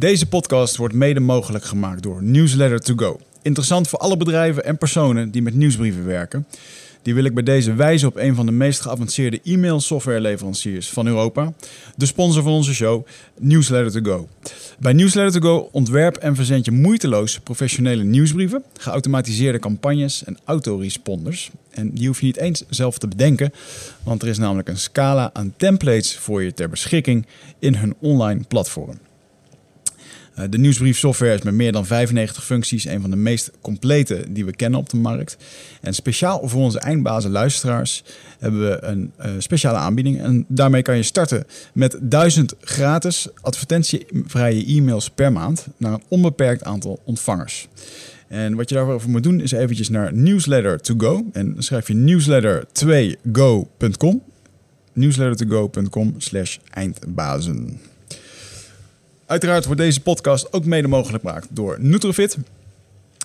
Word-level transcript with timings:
Deze 0.00 0.26
podcast 0.26 0.76
wordt 0.76 0.94
mede 0.94 1.20
mogelijk 1.20 1.64
gemaakt 1.64 2.02
door 2.02 2.22
Newsletter 2.22 2.80
to 2.80 2.94
Go. 2.96 3.20
Interessant 3.42 3.88
voor 3.88 3.98
alle 3.98 4.16
bedrijven 4.16 4.64
en 4.64 4.78
personen 4.78 5.30
die 5.30 5.42
met 5.42 5.54
nieuwsbrieven 5.54 6.06
werken. 6.06 6.46
Die 7.02 7.14
wil 7.14 7.24
ik 7.24 7.34
bij 7.34 7.42
deze 7.42 7.74
wijzen 7.74 8.08
op 8.08 8.16
een 8.16 8.34
van 8.34 8.46
de 8.46 8.52
meest 8.52 8.80
geavanceerde 8.80 9.40
e-mail 9.44 9.80
softwareleveranciers 9.80 10.88
van 10.88 11.06
Europa. 11.06 11.52
De 11.96 12.06
sponsor 12.06 12.42
van 12.42 12.52
onze 12.52 12.74
show, 12.74 13.06
Newsletter 13.38 14.02
to 14.02 14.12
Go. 14.12 14.28
Bij 14.78 14.92
Newsletter 14.92 15.40
to 15.40 15.48
Go 15.48 15.68
ontwerp 15.72 16.16
en 16.16 16.34
verzend 16.34 16.64
je 16.64 16.70
moeiteloos 16.70 17.40
professionele 17.40 18.02
nieuwsbrieven, 18.02 18.62
geautomatiseerde 18.76 19.58
campagnes 19.58 20.24
en 20.24 20.38
autoresponders. 20.44 21.50
En 21.70 21.90
die 21.90 22.06
hoef 22.06 22.20
je 22.20 22.26
niet 22.26 22.36
eens 22.36 22.64
zelf 22.68 22.98
te 22.98 23.08
bedenken, 23.08 23.52
want 24.02 24.22
er 24.22 24.28
is 24.28 24.38
namelijk 24.38 24.68
een 24.68 24.78
scala 24.78 25.30
aan 25.32 25.54
templates 25.56 26.16
voor 26.16 26.42
je 26.42 26.52
ter 26.52 26.68
beschikking 26.68 27.26
in 27.58 27.74
hun 27.74 27.94
online 27.98 28.40
platform. 28.48 28.98
Eh, 30.40 30.46
de 30.50 30.58
nieuwsbriefsoftware 30.58 31.34
is 31.34 31.42
met 31.42 31.54
meer 31.54 31.72
dan 31.72 31.86
95 31.86 32.44
functies 32.44 32.84
een 32.84 33.00
van 33.00 33.10
de 33.10 33.16
meest 33.16 33.50
complete 33.60 34.24
die 34.28 34.44
we 34.44 34.56
kennen 34.56 34.80
op 34.80 34.88
de 34.88 34.96
markt. 34.96 35.36
En 35.80 35.94
speciaal 35.94 36.48
voor 36.48 36.62
onze 36.62 36.78
eindbazen 36.78 37.30
luisteraars 37.30 38.02
hebben 38.38 38.60
we 38.60 38.84
een 38.84 39.12
uh, 39.20 39.30
speciale 39.38 39.78
aanbieding. 39.78 40.20
En 40.20 40.44
daarmee 40.48 40.82
kan 40.82 40.96
je 40.96 41.02
starten 41.02 41.44
met 41.72 41.98
1000 42.00 42.54
gratis 42.60 43.28
advertentievrije 43.40 44.64
e-mails 44.64 45.10
per 45.10 45.32
maand 45.32 45.66
naar 45.76 45.92
een 45.92 46.02
onbeperkt 46.08 46.64
aantal 46.64 47.00
ontvangers. 47.04 47.68
En 48.28 48.54
wat 48.54 48.68
je 48.68 48.74
daarvoor 48.74 49.10
moet 49.10 49.22
doen 49.22 49.40
is 49.40 49.52
eventjes 49.52 49.88
naar 49.88 50.14
newsletter 50.14 50.80
to 50.80 50.94
go. 50.98 51.24
En 51.32 51.54
dan 51.54 51.62
schrijf 51.62 51.88
je 51.88 51.94
newsletter2go.com. 51.94 54.22
newsletter2go.com 54.94 56.14
slash 56.18 56.58
eindbazen. 56.70 57.80
Uiteraard 59.30 59.64
wordt 59.64 59.80
deze 59.80 60.00
podcast 60.00 60.52
ook 60.52 60.64
mede 60.64 60.88
mogelijk 60.88 61.24
gemaakt 61.24 61.46
door 61.50 61.76
Nutrofit. 61.80 62.38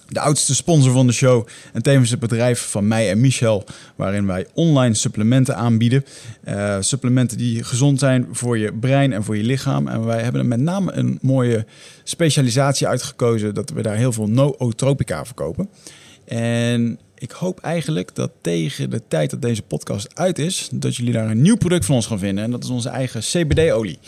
De 0.08 0.20
oudste 0.20 0.56
sponsor 0.56 0.92
van 0.92 1.08
de 1.08 1.14
show 1.14 1.48
en 1.74 1.82
tevens 1.82 2.10
het 2.10 2.20
bedrijf 2.20 2.70
van 2.70 2.88
mij 2.88 3.10
en 3.10 3.20
Michel, 3.20 3.64
waarin 3.96 4.26
wij 4.26 4.48
online 4.54 4.94
supplementen 4.94 5.56
aanbieden. 5.56 6.06
Uh, 6.48 6.78
supplementen 6.80 7.38
die 7.38 7.64
gezond 7.64 8.00
zijn 8.00 8.28
voor 8.32 8.58
je 8.58 8.74
brein 8.74 9.14
en 9.14 9.24
voor 9.24 9.38
je 9.38 9.44
lichaam. 9.44 9.88
En 9.88 10.06
wij 10.06 10.22
hebben 10.22 10.42
er 10.42 10.48
met 10.48 10.60
name 10.60 10.92
een 10.92 11.20
mooie 11.22 11.66
specialisatie 12.04 12.88
uitgekozen 12.88 13.54
dat 13.54 13.70
we 13.70 13.82
daar 13.82 13.98
heel 13.98 14.12
veel 14.12 14.30
nootropica 14.30 15.26
verkopen. 15.26 15.70
En 16.26 17.00
ik 17.16 17.32
hoop 17.32 17.60
eigenlijk 17.60 18.16
dat 18.16 18.32
tegen 18.42 18.90
de 18.90 19.02
tijd 19.08 19.30
dat 19.30 19.42
deze 19.42 19.62
podcast 19.62 20.08
uit 20.16 20.40
is, 20.40 20.70
dat 20.72 20.96
jullie 20.96 21.14
daar 21.14 21.30
een 21.30 21.42
nieuw 21.42 21.58
product 21.58 21.86
van 21.86 21.96
ons 21.96 22.06
gaan 22.06 22.20
vinden. 22.20 22.44
En 22.44 22.52
dat 22.52 22.64
is 22.64 22.70
onze 22.70 22.90
eigen 22.90 23.22
CBD-olie. 23.22 24.00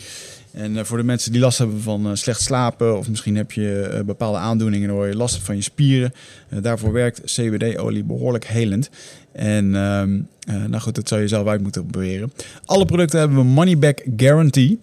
En 0.58 0.78
eh, 0.78 0.84
voor 0.84 0.98
de 0.98 1.04
mensen 1.04 1.32
die 1.32 1.42
last 1.42 1.58
hebben 1.58 1.82
van 1.82 2.08
uh, 2.08 2.12
slecht 2.14 2.42
slapen, 2.42 2.98
of 2.98 3.10
misschien 3.10 3.36
heb 3.36 3.52
je 3.52 3.90
uh, 3.94 4.00
bepaalde 4.00 4.38
aandoeningen 4.38 4.96
waar 4.96 5.08
je 5.08 5.16
last 5.16 5.34
hebt 5.34 5.46
van 5.46 5.56
je 5.56 5.62
spieren, 5.62 6.14
daarvoor 6.50 6.92
werkt 6.92 7.22
CBD-olie 7.26 8.04
behoorlijk 8.04 8.46
helend. 8.46 8.90
En 9.32 9.76
ehm, 9.76 10.20
nou 10.70 10.80
goed, 10.80 10.96
dat 10.96 11.08
zou 11.08 11.22
je 11.22 11.28
zelf 11.28 11.48
uit 11.48 11.62
moeten 11.62 11.86
proberen. 11.86 12.34
Alle 12.66 12.86
producten 12.86 13.20
hebben 13.20 13.38
we 13.38 13.44
money 13.44 13.78
back 13.78 14.06
guarantee. 14.18 14.80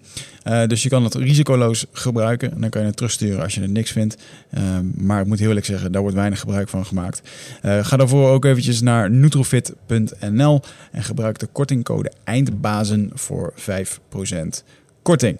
dus 0.67 0.83
je 0.83 0.89
kan 0.89 1.03
het 1.03 1.13
risicoloos 1.13 1.85
gebruiken. 1.91 2.51
En 2.51 2.61
dan 2.61 2.69
kan 2.69 2.81
je 2.81 2.87
het 2.87 2.95
terugsturen 2.95 3.43
als 3.43 3.55
je 3.55 3.61
het 3.61 3.71
niks 3.71 3.91
vindt. 3.91 4.17
Ehm, 4.49 4.85
maar 4.95 5.21
ik 5.21 5.27
moet 5.27 5.39
heel 5.39 5.47
eerlijk 5.47 5.65
zeggen, 5.65 5.91
daar 5.91 6.01
wordt 6.01 6.17
weinig 6.17 6.39
gebruik 6.39 6.69
van 6.69 6.85
gemaakt. 6.85 7.21
ga 7.61 7.97
daarvoor 7.97 8.29
ook 8.29 8.45
eventjes 8.45 8.81
naar 8.81 9.11
nutrofit.nl 9.11 10.61
en 10.91 11.03
gebruik 11.03 11.39
de 11.39 11.47
kortingcode 11.51 12.11
EINDBAZEN 12.23 13.11
voor 13.13 13.53
5% 13.55 14.63
korting. 15.05 15.37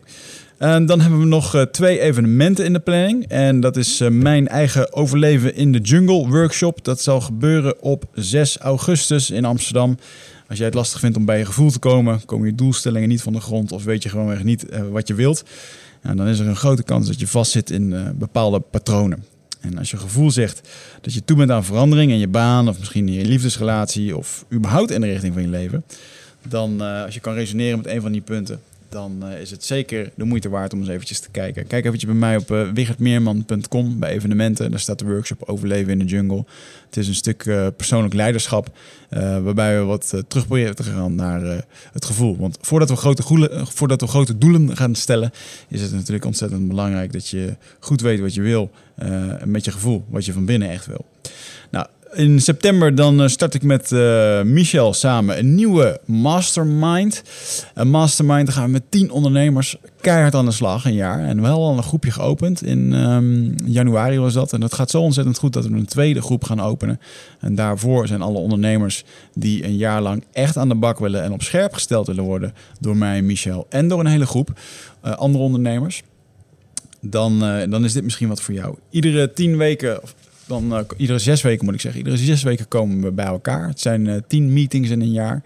En 0.58 0.86
dan 0.86 1.02
hebben 1.02 1.20
we 1.20 1.26
nog 1.26 1.56
uh, 1.56 1.62
twee 1.62 2.00
evenementen 2.00 2.66
in 2.66 2.74
de 2.74 2.80
planning. 2.80 3.28
En 3.28 3.60
dat 3.60 3.78
is 3.78 4.02
uh, 4.02 4.10
mijn 4.10 4.48
eigen 4.48 4.94
Overleven 4.94 5.56
in 5.56 5.72
de 5.72 5.80
Jungle 5.80 6.28
workshop. 6.28 6.84
Dat 6.84 7.02
zal 7.02 7.22
gebeuren 7.22 7.82
op 7.82 8.06
6 8.14 8.58
augustus 8.58 9.30
in 9.30 9.46
Amsterdam. 9.46 9.98
Als 10.48 10.58
jij 10.58 10.68
het 10.68 10.76
lastig 10.76 11.00
vindt 11.00 11.18
om 11.18 11.26
bij 11.26 11.38
je 11.38 11.46
gevoel 11.46 11.72
te 11.72 11.80
komen, 11.80 12.26
komen 12.26 12.48
je 12.48 12.56
doelstellingen 12.56 13.10
niet 13.10 13.22
van 13.22 13.34
de 13.34 13.42
grond 13.42 13.72
of 13.72 13.84
weet 13.84 14.04
je 14.04 14.10
gewoon 14.10 14.46
niet 14.46 14.66
uh, 14.70 14.82
wat 14.92 15.08
je 15.08 15.14
wilt, 15.14 15.44
dan 16.02 16.28
is 16.28 16.40
er 16.40 16.48
een 16.48 16.56
grote 16.56 16.84
kans 16.84 17.08
dat 17.08 17.20
je 17.20 17.28
vastzit 17.28 17.70
in 17.70 18.14
bepaalde 18.18 18.60
patronen. 18.60 19.24
En 19.62 19.78
als 19.78 19.92
je 19.92 19.98
gevoel 19.98 20.32
zegt 20.32 20.70
dat 21.02 21.14
je 21.14 21.24
toe 21.26 21.38
bent 21.38 21.52
aan 21.52 21.64
verandering 21.64 22.12
in 22.12 22.18
je 22.18 22.28
baan 22.28 22.70
of 22.70 22.80
misschien 22.80 23.08
in 23.08 23.14
je 23.14 23.26
liefdesrelatie 23.26 24.18
of 24.18 24.46
überhaupt 24.54 24.92
in 24.92 25.02
de 25.02 25.08
richting 25.08 25.34
van 25.34 25.42
je 25.42 25.48
leven, 25.48 25.84
dan 26.48 26.82
als 26.82 27.14
je 27.14 27.20
kan 27.20 27.34
resoneren 27.34 27.78
met 27.78 27.88
een 27.88 28.02
van 28.02 28.12
die 28.12 28.22
punten, 28.22 28.60
dan 28.96 29.24
uh, 29.24 29.42
is 29.42 29.52
het 29.52 29.64
zeker 29.64 30.12
de 30.16 30.24
moeite 30.24 30.50
waard 30.50 30.74
om 30.74 30.80
eens 30.80 30.90
eventjes 30.90 31.20
te 31.20 31.30
kijken. 31.32 31.68
Kijk 31.68 31.86
eventjes 31.86 32.10
bij 32.10 32.20
mij 32.20 32.38
op 32.38 32.52
uh, 32.52 33.98
bij 34.00 34.10
evenementen. 34.10 34.72
Daar 34.72 34.80
staat 34.80 35.00
de 35.00 35.06
workshop 35.06 35.44
Overleven 35.46 35.92
in 35.92 36.00
de 36.00 36.06
Jungle. 36.06 36.46
Het 36.86 36.98
is 36.98 37.08
een 37.08 37.16
stuk 37.16 37.46
uh, 37.46 37.68
persoonlijk 37.78 38.14
leiderschap, 38.14 38.78
waarbij 39.10 39.80
we 39.80 39.84
wat 39.84 40.10
terug 40.10 40.48
proberen 40.48 40.76
te 40.76 40.84
gaan 40.84 41.16
naar 41.16 41.66
het 41.92 42.06
gevoel. 42.06 42.38
Want 42.38 42.58
voordat 42.62 42.90
we, 42.90 42.96
grote 42.96 43.22
goelen, 43.22 43.68
voordat 43.68 44.02
we 44.02 44.08
grote 44.08 44.38
doelen 44.38 44.78
gaan 44.78 44.96
stellen, 44.96 45.32
is 45.68 45.82
het 45.82 45.92
natuurlijk 45.92 46.26
ontzettend 46.26 46.68
belangrijk 46.68 47.14
dat 47.14 47.28
je 47.28 47.56
goed 47.80 48.02
weet 48.02 48.20
wat 48.20 48.34
je 48.34 48.42
wil. 48.42 48.72
met 49.46 49.66
je 49.66 49.72
gevoel, 49.72 50.06
wat 50.10 50.26
je 50.26 50.34
van 50.34 50.46
binnen 50.46 50.70
echt 50.70 50.86
wil. 50.86 51.06
Nou, 51.72 51.88
in 52.16 52.40
september 52.40 52.96
dan 52.96 53.22
eh, 53.22 53.28
start 53.28 53.54
ik 53.54 53.64
met 53.64 53.92
uh, 53.92 54.42
Michel 54.42 54.94
samen 54.94 55.38
een 55.38 55.56
nieuwe 55.56 56.00
mastermind. 56.06 57.24
Een 57.74 57.90
mastermind, 57.90 58.46
dan 58.46 58.56
gaan 58.56 58.66
we 58.66 58.72
met 58.72 58.92
tien 58.92 59.12
ondernemers 59.12 59.76
keihard 60.02 60.36
aan 60.36 60.46
de 60.46 60.52
slag, 60.52 60.86
een 60.86 60.94
jaar. 60.94 61.20
En 61.24 61.42
wel 61.42 61.64
al 61.64 61.78
een 61.78 61.84
groepje 61.84 62.12
geopend. 62.12 62.64
In 62.64 62.94
um, 62.94 63.56
januari 63.66 64.20
was 64.20 64.34
dat. 64.34 64.54
En 64.54 64.60
dat 64.60 64.74
gaat 64.74 64.90
zo 64.90 65.02
ontzettend 65.02 65.38
goed 65.38 65.54
dat 65.54 65.66
we 65.66 65.74
een 65.74 65.86
tweede 65.86 66.22
groep 66.22 66.44
gaan 66.44 66.62
openen. 66.62 67.00
En 67.40 67.56
daarvoor 67.56 68.08
zijn 68.08 68.22
alle 68.22 68.38
ondernemers 68.38 69.04
die 69.34 69.66
een 69.66 69.78
jaar 69.78 70.02
lang 70.02 70.24
echt 70.32 70.58
aan 70.58 70.70
de 70.70 70.76
bak 70.76 71.00
willen... 71.00 71.24
en 71.24 71.32
op 71.32 71.44
scherp 71.44 71.74
gesteld 71.74 72.08
willen 72.08 72.24
worden 72.24 72.54
door 72.80 72.98
mij 72.98 73.22
Michel. 73.22 73.66
En 73.70 73.88
door 73.88 74.00
een 74.00 74.06
hele 74.06 74.26
groep 74.26 74.60
uh, 75.06 75.12
andere 75.12 75.44
ondernemers 75.44 76.04
dan, 77.02 77.40
dan 77.70 77.84
is 77.84 77.94
dit 77.94 78.04
misschien 78.04 78.28
wat 78.28 78.42
voor 78.42 78.54
jou. 78.54 78.76
Iedere 78.90 79.34
tien 79.34 79.58
weken, 79.58 80.00
dan 80.48 80.74
uh, 80.74 80.80
iedere 80.98 81.20
zes 81.20 81.42
weken 81.42 81.66
moet 81.66 81.74
ik 81.74 81.82
zeggen. 81.82 82.02
Iedere 82.02 82.18
zes 82.18 82.44
weken 82.44 82.68
komen 82.68 83.02
we 83.02 83.12
bij 83.12 83.26
elkaar. 83.26 83.68
Het 83.68 83.80
zijn 83.80 84.06
uh, 84.06 84.16
tien 84.28 84.54
meetings 84.54 84.90
in 84.90 85.02
een 85.02 85.12
jaar. 85.12 85.44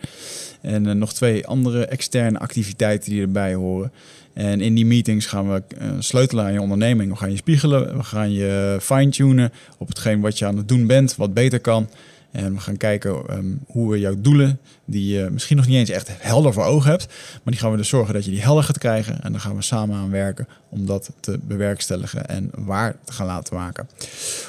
En 0.61 0.87
uh, 0.87 0.93
nog 0.93 1.13
twee 1.13 1.47
andere 1.47 1.85
externe 1.85 2.39
activiteiten 2.39 3.11
die 3.11 3.21
erbij 3.21 3.53
horen. 3.53 3.91
En 4.33 4.61
in 4.61 4.75
die 4.75 4.85
meetings 4.85 5.25
gaan 5.25 5.53
we 5.53 5.63
sleutelen 5.99 6.45
aan 6.45 6.53
je 6.53 6.61
onderneming. 6.61 7.11
We 7.11 7.17
gaan 7.17 7.31
je 7.31 7.37
spiegelen. 7.37 7.97
We 7.97 8.03
gaan 8.03 8.31
je 8.31 8.77
fine-tunen 8.81 9.51
op 9.77 9.87
hetgeen 9.87 10.21
wat 10.21 10.39
je 10.39 10.45
aan 10.45 10.57
het 10.57 10.67
doen 10.67 10.87
bent. 10.87 11.15
Wat 11.15 11.33
beter 11.33 11.59
kan. 11.59 11.89
En 12.31 12.53
we 12.53 12.59
gaan 12.59 12.77
kijken 12.77 13.37
um, 13.37 13.59
hoe 13.67 13.91
we 13.91 13.99
jouw 13.99 14.15
doelen, 14.17 14.59
die 14.85 15.15
je 15.15 15.29
misschien 15.31 15.57
nog 15.57 15.67
niet 15.67 15.77
eens 15.77 15.89
echt 15.89 16.09
helder 16.11 16.53
voor 16.53 16.63
ogen 16.63 16.89
hebt, 16.89 17.05
maar 17.07 17.53
die 17.53 17.57
gaan 17.57 17.71
we 17.71 17.77
dus 17.77 17.89
zorgen 17.89 18.13
dat 18.13 18.25
je 18.25 18.31
die 18.31 18.41
helder 18.41 18.63
gaat 18.63 18.77
krijgen. 18.77 19.21
En 19.21 19.31
dan 19.31 19.41
gaan 19.41 19.55
we 19.55 19.61
samen 19.61 19.95
aan 19.95 20.11
werken 20.11 20.47
om 20.69 20.85
dat 20.85 21.11
te 21.19 21.39
bewerkstelligen 21.41 22.27
en 22.27 22.51
waar 22.55 22.95
te 23.03 23.13
gaan 23.13 23.25
laten 23.25 23.55
maken. 23.55 23.89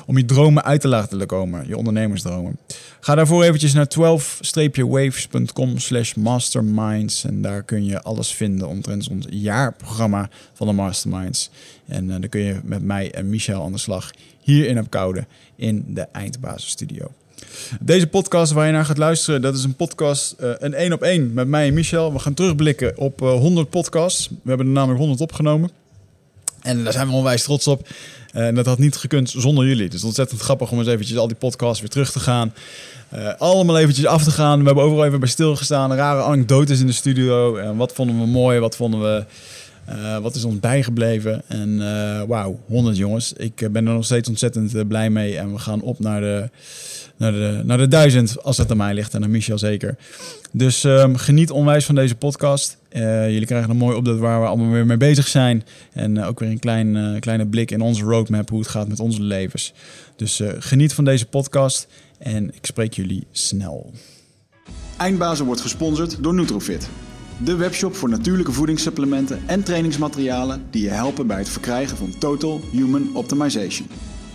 Om 0.06 0.16
je 0.16 0.24
dromen 0.24 0.64
uit 0.64 0.80
te 0.80 0.88
laten 0.88 1.26
komen, 1.26 1.66
je 1.66 1.76
ondernemersdromen. 1.76 2.58
Ga 3.00 3.14
daarvoor 3.14 3.42
eventjes 3.42 3.72
naar 3.72 3.88
12-waves.com 3.98 5.78
slash 5.78 6.14
masterminds. 6.14 7.24
En 7.24 7.42
daar 7.42 7.62
kun 7.62 7.84
je 7.84 8.02
alles 8.02 8.34
vinden 8.34 8.68
omtrent 8.68 9.08
ons 9.08 9.26
jaarprogramma 9.30 10.28
van 10.52 10.66
de 10.66 10.72
masterminds. 10.72 11.50
En 11.86 12.04
uh, 12.04 12.10
dan 12.10 12.28
kun 12.28 12.40
je 12.40 12.60
met 12.64 12.82
mij 12.82 13.12
en 13.12 13.28
Michel 13.28 13.62
aan 13.62 13.72
de 13.72 13.78
slag 13.78 14.10
hier 14.40 14.66
in 14.66 14.88
Koude 14.88 15.26
in 15.56 15.84
de 15.88 16.06
Eindbasisstudio. 16.12 17.12
Deze 17.80 18.06
podcast 18.06 18.52
waar 18.52 18.66
je 18.66 18.72
naar 18.72 18.84
gaat 18.84 18.98
luisteren, 18.98 19.42
dat 19.42 19.54
is 19.54 19.64
een 19.64 19.74
podcast, 19.74 20.34
uh, 20.40 20.50
een 20.58 20.74
één 20.74 20.92
op 20.92 21.02
één 21.02 21.32
met 21.32 21.48
mij 21.48 21.66
en 21.66 21.74
Michel. 21.74 22.12
We 22.12 22.18
gaan 22.18 22.34
terugblikken 22.34 22.98
op 22.98 23.22
uh, 23.22 23.32
100 23.32 23.70
podcasts. 23.70 24.28
We 24.28 24.48
hebben 24.48 24.66
er 24.66 24.72
namelijk 24.72 24.98
100 24.98 25.20
opgenomen. 25.20 25.70
En 26.62 26.84
daar 26.84 26.92
zijn 26.92 27.08
we 27.08 27.12
onwijs 27.12 27.42
trots 27.42 27.66
op. 27.66 27.88
Eh, 28.32 28.46
en 28.46 28.54
dat 28.54 28.66
had 28.66 28.78
niet 28.78 28.96
gekund 28.96 29.30
zonder 29.30 29.66
jullie. 29.66 29.88
Is 29.88 30.04
ontzettend 30.04 30.40
grappig 30.40 30.70
om 30.70 30.78
eens 30.78 30.88
eventjes 30.88 31.18
al 31.18 31.26
die 31.26 31.36
podcasts 31.36 31.80
weer 31.80 31.90
terug 31.90 32.12
te 32.12 32.20
gaan. 32.20 32.54
Allemaal 33.38 33.78
eventjes 33.78 34.06
af 34.06 34.24
te 34.24 34.30
gaan. 34.30 34.58
We 34.58 34.64
hebben 34.64 34.84
overal 34.84 35.04
even 35.04 35.20
bij 35.20 35.28
stilgestaan. 35.28 35.94
Rare 35.94 36.22
anekdotes 36.22 36.80
in 36.80 36.86
de 36.86 36.92
studio. 36.92 37.56
En 37.56 37.76
wat 37.76 37.92
vonden 37.92 38.18
we 38.18 38.26
mooi, 38.26 38.58
wat 38.58 38.76
vonden 38.76 39.00
we... 39.00 39.24
Wat 40.22 40.34
is 40.34 40.44
ons 40.44 40.60
bijgebleven? 40.60 41.42
En 41.46 41.78
wauw, 42.28 42.60
100 42.66 42.96
jongens. 42.96 43.32
Ik 43.32 43.54
ben 43.56 43.86
er 43.86 43.92
nog 43.92 44.04
steeds 44.04 44.28
ontzettend 44.28 44.88
blij 44.88 45.10
mee. 45.10 45.38
En 45.38 45.52
we 45.52 45.58
gaan 45.58 45.80
op 45.80 45.98
naar 45.98 46.20
de, 46.20 46.48
naar 47.20 47.32
de, 47.32 47.76
de 47.76 47.88
duizend, 47.88 48.42
als 48.42 48.56
het 48.56 48.70
aan 48.70 48.76
mij 48.76 48.94
ligt. 48.94 49.14
En 49.14 49.24
aan 49.24 49.30
Michel 49.30 49.58
zeker. 49.58 49.96
Dus 50.52 50.84
um, 50.84 51.16
geniet 51.16 51.50
onwijs 51.50 51.84
van 51.84 51.94
deze 51.94 52.14
podcast. 52.14 52.76
Uh, 52.92 53.30
jullie 53.30 53.46
krijgen 53.46 53.70
een 53.70 53.76
mooi 53.76 53.96
opdat 53.96 54.18
waar 54.18 54.40
we 54.40 54.46
allemaal 54.46 54.70
weer 54.70 54.86
mee 54.86 54.96
bezig 54.96 55.28
zijn. 55.28 55.64
En 55.92 56.16
uh, 56.16 56.26
ook 56.26 56.40
weer 56.40 56.50
een 56.50 56.58
klein, 56.58 56.94
uh, 56.94 57.20
kleine 57.20 57.46
blik 57.46 57.70
in 57.70 57.80
onze 57.80 58.04
roadmap, 58.04 58.48
hoe 58.48 58.58
het 58.58 58.68
gaat 58.68 58.88
met 58.88 59.00
onze 59.00 59.22
levens. 59.22 59.72
Dus 60.16 60.42
geniet 60.58 60.94
van 60.94 61.04
deze 61.04 61.26
podcast 61.26 61.86
en 62.18 62.54
ik 62.54 62.66
spreek 62.66 62.94
jullie 62.94 63.26
snel. 63.30 63.92
Eindbazen 64.96 65.46
wordt 65.46 65.60
gesponsord 65.60 66.22
door 66.22 66.34
Nutrofit. 66.34 66.88
de 67.44 67.54
webshop 67.54 67.94
voor 67.94 68.08
natuurlijke 68.08 68.52
voedingssupplementen 68.52 69.40
en 69.46 69.62
trainingsmaterialen 69.62 70.62
die 70.70 70.82
je 70.82 70.90
helpen 70.90 71.26
bij 71.26 71.38
het 71.38 71.48
verkrijgen 71.48 71.96
van 71.96 72.18
Total 72.18 72.60
Human 72.72 73.10
Optimization. 73.14 73.88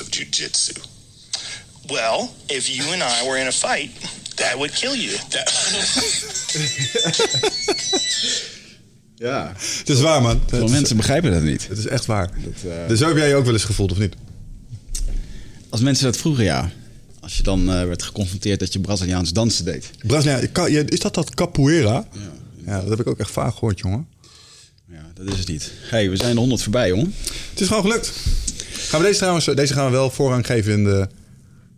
Of 0.00 0.06
jujitsu? 0.10 0.72
Well, 1.86 2.28
if 2.46 2.66
you 2.68 2.92
and 2.92 3.02
I 3.02 3.28
were 3.28 3.40
in 3.40 3.46
a 3.46 3.52
fight, 3.52 3.90
that 4.34 4.54
would 4.54 4.70
kill 4.72 4.94
you. 4.96 5.16
Ja, 9.16 9.52
Het 9.78 9.88
is 9.88 10.00
waar, 10.00 10.22
man. 10.22 10.42
veel 10.46 10.64
is, 10.64 10.70
mensen 10.70 10.96
begrijpen 10.96 11.32
dat 11.32 11.42
niet. 11.42 11.68
het 11.68 11.78
is 11.78 11.86
echt 11.86 12.06
waar. 12.06 12.30
Dat, 12.44 12.72
eh, 12.72 12.88
Dus 12.88 12.98
zo 12.98 13.06
heb 13.08 13.16
jij 13.16 13.28
je 13.28 13.34
ook 13.34 13.44
wel 13.44 13.52
eens 13.52 13.64
gevoeld, 13.64 13.92
of 13.92 13.98
niet? 13.98 14.14
Als 15.68 15.80
mensen 15.80 16.04
dat 16.04 16.16
vroegen, 16.16 16.44
ja. 16.44 16.70
Als 17.20 17.36
je 17.36 17.42
dan 17.42 17.60
eh, 17.72 17.84
werd 17.84 18.02
geconfronteerd 18.02 18.60
dat 18.60 18.72
je 18.72 18.80
Braziliaans 18.80 19.32
dansen 19.32 19.64
deed. 19.64 19.90
Ja, 20.08 20.36
is 20.86 20.98
dat 20.98 21.14
dat 21.14 21.34
capoeira? 21.34 22.08
Ja. 22.66 22.80
dat 22.80 22.88
heb 22.88 23.00
ik 23.00 23.06
ook 23.06 23.18
echt 23.18 23.30
vaak 23.30 23.52
gehoord, 23.52 23.78
jongen. 23.78 24.06
Ja, 24.88 25.12
dat 25.14 25.32
is 25.32 25.38
het 25.38 25.48
niet. 25.48 25.70
hey, 25.80 26.10
we 26.10 26.16
zijn 26.16 26.34
de 26.34 26.40
100 26.40 26.62
voorbij, 26.62 26.88
jongen. 26.88 27.14
Het 27.50 27.60
is 27.60 27.66
gewoon 27.66 27.82
gelukt. 27.82 28.12
Gaan 28.90 29.00
we 29.00 29.06
deze 29.06 29.18
trouwens, 29.18 29.44
deze 29.44 29.72
gaan 29.74 29.84
we 29.84 29.90
wel 29.90 30.10
voorrang 30.10 30.46
geven 30.46 30.72
in 30.72 30.84
de, 30.84 31.08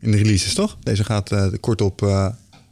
in 0.00 0.10
de 0.10 0.16
releases, 0.16 0.54
toch? 0.54 0.76
Deze 0.82 1.04
gaat 1.04 1.32
eh, 1.32 1.46
kort 1.60 1.80
op 1.80 2.02
eh 2.02 2.26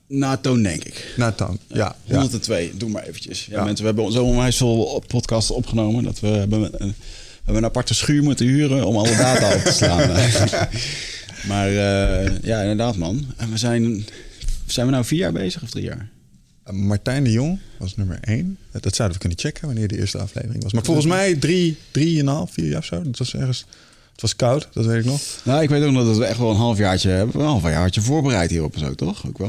Na 0.09 0.37
toon, 0.37 0.63
denk 0.63 0.85
ik. 0.85 1.13
naar 1.17 1.35
town. 1.35 1.59
Ja, 1.67 1.97
ja. 2.05 2.19
102, 2.21 2.71
doe 2.77 2.91
maar 2.91 3.03
eventjes. 3.03 3.47
Ja, 3.51 3.65
mensen, 3.65 3.85
we 3.87 3.93
hebben 3.93 4.13
zo 4.13 4.25
onwijs 4.25 4.57
veel 4.57 5.05
podcasts 5.07 5.51
opgenomen... 5.51 6.05
dat 6.05 6.21
we 6.21 6.27
hebben, 6.27 6.63
een- 6.63 6.95
we 6.99 7.47
hebben 7.47 7.57
een 7.63 7.65
aparte 7.65 7.95
schuur 7.95 8.23
moeten 8.23 8.47
huren 8.47 8.85
om 8.87 8.97
alle 8.97 9.17
data 9.17 9.55
op 9.55 9.61
te 9.63 9.73
slaan. 9.73 10.09
maar 11.51 11.69
eh, 11.69 12.33
ja, 12.43 12.61
inderdaad, 12.61 12.97
man. 12.97 13.25
En 13.37 13.51
we 13.51 13.57
zijn... 13.59 14.05
Zijn 14.67 14.87
we 14.87 14.93
nou 14.93 15.05
vier 15.05 15.19
jaar 15.19 15.33
bezig 15.33 15.63
of 15.63 15.71
drie 15.71 15.85
jaar? 15.85 16.09
Eh, 16.65 16.75
Martijn 16.75 17.25
de 17.25 17.33
Jong 17.33 17.59
was 17.79 17.97
nummer 17.97 18.19
één. 18.21 18.59
Eh, 18.73 18.81
Dat 18.81 18.95
zouden 18.95 19.17
we 19.19 19.23
kunnen 19.27 19.43
checken 19.43 19.67
wanneer 19.67 19.89
de 19.89 19.99
eerste 19.99 20.19
aflevering 20.19 20.63
was. 20.63 20.73
Maar 20.73 20.85
volgens 20.85 21.07
mij 21.07 21.35
drie, 21.35 21.77
drieënhalf, 21.91 22.53
vier 22.53 22.69
jaar 22.69 22.79
of 22.79 22.85
zo. 22.85 23.03
Dat 23.03 23.19
was 23.19 23.35
ergens... 23.35 23.65
Het 24.21 24.31
was 24.31 24.37
koud, 24.37 24.69
dat 24.73 24.87
weet 24.87 24.99
ik 24.99 25.05
nog. 25.05 25.21
Nou, 25.45 25.63
ik 25.63 25.69
weet 25.69 25.83
ook 25.85 25.93
nog 25.93 26.05
dat 26.07 26.17
we 26.17 26.25
echt 26.25 26.39
wel 26.39 26.51
een 26.51 26.57
halfjaartje 26.57 27.11
hebben. 27.11 27.41
Een 27.41 27.47
halfjaartje 27.47 28.01
voorbereid 28.01 28.51
hierop 28.51 28.75
en 28.75 28.81
zo, 28.81 28.95
toch? 28.95 29.27
Ook 29.27 29.39
wel. 29.39 29.49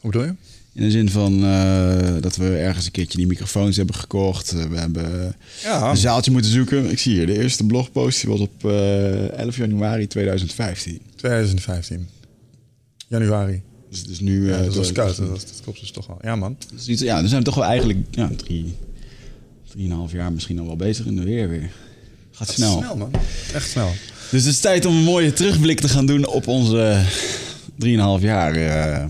Hoe 0.00 0.10
bedoel 0.10 0.22
je? 0.22 0.34
In 0.72 0.82
de 0.82 0.90
zin 0.90 1.10
van 1.10 1.44
eh, 1.44 2.14
dat 2.20 2.36
we 2.36 2.56
ergens 2.56 2.84
een 2.86 2.90
keertje 2.92 3.18
die 3.18 3.26
microfoons 3.26 3.76
hebben 3.76 3.94
gekocht. 3.94 4.52
Eh, 4.52 4.64
We 4.64 4.78
hebben 4.78 5.34
Ja. 5.62 5.90
een 5.90 5.96
zaaltje 5.96 6.30
moeten 6.30 6.50
zoeken. 6.50 6.90
Ik 6.90 6.98
zie 6.98 7.14
hier, 7.14 7.26
de 7.26 7.42
eerste 7.42 7.64
blogpost 7.66 8.20
die 8.20 8.30
was 8.30 8.40
op 8.40 8.64
eh 8.64 9.28
11 9.38 9.56
januari 9.56 10.06
2015. 10.06 11.00
2015. 11.16 12.08
Januari. 13.08 13.62
Dus, 13.90 14.04
dus 14.04 14.20
nu... 14.20 14.48
Ja, 14.48 14.62
dat 14.62 14.74
was 14.74 14.92
koud. 14.92 15.16
Dat, 15.16 15.28
dat 15.28 15.60
klopt 15.62 15.80
dus 15.80 15.90
toch 15.90 16.06
wel. 16.06 16.18
Ja, 16.22 16.36
man. 16.36 16.56
dus 16.74 16.88
iets- 16.88 17.02
ja, 17.02 17.18
dan 17.20 17.28
zijn 17.28 17.40
we 17.40 17.46
toch 17.46 17.54
wel 17.54 17.64
eigenlijk 17.64 17.98
ja, 18.10 18.30
drie, 18.36 18.74
drieënhalf 19.70 20.12
jaar 20.12 20.32
misschien 20.32 20.58
al 20.58 20.66
wel 20.66 20.76
bezig 20.76 21.06
in 21.06 21.16
de 21.16 21.24
weer 21.24 21.48
weer. 21.48 21.70
Gaat 22.40 22.50
snel. 22.54 22.78
Snel, 22.78 22.96
man. 22.96 23.10
Echt 23.54 23.70
snel. 23.70 23.92
Dus 24.30 24.44
het 24.44 24.52
is 24.54 24.60
tijd 24.60 24.84
om 24.86 24.96
een 24.96 25.02
mooie 25.02 25.32
terugblik 25.32 25.80
te 25.80 25.88
gaan 25.88 26.06
doen 26.06 26.26
op 26.26 26.46
onze 26.48 27.02
drieënhalf 27.78 28.20
jaar. 28.22 28.54
eh. 28.54 29.04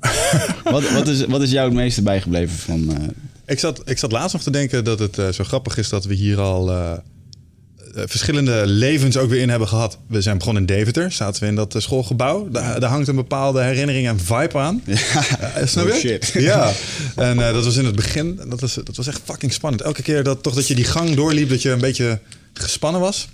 wat, 0.72 0.90
wat, 0.90 1.08
is, 1.08 1.24
wat 1.26 1.42
is 1.42 1.50
jou 1.50 1.64
het 1.66 1.74
meeste 1.76 2.02
bijgebleven 2.02 2.56
van... 2.58 2.96
eh, 2.96 3.08
Ik 3.46 3.58
zat, 3.58 3.82
ik 3.84 3.98
zat 3.98 4.12
laatst 4.12 4.32
nog 4.32 4.42
te 4.42 4.50
denken 4.50 4.84
dat 4.84 4.98
het 4.98 5.18
eh, 5.18 5.28
zo 5.28 5.44
grappig 5.44 5.76
is 5.78 5.88
dat 5.88 6.04
we 6.04 6.14
hier 6.14 6.38
al 6.40 6.70
verschillende 7.94 8.62
levens 8.66 9.16
ook 9.16 9.30
weer 9.30 9.40
in 9.40 9.48
hebben 9.48 9.68
gehad. 9.68 9.98
We 10.08 10.20
zijn 10.20 10.38
begonnen 10.38 10.62
in 10.62 10.68
Deventer, 10.68 11.12
zaten 11.12 11.42
we 11.42 11.48
in 11.48 11.54
dat 11.54 11.74
schoolgebouw. 11.78 12.48
Daar, 12.50 12.80
daar 12.80 12.90
hangt 12.90 13.08
een 13.08 13.14
bepaalde 13.14 13.62
herinnering 13.62 14.06
en 14.08 14.20
vibe 14.20 14.58
aan. 14.58 14.82
Ja. 14.86 14.96
snap 15.66 15.86
je? 15.86 15.92
Oh, 15.92 15.98
shit. 15.98 16.30
Ja, 16.50 16.72
en 17.16 17.36
dat 17.36 17.64
was 17.64 17.76
in 17.76 17.84
het 17.84 17.96
begin. 17.96 18.40
Dat 18.48 18.60
was, 18.60 18.74
dat 18.74 18.96
was 18.96 19.06
echt 19.06 19.20
fucking 19.24 19.52
spannend. 19.52 19.82
Elke 19.82 20.02
keer 20.02 20.22
dat, 20.22 20.42
toch 20.42 20.54
dat 20.54 20.68
je 20.68 20.74
die 20.74 20.84
gang 20.84 21.14
doorliep, 21.14 21.48
dat 21.48 21.62
je 21.62 21.70
een 21.70 21.80
beetje 21.80 22.20
gespannen 22.52 23.00
was. 23.00 23.28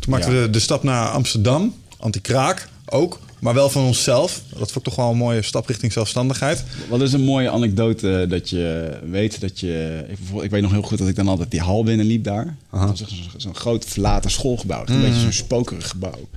Toen 0.00 0.10
maakten 0.12 0.32
Ja. 0.34 0.40
we 0.40 0.44
de, 0.46 0.50
de 0.50 0.58
stap 0.58 0.82
naar 0.82 1.08
Amsterdam, 1.08 1.74
anti-kraak 1.98 2.68
ook. 2.86 3.20
Maar 3.40 3.54
wel 3.54 3.68
van 3.70 3.84
onszelf. 3.84 4.42
Dat 4.48 4.58
vond 4.72 4.76
ik 4.76 4.82
toch 4.82 4.96
wel 4.96 5.10
een 5.10 5.16
mooie 5.16 5.42
stap 5.42 5.66
richting 5.66 5.92
zelfstandigheid. 5.92 6.64
Wat 6.88 7.00
is 7.00 7.12
een 7.12 7.24
mooie 7.24 7.50
anekdote 7.50 8.26
dat 8.28 8.50
je 8.50 8.90
weet 9.10 9.40
dat 9.40 9.60
je... 9.60 10.04
Ik, 10.42 10.50
weet 10.50 10.62
nog 10.62 10.70
heel 10.70 10.82
goed 10.82 10.98
dat 10.98 11.08
ik 11.08 11.16
dan 11.16 11.28
altijd 11.28 11.50
die 11.50 11.60
hal 11.60 11.84
binnenliep 11.84 12.24
daar. 12.24 12.56
Dat 12.70 12.80
was 13.00 13.04
zo'n 13.36 13.54
groot 13.54 13.84
verlaten 13.84 14.30
schoolgebouw. 14.30 14.80
Echt 14.80 14.90
Een 14.90 15.00
beetje 15.00 15.20
zo'n 15.20 15.32
spokerig 15.32 15.88
gebouw. 15.88 16.28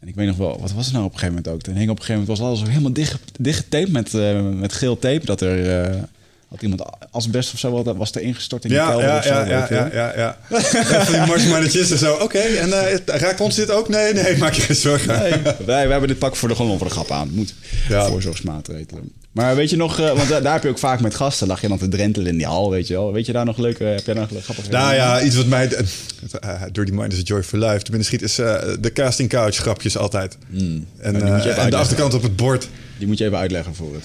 En 0.00 0.08
ik 0.08 0.14
weet 0.14 0.26
nog 0.26 0.36
wel, 0.36 0.60
wat 0.60 0.72
was 0.72 0.84
het 0.84 0.94
nou 0.94 1.04
op 1.06 1.12
een 1.12 1.18
gegeven 1.18 1.34
moment 1.34 1.54
ook? 1.54 1.62
Toen 1.62 1.74
hing 1.74 1.90
op 1.90 1.98
een 1.98 2.04
gegeven 2.04 2.20
moment, 2.26 2.38
was 2.38 2.48
alles 2.48 2.68
helemaal 2.68 2.92
dicht, 2.92 3.18
dichtgetaped 3.40 3.92
met, 3.92 4.14
eh, 4.14 4.40
met 4.50 4.72
geel 4.72 4.98
tape. 4.98 5.26
Dat 5.26 5.40
er... 5.40 5.80
eh, 5.82 6.02
had 6.54 6.62
iemand 6.62 6.82
asbest 7.10 7.52
of 7.52 7.58
zo, 7.58 7.82
wat 7.82 7.96
was 7.96 8.12
er 8.12 8.20
ingestort 8.20 8.64
in 8.64 8.70
die 8.70 8.78
Ja, 8.78 8.88
kelder 8.88 9.06
ja, 9.06 9.18
of 9.18 9.24
zo. 9.24 9.32
ja, 9.34 9.44
ja, 9.44 9.66
ja, 9.70 9.90
ja, 9.92 10.12
ja. 10.16 10.36
Die 11.10 11.26
marsmannetjes 11.26 11.90
en 11.90 11.98
zo. 11.98 12.14
Oké, 12.14 12.38
en 12.38 12.72
eh, 12.72 12.96
raakt 13.04 13.40
ons 13.40 13.54
dit 13.54 13.70
ook? 13.70 13.88
Nee, 13.88 14.12
nee, 14.12 14.36
maak 14.44 14.52
je 14.52 14.62
geen 14.62 14.76
zorgen. 14.76 15.18
Nee, 15.20 15.32
wij, 15.42 15.64
wij 15.66 15.88
hebben 15.88 16.08
dit 16.08 16.18
pak 16.18 16.36
voor 16.36 16.48
de, 16.48 16.54
gewoon 16.54 16.78
voor 16.78 16.86
de 16.86 16.92
grap 16.92 17.10
aan. 17.10 17.30
Moet. 17.32 17.54
Ja. 17.88 18.06
Voorzorgsmaatregelen. 18.06 19.12
Maar 19.32 19.56
weet 19.56 19.70
je 19.70 19.76
nog, 19.76 20.00
eh, 20.00 20.12
want 20.16 20.28
daar, 20.28 20.42
daar 20.42 20.52
heb 20.52 20.62
je 20.62 20.68
ook 20.68 20.78
vaak 20.78 21.00
met 21.00 21.14
gasten, 21.14 21.46
lag 21.46 21.60
je 21.60 21.68
dan 21.68 21.78
te 21.78 21.88
drentelen 21.88 22.26
in 22.26 22.36
die 22.36 22.46
hal, 22.46 22.70
weet 22.70 22.86
je 22.86 22.94
wel. 22.94 23.12
Weet 23.12 23.26
je 23.26 23.32
daar 23.32 23.44
nog 23.44 23.58
leuke, 23.58 23.84
heb 23.84 24.04
jij 24.06 24.14
nog 24.14 24.28
grappige 24.42 24.70
Nou 24.70 24.94
ja, 24.94 25.22
iets 25.22 25.36
wat 25.36 25.46
mij... 25.46 25.68
eh, 25.68 25.84
eh, 26.40 26.62
Dirty 26.72 26.92
Mind 26.92 27.12
is 27.12 27.18
a 27.18 27.22
joy 27.22 27.42
for 27.42 27.58
life. 27.58 27.78
Te 27.82 27.90
binnen 27.90 28.04
schiet 28.04 28.22
is 28.22 28.34
de 28.34 28.90
casting 28.94 29.28
couch 29.28 29.56
grapjes 29.56 29.96
altijd. 29.96 30.36
En, 30.50 30.86
die 31.14 31.24
moet 31.24 31.42
je 31.42 31.50
even 31.50 31.62
en 31.62 31.70
de 31.70 31.76
achterkant 31.76 32.14
op 32.14 32.22
het 32.22 32.36
bord. 32.36 32.68
Die 32.98 33.06
moet 33.06 33.18
je 33.18 33.24
even 33.24 33.38
uitleggen 33.38 33.74
voor 33.74 33.94
het... 33.94 34.04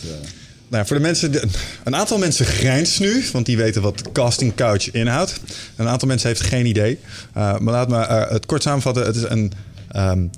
eh, 0.70 0.76
Nou, 0.76 0.86
voor 0.86 0.96
de 0.96 1.02
mensen, 1.02 1.50
een 1.84 1.96
aantal 1.96 2.18
mensen 2.18 2.46
grijnst 2.46 3.00
nu, 3.00 3.24
want 3.32 3.46
die 3.46 3.58
weten 3.58 3.82
wat 3.82 4.12
casting 4.12 4.56
couch 4.56 4.92
inhoudt. 4.92 5.40
Een 5.76 5.88
aantal 5.88 6.08
mensen 6.08 6.28
heeft 6.28 6.42
geen 6.42 6.66
idee. 6.66 7.00
Uh, 7.38 7.58
maar 7.58 7.74
laat 7.74 7.90
me 7.90 7.98
uh, 7.98 8.30
het 8.30 8.46
kort 8.46 8.62
samenvatten. 8.62 9.06
Het 9.06 9.16
is 9.16 9.24
een 9.24 9.52
um, 9.96 10.30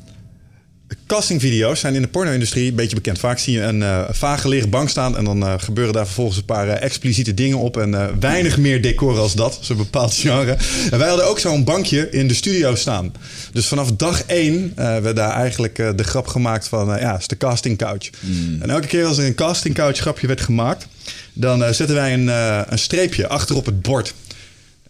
castingvideo's 1.08 1.80
zijn 1.80 1.96
in 1.96 2.02
de 2.02 2.08
porno-industrie 2.08 2.70
een 2.70 2.76
beetje 2.76 2.96
bekend. 2.96 3.20
Vaak 3.20 3.40
zie 3.40 3.54
je 3.54 3.62
een 3.62 3.80
uh, 3.80 4.04
vage 4.10 4.48
lege 4.48 4.68
bank 4.68 4.90
staan 4.90 5.18
en 5.18 5.24
dan 5.24 5.44
uh, 5.44 5.54
gebeuren 5.58 5.94
daar 5.94 6.06
vervolgens 6.06 6.38
een 6.38 6.46
paar 6.46 6.68
uh, 6.68 6.82
expliciete 6.82 7.34
dingen 7.34 7.58
op 7.58 7.78
en 7.78 8.20
weinig 8.20 8.58
meer 8.58 8.82
decor 8.82 9.18
als 9.18 9.34
dat, 9.34 9.58
zo'n 9.62 9.78
bepaald 9.78 10.14
genre. 10.14 10.58
En 10.92 10.98
wij 11.00 11.08
hadden 11.08 11.26
ook 11.26 11.40
zo'n 11.40 11.64
bankje 11.64 12.10
in 12.10 12.28
de 12.28 12.34
studio 12.34 12.76
staan. 12.76 13.14
Dus 13.52 13.68
vanaf 13.68 13.92
dag 13.92 14.24
één 14.24 14.74
werd 14.76 15.16
daar 15.16 15.32
eigenlijk 15.32 15.76
de 15.76 16.04
grap 16.04 16.28
gemaakt 16.28 16.68
van, 16.68 16.88
ja, 16.88 17.18
is 17.18 17.28
de 17.28 17.38
casting 17.38 17.78
couch. 17.78 18.10
Mm. 18.20 18.62
En 18.62 18.70
elke 18.70 18.88
keer 18.88 19.06
als 19.06 19.18
er 19.18 19.26
een 19.26 19.36
casting 19.36 19.76
couch 19.76 19.98
grapje 19.98 20.28
werd 20.28 20.42
gemaakt, 20.42 20.88
dan 21.34 21.74
zetten 21.74 21.96
wij 21.96 22.14
een, 22.14 22.28
een 22.72 22.80
streepje 22.80 23.28
achter 23.28 23.56
op 23.56 23.66
het 23.66 23.82
bord. 23.82 24.14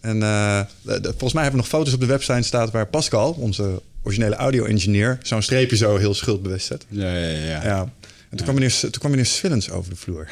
En 0.00 0.16
uh, 0.16 0.60
volgens 1.02 1.32
mij 1.32 1.42
hebben 1.42 1.60
we 1.60 1.66
nog 1.66 1.68
foto's 1.68 1.94
op 1.94 2.00
de 2.00 2.06
website 2.06 2.42
staan 2.42 2.68
waar 2.72 2.86
Pascal, 2.86 3.32
onze 3.38 3.82
originele 4.02 4.36
audio-engineer, 4.36 5.18
zo'n 5.22 5.42
streepje 5.42 5.76
zo 5.76 5.96
heel 5.96 6.14
schuldbewust 6.14 6.66
zet. 6.66 6.86
Ja, 6.88 7.16
ja, 7.16 7.28
ja. 7.28 7.64
ja. 7.64 7.92
En 8.32 8.38
toen, 8.38 8.46
kwam 8.46 8.54
meneer, 8.54 8.80
toen 8.80 8.90
kwam 8.90 9.10
meneer 9.10 9.26
Swillens 9.26 9.70
over 9.70 9.90
de 9.90 9.96
vloer. 9.96 10.28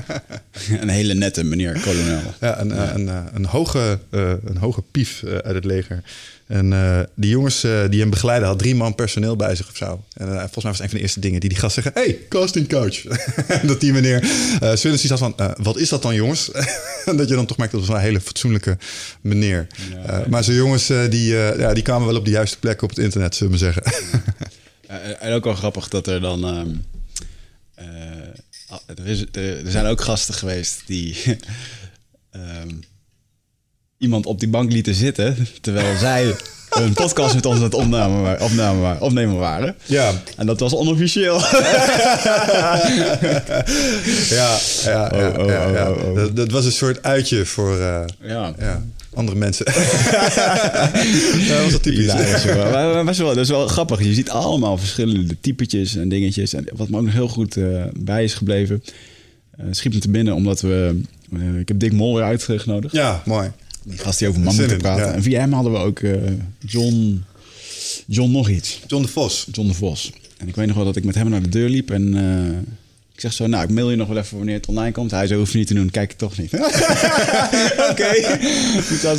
een 0.80 0.88
hele 0.88 1.14
nette 1.14 1.44
meneer 1.44 1.80
kolonel. 1.80 2.20
Ja, 2.40 2.60
een, 2.60 2.68
ja. 2.68 2.94
Een, 2.94 3.08
een, 3.08 3.26
een, 3.34 3.44
hoge, 3.44 3.98
uh, 4.10 4.32
een 4.44 4.56
hoge 4.56 4.82
pief 4.82 5.22
uit 5.24 5.54
het 5.54 5.64
leger. 5.64 6.02
En 6.46 6.72
uh, 6.72 7.00
die 7.14 7.30
jongens 7.30 7.64
uh, 7.64 7.88
die 7.90 8.00
hem 8.00 8.10
begeleiden 8.10 8.48
had 8.48 8.58
drie 8.58 8.74
man 8.74 8.94
personeel 8.94 9.36
bij 9.36 9.54
zich 9.54 9.68
of 9.68 9.76
zo. 9.76 10.04
En 10.12 10.28
uh, 10.28 10.38
volgens 10.38 10.62
mij 10.62 10.72
was 10.72 10.72
het 10.72 10.82
een 10.82 10.88
van 10.88 10.96
de 10.96 11.02
eerste 11.02 11.20
dingen 11.20 11.40
die 11.40 11.48
die 11.48 11.58
gast 11.58 11.74
zeggen: 11.74 11.92
Hey, 11.94 12.18
casting 12.28 12.68
coach. 12.68 13.02
dat 13.66 13.80
die 13.80 13.92
meneer 13.92 14.22
uh, 14.22 14.74
Swillens 14.74 15.02
die 15.02 15.16
zat 15.16 15.18
van: 15.18 15.34
Wat 15.56 15.76
is 15.76 15.88
dat 15.88 16.02
dan, 16.02 16.14
jongens? 16.14 16.50
en 17.04 17.16
dat 17.16 17.28
je 17.28 17.34
dan 17.34 17.46
toch 17.46 17.56
merkt 17.56 17.72
dat 17.72 17.80
het 17.80 17.90
was 17.90 17.98
een 17.98 18.04
hele 18.04 18.20
fatsoenlijke 18.20 18.78
meneer. 19.20 19.66
Ja, 20.06 20.24
maar 20.28 20.44
zo'n 20.44 20.54
jongens 20.54 20.86
die, 20.86 21.34
ja, 21.34 21.74
die 21.74 21.82
kwamen 21.82 22.06
wel 22.06 22.16
op 22.16 22.24
de 22.24 22.30
juiste 22.30 22.58
plek 22.58 22.82
op 22.82 22.88
het 22.88 22.98
internet, 22.98 23.34
zullen 23.34 23.52
we 23.52 23.58
zeggen. 23.58 23.82
en 25.20 25.32
ook 25.32 25.44
wel 25.44 25.54
grappig 25.54 25.88
dat 25.88 26.06
er 26.06 26.20
dan. 26.20 26.44
Ah, 26.44 26.66
er, 28.86 29.06
is, 29.06 29.20
er, 29.32 29.64
er 29.64 29.70
zijn 29.70 29.86
ook 29.86 30.00
gasten 30.00 30.34
geweest 30.34 30.82
die 30.86 31.16
ehm, 32.30 32.68
iemand 33.98 34.26
op 34.26 34.38
die 34.40 34.48
bank 34.48 34.72
lieten 34.72 34.94
zitten 34.94 35.48
terwijl 35.60 35.96
zij 35.98 36.34
een 36.70 36.92
podcast 36.92 37.34
met 37.34 37.46
ons 37.46 37.56
aan 37.56 37.62
het 37.62 37.74
opnemen, 37.74 38.22
wa- 38.22 38.36
opnemen, 38.40 38.80
wa- 38.80 38.96
opnemen 39.00 39.36
waren. 39.36 39.76
Ja, 39.84 40.12
En 40.36 40.46
dat 40.46 40.60
was 40.60 40.74
onofficieel. 40.74 41.40
ja, 44.30 44.58
ja, 44.84 45.10
ja, 45.14 45.28
Oh, 45.28 45.38
oh, 45.38 45.46
ja, 45.46 45.66
oh, 45.66 45.72
ja. 45.74 46.12
Dat, 46.14 46.36
dat 46.36 46.50
was 46.50 46.64
een 46.64 46.72
soort 46.72 47.02
uitje 47.02 47.46
voor 47.46 47.80
eh, 47.80 48.04
ja. 48.20 48.54
ja, 48.58 48.82
andere 49.16 49.38
mensen. 49.38 49.64
dat 51.48 51.62
was 51.62 51.70
wel 51.70 51.80
typisch. 51.80 52.14
Best 53.04 53.18
wel, 53.18 53.28
dat 53.28 53.36
is 53.36 53.48
wel 53.48 53.66
grappig. 53.68 54.04
Je 54.04 54.14
ziet 54.14 54.30
allemaal 54.30 54.78
verschillende 54.78 55.36
typetjes 55.40 55.96
en 55.96 56.08
dingetjes. 56.08 56.54
En 56.54 56.66
wat 56.74 56.88
me 56.88 56.96
ook 56.96 57.04
nog 57.04 57.12
heel 57.12 57.28
goed 57.28 57.56
eh, 57.56 57.84
bij 57.98 58.24
is 58.24 58.34
gebleven... 58.34 58.82
eh 59.56 59.66
schiet 59.70 59.94
me 59.94 59.98
te 60.00 60.10
binnen 60.10 60.34
omdat 60.34 60.60
we... 60.60 61.00
eh, 61.32 61.58
ik 61.58 61.68
heb 61.68 61.80
Dick 61.80 61.92
Mol 61.92 62.14
weer 62.14 62.24
uitgenodigd. 62.24 62.94
Ja, 62.94 63.22
mooi. 63.24 63.50
Die 63.84 63.98
gast 63.98 64.18
die 64.18 64.28
over 64.28 64.40
man 64.40 64.52
Zin 64.52 64.60
moeten 64.60 64.76
in, 64.78 64.82
praten. 64.82 65.06
ja. 65.06 65.12
En 65.12 65.22
via 65.22 65.40
hem 65.40 65.52
hadden 65.52 65.72
we 65.72 65.78
ook 65.78 66.00
John... 66.58 67.24
John 68.06 68.30
nog 68.30 68.48
iets. 68.48 68.80
John 68.86 69.02
de 69.02 69.08
Vos. 69.08 69.46
John 69.52 69.68
de 69.68 69.74
Vos. 69.74 70.12
En 70.38 70.48
ik 70.48 70.54
weet 70.56 70.66
nog 70.66 70.76
wel 70.76 70.84
dat 70.84 70.96
ik 70.96 71.04
met 71.04 71.14
hem 71.14 71.28
naar 71.28 71.42
de 71.42 71.48
deur 71.48 71.68
liep 71.68 71.90
en... 71.90 72.14
ik 73.16 73.22
zeg 73.22 73.32
zo, 73.32 73.46
nou, 73.46 73.64
ik 73.64 73.70
mail 73.70 73.90
je 73.90 73.96
nog 73.96 74.08
wel 74.08 74.16
even 74.16 74.36
wanneer 74.36 74.54
het 74.54 74.66
online 74.66 74.92
komt. 74.92 75.10
Hij 75.10 75.26
zei, 75.26 75.38
hoef 75.38 75.52
je 75.52 75.58
niet 75.58 75.66
te 75.66 75.74
doen, 75.74 75.90
kijk 75.90 76.12
toch 76.12 76.38
niet. 76.38 76.52
Oké. 77.90 78.10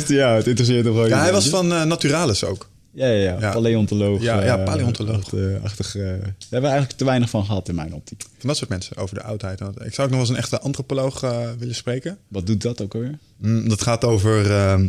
Ja, 0.06 0.34
het 0.34 0.46
interesseert 0.46 0.84
hem 0.84 0.92
gewoon. 0.94 1.08
Ja, 1.08 1.22
hij 1.22 1.32
was 1.32 1.48
van 1.48 1.72
eh, 1.72 1.82
Naturalis 1.84 2.44
ook. 2.44 2.68
Ja, 2.92 3.06
ja, 3.06 3.22
ja. 3.22 3.36
Ja. 3.40 3.52
paleontoloog. 3.52 4.22
Ja, 4.22 4.44
ja, 4.44 4.58
eh, 4.58 4.64
paleontoloog. 4.64 5.32
eh, 5.34 5.40
achtig, 5.64 5.96
eh, 5.96 6.02
daar 6.02 6.10
hebben 6.38 6.60
we 6.60 6.66
eigenlijk 6.66 6.92
te 6.92 7.04
weinig 7.04 7.30
van 7.30 7.44
gehad 7.44 7.68
in 7.68 7.74
mijn 7.74 7.94
optiek. 7.94 8.20
Van 8.38 8.48
dat 8.48 8.56
soort 8.56 8.70
mensen 8.70 8.96
over 8.96 9.14
de 9.14 9.22
oudheid. 9.22 9.60
Ik 9.84 9.94
zou 9.94 10.06
ook 10.06 10.10
nog 10.12 10.20
eens 10.20 10.28
een 10.28 10.36
echte 10.36 10.60
antropoloog 10.60 11.20
willen 11.58 11.74
spreken. 11.74 12.18
Wat 12.28 12.46
doet 12.46 12.62
dat 12.62 12.82
ook 12.82 12.94
alweer? 12.94 13.18
Mm, 13.36 13.68
dat 13.68 13.82
gaat 13.82 14.04
over 14.04 14.50
ehm, 14.50 14.86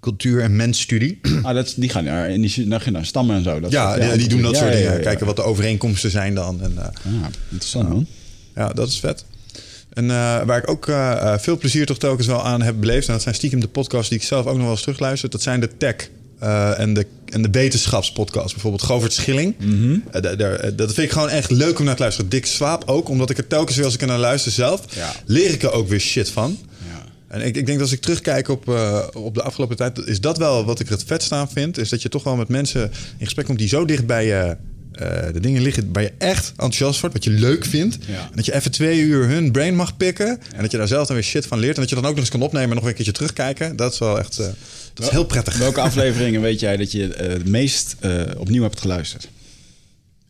cultuur- 0.00 0.42
en 0.42 0.56
mensstudie. 0.56 1.20
Ah, 1.42 1.54
dat, 1.54 1.74
die 1.76 1.88
gaan 1.88 2.04
naar, 2.04 2.28
die, 2.28 2.66
naar, 2.66 2.84
naar 2.90 3.06
stammen 3.06 3.36
en 3.36 3.42
zo. 3.42 3.60
Dat 3.60 3.70
ja, 3.72 3.94
soort- 3.96 4.08
die, 4.08 4.18
die 4.18 4.28
doen 4.28 4.42
dat 4.42 4.52
ja, 4.52 4.58
soort 4.58 4.70
ja, 4.70 4.76
dingen. 4.76 4.92
ja, 4.92 4.98
ja. 4.98 5.02
Kijken 5.04 5.26
wat 5.26 5.36
de 5.36 5.42
overeenkomsten 5.42 6.10
zijn 6.10 6.34
dan. 6.34 6.60
En, 6.62 6.72
Ja, 6.76 6.90
interessant 7.48 7.88
man. 7.88 8.06
Ja, 8.54 8.68
dat 8.68 8.88
is 8.88 9.00
vet. 9.00 9.24
En 9.94 10.10
eh, 10.10 10.42
waar 10.44 10.58
ik 10.58 10.70
ook 10.70 10.88
eh, 10.88 11.12
eh, 11.12 11.38
veel 11.38 11.58
plezier 11.58 11.86
toch 11.86 11.98
telkens 11.98 12.26
wel 12.26 12.44
aan 12.44 12.62
heb 12.62 12.80
beleefd... 12.80 13.06
en 13.06 13.12
dat 13.12 13.22
zijn 13.22 13.34
stiekem 13.34 13.60
de 13.60 13.68
podcasts 13.68 14.08
die 14.08 14.18
ik 14.18 14.24
zelf 14.24 14.46
ook 14.46 14.54
nog 14.54 14.62
wel 14.62 14.70
eens 14.70 14.80
terugluister... 14.80 15.30
dat 15.30 15.42
zijn 15.42 15.60
de 15.60 15.70
tech 15.76 16.08
en, 16.76 16.94
de, 16.94 17.06
en 17.26 17.42
de 17.42 17.50
wetenschapspodcasts. 17.50 18.52
Bijvoorbeeld 18.52 18.82
Govert 18.82 19.12
Schilling. 19.12 19.54
Mhm. 19.58 19.98
Dat 20.76 20.94
vind 20.94 20.98
ik 20.98 21.10
gewoon 21.10 21.28
echt 21.28 21.50
leuk 21.50 21.78
om 21.78 21.84
naar 21.84 21.94
te 21.94 22.00
luisteren. 22.00 22.30
Dick 22.30 22.46
Swaap 22.46 22.82
ook, 22.86 23.08
omdat 23.08 23.30
ik 23.30 23.38
er 23.38 23.46
telkens 23.46 23.76
weer 23.76 23.84
als 23.84 23.94
ik 23.94 24.00
er 24.00 24.06
naar 24.06 24.18
luister 24.18 24.52
zelf... 24.52 24.84
Ja. 24.94 25.12
leer 25.26 25.50
ik 25.50 25.62
er 25.62 25.72
ook 25.72 25.88
weer 25.88 26.00
shit 26.00 26.30
van. 26.30 26.58
Ja. 26.78 27.04
En 27.28 27.40
ik, 27.40 27.56
ik 27.56 27.66
denk 27.66 27.78
dat 27.78 27.80
als 27.80 27.92
ik 27.92 28.00
terugkijk 28.00 28.48
op, 28.48 28.68
op 29.14 29.34
de 29.34 29.42
afgelopen 29.42 29.76
tijd, 29.76 29.98
is 29.98 30.20
dat 30.20 30.38
wel 30.38 30.64
wat 30.64 30.80
ik 30.80 30.86
er 30.86 30.92
het 30.92 31.04
vetst 31.04 31.32
aan 31.32 31.50
vind. 31.50 31.78
Is 31.78 31.88
dat 31.88 32.02
je 32.02 32.08
toch 32.08 32.24
wel 32.24 32.36
met 32.36 32.48
mensen 32.48 32.82
in 33.18 33.24
gesprek 33.24 33.46
komt 33.46 33.58
die 33.58 33.68
zo 33.68 33.84
dicht 33.84 34.06
bij 34.06 34.26
je. 34.26 34.56
Eh, 34.94 35.32
de 35.32 35.40
dingen 35.40 35.62
liggen 35.62 35.88
waar 35.92 36.02
je 36.02 36.12
echt 36.18 36.48
enthousiast 36.50 37.00
wordt, 37.00 37.14
wat 37.14 37.24
je 37.24 37.30
leuk 37.30 37.64
vindt. 37.64 37.98
Ja. 38.06 38.20
En 38.20 38.36
dat 38.36 38.44
je 38.44 38.54
even 38.54 38.70
twee 38.70 39.00
uur 39.00 39.28
hun 39.28 39.52
brain 39.52 39.76
mag 39.76 39.96
pikken. 39.96 40.40
En 40.54 40.62
dat 40.62 40.70
je 40.70 40.76
daar 40.76 40.88
zelf 40.88 41.06
dan 41.06 41.16
weer 41.16 41.24
shit 41.24 41.46
van 41.46 41.58
leert. 41.58 41.74
En 41.74 41.80
dat 41.80 41.88
je 41.88 41.94
dan 41.94 42.04
ook 42.04 42.10
nog 42.10 42.20
eens 42.20 42.30
kan 42.30 42.42
opnemen 42.42 42.68
en 42.68 42.74
nog 42.76 42.84
een 42.84 42.94
keertje 42.94 43.12
terugkijken. 43.12 43.76
Dat 43.76 43.92
is 43.92 43.98
wel 43.98 44.18
echt. 44.18 44.38
eh, 44.38 44.46
dat 44.94 45.06
is 45.06 45.12
heel 45.12 45.24
prettig. 45.24 45.56
Welke 45.56 45.80
afleveringen 45.80 46.40
weet 46.40 46.60
jij 46.60 46.76
dat 46.76 46.92
je 46.92 47.14
eh, 47.14 47.28
het 47.28 47.48
meest 47.48 47.96
opnieuw 48.36 48.62
hebt 48.62 48.80
geluisterd? 48.80 49.28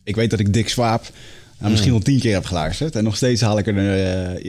Ik 0.03 0.15
weet 0.15 0.29
dat 0.29 0.39
ik 0.39 0.53
Dick 0.53 0.69
Swaap 0.69 1.11
nou, 1.59 1.71
misschien 1.71 1.91
wel 1.91 2.01
tien 2.01 2.19
keer 2.19 2.33
heb 2.33 2.45
geluisterd. 2.45 2.95
En 2.95 3.03
nog 3.03 3.15
steeds 3.15 3.41
haal 3.41 3.57
ik 3.57 3.67
er 3.67 4.41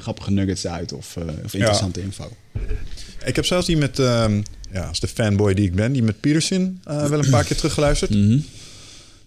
grappige 0.00 0.30
nuggets 0.30 0.66
uit 0.66 0.92
of, 0.92 1.16
of 1.44 1.54
interessante 1.54 2.00
info. 2.00 2.36
Ik 3.24 3.36
heb 3.36 3.44
zelfs 3.44 3.66
die 3.66 3.76
met, 3.76 3.98
ehm, 3.98 4.42
ja, 4.72 4.82
als 4.82 5.00
de 5.00 5.08
fanboy 5.08 5.54
die 5.54 5.64
ik 5.64 5.74
ben, 5.74 5.92
die 5.92 6.02
met 6.02 6.20
Peterson 6.20 6.80
wel 6.84 7.24
een 7.24 7.30
paar 7.30 7.44
keer 7.44 7.56
teruggeluisterd. 7.56 8.10
Mhm. 8.10 8.38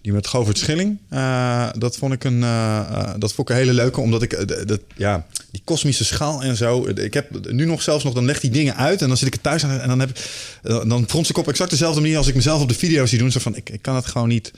Die 0.04 0.12
met 0.12 0.26
Govert 0.26 0.58
Schilling. 0.58 0.98
eh, 1.08 1.68
dat 1.78 1.96
vond 1.96 2.12
ik 2.12 2.24
een, 2.24 2.42
eh, 2.42 2.78
eh, 2.78 3.14
dat 3.18 3.32
vond 3.32 3.48
ik 3.48 3.54
een 3.54 3.60
hele 3.60 3.72
leuke, 3.72 4.00
omdat 4.00 4.22
ik 4.22 4.48
dat, 4.68 4.80
ja, 4.96 5.26
die 5.50 5.60
kosmische 5.64 6.04
schaal 6.04 6.42
en 6.42 6.56
zo. 6.56 6.86
Ik 6.86 7.14
heb 7.14 7.50
nu 7.50 7.64
nog 7.64 7.82
zelfs 7.82 8.04
nog, 8.04 8.14
dan 8.14 8.24
legt 8.24 8.40
die 8.40 8.50
dingen 8.50 8.76
uit 8.76 9.02
en 9.02 9.08
dan 9.08 9.16
zit 9.16 9.26
ik 9.26 9.34
er 9.34 9.40
thuis 9.40 9.64
aan 9.64 9.80
en 9.80 9.88
dan 9.88 10.00
heb 10.00 10.18
dan 10.62 11.04
frons 11.08 11.30
ik 11.30 11.38
op 11.38 11.48
exact 11.48 11.70
dezelfde 11.70 12.00
manier 12.00 12.16
als 12.16 12.26
ik 12.26 12.34
mezelf 12.34 12.62
op 12.62 12.68
de 12.68 12.74
video's 12.74 13.10
zie 13.10 13.18
doen. 13.18 13.32
Zo 13.32 13.40
van, 13.40 13.56
ik, 13.56 13.70
ik 13.70 13.82
kan 13.82 13.94
het 13.94 14.06
gewoon 14.06 14.28
niet. 14.28 14.52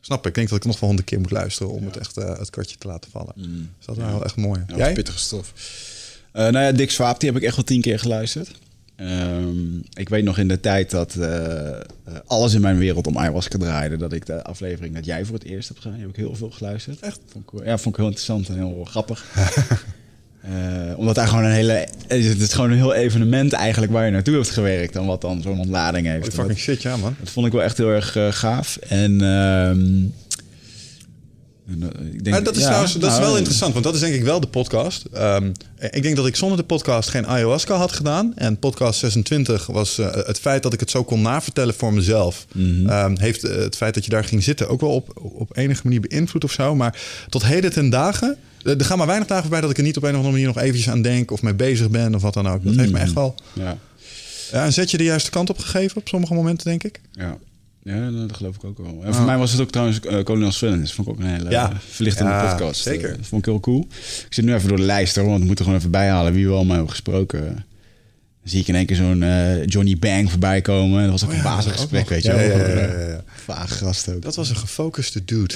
Snap, 0.00 0.26
ik 0.26 0.34
denk 0.34 0.48
dat 0.48 0.58
ik 0.58 0.64
nog 0.64 0.80
wel 0.80 0.88
honderd 0.88 1.08
keer 1.08 1.20
moet 1.20 1.30
luisteren 1.30 1.72
om 1.72 1.84
het 1.84 1.96
echt 1.96 2.14
het 2.14 2.50
kwartje 2.50 2.76
te 2.76 2.86
laten 2.86 3.10
vallen. 3.10 3.32
Dus 3.36 3.86
dat 3.86 3.96
is 3.96 4.02
wel 4.02 4.24
echt 4.24 4.36
mooi. 4.36 4.64
Ja, 4.66 4.76
Jij? 4.76 4.92
pittige 4.92 5.18
stof. 5.18 5.52
Eh, 6.32 6.42
nou 6.42 6.64
ja, 6.64 6.72
Dick 6.72 6.90
Swaap, 6.90 7.20
die 7.20 7.28
heb 7.30 7.38
ik 7.38 7.44
echt 7.46 7.56
wel 7.56 7.64
tien 7.64 7.80
keer 7.80 7.98
geluisterd. 7.98 8.50
Ehm, 9.06 9.76
ik 9.94 10.08
weet 10.08 10.24
nog 10.24 10.38
in 10.38 10.48
de 10.48 10.60
tijd 10.60 10.90
dat 10.90 11.14
eh, 11.14 11.68
eh, 11.68 11.74
alles 12.26 12.54
in 12.54 12.60
mijn 12.60 12.78
wereld 12.78 13.06
om 13.06 13.18
ayahuasca 13.18 13.58
draaide. 13.58 13.96
Dat 13.96 14.12
ik 14.12 14.26
de 14.26 14.42
aflevering 14.44 14.94
dat 14.94 15.04
jij 15.04 15.24
voor 15.24 15.34
het 15.34 15.44
eerst 15.44 15.68
hebt 15.68 15.80
gedaan, 15.80 15.98
heb 15.98 16.08
ik 16.08 16.16
heel 16.16 16.34
veel 16.36 16.50
geluisterd. 16.50 17.00
Echt? 17.00 17.20
Vond 17.32 17.44
ik, 17.52 17.64
ja, 17.66 17.78
vond 17.78 17.94
ik 17.94 17.96
heel 18.00 18.06
interessant 18.10 18.48
en 18.48 18.54
heel 18.54 18.84
grappig. 18.84 19.24
Eh, 20.42 20.98
omdat 20.98 21.14
daar 21.14 21.28
gewoon 21.28 21.44
een 21.44 21.50
hele... 21.52 21.86
Het 22.08 22.40
is 22.40 22.52
gewoon 22.52 22.70
een 22.70 22.76
heel 22.76 22.94
evenement 22.94 23.52
eigenlijk 23.52 23.92
waar 23.92 24.04
je 24.04 24.10
naartoe 24.10 24.34
hebt 24.34 24.50
gewerkt. 24.50 24.96
En 24.96 25.04
wat 25.06 25.20
dan 25.20 25.42
zo'n 25.42 25.58
ontlading 25.60 26.06
heeft. 26.06 26.18
Holy 26.18 26.30
En 26.30 26.36
dat- 26.36 26.46
fucking 26.46 26.58
shit, 26.58 26.82
ja 26.82 26.96
man. 26.96 27.16
dat 27.20 27.30
vond 27.30 27.46
ik 27.46 27.52
wel 27.52 27.62
echt 27.62 27.76
heel 27.78 27.88
erg 27.90 28.16
gaaf. 28.38 28.76
En... 28.76 29.20
ehm, 29.20 29.80
eh, 29.80 30.10
ik 32.12 32.24
denk, 32.24 32.44
dat 32.44 32.54
is, 32.54 32.60
ja, 32.60 32.66
trouwens, 32.66 32.92
dat 32.92 33.10
is 33.10 33.16
nou, 33.16 33.22
wel 33.22 33.36
interessant, 33.36 33.72
want 33.72 33.84
dat 33.84 33.94
is 33.94 34.00
denk 34.00 34.14
ik 34.14 34.22
wel 34.22 34.40
de 34.40 34.46
podcast. 34.46 35.04
Ehm, 35.12 35.52
ik 35.90 36.02
denk 36.02 36.16
dat 36.16 36.26
ik 36.26 36.36
zonder 36.36 36.58
de 36.58 36.64
podcast 36.64 37.08
geen 37.08 37.26
ayahuasca 37.26 37.74
had 37.74 37.92
gedaan. 37.92 38.32
En 38.36 38.58
podcast 38.58 38.98
26 38.98 39.66
was 39.66 39.98
eh, 39.98 40.14
het 40.14 40.38
feit 40.38 40.62
dat 40.62 40.72
ik 40.72 40.80
het 40.80 40.90
zo 40.90 41.04
kon 41.04 41.22
navertellen 41.22 41.74
voor 41.74 41.92
mezelf. 41.92 42.46
Mhm. 42.52 42.88
ehm, 42.88 43.18
heeft 43.18 43.44
eh, 43.44 43.56
het 43.56 43.76
feit 43.76 43.94
dat 43.94 44.04
je 44.04 44.10
daar 44.10 44.24
ging 44.24 44.42
zitten 44.42 44.68
ook 44.68 44.80
wel 44.80 44.90
op, 44.90 45.20
op 45.22 45.56
enige 45.56 45.80
manier 45.84 46.00
beïnvloed 46.00 46.44
of 46.44 46.52
zo. 46.52 46.74
Maar 46.74 47.00
tot 47.28 47.44
heden 47.44 47.72
ten 47.72 47.90
dagen, 47.90 48.36
eh, 48.62 48.78
er 48.78 48.84
gaan 48.84 48.98
maar 48.98 49.06
weinig 49.06 49.28
dagen 49.28 49.42
voorbij 49.42 49.60
dat 49.60 49.70
ik 49.70 49.76
er 49.76 49.82
niet 49.82 49.96
op 49.96 50.02
een 50.02 50.10
of 50.10 50.16
andere 50.16 50.32
manier 50.32 50.46
nog 50.46 50.58
eventjes 50.58 50.88
aan 50.88 51.02
denk 51.02 51.30
of 51.30 51.42
mee 51.42 51.54
bezig 51.54 51.90
ben 51.90 52.14
of 52.14 52.22
wat 52.22 52.34
dan 52.34 52.48
ook. 52.48 52.64
Dat 52.64 52.74
heeft 52.74 52.92
me 52.92 52.98
echt 52.98 53.12
wel 53.12 53.34
Ja, 53.52 53.78
ja, 54.52 54.64
een 54.64 54.72
zetje 54.72 54.96
de 54.96 55.04
juiste 55.04 55.30
kant 55.30 55.50
op 55.50 55.58
gegeven 55.58 55.96
op 55.96 56.08
sommige 56.08 56.34
momenten, 56.34 56.66
denk 56.66 56.84
ik. 56.84 57.00
ja. 57.12 57.38
Ja, 57.84 58.10
dat 58.10 58.36
geloof 58.36 58.54
ik 58.56 58.64
ook 58.64 58.78
wel. 58.78 59.00
En 59.04 59.14
voor 59.14 59.24
mij 59.24 59.38
was 59.38 59.52
het 59.52 59.60
ook 59.60 59.70
trouwens 59.70 60.00
uh, 60.10 60.22
Kolonels 60.22 60.58
Villains. 60.58 60.92
Vond 60.92 61.08
ik 61.08 61.14
ook 61.14 61.20
een 61.20 61.26
hele 61.26 61.50
Ja. 61.50 61.70
eh, 61.70 61.76
verlichtende 61.78 62.30
Ja, 62.32 62.50
podcast. 62.50 62.82
zeker. 62.82 63.10
Eh, 63.10 63.16
dat 63.16 63.26
vond 63.26 63.46
ik 63.46 63.52
heel 63.52 63.60
cool. 63.60 63.86
Ik 64.26 64.26
zit 64.34 64.44
nu 64.44 64.54
even 64.54 64.68
door 64.68 64.76
de 64.76 64.82
lijst 64.82 65.16
hoor, 65.16 65.26
want 65.26 65.40
we 65.40 65.46
moeten 65.46 65.64
gewoon 65.64 65.78
even 65.80 65.90
bijhalen 65.90 66.32
wie 66.32 66.46
we 66.46 66.52
allemaal 66.52 66.72
hebben 66.74 66.90
gesproken. 66.90 67.64
Zie 68.44 68.60
ik 68.60 68.68
in 68.68 68.74
één 68.74 68.86
keer 68.86 68.96
zo'n 68.96 69.22
eh, 69.22 69.66
Johnny 69.66 69.96
Bang 69.98 70.30
voorbij 70.30 70.60
komen. 70.60 71.02
Dat 71.02 71.10
was 71.10 71.22
ook 71.24 71.28
Oh 71.30 71.36
een 71.36 71.42
ja, 71.42 71.54
basisgesprek, 71.56 72.02
ook 72.02 72.08
weet 72.08 72.22
je 72.22 72.32
wel. 72.32 72.40
Ja, 72.40 73.08
ja. 73.08 73.22
Vage 73.44 73.74
gast 73.74 74.08
ook. 74.08 74.22
Dat 74.22 74.34
was 74.36 74.50
een 74.50 74.56
gefocuste 74.56 75.24
dude. 75.24 75.54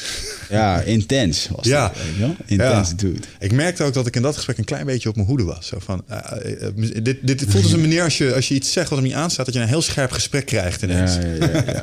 Ja, 0.50 0.81
intens 0.81 1.49
was 1.57 1.66
Ja. 1.66 1.93
dat? 2.19 2.28
Intens 2.47 2.97
dude. 2.97 3.21
Ik 3.38 3.52
merkte 3.52 3.83
ook 3.85 3.95
dat 3.95 4.07
ik 4.07 4.16
in 4.16 4.23
dat 4.23 4.35
gesprek 4.37 4.59
een 4.59 4.64
klein 4.64 4.87
beetje 4.87 5.09
op 5.09 5.14
mijn 5.16 5.28
hoede 5.28 5.45
was. 5.45 5.66
Zo 5.66 5.78
van, 5.81 6.02
eh, 6.09 6.19
eh, 6.66 6.73
dit, 7.02 7.16
dit 7.26 7.45
voelt 7.49 7.64
als 7.64 7.73
een 7.73 7.81
manier 7.81 8.02
als 8.02 8.19
je, 8.19 8.35
als 8.35 8.49
je 8.49 8.55
iets 8.55 8.73
zegt 8.73 8.88
wat 8.88 8.99
hem 8.99 9.07
niet 9.09 9.16
aanstaat, 9.16 9.47
dat 9.47 9.55
je 9.55 9.61
een 9.61 9.69
heel 9.69 9.83
scherp 9.83 10.11
gesprek 10.11 10.47
krijgt 10.47 10.83
ineens. 10.83 11.14
Ja, 11.14 11.47
ja, 11.47 11.75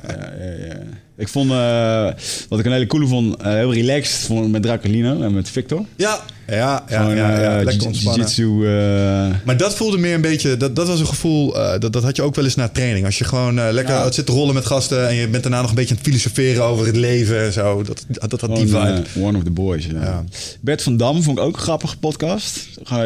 ja. 0.66 0.80
Ik 1.18 1.28
vond, 1.28 1.52
eh, 1.52 2.08
wat 2.50 2.60
ik 2.60 2.66
een 2.66 2.72
hele 2.72 2.88
coole 2.88 3.08
vond, 3.08 3.36
eh, 3.42 3.52
heel 3.54 3.74
relaxed, 3.74 4.26
vond 4.26 4.52
met 4.52 4.62
Dracolino 4.62 5.22
en 5.22 5.34
met 5.34 5.50
Victor. 5.50 5.86
Ja, 5.96 6.20
ja, 6.48 6.56
ja, 6.56 6.84
ja, 6.90 6.98
Gewoon, 7.02 7.16
ja, 7.16 7.58
eh, 7.60 7.64
lekker 7.66 7.88
ontspannen. 7.88 8.28
Jiu-jitsu. 8.36 8.66
eh, 8.66 9.46
Maar 9.46 9.58
dat 9.58 9.76
voelde 9.76 9.98
meer 9.98 10.14
een 10.14 10.22
beetje, 10.22 10.58
dat, 10.58 10.76
dat 10.76 10.88
was 10.88 11.00
een 11.00 11.08
gevoel, 11.08 11.58
eh, 11.58 11.80
dat, 11.80 11.94
dat 11.94 12.04
had 12.04 12.16
je 12.16 12.22
ook 12.22 12.36
wel 12.36 12.46
eens 12.46 12.56
na 12.56 12.68
training. 12.70 13.06
Als 13.06 13.18
je 13.18 13.24
gewoon 13.24 13.60
eh, 13.60 13.68
lekker 13.72 13.94
Ja. 13.96 14.12
zit 14.12 14.26
te 14.26 14.32
rollen 14.32 14.54
met 14.54 14.66
gasten 14.66 15.08
en 15.08 15.16
je 15.16 15.28
bent 15.28 15.44
daarna 15.44 15.62
nog 15.62 15.70
een 15.70 15.76
beetje 15.76 15.90
aan 15.96 15.98
het 15.98 16.06
filosoferen 16.08 16.64
over 16.64 16.86
het 16.86 16.96
leven 16.96 17.42
en 17.44 17.54
zo. 17.54 17.84
Dat, 17.84 18.06
dat, 18.08 18.30
dat 18.30 18.42
had 18.42 18.56
die 18.56 18.68
vibe. 18.68 19.04
one 19.20 19.38
of 19.38 19.44
the 19.44 19.52
boys, 19.52 19.86
ja. 19.86 20.02
Ja. 20.02 20.24
Bert 20.62 20.84
van 20.84 20.98
Dam 20.98 21.24
vond 21.24 21.38
ik 21.38 21.44
ook 21.44 21.56
een 21.56 21.62
grappige 21.62 21.98
podcast. 21.98 22.60
Eh, 22.90 22.98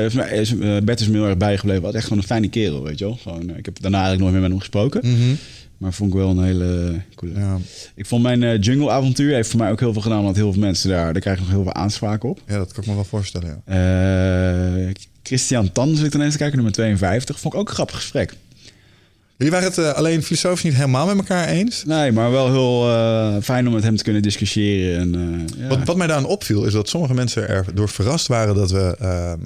Bert 0.83 0.99
is 0.99 1.07
me 1.07 1.17
heel 1.17 1.25
erg 1.27 1.37
bijgebleven. 1.37 1.81
Wat 1.81 1.93
echt 1.93 2.03
gewoon 2.03 2.17
een 2.19 2.27
fijne 2.27 2.49
kerel, 2.49 2.83
weet 2.83 2.99
je 2.99 3.05
wel. 3.05 3.19
Gewoon, 3.21 3.49
ik 3.57 3.65
heb 3.65 3.81
daarna 3.81 3.97
eigenlijk 4.03 4.19
nooit 4.19 4.31
meer 4.33 4.41
met 4.41 4.51
hem 4.51 4.59
gesproken. 4.59 5.01
Mhm. 5.03 5.33
Maar 5.77 5.93
vond 5.93 6.13
ik 6.13 6.17
wel 6.19 6.29
een 6.29 6.43
hele 6.43 7.01
coole. 7.15 7.39
Ja. 7.39 7.57
Ik 7.95 8.05
vond 8.05 8.23
mijn 8.23 8.43
eh, 8.43 8.61
jungle-avontuur 8.61 9.33
heeft 9.33 9.49
voor 9.49 9.59
mij 9.59 9.71
ook 9.71 9.79
heel 9.79 9.93
veel 9.93 10.01
gedaan. 10.01 10.23
Want 10.23 10.35
heel 10.35 10.51
veel 10.51 10.61
mensen 10.61 10.89
daar, 10.89 11.13
daar 11.13 11.21
krijg 11.21 11.37
ik 11.37 11.43
nog 11.43 11.51
heel 11.53 11.63
veel 11.63 11.73
aanspraak 11.73 12.23
op. 12.23 12.41
ja, 12.47 12.57
dat 12.57 12.71
kan 12.71 12.83
ik 12.83 12.89
me 12.89 12.95
wel 12.95 13.03
voorstellen, 13.03 13.61
ja. 13.65 14.87
Eh, 14.87 14.93
Christian 15.23 15.71
Tan 15.71 15.95
zit 15.95 16.05
ik 16.05 16.13
ineens 16.13 16.31
te 16.31 16.37
kijken, 16.37 16.55
nummer 16.55 16.73
52. 16.73 17.39
Vond 17.39 17.53
ik 17.53 17.59
ook 17.59 17.67
een 17.67 17.73
grappig 17.73 17.95
gesprek. 17.95 18.33
Jullie 19.37 19.53
waren 19.53 19.67
het 19.67 19.77
eh, 19.77 19.93
alleen 19.93 20.23
filosofisch 20.23 20.63
niet 20.63 20.73
helemaal 20.73 21.05
met 21.05 21.17
elkaar 21.17 21.47
eens. 21.47 21.83
Nee, 21.85 22.11
maar 22.11 22.31
wel 22.31 22.51
heel 22.51 22.89
eh, 22.89 23.35
fijn 23.41 23.67
om 23.67 23.73
met 23.73 23.83
hem 23.83 23.95
te 23.95 24.03
kunnen 24.03 24.21
discussiëren. 24.21 24.99
En, 24.99 25.15
eh, 25.15 25.61
ja. 25.61 25.67
Wat, 25.67 25.83
wat 25.83 25.97
mij 25.97 26.07
daaraan 26.07 26.25
opviel, 26.25 26.63
is 26.63 26.73
dat 26.73 26.89
sommige 26.89 27.13
mensen 27.13 27.47
erdoor 27.47 27.89
verrast 27.89 28.27
waren 28.27 28.55
dat 28.55 28.71
we, 28.71 28.95
ehm, 28.99 29.39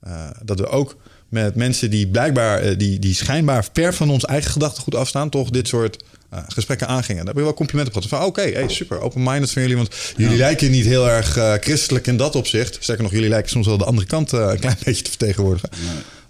eh, 0.00 0.30
dat 0.44 0.58
we 0.58 0.68
ook 0.68 0.96
met 1.28 1.54
mensen 1.54 1.90
die 1.90 2.08
blijkbaar, 2.08 2.58
eh, 2.58 2.78
die, 2.78 2.98
die 2.98 3.14
schijnbaar 3.14 3.68
ver 3.72 3.94
van 3.94 4.10
ons 4.10 4.24
eigen 4.24 4.50
gedachtegoed 4.50 4.94
afstaan, 4.94 5.28
toch 5.28 5.50
dit 5.50 5.68
soort 5.68 6.04
eh, 6.30 6.38
gesprekken 6.48 6.88
aangingen. 6.88 7.16
Daar 7.16 7.26
heb 7.26 7.36
je 7.36 7.42
wel 7.42 7.54
complimenten 7.54 7.92
gehad. 7.92 8.08
Van 8.08 8.22
oké, 8.22 8.42
hey, 8.42 8.68
super, 8.68 9.00
open-minded 9.00 9.50
van 9.50 9.62
jullie. 9.62 9.76
Want 9.76 9.94
jullie 10.16 10.36
lijken 10.36 10.70
niet 10.70 10.84
heel 10.84 11.08
erg 11.08 11.36
eh, 11.36 11.52
christelijk 11.52 12.06
in 12.06 12.16
dat 12.16 12.36
opzicht. 12.36 12.76
Sterker 12.80 13.02
nog, 13.02 13.12
jullie 13.12 13.28
lijken 13.28 13.50
soms 13.50 13.66
wel 13.66 13.78
de 13.78 13.84
andere 13.84 14.06
kant 14.06 14.32
een 14.32 14.58
klein 14.58 14.76
beetje 14.84 15.02
te 15.02 15.10
vertegenwoordigen. 15.10 15.70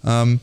Ehm, 0.04 0.36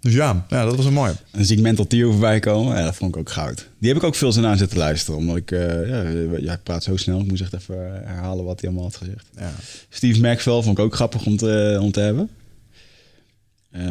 dus 0.00 0.12
ja, 0.12 0.46
ja, 0.48 0.64
dat 0.64 0.76
was 0.76 0.84
een 0.84 0.92
mooie. 0.92 1.14
En 1.30 1.44
zie 1.44 1.56
ik 1.56 1.62
Mental 1.62 1.86
Theo 1.86 2.10
voorbij 2.10 2.40
komen. 2.40 2.76
Ja, 2.76 2.84
dat 2.84 2.96
vond 2.96 3.14
ik 3.14 3.20
ook 3.20 3.30
goud. 3.30 3.68
Die 3.78 3.88
heb 3.88 3.98
ik 3.98 4.04
ook 4.04 4.14
veel 4.14 4.32
zin 4.32 4.46
aan 4.46 4.56
zitten 4.56 4.78
luisteren. 4.78 5.18
Omdat 5.18 5.36
ik... 5.36 5.50
ja, 5.50 6.02
ja, 6.38 6.52
ik 6.52 6.62
praat 6.62 6.82
zo 6.82 6.96
snel. 6.96 7.20
Ik 7.20 7.26
moest 7.26 7.42
echt 7.42 7.54
even 7.54 8.02
herhalen 8.04 8.44
wat 8.44 8.60
hij 8.60 8.70
allemaal 8.70 8.88
had 8.88 8.96
gezegd. 8.96 9.26
Ja. 9.38 9.52
Steve 9.88 10.20
Maxwell 10.20 10.62
vond 10.62 10.78
ik 10.78 10.84
ook 10.84 10.94
grappig 10.94 11.26
om 11.26 11.36
te, 11.36 11.78
om 11.80 11.92
te 11.92 12.00
hebben. 12.00 12.30
Eh, 13.72 13.82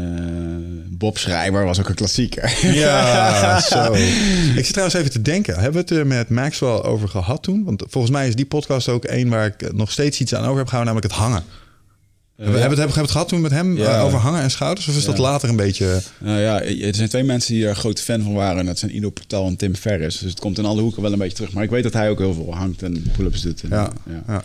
Bob 0.90 1.18
Schrijver 1.18 1.66
was 1.66 1.80
ook 1.80 1.90
een 1.90 1.96
klassieker. 1.96 2.58
Ja, 2.74 3.60
zo. 3.60 3.94
Ik 4.60 4.66
zit 4.66 4.70
trouwens 4.70 4.98
even 4.98 5.12
te 5.12 5.22
denken. 5.22 5.54
Hebben 5.54 5.74
we 5.74 5.80
het 5.80 5.90
er 5.90 6.08
met 6.08 6.30
Maxwell 6.30 6.82
over 6.82 7.10
gehad 7.10 7.44
toen? 7.44 7.64
Want 7.64 7.84
volgens 7.88 8.14
mij 8.14 8.28
is 8.28 8.36
die 8.36 8.46
podcast 8.46 8.90
ook 8.90 9.04
één 9.06 9.30
waar 9.30 9.46
ik 9.46 9.74
nog 9.74 9.92
steeds 9.92 10.20
iets 10.20 10.36
aan 10.36 10.44
over 10.44 10.58
heb 10.58 10.68
gehouden, 10.68 10.94
namelijk 10.94 11.14
het 11.14 11.24
hangen. 11.24 11.44
Hebben, 12.44 12.56
we, 12.56 12.60
hebben, 12.62 12.78
we 12.78 12.94
het, 12.94 12.96
hebben 12.96 12.96
we 12.96 13.02
het 13.02 13.12
gehad 13.12 13.28
toen 13.28 13.42
met 13.42 13.52
hem 13.52 13.78
Ja. 13.78 13.98
eh, 13.98 14.04
over 14.06 14.20
hangen 14.20 14.42
en 14.42 14.52
schouders? 14.52 14.88
Of 14.88 14.96
is 14.98 15.06
dat 15.06 15.18
later 15.18 15.50
een 15.50 15.56
beetje... 15.56 16.02
Nou 16.18 16.40
ja, 16.40 16.62
er 16.64 16.96
zijn 16.96 17.10
twee 17.10 17.24
mensen 17.24 17.54
die 17.54 17.68
er 17.68 17.76
grote 17.76 18.02
fan 18.02 18.22
van 18.22 18.34
waren. 18.34 18.60
En 18.60 18.66
dat 18.66 18.80
zijn 18.80 18.96
Ido 18.96 19.10
Portal 19.10 19.48
en 19.48 19.56
Tim 19.56 19.76
Ferriss. 19.76 20.20
Dus 20.20 20.30
het 20.30 20.40
komt 20.40 20.58
in 20.58 20.66
alle 20.66 20.82
hoeken 20.82 21.02
wel 21.02 21.12
een 21.12 21.18
beetje 21.18 21.36
terug. 21.36 21.52
Maar 21.54 21.64
ik 21.64 21.70
weet 21.70 21.84
dat 21.84 21.94
hij 21.94 22.10
ook 22.10 22.20
heel 22.20 22.34
veel 22.34 22.56
hangt 22.56 22.84
en 22.84 23.04
pull-ups 23.18 23.42
doet. 23.42 23.62
En, 23.64 23.70
Ja, 23.70 23.92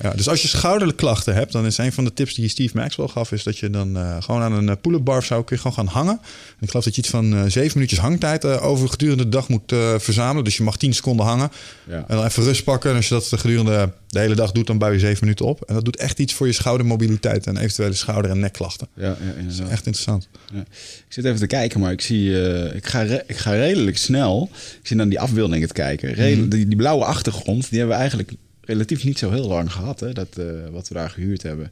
ja. 0.03 0.11
Dus 0.17 0.29
als 0.29 0.43
je 0.43 0.49
schouderklachten 0.49 1.35
hebt, 1.35 1.53
dan 1.53 1.67
is 1.67 1.79
een 1.79 1.93
van 1.93 2.05
de 2.05 2.13
tips 2.13 2.35
die 2.35 2.49
Steve 2.49 2.77
Maxwell 2.77 3.09
gaf, 3.09 3.33
is 3.33 3.43
dat 3.43 3.59
je 3.59 3.71
dan 3.71 3.97
eh, 3.97 4.17
gewoon 4.21 4.43
aan 4.43 4.53
een 4.53 4.69
eh, 4.69 4.75
pull-up 4.81 5.05
bar 5.05 5.19
of 5.19 5.25
zo 5.25 5.43
kun 5.43 5.57
je 5.57 5.63
gewoon 5.63 5.77
gaan 5.77 5.87
hangen. 5.95 6.19
En 6.23 6.63
ik 6.63 6.69
geloof 6.71 6.85
dat 6.85 6.95
je 6.95 7.01
iets 7.01 7.11
van 7.11 7.35
eh, 7.35 7.43
zeven 7.47 7.71
minuutjes 7.75 7.99
hangtijd 7.99 8.45
eh, 8.45 8.65
over 8.67 8.89
gedurende 8.89 9.23
de 9.23 9.29
dag 9.29 9.49
moet 9.49 9.73
eh, 9.73 9.95
verzamelen. 9.99 10.45
Dus 10.45 10.57
je 10.57 10.63
mag 10.63 10.77
tien 10.77 10.95
seconden 10.95 11.27
hangen 11.27 11.51
en 11.89 12.05
dan 12.17 12.25
even 12.25 12.43
rust 12.43 12.65
pakken. 12.65 12.91
En 12.91 12.97
als 12.97 13.09
je 13.09 13.15
dat 13.15 13.33
gedurende 13.41 13.91
de 14.07 14.19
hele 14.19 14.35
dag 14.35 14.53
doet, 14.53 14.67
dan 14.67 14.79
bouw 14.79 14.91
je 14.93 14.99
zeven 14.99 15.19
minuten 15.21 15.47
op. 15.47 15.63
En 15.63 15.75
dat 15.75 15.85
doet 15.85 15.97
echt 15.97 16.19
iets 16.19 16.35
voor 16.35 16.47
je 16.47 16.53
schoudermobiliteit 16.53 17.47
en 17.47 17.57
eventuele 17.87 17.95
schouder- 17.95 18.31
en 18.31 18.39
nekklachten. 18.41 18.89
Ja, 18.95 19.05
ja, 19.37 19.43
Dat 19.43 19.53
is 19.53 19.59
echt 19.59 19.87
interessant. 19.87 20.29
Ja. 20.55 20.61
Ik 20.61 21.05
zit 21.09 21.25
even 21.25 21.39
te 21.39 21.47
kijken, 21.47 21.81
maar 21.81 21.93
ik 21.93 22.01
zie... 22.01 22.43
eh, 22.51 22.75
ik, 22.77 22.87
ga 22.87 23.03
ik 23.27 23.37
ga 23.37 23.53
redelijk 23.55 23.97
snel... 23.99 24.51
Ik 24.81 24.87
zit 24.87 24.97
naar 24.97 25.09
die 25.09 25.21
afbeeldingen 25.21 25.69
te 25.69 25.75
kijken. 25.75 26.13
Redelijk- 26.13 26.51
die, 26.51 26.67
die 26.67 26.77
blauwe 26.77 27.05
achtergrond, 27.05 27.69
die 27.71 27.79
hebben 27.79 27.97
we 27.97 28.01
eigenlijk 28.01 28.33
relatief 28.61 29.05
niet 29.05 29.19
zo 29.19 29.31
heel 29.31 29.47
lang 29.47 29.73
gehad. 29.73 30.01
Hè, 30.01 30.13
dat, 30.13 30.29
eh, 30.39 30.45
wat 30.71 30.89
we 30.89 30.95
daar 30.95 31.11
gehuurd 31.11 31.43
hebben. 31.43 31.71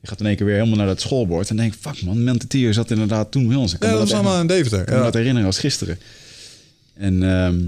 Je 0.00 0.08
gaat 0.08 0.20
in 0.20 0.26
één 0.26 0.36
keer 0.36 0.46
weer 0.46 0.54
helemaal 0.56 0.76
naar 0.76 0.86
dat 0.86 1.00
schoolbord. 1.00 1.50
En 1.50 1.56
denk 1.56 1.74
fuck 1.80 2.02
man, 2.02 2.24
Mentetier 2.24 2.74
zat 2.74 2.90
inderdaad 2.90 3.30
toen 3.30 3.46
bij 3.48 3.56
ons. 3.56 3.72
Ik 3.72 3.78
kan 3.80 3.88
Ja, 3.88 3.94
dat 3.94 4.04
was 4.08 4.12
allemaal 4.18 4.40
in 4.40 4.46
Deventer. 4.46 4.80
Ik 4.80 4.86
kan 4.86 4.96
me 4.98 5.02
dat 5.04 5.14
herinneren 5.14 5.46
als 5.46 5.58
gisteren. 5.58 5.98
En 6.94 7.22
ehm, 7.22 7.60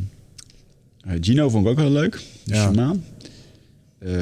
eh, 1.04 1.16
Gino 1.20 1.48
vond 1.48 1.64
ik 1.64 1.70
ook 1.70 1.78
heel 1.78 1.90
leuk. 1.92 2.20
Ja. 2.44 2.62
shamaan. 2.62 3.04
Eh, 4.04 4.12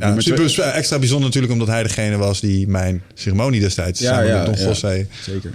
Ja, 0.00 0.20
super 0.20 0.60
extra 0.62 0.98
bijzonder 0.98 1.26
natuurlijk 1.26 1.52
omdat 1.52 1.68
hij 1.68 1.82
degene 1.82 2.16
was 2.16 2.40
die 2.40 2.68
mijn 2.68 3.02
ceremonie 3.14 3.60
destijds 3.60 4.00
Ja, 4.00 4.12
samen 4.12 4.26
ja, 4.26 4.36
met 4.36 4.46
Don 4.46 4.56
ja. 4.56 4.64
José. 4.66 5.06
Zeker. 5.22 5.50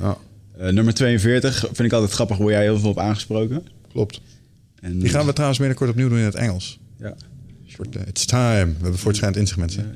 Ja, 0.00 0.16
Eh, 0.58 0.68
nummer 0.68 0.94
42 0.94 1.58
vind 1.58 1.78
ik 1.78 1.92
altijd 1.92 2.12
grappig, 2.12 2.36
word 2.36 2.52
jij 2.52 2.62
heel 2.62 2.78
veel 2.78 2.90
op 2.90 2.98
aangesproken. 2.98 3.66
klopt. 3.92 4.20
En, 4.80 4.98
Die 4.98 5.08
gaan 5.08 5.26
we 5.26 5.32
trouwens 5.32 5.58
binnenkort 5.58 5.90
opnieuw 5.90 6.08
doen 6.08 6.18
in 6.18 6.24
het 6.24 6.34
Engels. 6.34 6.78
Ja. 7.00 7.14
Short, 7.68 7.96
eh, 7.96 8.02
it's 8.06 8.24
time. 8.24 8.64
We 8.66 8.82
hebben 8.82 8.98
voortschrijdend 8.98 9.40
inzicht 9.40 9.58
mensen. 9.60 9.94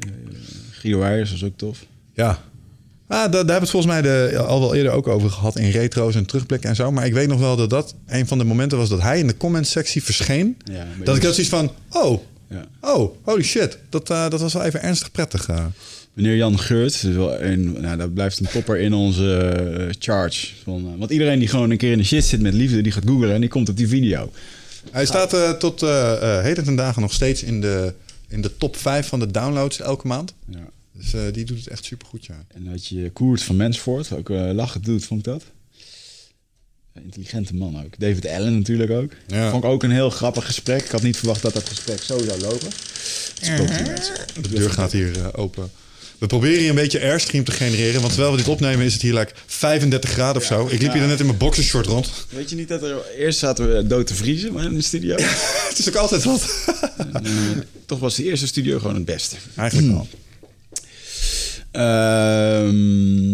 Guido 0.70 0.98
Weijers 0.98 1.30
was 1.30 1.44
ook 1.44 1.56
tof. 1.56 1.86
Ja. 2.14 2.28
Ah, 2.28 3.18
daar, 3.18 3.30
daar 3.30 3.36
hebben 3.38 3.46
we 3.54 3.60
het 3.60 3.70
volgens 3.70 3.92
mij 3.92 4.02
de, 4.02 4.38
al 4.38 4.60
wel 4.60 4.74
eerder 4.74 4.92
ook 4.92 5.08
over 5.08 5.30
gehad 5.30 5.58
in 5.58 5.70
retro's 5.70 6.14
en 6.14 6.26
terugblikken 6.26 6.68
en 6.70 6.76
zo. 6.76 6.92
Maar 6.92 7.06
ik 7.06 7.12
weet 7.12 7.28
nog 7.28 7.38
wel 7.40 7.56
dat 7.56 7.70
dat 7.70 7.94
een 8.06 8.26
van 8.26 8.38
de 8.38 8.44
momenten 8.44 8.78
was 8.78 8.88
dat 8.88 9.00
hij 9.02 9.18
in 9.18 9.26
de 9.26 9.36
comments-sectie 9.36 10.02
verscheen. 10.02 10.56
Dat 11.04 11.16
ik 11.16 11.22
had 11.22 11.34
zoiets 11.34 11.52
van, 11.52 11.70
oh, 11.90 12.20
Ja. 12.52 12.66
oh, 12.80 13.16
holy 13.22 13.42
shit. 13.42 13.78
Dat, 13.88 14.10
eh, 14.10 14.28
dat 14.30 14.40
was 14.40 14.52
wel 14.52 14.62
even 14.64 14.82
ernstig 14.82 15.10
prettig. 15.10 15.48
eh. 15.48 15.64
Meneer 16.12 16.36
Jan 16.36 16.58
Geurt, 16.58 17.02
dus 17.02 17.14
wel 17.14 17.40
een, 17.40 17.80
nou, 17.80 17.96
dat 17.96 18.14
blijft 18.14 18.38
een 18.38 18.46
topper 18.46 18.78
in 18.78 18.92
onze 18.94 19.36
eh, 19.38 19.94
charge. 19.98 20.46
Van, 20.62 20.98
want 20.98 21.10
iedereen 21.10 21.38
die 21.38 21.48
gewoon 21.48 21.70
een 21.70 21.76
keer 21.76 21.92
in 21.92 21.98
de 21.98 22.04
shit 22.04 22.24
zit 22.24 22.40
met 22.40 22.54
liefde, 22.54 22.80
die 22.80 22.92
gaat 22.92 23.02
googlen 23.06 23.32
en 23.34 23.40
die 23.40 23.48
komt 23.50 23.68
op 23.68 23.76
die 23.76 23.88
video. 23.88 24.32
Hij 24.90 25.06
staat 25.06 25.60
tot 25.60 25.80
heden 26.42 26.64
ten 26.64 26.76
dagen 26.76 27.02
nog 27.02 27.12
steeds 27.12 27.42
in 27.42 27.60
de, 27.60 27.94
in 28.28 28.40
de 28.40 28.56
top 28.56 28.76
5 28.76 29.06
van 29.08 29.18
de 29.18 29.30
downloads 29.30 29.80
elke 29.80 30.06
maand. 30.06 30.34
Ja. 30.46 30.68
Dus 30.92 31.14
die 31.32 31.44
doet 31.44 31.58
het 31.58 31.68
echt 31.68 31.84
supergoed, 31.84 32.24
ja. 32.26 32.44
En 32.54 32.64
dat 32.64 32.86
je 32.86 33.10
Koert 33.10 33.42
van 33.42 33.56
Mensvoort, 33.56 34.12
ook 34.12 34.28
lachen 34.28 34.82
doet, 34.82 35.04
vond 35.04 35.26
ik 35.26 35.32
dat. 35.32 35.44
Intelligente 36.94 37.54
man 37.54 37.84
ook. 37.84 37.98
David 37.98 38.26
Allen 38.26 38.58
natuurlijk 38.58 38.90
ook. 38.90 39.12
Ja. 39.26 39.50
Vond 39.50 39.64
ik 39.64 39.70
ook 39.70 39.82
een 39.82 39.90
heel 39.90 40.10
grappig 40.10 40.46
gesprek. 40.46 40.82
Ik 40.82 40.90
had 40.90 41.02
niet 41.02 41.16
verwacht 41.16 41.42
dat 41.42 41.52
dat 41.52 41.68
gesprek 41.68 42.02
zo 42.02 42.18
zou 42.18 42.40
lopen. 42.40 42.70
De 44.40 44.48
deur 44.48 44.70
gaat 44.70 44.92
hier 44.92 45.20
eh, 45.20 45.28
open. 45.32 45.70
We 46.18 46.26
proberen 46.26 46.58
hier 46.58 46.68
een 46.68 46.74
beetje 46.74 47.00
airstream 47.00 47.44
te 47.44 47.52
genereren. 47.52 48.00
Want 48.00 48.12
terwijl 48.12 48.32
we 48.32 48.38
dit 48.38 48.48
opnemen 48.48 48.84
is 48.84 48.92
het 48.92 49.02
hier 49.02 49.14
like 49.14 49.32
35 49.46 50.10
graden 50.10 50.42
of 50.42 50.46
zo. 50.46 50.66
Ik 50.70 50.82
liep 50.82 50.92
hier 50.92 51.06
net 51.06 51.20
in 51.20 51.26
mijn 51.26 51.38
boxershort 51.38 51.86
rond. 51.86 52.10
Weet 52.28 52.50
je 52.50 52.56
niet 52.56 52.68
dat 52.68 52.82
er... 52.82 52.96
Eerst 53.16 53.38
zaten 53.38 53.76
we 53.76 53.86
dood 53.86 54.06
te 54.06 54.14
vriezen 54.14 54.52
maar 54.52 54.64
in 54.64 54.74
de 54.74 54.82
studio. 54.82 55.16
het 55.68 55.78
is 55.78 55.88
ook 55.88 55.94
altijd 55.94 56.24
wat. 56.24 56.64
En, 56.96 57.24
eh, 57.24 57.32
toch 57.86 57.98
was 57.98 58.16
de 58.16 58.24
eerste 58.24 58.46
studio 58.46 58.78
gewoon 58.78 58.94
het 58.94 59.04
beste. 59.04 59.36
Eigenlijk 59.56 59.92
wel. 59.92 60.08
Ehm, 61.72 63.26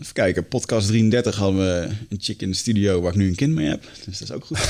even 0.00 0.12
kijken, 0.12 0.48
podcast 0.48 0.86
33 0.86 1.36
hadden 1.36 1.60
we 1.60 1.88
een 2.08 2.18
chick 2.20 2.42
in 2.42 2.50
de 2.50 2.56
studio 2.56 3.00
waar 3.00 3.12
ik 3.12 3.18
nu 3.18 3.28
een 3.28 3.34
kind 3.34 3.54
mee 3.54 3.68
heb. 3.68 3.82
Dus 4.04 4.18
dat 4.18 4.28
is 4.28 4.34
ook 4.34 4.44
goed. 4.44 4.58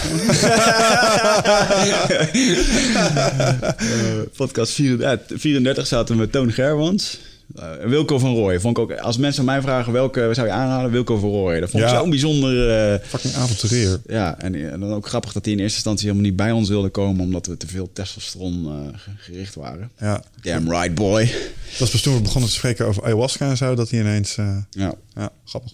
Eh, 3.78 4.20
podcast 4.36 4.72
34, 4.72 5.40
34 5.40 5.86
zaten 5.86 6.14
we 6.14 6.20
met 6.20 6.32
Toon 6.32 6.52
Gerwans. 6.52 7.18
Eh, 7.56 7.82
en 7.82 7.88
Wilco 7.88 8.18
van 8.18 8.34
Rooij. 8.34 8.60
Vond 8.60 8.76
ik 8.76 8.82
ook, 8.82 8.92
als 8.92 9.16
mensen 9.16 9.44
mij 9.44 9.60
vragen 9.62 9.92
welke 9.92 10.28
zou 10.32 10.46
je 10.46 10.52
aanraden, 10.52 10.90
Wilco 10.90 11.18
van 11.18 11.28
Rooij. 11.30 11.60
Dat 11.60 11.70
vond 11.70 11.82
ik 11.82 11.88
Ja. 11.88 11.98
zo'n 11.98 12.10
bijzonder... 12.10 12.70
eh, 12.92 13.06
Fucking 13.08 13.34
avonturier. 13.34 14.00
ja, 14.06 14.38
en, 14.40 14.70
en 14.72 14.80
dan 14.80 14.92
ook 14.92 15.06
grappig 15.06 15.32
dat 15.32 15.44
hij 15.44 15.54
in 15.54 15.60
eerste 15.60 15.74
instantie 15.76 16.06
helemaal 16.06 16.28
niet 16.28 16.36
bij 16.36 16.52
ons 16.52 16.68
wilde 16.68 16.88
komen... 16.88 17.24
omdat 17.24 17.46
we 17.46 17.56
te 17.56 17.66
veel 17.66 17.90
testosteron 17.92 18.66
eh, 18.66 18.98
ge- 18.98 19.10
gericht 19.16 19.54
waren. 19.54 19.90
Ja. 19.98 20.22
Damn 20.42 20.70
right, 20.70 20.94
boy. 20.94 21.30
Dat 21.78 21.92
was 21.92 22.00
toen 22.02 22.14
we 22.14 22.20
begonnen 22.22 22.50
te 22.50 22.56
spreken 22.56 22.86
over 22.86 23.02
ayahuasca 23.04 23.48
en 23.50 23.56
zo. 23.56 23.74
Dat 23.74 23.90
hij 23.90 24.00
ineens... 24.00 24.36
eh, 24.36 24.56
Ja, 24.70 24.94
ja, 25.14 25.30
grappig. 25.44 25.72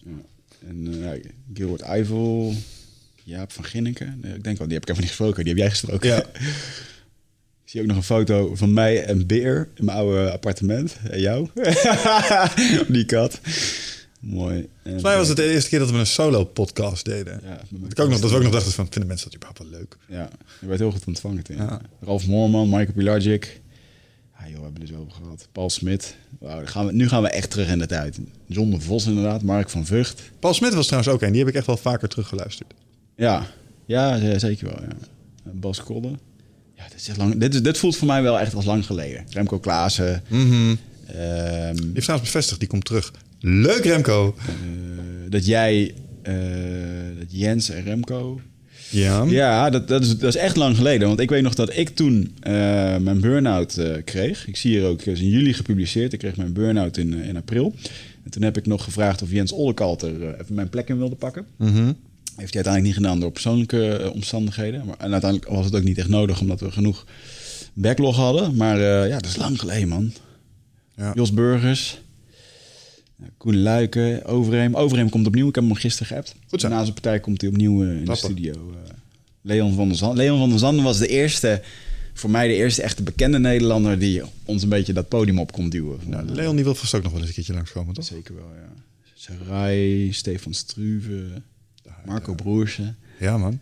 En 0.68 0.86
uh, 0.94 1.04
ja, 1.04 1.14
Gilbert 1.54 1.80
Eivel, 1.82 2.54
Jaap 3.24 3.52
van 3.52 3.64
Ginneken. 3.64 4.18
Nee, 4.22 4.34
ik 4.34 4.44
denk 4.44 4.58
wel, 4.58 4.66
die 4.66 4.76
heb 4.76 4.82
ik 4.84 4.88
even 4.90 5.00
niet 5.02 5.10
gesproken. 5.10 5.44
Die 5.44 5.52
heb 5.52 5.62
jij 5.62 5.70
gesproken. 5.70 6.08
Ja. 6.08 6.22
zie 7.74 7.82
ook 7.82 7.88
nog 7.88 7.96
een 7.96 8.02
foto 8.02 8.54
van 8.54 8.72
mij 8.72 9.04
en 9.04 9.26
Beer 9.26 9.68
in 9.74 9.84
mijn 9.84 9.98
oude 9.98 10.32
appartement. 10.32 10.96
En 11.10 11.20
jou. 11.20 11.48
die 12.88 13.04
kat. 13.04 13.40
Mooi. 14.20 14.56
En, 14.56 14.68
Volgens 14.82 15.02
mij 15.02 15.16
was 15.16 15.28
het 15.28 15.36
de 15.36 15.52
eerste 15.52 15.70
keer 15.70 15.78
dat 15.78 15.90
we 15.90 15.98
een 15.98 16.06
solo-podcast 16.06 17.04
deden. 17.04 17.40
Ja, 17.44 17.60
dat, 17.70 18.00
ook 18.00 18.08
nog, 18.08 18.20
dat 18.20 18.30
we 18.30 18.36
ook 18.36 18.42
nog 18.42 18.52
dachten 18.52 18.72
van, 18.72 18.86
vinden 18.90 19.06
mensen 19.06 19.30
dat 19.30 19.36
überhaupt 19.36 19.70
wel 19.70 19.80
leuk? 19.80 19.96
Ja, 20.08 20.28
je 20.60 20.66
werd 20.66 20.80
heel 20.80 20.90
goed 20.90 21.04
ontvangen. 21.06 21.42
Ja. 21.48 21.80
Ralf 22.00 22.26
Moorman, 22.26 22.68
Michael 22.68 22.92
Pilarczyk. 22.92 23.60
Ja, 24.38 24.48
joh, 24.48 24.56
we 24.56 24.64
hebben 24.64 24.82
er 24.82 24.88
zo 24.88 24.94
over 24.94 25.12
gehad. 25.12 25.48
Paul 25.52 25.70
Smit. 25.70 26.16
Dan 26.40 26.68
gaan 26.68 26.86
we, 26.86 26.92
nu 26.92 27.08
gaan 27.08 27.22
we 27.22 27.28
echt 27.28 27.50
terug 27.50 27.68
in 27.68 27.78
de 27.78 27.86
tijd. 27.86 28.18
John 28.46 28.70
de 28.70 28.80
Vos 28.80 29.06
inderdaad, 29.06 29.42
Mark 29.42 29.70
van 29.70 29.86
Vught. 29.86 30.22
Paul 30.38 30.54
Smit 30.54 30.74
was 30.74 30.86
trouwens 30.86 31.14
ook 31.14 31.22
een. 31.22 31.30
Die 31.30 31.40
heb 31.40 31.48
ik 31.48 31.54
echt 31.54 31.66
wel 31.66 31.76
vaker 31.76 32.08
teruggeluisterd. 32.08 32.74
Ja, 33.16 33.46
ja 33.84 34.38
zeker 34.38 34.66
wel. 34.66 34.80
Ja. 34.80 34.96
Bas 35.52 35.82
Kodde. 35.82 36.10
Ja, 36.84 36.90
dit, 36.90 37.08
is 37.08 37.16
lang, 37.16 37.36
dit, 37.36 37.54
is, 37.54 37.62
dit 37.62 37.78
voelt 37.78 37.96
voor 37.96 38.06
mij 38.06 38.22
wel 38.22 38.40
echt 38.40 38.54
als 38.54 38.64
lang 38.64 38.86
geleden. 38.86 39.24
Remco 39.30 39.58
Klaassen. 39.58 40.22
Mhm. 40.28 40.74
Ehm, 41.06 41.74
Die 41.76 41.90
heeft 41.92 42.02
trouwens 42.02 42.30
bevestigd, 42.30 42.58
die 42.60 42.68
komt 42.68 42.84
terug. 42.84 43.12
Leuk 43.40 43.84
Remco! 43.84 44.34
eh, 44.46 44.52
dat 45.28 45.46
jij, 45.46 45.94
eh, 46.22 46.34
dat 47.18 47.26
Jens 47.28 47.70
en 47.70 47.84
Remco. 47.84 48.40
Ja. 48.88 49.24
Ja, 49.24 49.70
dat, 49.70 49.88
dat, 49.88 50.02
is, 50.02 50.18
dat 50.18 50.34
is 50.34 50.40
echt 50.40 50.56
lang 50.56 50.76
geleden. 50.76 51.08
Want 51.08 51.20
ik 51.20 51.30
weet 51.30 51.42
nog 51.42 51.54
dat 51.54 51.76
ik 51.76 51.88
toen 51.88 52.34
eh, 52.40 52.52
mijn 52.96 53.20
burn-out 53.20 53.80
kreeg. 54.04 54.46
Ik 54.48 54.56
zie 54.56 54.70
hier 54.78 54.88
ook, 54.88 55.02
is 55.02 55.20
in 55.20 55.28
juli 55.28 55.52
gepubliceerd. 55.52 56.12
Ik 56.12 56.18
kreeg 56.18 56.36
mijn 56.36 56.52
burn-out 56.52 56.96
in, 56.96 57.14
in 57.14 57.36
april. 57.36 57.74
En 58.24 58.30
toen 58.30 58.42
heb 58.42 58.56
ik 58.56 58.66
nog 58.66 58.84
gevraagd 58.84 59.22
of 59.22 59.30
Jens 59.30 59.52
Ollekalter 59.52 60.40
even 60.40 60.54
mijn 60.54 60.68
plek 60.68 60.88
in 60.88 60.98
wilde 60.98 61.14
pakken. 61.16 61.46
Mhm. 61.56 61.92
Heeft 62.36 62.54
hij 62.54 62.64
uiteindelijk 62.64 62.84
niet 62.84 62.94
gedaan 62.94 63.20
door 63.20 63.30
persoonlijke 63.30 63.96
eh, 63.96 64.12
omstandigheden. 64.12 64.86
Maar, 64.86 64.96
en 64.98 65.12
uiteindelijk 65.12 65.50
was 65.50 65.64
het 65.64 65.74
ook 65.74 65.82
niet 65.82 65.98
echt 65.98 66.08
nodig, 66.08 66.40
omdat 66.40 66.60
we 66.60 66.70
genoeg 66.70 67.04
backlog 67.72 68.16
hadden. 68.16 68.56
Maar 68.56 68.76
eh, 68.76 69.08
ja, 69.08 69.18
dat 69.18 69.30
is 69.30 69.36
lang 69.36 69.60
geleden, 69.60 69.88
man. 69.88 70.12
Ja. 70.96 71.12
Jos 71.14 71.32
Burgers. 71.32 72.02
Koen 73.36 73.62
Luiken, 73.62 74.24
Overheem. 74.24 74.76
Overheem 74.76 75.08
komt 75.08 75.26
opnieuw. 75.26 75.48
Ik 75.48 75.54
heb 75.54 75.64
hem 75.64 75.74
gisteren 75.74 76.06
geappt. 76.06 76.34
Goed 76.48 76.60
zo. 76.60 76.68
Na 76.68 76.82
zijn 76.82 76.92
partij 76.92 77.20
komt 77.20 77.40
hij 77.40 77.50
opnieuw 77.50 77.82
eh, 77.82 77.96
in 77.96 78.04
de 78.04 78.14
studio. 78.14 78.74
Leon 79.40 79.74
van 79.74 79.88
der 79.88 79.96
Zanden. 79.96 80.16
Leon 80.16 80.38
van 80.38 80.48
der 80.48 80.58
Zanden 80.58 80.84
was 80.84 80.98
de 80.98 81.06
eerste, 81.06 81.62
voor 82.14 82.30
mij 82.30 82.48
de 82.48 82.54
eerste 82.54 82.82
echte 82.82 83.02
bekende 83.02 83.38
Nederlander... 83.38 83.98
die 83.98 84.22
ons 84.44 84.62
een 84.62 84.68
beetje 84.68 84.92
dat 84.92 85.08
podium 85.08 85.38
op 85.38 85.52
kon 85.52 85.68
duwen. 85.68 85.98
Nou, 86.06 86.24
Leon 86.24 86.54
die 86.54 86.64
wil 86.64 86.74
vast 86.74 86.94
ook 86.94 87.02
nog 87.02 87.10
wel 87.10 87.20
eens 87.20 87.28
een 87.28 87.34
keertje 87.34 87.54
langskomen, 87.54 87.94
toch? 87.94 88.04
Zeker 88.04 88.34
wel, 88.34 88.50
ja. 88.54 88.72
Sarai, 89.14 90.12
Stefan 90.12 90.54
Struve, 90.54 91.42
Marco 92.04 92.34
Broersen. 92.34 92.96
Ja, 93.20 93.38
man. 93.38 93.60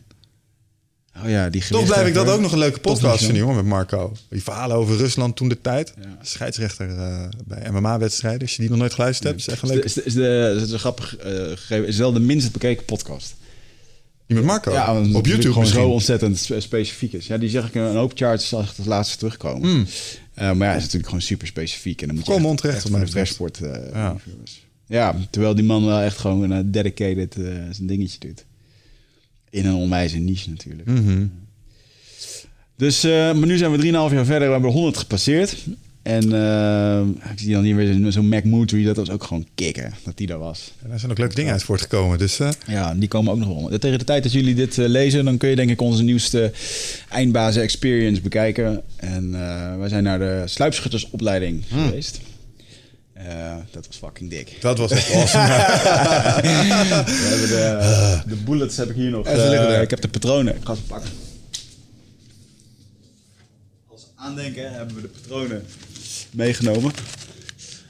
Oh 1.25 1.29
ja, 1.29 1.51
die 1.51 1.63
Toch 1.69 1.85
blijf 1.87 2.07
ik 2.07 2.15
dat 2.15 2.29
ook 2.29 2.41
nog 2.41 2.53
een 2.53 2.59
leuke 2.59 2.81
podcast 2.81 3.25
vinden, 3.25 3.43
hoor, 3.43 3.55
met 3.55 3.65
Marco. 3.65 4.13
Die 4.29 4.43
verhalen 4.43 4.77
over 4.77 4.97
Rusland 4.97 5.37
toen 5.37 5.49
de 5.49 5.61
tijd. 5.61 5.93
Ja. 6.03 6.19
Scheidsrechter 6.23 6.89
eh, 6.99 7.25
bij 7.45 7.71
MMA-wedstrijden. 7.71 8.41
Als 8.41 8.51
je 8.57 8.61
die 8.61 8.71
nog 8.71 8.79
nooit 8.79 8.93
geluisterd 8.95 9.29
hebt, 9.29 9.41
is 9.41 9.49
echt 9.49 9.63
een 9.63 9.69
Is, 9.69 9.75
de, 9.75 9.75
leuke. 9.75 9.87
is, 9.87 9.95
de, 9.95 10.03
is, 10.05 10.15
de, 10.15 10.61
is 10.65 10.71
de 10.71 10.79
grappig 10.79 11.17
eh, 11.17 11.33
gegeven. 11.33 11.87
Is 11.87 11.97
wel 11.97 12.13
de 12.13 12.21
minst 12.21 12.53
bekeken 12.53 12.85
podcast. 12.85 13.35
Die 14.27 14.37
met 14.37 14.47
Marco. 14.47 14.73
Ja, 14.73 14.95
want 14.95 15.07
het 15.07 15.15
op 15.15 15.27
YouTube 15.27 15.47
gewoon 15.49 15.63
misschien. 15.63 15.83
zo 15.85 15.89
ontzettend 15.91 16.39
spe- 16.39 16.61
specifiek 16.61 17.13
is. 17.13 17.27
Ja, 17.27 17.39
die 17.39 17.49
zeg 17.51 17.67
ik 17.67 17.75
een 17.75 17.97
hoop 17.97 18.13
charts 18.15 18.55
als 18.55 18.77
het 18.77 18.87
laatste 18.87 19.17
terugkomen. 19.19 19.87
Eh, 20.35 20.53
maar 20.53 20.57
ja, 20.57 20.67
het 20.67 20.77
is 20.77 20.83
natuurlijk 20.83 21.05
gewoon 21.07 21.23
super 21.23 21.47
specifiek. 21.47 22.01
En 22.01 22.07
dan 22.07 22.17
moet 22.17 22.27
je 22.27 22.33
Gewoon 22.33 22.41
echt- 22.51 22.63
mondrecht, 22.63 22.75
echt 22.75 22.83
wat 22.89 22.93
mij 22.93 23.07
voor 23.07 23.15
de 23.15 23.21
betreft. 23.21 23.37
trashsport. 23.37 23.85
eh, 23.87 23.93
Ja. 23.93 24.17
Ja, 24.93 25.15
terwijl 25.31 25.55
die 25.55 25.65
man 25.65 25.85
wel 25.85 26.01
echt 26.01 26.19
gewoon 26.19 26.51
een 26.51 26.71
dedicated 26.71 27.37
eh, 27.37 27.45
zijn 27.71 27.87
dingetje 27.87 28.19
doet. 28.19 28.45
In 29.51 29.67
een 29.67 29.75
onwijze 29.75 30.19
niche 30.19 30.51
natuurlijk. 30.51 30.89
Mhm. 30.89 31.27
Dus, 32.77 33.05
eh, 33.05 33.11
maar 33.11 33.47
nu 33.47 33.57
zijn 33.57 33.71
we 33.71 33.79
3,5 33.79 34.13
jaar 34.13 34.25
verder. 34.25 34.47
We 34.47 34.53
hebben 34.53 34.71
de 34.71 34.77
100 34.77 34.97
gepasseerd. 34.97 35.57
En 36.03 36.33
eh, 36.33 37.31
ik 37.33 37.39
zie 37.39 37.53
dan 37.53 37.63
hier 37.63 37.77
weer 37.77 38.13
zo'n 38.13 38.29
Mac 38.29 38.45
Mootry. 38.45 38.85
Dat 38.85 38.97
was 38.97 39.11
ook 39.11 39.25
gewoon 39.25 39.47
kicken, 39.55 39.95
dat 40.05 40.17
die 40.17 40.27
daar 40.27 40.39
was. 40.39 40.73
En 40.83 40.89
daar 40.89 40.99
zijn 40.99 41.11
ook 41.11 41.19
leuke 41.19 41.35
dingen 41.35 41.53
uit 41.53 41.63
voortgekomen. 41.63 42.19
Dus 42.19 42.41
eh, 42.41 42.51
Ja, 42.67 42.95
die 42.95 43.09
komen 43.09 43.33
ook 43.33 43.39
nog 43.39 43.49
wel. 43.49 43.79
Tegen 43.79 43.99
de 43.99 44.05
tijd 44.05 44.23
dat 44.23 44.33
jullie 44.33 44.55
dit 44.55 44.79
eh, 44.79 44.87
lezen, 44.87 45.25
dan 45.25 45.37
kun 45.37 45.49
je 45.49 45.57
denk 45.57 45.71
ik 45.71 45.81
onze 45.81 46.03
nieuwste 46.03 46.53
eindbazen 47.09 47.63
experience 47.63 48.21
bekijken. 48.21 48.83
En 48.97 49.35
eh, 49.35 49.77
wij 49.79 49.89
zijn 49.89 50.03
naar 50.03 50.19
de 50.19 50.43
sluipschuttersopleiding 50.45 51.63
geweest. 51.69 52.21
Eh, 53.29 53.57
dat 53.71 53.87
was 53.87 53.97
fucking 53.97 54.31
dik. 54.31 54.57
dat 54.61 54.79
was 54.79 54.91
echt 54.91 55.13
awesome. 55.13 55.47
We 57.05 57.29
hebben 57.29 57.49
de, 57.49 58.21
de 58.27 58.43
bullets 58.43 58.77
heb 58.77 58.91
ik 58.91 58.97
hier 58.97 59.11
nog. 59.11 59.27
Eh, 59.27 59.83
ik 59.83 59.91
heb 59.91 60.01
de 60.01 60.09
patronen. 60.09 60.57
Ik 60.57 60.65
ga 60.65 60.75
ze 60.75 60.83
pakken. 60.83 61.11
Als 63.89 64.07
aandenken 64.15 64.73
hebben 64.73 64.95
we 64.95 65.01
de 65.01 65.09
patronen 65.09 65.65
meegenomen. 66.31 66.93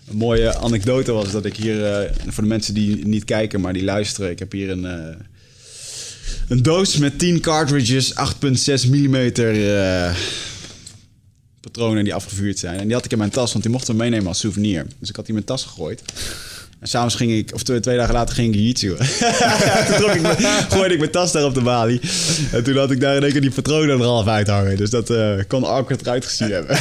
Een 0.08 0.16
mooie 0.16 0.56
anekdote 0.56 1.12
was 1.12 1.30
dat 1.30 1.44
ik 1.44 1.56
hier, 1.56 1.86
eh, 1.86 2.10
voor 2.26 2.42
de 2.42 2.48
mensen 2.48 2.74
die 2.74 3.06
niet 3.06 3.24
kijken, 3.24 3.60
maar 3.60 3.72
die 3.72 3.84
luisteren, 3.84 4.30
ik 4.30 4.38
heb 4.38 4.52
hier 4.52 4.70
een, 4.70 4.84
een 6.48 6.62
doos 6.62 6.96
met 6.96 7.18
10 7.18 7.40
cartridges, 7.40 8.14
8,6 8.14 8.88
mm 8.88 9.32
patronen 11.62 12.04
die 12.04 12.14
afgevuurd 12.14 12.58
zijn. 12.58 12.78
En 12.78 12.84
die 12.86 12.94
had 12.94 13.04
ik 13.04 13.12
in 13.12 13.18
mijn 13.18 13.30
tas, 13.30 13.52
want 13.52 13.64
die 13.64 13.72
mochten 13.72 13.94
we 13.94 14.00
meenemen 14.02 14.26
als 14.26 14.38
souvenir. 14.38 14.86
Dus 14.98 15.08
ik 15.08 15.16
had 15.16 15.26
die 15.26 15.34
in 15.36 15.42
mijn 15.46 15.58
tas 15.58 15.62
gegooid. 15.64 16.02
En 16.80 16.88
s'avonds 16.88 17.14
ging 17.14 17.32
ik, 17.32 17.50
of 17.54 17.62
twee, 17.62 17.80
twee 17.80 17.96
dagen 17.96 18.14
later 18.14 18.34
ging 18.34 18.48
ik 18.48 18.54
jiu-jitsu. 18.60 18.96
toen 19.86 19.96
trok 19.96 20.10
ik 20.14 20.20
me- 20.22 20.64
gooide 20.68 20.92
ik 20.94 20.98
mijn 21.00 21.10
tas 21.10 21.32
daar 21.32 21.44
op 21.44 21.54
de 21.54 21.60
balie. 21.60 22.00
En 22.52 22.64
toen 22.64 22.76
had 22.76 22.90
ik 22.90 23.00
daar 23.00 23.16
in 23.16 23.22
één 23.22 23.32
keer 23.32 23.40
die 23.40 23.50
patronen 23.50 23.98
er 24.00 24.04
half 24.04 24.26
uit 24.26 24.46
hangen. 24.48 24.76
Dus 24.76 24.90
dat 24.90 25.10
eh, 25.10 25.34
kon 25.48 25.64
awkward 25.64 26.00
eruit 26.00 26.24
gezien 26.26 26.50
hebben. 26.50 26.76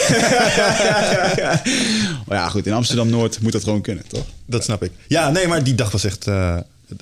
maar 2.28 2.38
ja, 2.38 2.50
goed, 2.50 2.66
in 2.66 2.74
Amsterdam-Noord 2.74 3.42
moet 3.42 3.52
dat 3.52 3.64
gewoon 3.64 3.82
kunnen, 3.82 4.04
toch? 4.08 4.26
dat 4.46 4.64
snap 4.64 4.84
ik. 4.84 4.92
Ja, 5.08 5.30
nee, 5.30 5.48
maar 5.48 5.64
die 5.64 5.76
dag 5.76 5.92
was 5.92 6.04
echt... 6.04 6.28
eh, 6.28 6.58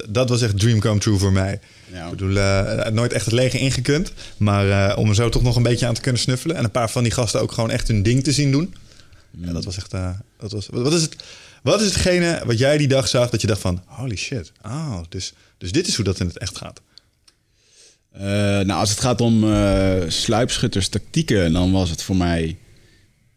dat 0.10 0.30
was 0.30 0.42
echt 0.42 0.60
dream 0.60 0.80
come 0.80 1.00
true 1.00 1.18
voor 1.18 1.32
mij. 1.32 1.60
Ja. 1.92 2.04
Ik 2.04 2.10
bedoel, 2.10 2.38
eh, 2.38 2.92
nooit 2.92 3.14
echt 3.14 3.26
het 3.26 3.34
leger 3.34 3.60
ingekund. 3.60 4.12
Maar 4.38 4.90
eh, 4.90 4.98
om 4.98 5.10
er 5.10 5.16
zo 5.16 5.30
toch 5.30 5.42
nog 5.42 5.56
een 5.56 5.64
beetje 5.64 5.88
aan 5.88 5.94
te 5.94 6.02
kunnen 6.02 6.22
snuffelen. 6.22 6.56
En 6.56 6.64
een 6.64 6.72
paar 6.72 6.90
van 6.90 7.04
die 7.04 7.12
gasten 7.12 7.42
ook 7.42 7.52
gewoon 7.52 7.72
echt 7.72 7.88
hun 7.88 8.04
ding 8.04 8.24
te 8.24 8.32
zien 8.32 8.52
doen. 8.52 8.74
Ja, 9.32 9.54
dat 9.54 9.66
was 9.66 9.78
echt... 9.78 9.94
eh, 9.94 10.10
dat 10.40 10.52
was, 10.52 10.68
wat, 10.72 10.94
is 10.94 11.02
het, 11.02 11.16
wat 11.64 11.82
is 11.82 11.88
hetgene 11.88 12.42
wat 12.46 12.58
jij 12.58 12.78
die 12.78 12.88
dag 12.88 13.08
zag 13.08 13.30
dat 13.30 13.42
je 13.42 13.48
dacht 13.48 13.62
van... 13.62 13.84
Holy 13.86 14.16
shit. 14.16 14.52
Oh, 14.66 15.00
dus, 15.10 15.34
dus 15.58 15.72
dit 15.72 15.88
is 15.88 15.96
hoe 15.96 16.06
dat 16.06 16.20
in 16.20 16.28
het 16.28 16.38
echt 16.38 16.58
gaat. 16.58 16.82
Nou, 18.66 18.72
als 18.72 18.90
het 18.90 19.00
gaat 19.00 19.22
om 19.22 19.54
eh 19.54 19.94
sluipschutterstactieken, 20.08 21.54
dan 21.54 21.72
was 21.72 21.90
het 21.90 22.04
voor 22.04 22.16
mij 22.16 22.58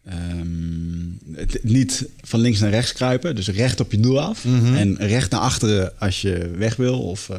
ehm, 0.05 1.35
het, 1.35 1.63
niet 1.63 2.05
van 2.21 2.39
links 2.39 2.59
naar 2.59 2.69
rechts 2.69 2.93
kruipen. 2.93 3.35
Dus 3.35 3.47
recht 3.47 3.79
op 3.79 3.91
je 3.91 3.99
doel 3.99 4.21
af. 4.21 4.45
En 4.75 4.97
recht 4.97 5.31
naar 5.31 5.39
achteren 5.39 5.99
als 5.99 6.21
je 6.21 6.51
weg 6.57 6.75
wil. 6.75 7.01
Of 7.01 7.29
eh, 7.29 7.37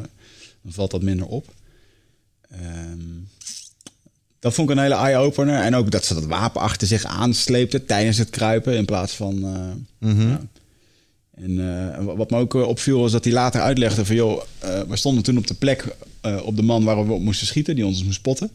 dan 0.61 0.73
valt 0.73 0.91
dat 0.91 1.01
minder 1.01 1.27
op. 1.27 1.53
Ehm, 2.49 2.99
dat 4.39 4.53
vond 4.53 4.69
ik 4.69 4.75
een 4.75 4.81
hele 4.81 4.95
eye-opener. 4.95 5.61
En 5.61 5.75
ook 5.75 5.91
dat 5.91 6.05
ze 6.05 6.13
dat 6.13 6.25
wapen 6.25 6.61
achter 6.61 6.87
zich 6.87 7.05
aansleepten 7.05 7.85
tijdens 7.85 8.17
het 8.17 8.29
kruipen. 8.29 8.77
In 8.77 8.85
plaats 8.85 9.13
van... 9.13 9.43
eh, 9.99 10.19
ja. 10.19 10.41
En 11.35 11.59
eh, 11.97 12.03
wat 12.15 12.29
me 12.29 12.37
ook 12.37 12.53
opviel 12.53 12.99
was 12.99 13.11
dat 13.11 13.23
hij 13.23 13.33
later 13.33 13.61
uitlegde 13.61 14.05
van... 14.05 14.15
joh, 14.15 14.41
we 14.87 14.95
stonden 14.95 15.23
toen 15.23 15.37
op 15.37 15.47
de 15.47 15.53
plek 15.53 15.95
op 16.43 16.55
de 16.55 16.61
man 16.61 16.83
waar 16.83 17.07
we 17.07 17.13
op 17.13 17.21
moesten 17.21 17.47
schieten... 17.47 17.75
die 17.75 17.85
ons 17.85 18.03
moest 18.03 18.15
spotten. 18.15 18.51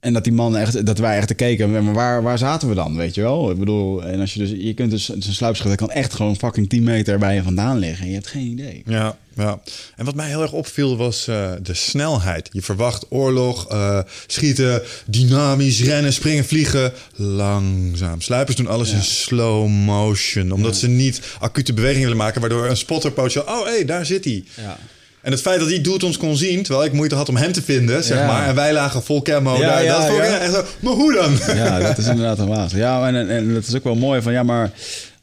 En 0.00 0.12
dat 0.12 0.24
die 0.24 0.32
man 0.32 0.56
echt, 0.56 0.86
dat 0.86 0.98
wij 0.98 1.16
echt 1.16 1.34
keken, 1.34 1.84
maar 1.84 1.94
waar, 1.94 2.22
waar 2.22 2.38
zaten 2.38 2.68
we 2.68 2.74
dan, 2.74 2.96
weet 2.96 3.14
je 3.14 3.20
wel? 3.20 3.50
Ik 3.50 3.58
bedoel, 3.58 4.04
en 4.04 4.20
als 4.20 4.34
je 4.34 4.38
dus, 4.38 4.50
je 4.50 4.74
kunt 4.74 4.90
dus, 4.90 5.04
zo'n 5.04 5.22
sluipschutter 5.22 5.76
kan 5.76 5.90
echt 5.90 6.14
gewoon 6.14 6.36
fucking 6.36 6.68
10 6.68 6.82
meter 6.82 7.18
bij 7.18 7.34
je 7.34 7.42
vandaan 7.42 7.78
liggen 7.78 8.02
en 8.02 8.08
je 8.08 8.14
hebt 8.14 8.26
geen 8.26 8.46
idee. 8.46 8.82
Ja, 8.86 9.16
ja. 9.36 9.60
En 9.96 10.04
wat 10.04 10.14
mij 10.14 10.28
heel 10.28 10.42
erg 10.42 10.52
opviel 10.52 10.96
was 10.96 11.28
eh, 11.28 11.52
de 11.62 11.74
snelheid. 11.74 12.48
Je 12.52 12.62
verwacht 12.62 13.06
oorlog, 13.08 13.68
eh, 13.68 14.00
schieten, 14.26 14.82
dynamisch, 15.06 15.82
rennen, 15.82 16.12
springen, 16.12 16.44
vliegen. 16.44 16.92
Langzaam. 17.14 18.20
Sluipers 18.20 18.56
doen 18.56 18.66
alles 18.66 18.92
in 18.92 19.02
slow 19.02 19.68
motion. 19.68 20.50
Omdat 20.52 20.76
ze 20.76 20.88
niet 20.88 21.20
acute 21.40 21.72
bewegingen 21.72 22.02
willen 22.02 22.22
maken. 22.22 22.40
Waardoor 22.40 22.68
een 22.68 22.76
spotter 22.76 23.12
potentieel... 23.12 23.44
Oh, 23.44 23.64
hé, 23.64 23.70
hey, 23.70 23.84
daar 23.84 24.06
zit 24.06 24.24
hij. 24.24 24.44
Ja. 24.56 24.78
En 25.26 25.32
het 25.32 25.40
feit 25.40 25.58
dat 25.60 25.68
die 25.68 25.80
dude 25.80 26.06
ons 26.06 26.16
kon 26.16 26.36
zien... 26.36 26.62
terwijl 26.62 26.86
ik 26.86 26.92
moeite 26.92 27.14
had 27.14 27.28
om 27.28 27.36
hem 27.36 27.52
te 27.52 27.62
vinden, 27.62 28.04
zeg 28.04 28.18
Ja. 28.18 28.26
maar. 28.26 28.46
En 28.48 28.54
wij 28.54 28.72
lagen 28.72 29.02
vol 29.02 29.22
camo. 29.22 29.56
Ja, 29.58 29.66
daar, 29.66 29.84
ja, 29.84 29.96
dat 29.98 30.06
vond 30.06 30.18
ik 30.18 30.24
ja. 30.28 30.38
echt 30.38 30.52
zo... 30.52 30.64
Maar 30.80 30.92
hoe 30.92 31.12
dan? 31.14 31.56
Ja, 31.56 31.78
dat 31.88 31.98
is 31.98 32.06
inderdaad 32.06 32.38
een 32.38 32.46
water. 32.48 32.78
Ja, 32.78 33.06
en, 33.08 33.14
en, 33.14 33.30
en 33.30 33.54
dat 33.54 33.66
is 33.66 33.74
ook 33.74 33.84
wel 33.84 33.94
mooi 33.94 34.22
van, 34.22 34.32
ja, 34.32 34.42
maar 34.42 34.70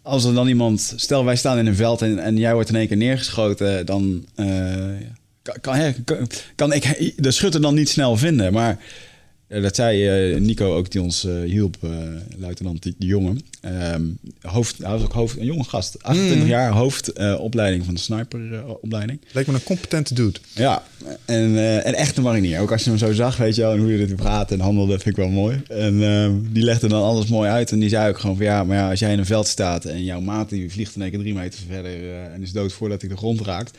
als 0.02 0.26
er 0.26 0.34
dan 0.34 0.48
iemand... 0.48 0.94
Stel, 0.96 1.26
wij 1.26 1.36
staan 1.36 1.58
in 1.58 1.66
een 1.66 1.76
veld 1.76 2.02
en, 2.02 2.20
en 2.20 2.38
jij 2.38 2.54
wordt 2.54 2.70
in 2.70 2.76
één 2.76 2.88
keer 2.88 2.98
neergeschoten, 2.98 3.86
dan... 3.86 4.26
eh, 4.36 4.46
kan, 5.62 5.94
kan, 6.06 6.28
kan 6.56 6.74
ik 6.74 7.14
de 7.18 7.32
schutter 7.32 7.62
dan 7.62 7.74
niet 7.74 7.90
snel 7.90 8.18
vinden, 8.18 8.54
maar... 8.54 8.78
eh, 9.48 9.62
Dat 9.62 9.76
zei 9.76 10.08
eh, 10.08 10.40
Nico 10.40 10.76
ook, 10.76 10.92
die 10.92 11.02
ons 11.02 11.26
eh, 11.26 11.42
hielp, 11.42 11.78
luitenant 12.38 12.84
de, 12.84 12.94
jongen. 12.98 13.40
Ehm, 13.62 14.04
hoofd, 14.42 14.78
hij 14.78 14.92
was 14.92 15.02
ook 15.02 15.12
hoofd, 15.12 15.38
een 15.38 15.46
jonge 15.46 15.64
gast, 15.64 16.04
28 16.04 16.48
jaar, 16.48 16.72
hoofdopleiding 16.72 17.86
van 17.86 17.94
de 17.94 18.00
sniperopleiding. 18.00 19.20
Leek 19.32 19.48
me 19.48 19.54
een 19.54 19.64
competente 19.64 20.14
dude. 20.14 20.40
Ja, 20.54 20.84
en, 21.26 21.84
en 21.84 21.94
echt 21.94 22.18
een 22.18 22.24
marinier. 22.24 22.60
Ook 22.60 22.72
als 22.72 22.84
je 22.84 22.90
hem 22.90 23.00
zo 23.00 23.14
zag, 23.14 23.38
weet 23.38 23.56
je 23.56 23.62
wel, 23.62 23.72
en 23.72 23.80
hoe 23.80 23.92
je 23.92 24.06
dit 24.06 24.16
praat 24.16 24.52
en 24.52 24.60
handelde, 24.60 25.00
vind 25.00 25.18
ik 25.18 25.24
wel 25.24 25.32
mooi. 25.32 25.62
En 25.68 26.04
ehm, 26.04 26.34
die 26.50 26.64
legde 26.64 26.88
dan 26.88 27.04
alles 27.04 27.28
mooi 27.28 27.50
uit. 27.50 27.72
En 27.72 27.80
die 27.80 27.90
zei 27.90 28.10
ook 28.10 28.20
gewoon 28.20 28.36
van, 28.36 28.46
ja, 28.46 28.64
maar 28.64 28.78
ja, 28.78 28.90
als 28.90 29.00
jij 29.00 29.12
in 29.12 29.20
een 29.20 29.26
veld 29.26 29.48
staat 29.48 29.86
en 29.86 30.04
jouw 30.04 30.22
maat 30.22 30.50
die 30.50 30.72
vliegt 30.72 30.96
in 30.96 31.02
één 31.02 31.12
keer 31.12 31.20
drie 31.20 31.34
meter 31.34 31.60
verder 31.68 32.14
en 32.32 32.42
is 32.42 32.52
dood 32.52 32.74
voordat 32.74 33.02
hij 33.02 33.10
de 33.10 33.18
grond 33.18 33.42
raakt. 33.42 33.78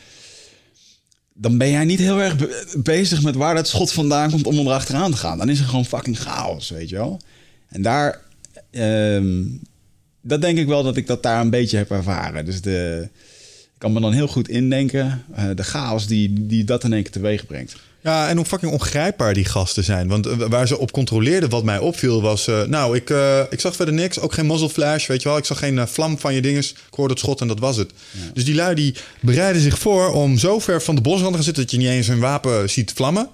Dan 1.37 1.57
ben 1.57 1.69
jij 1.69 1.85
niet 1.85 1.99
heel 1.99 2.21
erg 2.21 2.35
be- 2.37 2.73
bezig 2.83 3.21
met 3.23 3.35
waar 3.35 3.55
dat 3.55 3.67
schot 3.67 3.91
vandaan 3.91 4.31
komt 4.31 4.47
om 4.47 4.57
erachteraan 4.57 5.11
te 5.11 5.17
gaan. 5.17 5.37
Dan 5.37 5.49
is 5.49 5.59
er 5.59 5.65
gewoon 5.65 5.85
fucking 5.85 6.19
chaos, 6.19 6.69
weet 6.69 6.89
je 6.89 6.95
wel. 6.95 7.21
En 7.67 7.81
daar, 7.81 8.21
ehm, 8.71 9.43
dat 10.21 10.41
denk 10.41 10.57
ik 10.57 10.67
wel 10.67 10.83
dat 10.83 10.97
ik 10.97 11.07
dat 11.07 11.23
daar 11.23 11.41
een 11.41 11.49
beetje 11.49 11.77
heb 11.77 11.91
ervaren. 11.91 12.45
Dus 12.45 12.61
de, 12.61 13.09
ik 13.73 13.77
kan 13.77 13.93
me 13.93 13.99
dan 14.01 14.13
heel 14.13 14.27
goed 14.27 14.49
indenken, 14.49 15.23
eh, 15.33 15.49
de 15.55 15.63
chaos 15.63 16.07
die, 16.07 16.45
die 16.47 16.63
dat 16.63 16.83
in 16.83 16.93
één 16.93 17.03
keer 17.03 17.11
teweeg 17.11 17.45
brengt. 17.45 17.75
Ja, 18.05 18.29
en 18.29 18.35
hoe 18.37 18.45
fucking 18.45 18.71
ongrijpbaar 18.71 19.33
die 19.33 19.45
gasten 19.45 19.83
zijn. 19.83 20.07
Want 20.07 20.25
eh, 20.27 20.33
waar 20.37 20.67
ze 20.67 20.77
op 20.77 20.91
controleerden, 20.91 21.49
wat 21.49 21.63
mij 21.63 21.77
opviel, 21.79 22.21
was... 22.21 22.47
eh, 22.47 22.61
nou, 22.63 22.95
ik, 22.95 23.09
eh, 23.09 23.39
ik 23.49 23.59
zag 23.59 23.75
verder 23.75 23.93
niks. 23.93 24.19
Ook 24.19 24.33
geen 24.33 24.45
muzzle 24.45 24.69
flash, 24.69 25.07
weet 25.07 25.21
je 25.21 25.29
wel. 25.29 25.37
Ik 25.37 25.45
zag 25.45 25.59
geen 25.59 25.87
vlam 25.87 26.19
van 26.19 26.33
je 26.33 26.41
dinges. 26.41 26.71
Ik 26.71 26.77
hoorde 26.95 27.13
het 27.13 27.21
schot 27.21 27.41
en 27.41 27.47
dat 27.47 27.59
was 27.59 27.77
het. 27.77 27.91
Dus 28.33 28.45
die 28.45 28.55
lui 28.55 28.75
die 28.75 28.95
bereiden 29.19 29.61
zich 29.61 29.79
voor 29.79 30.11
om 30.11 30.37
zo 30.37 30.59
ver 30.59 30.81
van 30.81 30.95
de 30.95 31.01
bosrand 31.01 31.29
te 31.29 31.35
gaan 31.35 31.43
zitten... 31.43 31.63
dat 31.63 31.71
je 31.71 31.77
niet 31.77 31.87
eens 31.87 32.07
hun 32.07 32.19
wapen 32.19 32.69
ziet 32.69 32.91
vlammen. 32.95 33.29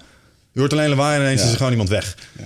Je 0.52 0.60
hoort 0.60 0.72
alleen 0.72 0.88
lawaai 0.88 1.16
en 1.16 1.22
ineens 1.22 1.40
Ja. 1.40 1.44
is 1.46 1.50
er 1.52 1.56
gewoon 1.56 1.72
iemand 1.72 1.88
weg. 1.88 2.16
Ja. 2.38 2.44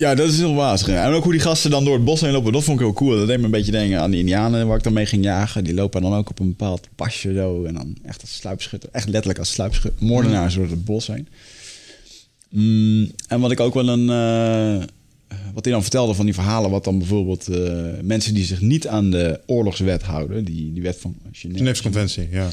Ja, 0.00 0.14
dat 0.14 0.28
is 0.28 0.38
heel 0.38 0.54
ja. 0.54 1.04
En 1.06 1.12
ook 1.12 1.22
hoe 1.22 1.32
die 1.32 1.40
gasten 1.40 1.70
dan 1.70 1.84
door 1.84 1.94
het 1.94 2.04
bos 2.04 2.20
heen 2.20 2.32
lopen, 2.32 2.52
dat 2.52 2.64
vond 2.64 2.80
ik 2.80 2.84
heel 2.84 2.94
cool. 2.94 3.16
Dat 3.16 3.26
deed 3.26 3.38
me 3.38 3.44
een 3.44 3.50
beetje 3.50 3.72
denken 3.72 4.00
aan 4.00 4.10
de 4.10 4.18
Indianen 4.18 4.66
waar 4.66 4.76
ik 4.76 4.82
dan 4.82 4.92
mee 4.92 5.06
ging 5.06 5.24
jagen. 5.24 5.64
Die 5.64 5.74
lopen 5.74 6.02
dan 6.02 6.14
ook 6.14 6.30
op 6.30 6.38
een 6.38 6.48
bepaald 6.48 6.88
pasje 6.94 7.34
zo. 7.34 7.64
En 7.64 7.74
dan 7.74 7.96
echt 8.04 8.20
als 8.20 8.34
sluipschutter. 8.34 8.88
Echt 8.92 9.08
letterlijk 9.08 9.38
als 9.38 9.50
sluipschutter. 9.52 10.06
Moordenaars 10.06 10.54
door 10.54 10.68
het 10.68 10.84
bos 10.84 11.06
heen. 11.06 11.28
Mm, 12.48 13.10
en 13.28 13.40
wat 13.40 13.50
ik 13.50 13.60
ook 13.60 13.74
wel 13.74 13.88
een... 13.88 14.10
eh, 14.10 14.86
wat 15.54 15.64
hij 15.64 15.72
dan 15.72 15.82
vertelde 15.82 16.14
van 16.14 16.24
die 16.24 16.34
verhalen, 16.34 16.70
wat 16.70 16.84
dan 16.84 16.98
bijvoorbeeld 16.98 17.48
eh, 17.48 17.82
mensen 18.02 18.34
die 18.34 18.44
zich 18.44 18.60
niet 18.60 18.88
aan 18.88 19.10
de 19.10 19.40
oorlogswet 19.46 20.02
houden, 20.02 20.44
die, 20.44 20.72
die 20.72 20.82
wet 20.82 20.98
van 21.00 21.14
Genève, 21.32 21.58
Geneefse 21.58 21.82
conventie, 21.82 22.28
ja. 22.30 22.48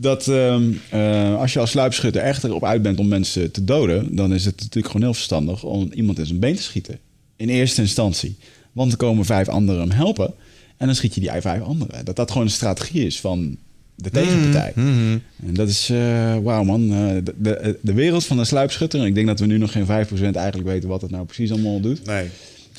Dat 0.00 0.28
ehm, 0.28 0.72
eh, 0.90 1.36
als 1.38 1.52
je 1.52 1.58
als 1.58 1.70
sluipschutter 1.70 2.22
echt 2.22 2.44
erop 2.44 2.64
uit 2.64 2.82
bent 2.82 2.98
om 2.98 3.08
mensen 3.08 3.50
te 3.50 3.64
doden, 3.64 4.16
dan 4.16 4.34
is 4.34 4.44
het 4.44 4.56
natuurlijk 4.56 4.86
gewoon 4.86 5.02
heel 5.02 5.14
verstandig 5.14 5.62
om 5.62 5.92
iemand 5.92 6.18
in 6.18 6.26
zijn 6.26 6.38
been 6.38 6.56
te 6.56 6.62
schieten. 6.62 6.98
In 7.36 7.48
eerste 7.48 7.80
instantie. 7.80 8.36
Want 8.72 8.92
er 8.92 8.98
komen 8.98 9.24
vijf 9.24 9.48
anderen 9.48 9.80
hem 9.80 9.90
helpen. 9.90 10.34
En 10.76 10.86
dan 10.86 10.94
schiet 10.94 11.14
je 11.14 11.20
die 11.20 11.30
vijf 11.30 11.62
anderen. 11.62 12.04
Dat 12.04 12.16
dat 12.16 12.30
gewoon 12.30 12.46
een 12.46 12.52
strategie 12.52 13.06
is 13.06 13.20
van 13.20 13.56
de 13.94 14.10
tegenpartij. 14.10 14.72
Mhm. 14.74 15.18
En 15.46 15.54
dat 15.54 15.68
is, 15.68 15.90
eh, 15.90 16.36
wauw 16.42 16.64
man, 16.64 16.92
eh, 16.92 17.14
de, 17.24 17.34
de, 17.38 17.78
de 17.82 17.92
wereld 17.92 18.24
van 18.24 18.36
de 18.36 18.44
sluipschutter. 18.44 19.00
En 19.00 19.06
ik 19.06 19.14
denk 19.14 19.26
dat 19.26 19.40
we 19.40 19.46
nu 19.46 19.58
nog 19.58 19.72
geen 19.72 19.86
5% 19.86 20.36
eigenlijk 20.36 20.68
weten 20.68 20.88
wat 20.88 21.00
het 21.00 21.10
nou 21.10 21.24
precies 21.24 21.50
allemaal 21.50 21.80
doet. 21.80 22.06
Nee. 22.06 22.28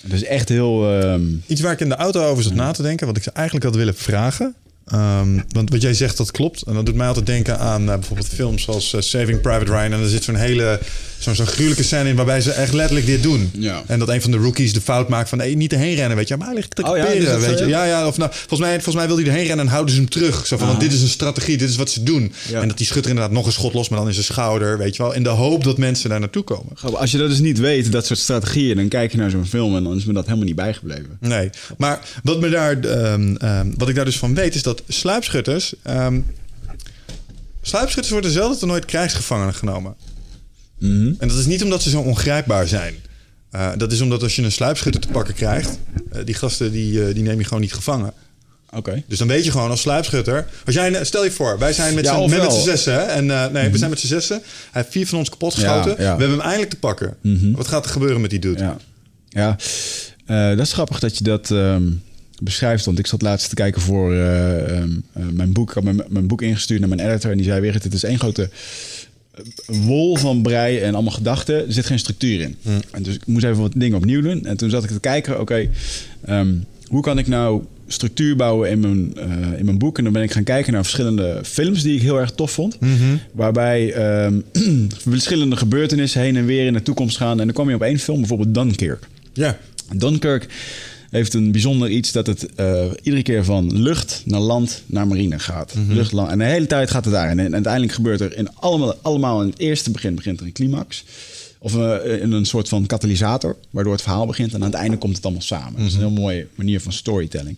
Is 0.07 0.23
echt 0.23 0.49
heel... 0.49 0.99
ehm, 0.99 1.23
Iets 1.47 1.61
waar 1.61 1.71
ik 1.71 1.79
in 1.79 1.89
de 1.89 1.95
auto 1.95 2.23
over 2.23 2.43
zat 2.43 2.53
na 2.53 2.71
te 2.71 2.81
denken, 2.81 3.07
wat 3.07 3.17
ik 3.17 3.23
ze 3.23 3.31
eigenlijk 3.31 3.65
had 3.65 3.75
willen 3.75 3.95
vragen. 3.95 4.55
Ehm, 4.91 5.39
want 5.49 5.69
wat 5.69 5.81
jij 5.81 5.93
zegt, 5.93 6.17
dat 6.17 6.31
klopt. 6.31 6.61
En 6.61 6.73
dat 6.73 6.85
doet 6.85 6.95
mij 6.95 7.07
altijd 7.07 7.25
denken 7.25 7.59
aan 7.59 7.89
eh, 7.89 7.93
bijvoorbeeld 7.95 8.27
films 8.27 8.63
zoals 8.63 8.93
eh, 8.93 9.01
Saving 9.01 9.41
Private 9.41 9.71
Ryan. 9.71 9.93
En 9.93 9.99
er 9.99 10.09
zit 10.09 10.23
zo'n 10.23 10.35
hele, 10.35 10.79
zo'n 11.17 11.35
zo'n 11.35 11.45
gruwelijke 11.45 11.83
scène 11.83 12.09
in 12.09 12.15
waarbij 12.15 12.41
ze 12.41 12.51
echt 12.51 12.73
letterlijk 12.73 13.05
dit 13.05 13.23
doen. 13.23 13.51
Ja. 13.53 13.83
En 13.87 13.99
dat 13.99 14.09
een 14.09 14.21
van 14.21 14.31
de 14.31 14.37
rookies 14.37 14.73
de 14.73 14.81
fout 14.81 15.09
maakt 15.09 15.29
van 15.29 15.37
nee, 15.37 15.55
niet 15.55 15.73
erheen 15.73 15.95
rennen, 15.95 16.17
weet 16.17 16.27
je. 16.27 16.37
Maar 16.37 16.47
hij 16.47 16.55
ligt 16.55 16.75
te 16.75 16.83
Oh 16.83 16.97
ja, 16.97 17.03
kaperen, 17.03 17.21
is 17.21 17.31
dat 17.31 17.41
zo, 17.41 17.49
weet 17.49 17.59
je. 17.59 17.67
ja? 17.67 17.85
Ja, 17.85 17.99
ja. 17.99 18.07
Of 18.07 18.17
nou, 18.17 18.31
volgens 18.31 18.59
mij, 18.59 18.73
volgens 18.73 18.95
mij 18.95 19.07
wil 19.07 19.15
hij 19.15 19.25
erheen 19.25 19.45
rennen 19.45 19.65
en 19.65 19.71
houden 19.71 19.93
ze 19.93 19.99
hem 19.99 20.09
terug. 20.09 20.47
Zo 20.47 20.57
van, 20.57 20.67
want 20.67 20.79
dit 20.79 20.93
is 20.93 21.01
een 21.01 21.07
strategie, 21.07 21.57
dit 21.57 21.69
is 21.69 21.75
wat 21.75 21.89
ze 21.89 22.03
doen. 22.03 22.33
Ja. 22.49 22.61
En 22.61 22.67
dat 22.67 22.77
die 22.77 22.85
schutter 22.85 23.11
inderdaad 23.11 23.33
nog 23.35 23.45
een 23.45 23.51
schot 23.51 23.73
los, 23.73 23.89
maar 23.89 23.99
dan 23.99 24.07
in 24.07 24.13
zijn 24.13 24.25
schouder, 24.25 24.77
weet 24.77 24.95
je 24.95 25.03
wel. 25.03 25.13
In 25.13 25.23
de 25.23 25.29
hoop 25.29 25.63
dat 25.63 25.77
mensen 25.77 26.09
daar 26.09 26.19
naartoe 26.19 26.43
komen. 26.43 26.73
als 26.93 27.11
je 27.11 27.17
dat 27.17 27.29
dus 27.29 27.39
niet 27.39 27.59
weet, 27.59 27.91
dat 27.91 28.05
soort 28.05 28.19
strategieën, 28.19 28.75
dan 28.75 28.87
kijk 28.87 29.11
je 29.11 29.17
naar 29.17 29.29
zo'n 29.29 29.45
film 29.45 29.75
en 29.75 29.83
dan 29.83 29.97
is 29.97 30.05
me 30.05 30.13
dat 30.13 30.25
helemaal 30.25 30.45
niet 30.45 30.55
bijgebleven. 30.55 31.17
Nee, 31.19 31.49
maar 31.77 31.99
wat, 32.23 32.39
me 32.39 32.49
daar, 32.49 32.79
ehm, 32.79 33.35
ehm, 33.35 33.67
wat 33.77 33.89
ik 33.89 33.95
daar 33.95 34.05
dus 34.05 34.17
van 34.17 34.33
weet 34.33 34.55
is 34.55 34.63
dat 34.63 34.80
sluipschutters. 34.87 35.73
ehm 35.83 36.19
sluipschutters 37.61 38.13
worden 38.13 38.31
zelden 38.31 38.59
tot 38.59 38.69
nooit 38.69 38.85
krijgsgevangenen 38.85 39.53
genomen. 39.53 39.95
Mhm. 40.79 41.13
En 41.19 41.27
dat 41.27 41.37
is 41.37 41.45
niet 41.45 41.63
omdat 41.63 41.81
ze 41.81 41.89
zo 41.89 41.99
ongrijpbaar 41.99 42.67
zijn. 42.67 42.95
Eh, 43.51 43.69
dat 43.77 43.91
is 43.91 44.01
omdat 44.01 44.23
als 44.23 44.35
je 44.35 44.41
een 44.41 44.51
sluipschutter 44.51 45.01
te 45.01 45.07
pakken 45.07 45.33
krijgt, 45.33 45.79
eh, 46.11 46.25
die 46.25 46.35
gasten 46.35 46.71
die, 46.71 47.05
eh, 47.05 47.13
die 47.13 47.23
neem 47.23 47.37
je 47.37 47.43
gewoon 47.43 47.61
niet 47.61 47.73
gevangen. 47.73 48.13
Oké. 48.69 49.03
Dus 49.07 49.17
dan 49.17 49.27
weet 49.27 49.45
je 49.45 49.51
gewoon 49.51 49.69
als 49.69 49.81
sluipschutter. 49.81 50.47
Als 50.65 50.75
jij, 50.75 51.03
stel 51.03 51.23
je 51.23 51.31
voor, 51.31 51.59
wij 51.59 51.73
zijn 51.73 51.93
met 51.95 52.05
Ja, 52.05 52.49
z'n 52.49 52.63
zessen. 52.63 52.93
Hè? 52.93 52.99
En, 52.99 53.25
nee, 53.25 53.69
we 53.69 53.77
zijn 53.77 53.89
met 53.89 53.99
z'n 53.99 54.07
zessen. 54.07 54.41
Hij 54.71 54.81
heeft 54.81 54.91
vier 54.91 55.07
van 55.07 55.17
ons 55.17 55.29
kapot 55.29 55.53
geschoten. 55.53 55.91
Ja, 55.91 56.03
ja. 56.03 56.15
We 56.15 56.21
hebben 56.23 56.29
hem 56.29 56.39
eindelijk 56.39 56.69
te 56.69 56.77
pakken. 56.77 57.17
Wat 57.55 57.67
gaat 57.67 57.85
er 57.85 57.91
gebeuren 57.91 58.21
met 58.21 58.29
die 58.29 58.39
dude? 58.39 58.77
Ja, 59.29 59.57
ja. 60.25 60.55
Dat 60.55 60.65
is 60.65 60.73
grappig 60.73 60.99
dat 60.99 61.17
je 61.17 61.23
dat 61.23 61.51
ehm, 61.51 61.83
beschrijft. 62.43 62.85
Want 62.85 62.99
ik 62.99 63.07
zat 63.07 63.21
laatst 63.21 63.49
te 63.49 63.55
kijken 63.55 63.81
voor 63.81 64.13
eh, 64.13 64.77
ehm, 64.77 64.89
eh, 65.13 65.23
mijn 65.33 65.53
boek. 65.53 65.69
Ik 65.69 65.75
had 65.75 65.83
mijn, 65.83 66.01
mijn 66.09 66.27
boek 66.27 66.41
ingestuurd 66.41 66.79
naar 66.79 66.89
mijn 66.89 67.09
editor. 67.09 67.31
En 67.31 67.37
die 67.37 67.45
zei 67.45 67.61
weer, 67.61 67.73
het 67.73 67.93
is 67.93 68.03
één 68.03 68.19
grote 68.19 68.49
wol 69.65 70.15
van 70.15 70.41
brei 70.41 70.79
en 70.79 70.93
allemaal 70.93 71.13
gedachten. 71.13 71.55
Er 71.55 71.73
zit 71.73 71.85
geen 71.85 71.99
structuur 71.99 72.41
in. 72.41 72.55
En 72.91 73.03
dus 73.03 73.15
ik 73.15 73.25
moest 73.25 73.45
even 73.45 73.61
wat 73.61 73.71
dingen 73.75 73.97
opnieuw 73.97 74.21
doen. 74.21 74.45
En 74.45 74.57
toen 74.57 74.69
zat 74.69 74.83
ik 74.83 74.89
te 74.89 74.99
kijken, 74.99 75.39
oké, 75.39 75.69
ehm, 76.25 76.53
hoe 76.87 77.01
kan 77.01 77.17
ik 77.17 77.27
nou 77.27 77.63
structuur 77.87 78.35
bouwen 78.35 78.69
in 78.69 78.79
mijn, 78.79 79.17
eh, 79.17 79.59
in 79.59 79.65
mijn 79.65 79.77
boek? 79.77 79.97
En 79.97 80.03
dan 80.03 80.13
ben 80.13 80.23
ik 80.23 80.31
gaan 80.31 80.43
kijken 80.43 80.73
naar 80.73 80.83
verschillende 80.83 81.39
films 81.43 81.83
die 81.83 81.95
ik 81.95 82.01
heel 82.01 82.19
erg 82.19 82.31
tof 82.31 82.51
vond. 82.51 82.77
Waarbij 83.31 83.93
ehm, 83.93 84.39
verschillende 85.09 85.55
gebeurtenissen 85.55 86.21
heen 86.21 86.35
en 86.35 86.45
weer 86.45 86.65
in 86.65 86.73
de 86.73 86.81
toekomst 86.81 87.17
gaan. 87.17 87.39
En 87.39 87.45
dan 87.45 87.53
kwam 87.53 87.69
je 87.69 87.75
op 87.75 87.81
één 87.81 87.99
film, 87.99 88.19
bijvoorbeeld 88.19 88.53
Dunkirk. 88.53 89.07
Ja. 89.33 89.57
Dunkirk 89.95 90.47
heeft 91.11 91.33
een 91.33 91.51
bijzonder 91.51 91.89
iets 91.89 92.11
dat 92.11 92.27
het 92.27 92.55
eh, 92.55 92.85
iedere 93.01 93.23
keer 93.23 93.45
van 93.45 93.81
lucht 93.81 94.21
naar 94.25 94.39
land 94.39 94.83
naar 94.85 95.07
marine 95.07 95.39
gaat. 95.39 95.73
Lucht, 95.87 96.11
land, 96.11 96.29
en 96.29 96.37
de 96.37 96.43
hele 96.43 96.67
tijd 96.67 96.91
gaat 96.91 97.05
het 97.05 97.13
daar. 97.13 97.29
En, 97.29 97.53
uiteindelijk 97.53 97.93
gebeurt 97.93 98.21
er 98.21 98.37
in 98.37 98.55
allemaal, 98.55 98.95
allemaal 99.01 99.41
in 99.41 99.49
het 99.49 99.59
eerste 99.59 99.91
begin 99.91 100.15
begint 100.15 100.39
er 100.39 100.45
een 100.45 100.51
climax. 100.51 101.03
Of 101.59 101.75
eh, 101.75 102.21
in 102.21 102.31
een 102.31 102.45
soort 102.45 102.69
van 102.69 102.85
katalysator, 102.85 103.55
waardoor 103.69 103.93
het 103.93 104.01
verhaal 104.01 104.25
begint. 104.25 104.53
En 104.53 104.61
aan 104.61 104.71
het 104.71 104.79
einde 104.79 104.97
komt 104.97 105.15
het 105.15 105.23
allemaal 105.23 105.41
samen. 105.41 105.79
Dat 105.79 105.87
is 105.87 105.93
een 105.93 105.99
heel 105.99 106.11
mooie 106.11 106.47
manier 106.55 106.81
van 106.81 106.91
storytelling. 106.91 107.57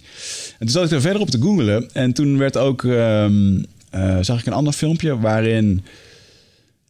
En 0.51 0.57
toen 0.59 0.69
zat 0.69 0.85
ik 0.85 0.91
er 0.91 1.01
verder 1.01 1.21
op 1.21 1.29
te 1.29 1.41
googelen. 1.41 1.89
En 1.93 2.13
toen 2.13 2.37
werd 2.37 2.57
ook, 2.57 2.83
ehm, 2.83 3.63
eh, 3.89 4.17
zag 4.21 4.39
ik 4.39 4.45
een 4.45 4.53
ander 4.53 4.73
filmpje 4.73 5.19
waarin 5.19 5.83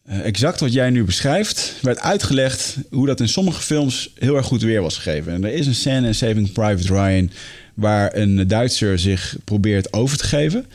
exact 0.06 0.60
wat 0.60 0.72
jij 0.72 0.90
nu 0.90 1.04
beschrijft, 1.04 1.74
werd 1.82 2.00
uitgelegd 2.00 2.76
hoe 2.90 3.06
dat 3.06 3.20
in 3.20 3.28
sommige 3.28 3.60
films 3.60 4.10
heel 4.18 4.36
erg 4.36 4.46
goed 4.46 4.62
weer 4.62 4.82
was 4.82 4.96
gegeven. 4.96 5.32
En 5.32 5.44
er 5.44 5.52
is 5.52 5.66
een 5.66 5.74
scène 5.74 6.06
in 6.06 6.14
Saving 6.14 6.52
Private 6.52 6.94
Ryan 6.94 7.30
waar 7.74 8.16
een 8.16 8.48
Duitser 8.48 8.98
zich 8.98 9.36
probeert 9.44 9.92
over 9.92 10.16
te 10.16 10.24
geven. 10.24 10.66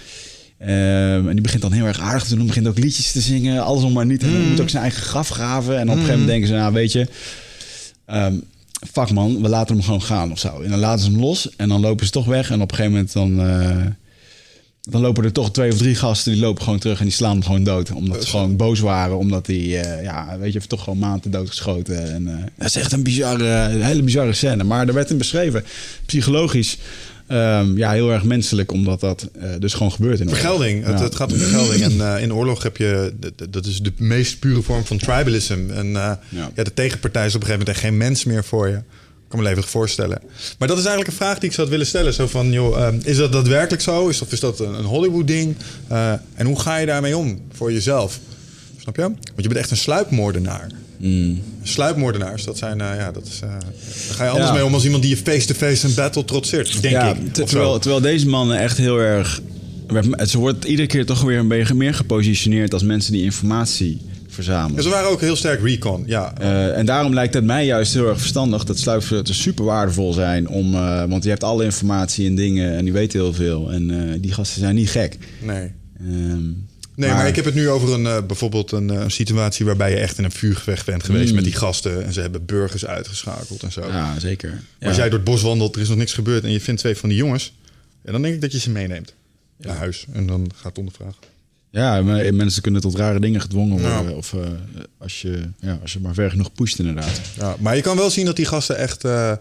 Ehm, 0.58 1.28
en 1.28 1.32
die 1.32 1.42
begint 1.42 1.62
dan 1.62 1.72
heel 1.72 1.86
erg 1.86 2.00
aardig 2.00 2.24
te 2.24 2.36
doen, 2.36 2.48
begint 2.48 2.68
ook 2.68 2.78
liedjes 2.78 3.12
te 3.12 3.22
zingen, 3.22 3.64
alles 3.64 3.84
om 3.84 3.94
maar 3.94 4.06
niet. 4.06 4.24
En 4.24 4.32
dan 4.32 4.50
moet 4.50 4.62
ook 4.62 4.70
zijn 4.70 4.84
eigen 4.84 5.02
graf 5.02 5.30
graven. 5.30 5.80
En 5.80 5.82
op 5.82 5.88
een 5.88 5.94
gegeven 5.94 6.12
moment 6.12 6.28
denken 6.28 6.48
ze, 6.48 6.54
nou 6.54 6.74
weet 6.74 6.92
je, 6.92 7.08
ehm, 8.06 8.36
fuck 8.92 9.12
man, 9.12 9.42
we 9.42 9.50
laten 9.50 9.76
hem 9.76 9.84
gewoon 9.84 10.02
gaan 10.02 10.32
of 10.32 10.40
zo. 10.40 10.62
En 10.62 10.70
dan 10.70 10.80
laten 10.80 11.06
ze 11.06 11.12
hem 11.12 11.20
los 11.20 11.50
en 11.56 11.70
dan 11.70 11.82
lopen 11.82 12.06
ze 12.06 12.12
toch 12.12 12.26
weg. 12.26 12.52
En 12.52 12.62
op 12.62 12.72
een 12.72 12.76
gegeven 12.76 12.92
moment 12.92 13.14
dan, 13.14 13.40
eh, 13.40 13.86
dan 14.90 15.02
lopen 15.02 15.24
er 15.24 15.32
toch 15.32 15.52
twee 15.52 15.72
of 15.72 15.78
drie 15.78 15.96
gasten 15.96 16.32
die 16.32 16.42
lopen 16.42 16.64
gewoon 16.64 16.80
terug 16.80 16.98
en 17.00 17.06
die 17.06 17.14
slaan 17.14 17.32
hem 17.32 17.44
gewoon 17.44 17.64
dood. 17.64 17.92
Omdat 17.92 18.24
ze 18.24 18.30
gewoon 18.30 18.56
boos 18.56 18.80
waren, 18.80 19.18
omdat 19.18 19.48
hij, 19.48 19.56
eh, 19.82 20.04
ja, 20.04 20.38
weet 20.40 20.48
je, 20.48 20.58
heeft 20.58 20.70
toch 20.70 20.84
gewoon 20.84 21.00
maanden 21.00 21.32
doodgeschoten. 21.32 22.14
En, 22.14 22.28
eh, 22.28 22.44
dat 22.58 22.68
is 22.68 22.76
echt 22.76 22.92
een 22.92 23.04
bizarre, 23.04 23.48
een 23.48 23.82
hele 23.82 24.04
bizarre 24.04 24.34
scène. 24.34 24.64
Maar 24.64 24.88
er 24.88 24.94
werd 24.94 25.10
in 25.10 25.18
beschreven, 25.18 25.64
psychologisch, 26.06 26.78
ehm, 27.28 27.78
ja, 27.78 27.92
heel 27.92 28.12
erg 28.12 28.24
menselijk, 28.24 28.72
omdat 28.72 29.00
dat 29.00 29.30
eh, 29.40 29.50
dus 29.60 29.74
gewoon 29.74 29.92
gebeurt 29.92 30.20
in 30.20 30.26
oorlog. 30.26 30.40
Vergelding. 30.42 30.86
Het, 30.86 30.98
Ja. 30.98 31.04
het 31.04 31.16
gaat 31.16 31.32
om 31.32 31.38
vergelding. 31.38 31.82
En 31.82 32.16
eh, 32.16 32.22
in 32.24 32.34
oorlog 32.34 32.64
heb 32.64 32.78
je... 32.78 33.14
Dat 33.50 33.66
is 33.66 33.80
de 33.82 33.94
meest 33.98 34.40
pure 34.40 34.62
vorm 34.62 34.86
van 34.86 34.98
tribalism. 34.98 35.60
En 35.74 35.86
eh, 35.88 35.94
Ja. 35.94 36.52
ja. 36.56 36.64
de 36.64 36.74
tegenpartij 36.74 37.26
is 37.26 37.36
op 37.36 37.42
een 37.42 37.48
gegeven 37.48 37.66
moment 37.68 37.70
echt 37.70 37.80
geen 37.80 37.98
mens 37.98 38.24
meer 38.24 38.44
voor 38.44 38.68
je. 38.68 38.80
Ik 39.30 39.36
kan 39.36 39.44
me 39.44 39.50
levendig 39.50 39.72
voorstellen. 39.72 40.22
Maar 40.60 40.68
dat 40.68 40.78
is 40.78 40.84
eigenlijk 40.86 41.08
een 41.12 41.26
vraag 41.26 41.40
die 41.40 41.50
ik 41.50 41.56
zou 41.56 41.70
willen 41.70 41.86
stellen. 41.86 42.14
Zo 42.14 42.28
van, 42.28 42.52
joh, 42.52 42.88
eh, 42.88 42.94
is 43.04 43.18
dat 43.18 43.32
daadwerkelijk 43.32 43.82
zo? 43.82 44.08
Is, 44.08 44.22
of 44.22 44.32
is 44.32 44.40
dat 44.40 44.60
een, 44.60 44.74
een 44.74 44.84
Hollywood-ding? 44.86 45.56
Eh, 45.88 46.12
en 46.36 46.46
hoe 46.46 46.60
ga 46.60 46.78
je 46.78 46.86
daarmee 46.86 47.18
om 47.18 47.40
voor 47.54 47.72
jezelf? 47.74 48.20
Snap 48.82 48.96
je? 48.96 49.02
Want 49.02 49.18
je 49.36 49.48
bent 49.48 49.56
echt 49.56 49.72
een 49.72 49.78
sluipmoordenaar. 49.78 50.68
Sluipmoordenaars, 51.64 52.44
dat 52.44 52.58
zijn, 52.58 52.82
eh, 52.82 52.96
ja, 52.96 53.12
dat 53.12 53.26
is... 53.26 53.40
eh, 53.44 53.50
daar 53.50 54.16
ga 54.16 54.24
je 54.24 54.30
anders 54.30 54.50
Ja. 54.50 54.56
mee 54.56 54.66
om 54.66 54.74
als 54.74 54.84
iemand 54.86 55.02
die 55.04 55.12
je 55.16 55.22
face-to-face 55.24 55.88
een 55.88 55.94
battle 55.94 56.26
trotseert, 56.26 56.82
denk 56.82 56.94
ja, 56.94 57.14
ik. 57.16 57.34
terwijl, 57.34 57.80
terwijl 57.80 58.02
deze 58.02 58.28
mannen 58.28 58.60
echt 58.60 58.78
heel 58.78 58.98
erg... 58.98 59.42
Ze 60.28 60.38
wordt 60.38 60.66
iedere 60.66 60.88
keer 60.88 61.06
toch 61.06 61.22
weer 61.22 61.38
een 61.40 61.48
beetje 61.48 61.74
meer 61.74 61.94
gepositioneerd 61.94 62.74
als 62.74 62.84
mensen 62.84 63.12
die 63.12 63.24
informatie 63.24 64.02
Verzamelen. 64.44 64.84
ze 64.84 64.90
waren 64.90 65.10
ook 65.10 65.22
heel 65.22 65.36
sterk 65.36 65.62
recon, 65.62 66.04
ja. 66.06 66.34
Eh, 66.38 66.78
en 66.78 66.86
daarom 66.86 67.14
lijkt 67.14 67.34
het 67.34 67.44
mij 67.44 67.66
juist 67.66 67.94
heel 67.94 68.08
erg 68.08 68.20
verstandig 68.20 68.64
dat 68.64 68.80
sluipschutters 68.80 69.42
super 69.42 69.66
waardevol 69.66 70.14
zijn. 70.14 70.48
Om, 70.48 70.74
eh, 70.74 71.04
want 71.06 71.24
je 71.24 71.30
hebt 71.30 71.44
alle 71.44 71.64
informatie 71.64 72.28
en 72.28 72.36
dingen 72.36 72.78
en 72.78 72.84
die 72.84 72.94
weten 72.94 73.20
heel 73.20 73.34
veel. 73.34 73.72
En 73.72 74.12
eh, 74.12 74.22
die 74.22 74.34
gasten 74.34 74.60
zijn 74.60 74.76
niet 74.76 74.90
gek. 74.90 75.18
Nee. 75.42 75.72
Ehm, 76.00 76.42
Nee, 76.96 77.10
maar, 77.10 77.28
ik 77.28 77.36
heb 77.36 77.46
het 77.46 77.54
nu 77.54 77.70
over 77.70 77.94
een, 77.94 78.28
bijvoorbeeld 78.28 78.72
een, 78.72 79.12
situatie 79.12 79.66
waarbij 79.66 79.90
je 79.90 79.98
echt 79.98 80.18
in 80.18 80.24
een 80.24 80.32
vuurgevecht 80.32 80.86
bent 80.86 81.04
geweest 81.04 81.34
met 81.34 81.44
die 81.44 81.54
gasten. 81.54 82.06
En 82.06 82.14
ze 82.14 82.22
hebben 82.22 82.46
burgers 82.46 82.86
uitgeschakeld 82.86 83.64
en 83.64 83.72
zo. 83.72 83.88
Ja, 83.88 84.20
zeker. 84.20 84.50
Maar 84.50 84.62
Ja. 84.80 84.88
Als 84.88 84.96
jij 84.96 85.06
door 85.06 85.20
het 85.20 85.24
bos 85.24 85.42
wandelt, 85.42 85.76
er 85.76 85.82
is 85.82 85.88
nog 85.88 85.98
niks 85.98 86.14
gebeurd 86.14 86.44
en 86.44 86.52
je 86.52 86.62
vindt 86.62 86.80
twee 86.80 86.98
van 86.98 87.10
die 87.10 87.18
jongens. 87.18 87.54
Ja, 88.06 88.12
dan 88.12 88.22
denk 88.22 88.34
ik 88.36 88.42
dat 88.42 88.52
je 88.52 88.60
ze 88.60 88.70
meeneemt 88.70 89.14
naar 89.58 89.76
huis. 89.76 90.06
En 90.12 90.28
dan 90.28 90.52
gaat 90.56 90.66
het 90.66 90.78
ondervragen. 90.78 91.18
Ja, 91.72 92.02
mensen 92.32 92.62
kunnen 92.62 92.82
tot 92.82 92.96
rare 92.96 93.20
dingen 93.20 93.42
gedwongen 93.42 93.80
worden. 93.82 94.10
Ja. 94.10 94.16
Of 94.16 94.34
eh, 94.34 94.40
als, 94.98 95.22
je, 95.22 95.42
ja, 95.60 95.80
als 95.82 95.94
je 95.94 96.00
maar 96.00 96.14
ver 96.14 96.30
genoeg 96.30 96.54
pusht 96.54 96.80
inderdaad. 96.80 97.22
Ja, 97.40 97.56
maar 97.60 97.76
je 97.76 97.82
kan 97.82 97.98
wel 97.98 98.10
zien 98.10 98.26
dat 98.26 98.36
die 98.36 98.46
gasten 98.46 98.78
echt... 98.78 99.04
eh, 99.04 99.32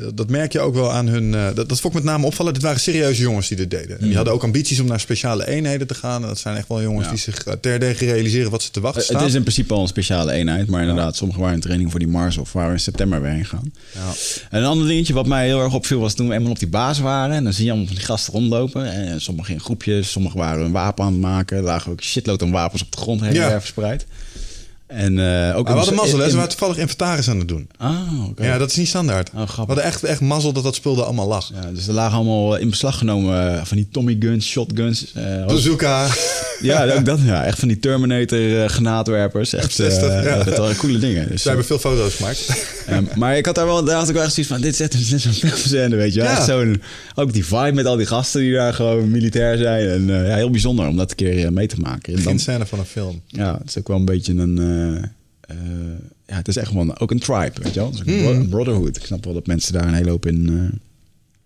dat, 0.00 0.16
dat 0.16 0.30
merk 0.30 0.52
je 0.52 0.60
ook 0.60 0.74
wel 0.74 0.92
aan 0.92 1.06
hun... 1.06 1.34
eh, 1.34 1.46
dat, 1.54 1.68
dat 1.68 1.80
vond 1.80 1.94
ik 1.94 2.02
met 2.02 2.12
name 2.12 2.26
opvallen. 2.26 2.52
Dit 2.52 2.62
waren 2.62 2.80
serieuze 2.80 3.22
jongens 3.22 3.48
die 3.48 3.56
dit 3.56 3.70
deden. 3.70 3.98
En 3.98 4.06
die 4.06 4.16
hadden 4.16 4.34
ook 4.34 4.42
ambities 4.42 4.80
om 4.80 4.86
naar 4.86 5.00
speciale 5.00 5.46
eenheden 5.48 5.86
te 5.86 5.94
gaan. 5.94 6.22
En 6.22 6.28
dat 6.28 6.38
zijn 6.38 6.56
echt 6.56 6.68
wel 6.68 6.82
jongens 6.82 7.04
Ja. 7.04 7.10
die 7.10 7.20
zich 7.20 7.44
eh, 7.44 7.52
terdege 7.60 8.04
realiseren 8.04 8.50
wat 8.50 8.62
ze 8.62 8.70
te 8.70 8.80
wachten 8.80 9.00
Eh, 9.02 9.06
staat. 9.08 9.20
Het 9.20 9.28
is 9.28 9.34
in 9.34 9.42
principe 9.42 9.74
al 9.74 9.82
een 9.82 9.88
speciale 9.88 10.32
eenheid. 10.32 10.66
Maar 10.68 10.80
inderdaad, 10.80 11.16
sommigen 11.16 11.42
waren 11.42 11.56
in 11.56 11.62
training 11.62 11.90
voor 11.90 11.98
die 11.98 12.08
Mars 12.08 12.36
of 12.36 12.52
waar 12.52 12.66
we 12.66 12.72
in 12.72 12.80
september 12.80 13.22
weer 13.22 13.30
heen 13.32 13.44
gaan. 13.44 13.72
Ja. 13.94 14.00
En 14.50 14.60
een 14.60 14.68
ander 14.68 14.86
dingetje 14.86 15.12
wat 15.14 15.26
mij 15.26 15.46
heel 15.46 15.60
erg 15.62 15.74
opviel 15.74 16.00
was 16.00 16.14
toen 16.14 16.28
we 16.28 16.34
eenmaal 16.34 16.50
op 16.50 16.58
die 16.58 16.68
baas 16.68 16.98
waren. 16.98 17.36
En 17.36 17.44
dan 17.44 17.52
zie 17.52 17.64
je 17.64 17.70
allemaal 17.70 17.88
van 17.88 17.96
die 17.96 18.04
gasten 18.06 18.32
rondlopen. 18.32 18.92
En 18.92 19.20
sommigen 19.20 19.54
in 19.54 19.60
groepjes, 19.60 20.10
sommigen 20.10 20.38
waren 20.38 20.64
een 20.64 20.72
wapen 20.72 21.04
aan 21.04 21.12
het 21.12 21.20
maken. 21.20 21.56
Er 21.56 21.62
lagen 21.62 21.92
ook 21.92 22.02
shitload 22.02 22.42
aan 22.42 22.50
wapens 22.50 22.82
op 22.82 22.92
de 22.92 22.98
grond 22.98 23.20
heen 23.20 23.32
Ja. 23.34 23.60
verspreid. 23.60 24.06
En 24.86 25.18
eh, 25.18 25.56
ook 25.56 25.66
we 25.68 25.72
hadden 25.74 25.94
mazzel, 25.94 26.18
hè? 26.18 26.24
in- 26.24 26.30
Ze 26.30 26.36
waren 26.36 26.50
toevallig 26.50 26.76
inventaris 26.78 27.28
aan 27.28 27.38
het 27.38 27.48
doen. 27.48 27.68
Ah, 27.76 28.28
oké. 28.28 28.44
Ja, 28.44 28.58
dat 28.58 28.70
is 28.70 28.76
niet 28.76 28.88
standaard. 28.88 29.30
Oh, 29.34 29.48
we 29.48 29.52
hadden 29.66 29.82
echt, 29.84 30.02
echt 30.04 30.20
mazzel 30.20 30.52
dat 30.52 30.62
dat 30.62 30.74
spul 30.74 30.96
er 30.96 31.02
allemaal 31.02 31.26
lag. 31.28 31.50
Ja, 31.54 31.70
dus 31.74 31.86
er 31.86 31.94
lagen 31.94 32.16
allemaal 32.16 32.56
in 32.56 32.70
beslag 32.70 32.98
genomen 32.98 33.54
eh, 33.58 33.64
van 33.64 33.76
die 33.76 33.88
Tommy 33.92 34.16
guns, 34.20 34.46
shotguns. 34.46 35.12
eh, 35.14 35.40
ook- 35.42 35.46
Bazooka. 35.48 36.06
ja, 36.60 36.92
ook 36.92 37.04
dat. 37.04 37.18
Ja, 37.24 37.44
echt 37.44 37.58
van 37.58 37.68
die 37.68 37.78
Terminator 37.78 38.62
eh 38.62 38.68
granaatwerpers. 38.68 39.52
Echt, 39.52 39.72
F-60, 39.72 39.80
eh, 39.82 40.24
ja. 40.24 40.42
Dat 40.42 40.56
waren 40.58 40.76
coole 40.76 40.98
dingen. 40.98 41.28
Dus, 41.28 41.42
Ze 41.42 41.48
hebben 41.48 41.66
veel 41.66 41.78
foto's 41.78 42.14
gemaakt. 42.14 42.66
Maar 43.14 43.36
ik 43.36 43.46
had 43.46 43.54
daar 43.54 43.66
wel, 43.66 43.84
daar 43.84 43.96
had 43.98 44.08
ik 44.08 44.14
wel 44.14 44.22
echt 44.24 44.32
zoiets 44.34 44.52
van, 44.52 44.60
dit 44.62 44.72
is 44.72 44.80
echt 44.80 44.94
is 44.94 45.24
een 45.24 45.34
filmscène, 45.34 45.96
weet 45.96 46.14
je 46.14 46.20
wel. 46.20 46.28
Ja. 46.30 46.36
Echt 46.36 46.46
zo'n, 46.46 46.82
ook 47.14 47.32
die 47.32 47.44
vibe 47.46 47.72
met 47.72 47.86
al 47.86 47.96
die 47.96 48.06
gasten 48.06 48.40
die 48.40 48.52
daar 48.52 48.74
gewoon 48.74 49.10
militair 49.10 49.56
zijn. 49.58 49.88
En 49.88 50.10
eh, 50.22 50.28
ja, 50.28 50.34
heel 50.34 50.50
bijzonder 50.50 50.86
om 50.88 50.96
dat 50.96 51.10
een 51.10 51.16
keer 51.16 51.44
eh, 51.44 51.50
mee 51.50 51.66
te 51.66 51.76
maken. 51.80 52.14
En 52.16 52.22
dan, 52.22 52.38
scène 52.38 52.66
van 52.66 52.78
een 52.78 52.84
film. 52.84 53.20
ja, 53.26 53.52
het 53.58 53.68
is 53.68 53.78
ook 53.78 53.88
wel 53.88 53.96
een 53.96 54.04
beetje 54.04 54.32
een, 54.32 54.58
eh, 54.58 54.74
eh, 54.75 54.75
ja, 56.26 56.34
het 56.36 56.48
is 56.48 56.56
echt 56.56 56.68
gewoon 56.68 56.98
ook 56.98 57.10
een 57.10 57.18
tribe, 57.18 57.52
weet 57.62 57.74
je 57.74 57.80
wel. 57.80 57.88
Ook 57.88 57.94
een 58.06 58.12
Hmm. 58.14 58.22
bro- 58.22 58.30
een 58.34 58.48
brotherhood. 58.48 58.96
Ik 58.96 59.04
snap 59.04 59.24
wel 59.24 59.34
dat 59.34 59.46
mensen 59.46 59.72
daar 59.72 59.86
een 59.86 59.94
hele 59.94 60.10
hoop 60.10 60.26
in, 60.26 60.70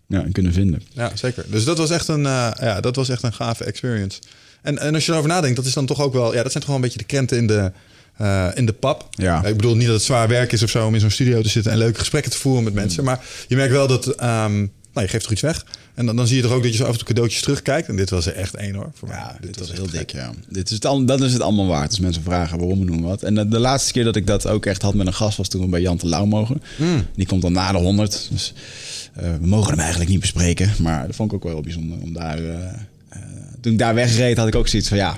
ja, 0.07 0.23
en 0.25 0.33
kunnen 0.33 0.53
vinden. 0.53 0.83
Ja, 0.93 1.11
zeker. 1.16 1.45
Dus 1.49 1.64
dat 1.64 1.79
was 1.79 1.90
echt 1.90 2.09
een, 2.09 2.27
eh, 2.27 2.51
ja, 2.61 2.81
dat 2.81 2.97
was 2.97 3.09
echt 3.09 3.23
een 3.23 3.33
gave 3.33 3.64
experience. 3.64 4.19
En, 4.62 4.79
en 4.79 4.95
als 4.95 5.07
je 5.07 5.12
erover 5.12 5.29
nadenkt, 5.31 5.57
dat 5.57 5.64
is 5.66 5.73
dan 5.73 5.87
toch 5.87 6.01
ook 6.01 6.12
wel... 6.12 6.35
Ja, 6.35 6.43
dat 6.43 6.53
zijn 6.53 6.64
toch 6.64 6.66
wel 6.66 6.77
een 6.77 6.83
beetje 6.83 6.99
de 6.99 7.05
krenten 7.05 7.37
in 7.37 7.47
de, 7.47 7.73
eh, 8.16 8.49
in 8.55 8.66
de 8.66 8.73
pap. 8.73 9.07
Ja. 9.11 9.45
Ik 9.45 9.57
bedoel 9.57 9.77
niet 9.77 9.87
dat 9.87 9.95
het 9.95 10.05
zwaar 10.05 10.29
werk 10.29 10.53
is 10.53 10.62
of 10.62 10.71
zo 10.71 10.87
om 10.87 10.95
in 10.95 11.01
zo'n 11.01 11.11
studio 11.11 11.43
te 11.43 11.49
zitten... 11.49 11.73
en 11.73 11.79
leuke 11.79 11.99
gesprekken 11.99 12.31
te 12.33 12.38
voeren 12.38 12.64
met 12.64 12.75
mensen. 12.75 13.05
Maar 13.05 13.21
je 13.49 13.57
merkt 13.57 13.73
wel 13.73 13.87
dat... 13.87 14.07
ehm, 14.07 14.57
nou, 14.93 15.07
je 15.07 15.09
geeft 15.09 15.23
toch 15.23 15.33
iets 15.33 15.40
weg. 15.40 15.64
En 16.00 16.06
dan, 16.06 16.16
dan 16.16 16.26
zie 16.26 16.36
je 16.36 16.42
toch 16.42 16.52
ook 16.52 16.62
dat 16.62 16.70
je 16.72 16.76
zo 16.76 16.84
af 16.84 16.90
en 16.92 16.96
toe 16.98 17.06
cadeautjes 17.06 17.42
terugkijkt. 17.42 17.88
En 17.88 17.96
dit 17.96 18.10
was 18.10 18.26
er 18.26 18.32
echt 18.34 18.54
één 18.54 18.74
hoor. 18.74 18.90
Voor 18.94 19.08
mij. 19.08 19.16
Ja, 19.16 19.36
dit, 19.40 19.58
was 19.58 19.72
heel 19.72 19.84
gek. 19.86 19.98
dik, 19.98 20.10
ja. 20.12 20.32
Dit 20.48 20.66
is 20.68 20.74
het, 20.74 20.86
al- 20.86 21.04
dat 21.04 21.20
is 21.20 21.32
het 21.32 21.42
allemaal 21.42 21.66
waard. 21.66 21.88
Als 21.90 22.00
mensen 22.00 22.22
vragen 22.22 22.58
waarom 22.58 22.78
we 22.80 22.86
doen 22.86 23.02
wat. 23.02 23.22
En 23.22 23.34
de, 23.34 23.48
de 23.48 23.58
laatste 23.58 23.92
keer 23.92 24.04
dat 24.04 24.16
ik 24.16 24.26
dat 24.26 24.46
ook 24.46 24.66
echt 24.66 24.82
had 24.82 24.94
met 24.94 25.06
een 25.06 25.14
gast... 25.14 25.36
was 25.36 25.48
toen 25.48 25.60
we 25.60 25.66
bij 25.66 25.80
Jan 25.80 25.96
de 25.96 26.06
Lauw 26.08 26.24
mogen. 26.24 26.62
Die 27.14 27.26
komt 27.26 27.42
dan 27.42 27.52
na 27.52 27.72
de 27.72 27.78
100. 27.78 28.28
Dus 28.30 28.52
eh, 29.14 29.30
we 29.40 29.46
mogen 29.46 29.70
hem 29.70 29.78
eigenlijk 29.80 30.10
niet 30.10 30.20
bespreken. 30.20 30.70
Maar 30.78 31.06
dat 31.06 31.16
vond 31.16 31.30
ik 31.30 31.36
ook 31.36 31.42
wel 31.42 31.52
heel 31.52 31.62
bijzonder. 31.62 31.98
Om 32.02 32.12
daar, 32.12 32.38
eh, 32.38 32.64
eh, 33.08 33.18
toen 33.60 33.72
ik 33.72 33.78
daar 33.78 33.94
wegreed 33.94 34.36
had 34.36 34.46
ik 34.48 34.54
ook 34.54 34.68
zoiets 34.68 34.88
van... 34.88 34.96
Ja, 34.98 35.16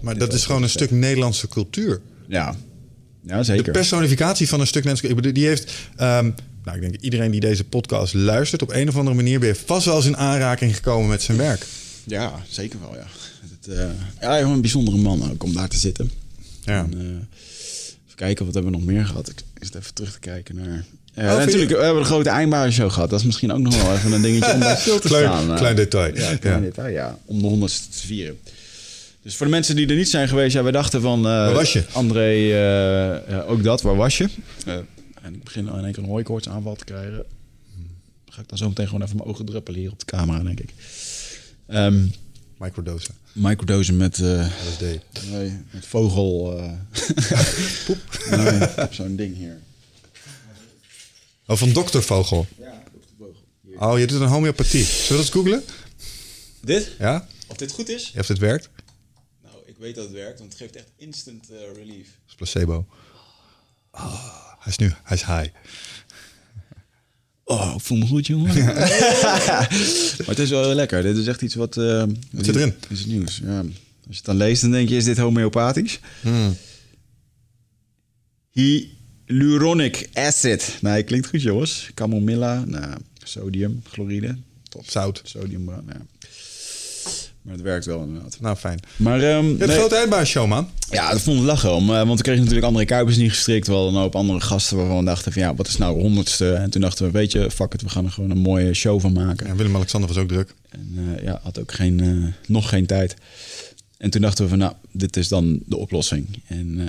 Maar 0.00 0.18
dat 0.18 0.32
is 0.32 0.44
gewoon 0.44 0.62
een 0.62 0.68
stuk 0.70 0.90
Nederlandse 0.90 1.48
cultuur. 1.48 2.00
ja, 2.28 2.54
ja 3.26 3.36
De 3.38 3.44
zeker. 3.44 3.72
personificatie 3.72 4.48
van 4.48 4.60
een 4.60 4.66
stuk 4.66 4.84
Nederlandse 4.84 5.32
die 5.32 5.46
heeft... 5.46 5.72
ehm, 5.96 6.30
nou, 6.66 6.76
ik 6.78 6.82
denk 6.90 7.02
iedereen 7.02 7.30
die 7.30 7.40
deze 7.40 7.64
podcast 7.64 8.14
luistert... 8.14 8.62
op 8.62 8.72
een 8.72 8.88
of 8.88 8.96
andere 8.96 9.16
manier 9.16 9.38
ben 9.38 9.48
je 9.48 9.54
vast 9.54 9.86
wel 9.86 9.96
eens 9.96 10.06
in 10.06 10.16
aanraking 10.16 10.74
gekomen 10.74 11.08
met 11.08 11.22
zijn 11.22 11.36
werk. 11.38 11.66
Ja, 12.04 12.32
zeker 12.48 12.78
wel, 12.80 12.94
ja. 12.94 13.06
Het, 13.60 13.78
eh, 13.78 13.88
ja, 14.20 14.40
een 14.40 14.60
bijzondere 14.60 14.96
man 14.96 15.30
ook 15.32 15.42
om 15.44 15.52
daar 15.54 15.68
te 15.68 15.76
zitten. 15.78 16.10
Ja. 16.64 16.78
En, 16.78 16.92
eh, 16.92 17.00
even 18.06 18.16
kijken, 18.16 18.44
wat 18.44 18.54
hebben 18.54 18.72
we 18.72 18.78
nog 18.78 18.86
meer 18.86 19.06
gehad? 19.06 19.28
Ik 19.28 19.42
zit 19.60 19.74
even 19.74 19.94
terug 19.94 20.12
te 20.12 20.18
kijken 20.18 20.54
naar... 20.56 20.84
Ja, 21.14 21.32
Oh, 21.32 21.38
natuurlijk, 21.38 21.70
je- 21.70 21.76
we 21.76 21.82
hebben 21.84 22.02
de 22.02 22.08
grote 22.08 22.28
eindbaren 22.28 22.72
gehad. 22.72 23.10
Dat 23.10 23.20
is 23.20 23.26
misschien 23.26 23.52
ook 23.52 23.58
nog 23.58 23.82
wel 23.82 23.94
even 23.94 24.12
een 24.12 24.22
dingetje 24.22 24.52
om 24.52 24.58
bij 24.58 24.76
stil 24.76 24.98
te 24.98 25.08
Klein- 25.08 25.24
staan. 25.24 25.56
klein 25.56 25.76
detail. 25.76 26.14
Ja, 26.16 26.36
klein 26.36 26.56
Ja. 26.56 26.60
detail, 26.60 26.92
ja. 26.92 27.18
Om 27.24 27.40
de 27.42 27.46
honderdste 27.46 27.88
te 28.00 28.06
vieren. 28.06 28.38
Dus 29.22 29.36
voor 29.36 29.46
de 29.46 29.52
mensen 29.52 29.76
die 29.76 29.86
er 29.88 29.96
niet 29.96 30.08
zijn 30.08 30.28
geweest, 30.28 30.52
ja, 30.54 30.62
wij 30.62 30.72
dachten 30.72 31.00
van... 31.00 31.18
eh, 31.18 31.24
Waar 31.24 31.52
was 31.52 31.72
je? 31.72 31.84
André, 31.92 33.44
ook 33.46 33.62
dat, 33.64 33.82
waar 33.82 33.96
was 33.96 34.18
je? 34.18 34.28
En 35.26 35.34
ik 35.34 35.44
begin 35.44 35.66
in 35.68 35.84
één 35.84 35.92
keer 35.92 36.02
een 36.02 36.08
hooikoortsaanval 36.08 36.74
te 36.74 36.84
krijgen. 36.84 37.24
Ga 38.28 38.40
ik 38.40 38.48
dan 38.48 38.58
zo 38.58 38.68
meteen 38.68 38.86
gewoon 38.86 39.02
even 39.02 39.16
mijn 39.16 39.28
ogen 39.28 39.44
druppelen 39.44 39.80
hier 39.80 39.90
op 39.92 39.98
de 39.98 40.04
camera, 40.04 40.42
denk 40.42 40.60
ik. 40.60 40.74
Ehm 41.66 42.06
Microdosen. 42.58 43.14
microdosen 43.32 43.96
met... 43.96 44.18
eh, 44.18 44.46
LSD. 44.68 44.80
Nee, 45.30 45.58
met 45.70 45.86
vogel. 45.86 46.58
eh 46.58 46.72
Poep. 47.86 48.26
Nee, 48.30 48.68
zo'n 48.90 49.16
ding 49.16 49.36
hier. 49.36 49.60
Oh, 51.46 51.56
van 51.56 51.72
Dr. 51.72 51.98
Vogel. 51.98 52.46
Ja, 52.58 52.82
vogel. 53.18 53.88
Oh, 53.90 53.98
je 53.98 54.06
doet 54.06 54.20
een 54.20 54.28
homeopathie. 54.28 54.84
Zullen 54.84 55.02
we 55.02 55.08
dat 55.08 55.18
eens 55.18 55.30
googlen? 55.30 55.62
Dit? 56.60 56.92
Ja? 56.98 57.28
Of 57.46 57.56
dit 57.56 57.72
goed 57.72 57.88
is? 57.88 58.12
Of 58.18 58.26
dit 58.26 58.38
werkt? 58.38 58.68
Dat 58.74 59.52
Nou, 59.52 59.62
ik 59.66 59.76
weet 59.78 59.94
dat 59.94 60.04
het 60.04 60.12
werkt, 60.12 60.38
want 60.38 60.52
het 60.52 60.60
geeft 60.60 60.76
echt 60.76 60.90
instant 60.96 61.50
eh, 61.50 61.56
relief. 61.74 62.18
is 62.28 62.34
placebo. 62.34 62.86
Ah, 63.90 64.52
hij 64.66 64.74
is 64.78 64.78
nu, 64.78 64.92
hij 65.02 65.16
is 65.16 65.22
high. 65.22 65.48
Oh, 67.44 67.72
ik 67.76 67.80
voel 67.80 67.98
me 67.98 68.06
goed, 68.06 68.26
jongen. 68.26 68.54
maar 68.64 70.26
het 70.26 70.38
is 70.38 70.50
wel 70.50 70.64
heel 70.64 70.74
lekker. 70.74 71.02
Dit 71.02 71.16
is 71.16 71.26
echt 71.26 71.42
iets 71.42 71.54
wat... 71.54 71.74
Wat 71.74 72.44
zit 72.44 72.54
erin? 72.54 72.74
Is 72.88 73.06
nieuws, 73.06 73.40
ja. 73.44 73.58
Als 73.58 73.68
je 74.08 74.14
het 74.16 74.24
dan 74.24 74.36
leest, 74.36 74.62
dan 74.62 74.70
denk 74.70 74.88
je, 74.88 74.96
is 74.96 75.04
dit 75.04 75.18
homeopathisch? 75.18 76.00
Hmm. 76.20 76.56
Hyaluronic 78.50 80.08
acid. 80.12 80.78
Nee, 80.80 81.02
klinkt 81.02 81.26
goed, 81.26 81.42
jongens. 81.42 81.90
Camomilla, 81.94 82.64
nou, 82.64 82.94
sodium, 83.14 83.82
chloride. 83.90 84.36
Top. 84.68 84.88
Zout. 84.88 85.20
Sodium, 85.24 85.70
ja. 85.70 85.82
Maar 87.46 87.54
het 87.54 87.64
werkt 87.64 87.86
wel 87.86 88.02
inderdaad. 88.02 88.36
Nou, 88.40 88.56
fijn. 88.56 88.80
Maar 88.96 89.20
ehm, 89.22 89.44
Je 89.44 89.48
hebt 89.56 89.66
nee, 89.66 89.76
grote 89.78 89.96
eindbaanshow, 89.96 90.46
man. 90.48 90.70
ja, 90.90 91.10
dat 91.10 91.20
vond 91.20 91.38
ik 91.38 91.44
lachen 91.44 91.72
om. 91.74 91.90
eh, 91.90 91.96
want 92.06 92.16
we 92.16 92.22
kregen 92.22 92.40
natuurlijk 92.40 92.66
andere 92.66 92.84
kuipers 92.86 93.16
niet 93.16 93.30
gestrikt. 93.30 93.66
Wel 93.66 93.88
een 93.88 93.94
hoop 93.94 94.14
andere 94.14 94.40
gasten 94.40 94.76
waarvan 94.76 94.98
we 94.98 95.04
dachten 95.04 95.32
van 95.32 95.42
ja, 95.42 95.54
wat 95.54 95.66
is 95.68 95.76
nou 95.76 95.94
de 95.94 96.00
honderdste? 96.00 96.52
En 96.52 96.70
toen 96.70 96.80
dachten 96.80 97.04
we, 97.06 97.10
weet 97.10 97.32
je, 97.32 97.50
fuck 97.50 97.74
it, 97.74 97.82
we 97.82 97.88
gaan 97.88 98.04
er 98.04 98.10
gewoon 98.10 98.30
een 98.30 98.38
mooie 98.38 98.74
show 98.74 99.00
van 99.00 99.12
maken. 99.12 99.46
Ja, 99.46 99.54
Willem-Alexander 99.56 100.08
was 100.08 100.18
ook 100.18 100.28
druk. 100.28 100.54
En 100.70 101.14
eh, 101.16 101.22
ja, 101.24 101.40
had 101.42 101.58
ook 101.60 101.72
geen, 101.72 102.00
eh, 102.00 102.32
nog 102.48 102.68
geen 102.68 102.86
tijd. 102.86 103.14
En 103.98 104.10
toen 104.10 104.20
dachten 104.20 104.44
we 104.44 104.50
van 104.50 104.58
nou, 104.58 104.72
dit 104.92 105.16
is 105.16 105.28
dan 105.28 105.60
de 105.66 105.76
oplossing. 105.76 106.42
En 106.46 106.80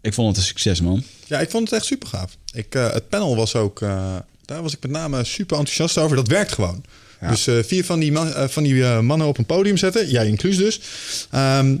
ik 0.00 0.14
vond 0.14 0.28
het 0.28 0.36
een 0.36 0.42
succes, 0.42 0.80
man. 0.80 1.02
Ja, 1.26 1.40
ik 1.40 1.50
vond 1.50 1.64
het 1.70 1.78
echt 1.78 1.86
super 1.86 2.08
gaaf. 2.08 2.36
Ik, 2.52 2.72
het 2.72 3.08
panel 3.08 3.36
was 3.36 3.54
ook, 3.54 3.80
daar 4.44 4.62
was 4.62 4.72
ik 4.72 4.82
met 4.82 4.90
name 4.90 5.24
super 5.24 5.56
enthousiast 5.58 5.98
over. 5.98 6.16
Dat 6.16 6.28
werkt 6.28 6.52
gewoon. 6.52 6.84
Ja. 7.24 7.30
Dus 7.30 7.46
eh, 7.46 7.54
vier 7.66 7.84
van 7.84 7.98
die, 8.00 8.12
man- 8.12 8.34
eh, 8.34 8.48
van 8.48 8.62
die 8.62 8.84
eh, 8.84 9.00
mannen 9.00 9.26
op 9.26 9.38
een 9.38 9.46
podium 9.46 9.76
zetten, 9.76 10.10
jij 10.10 10.26
inclus 10.26 10.56
dus. 10.56 10.80
Ehm, 11.30 11.76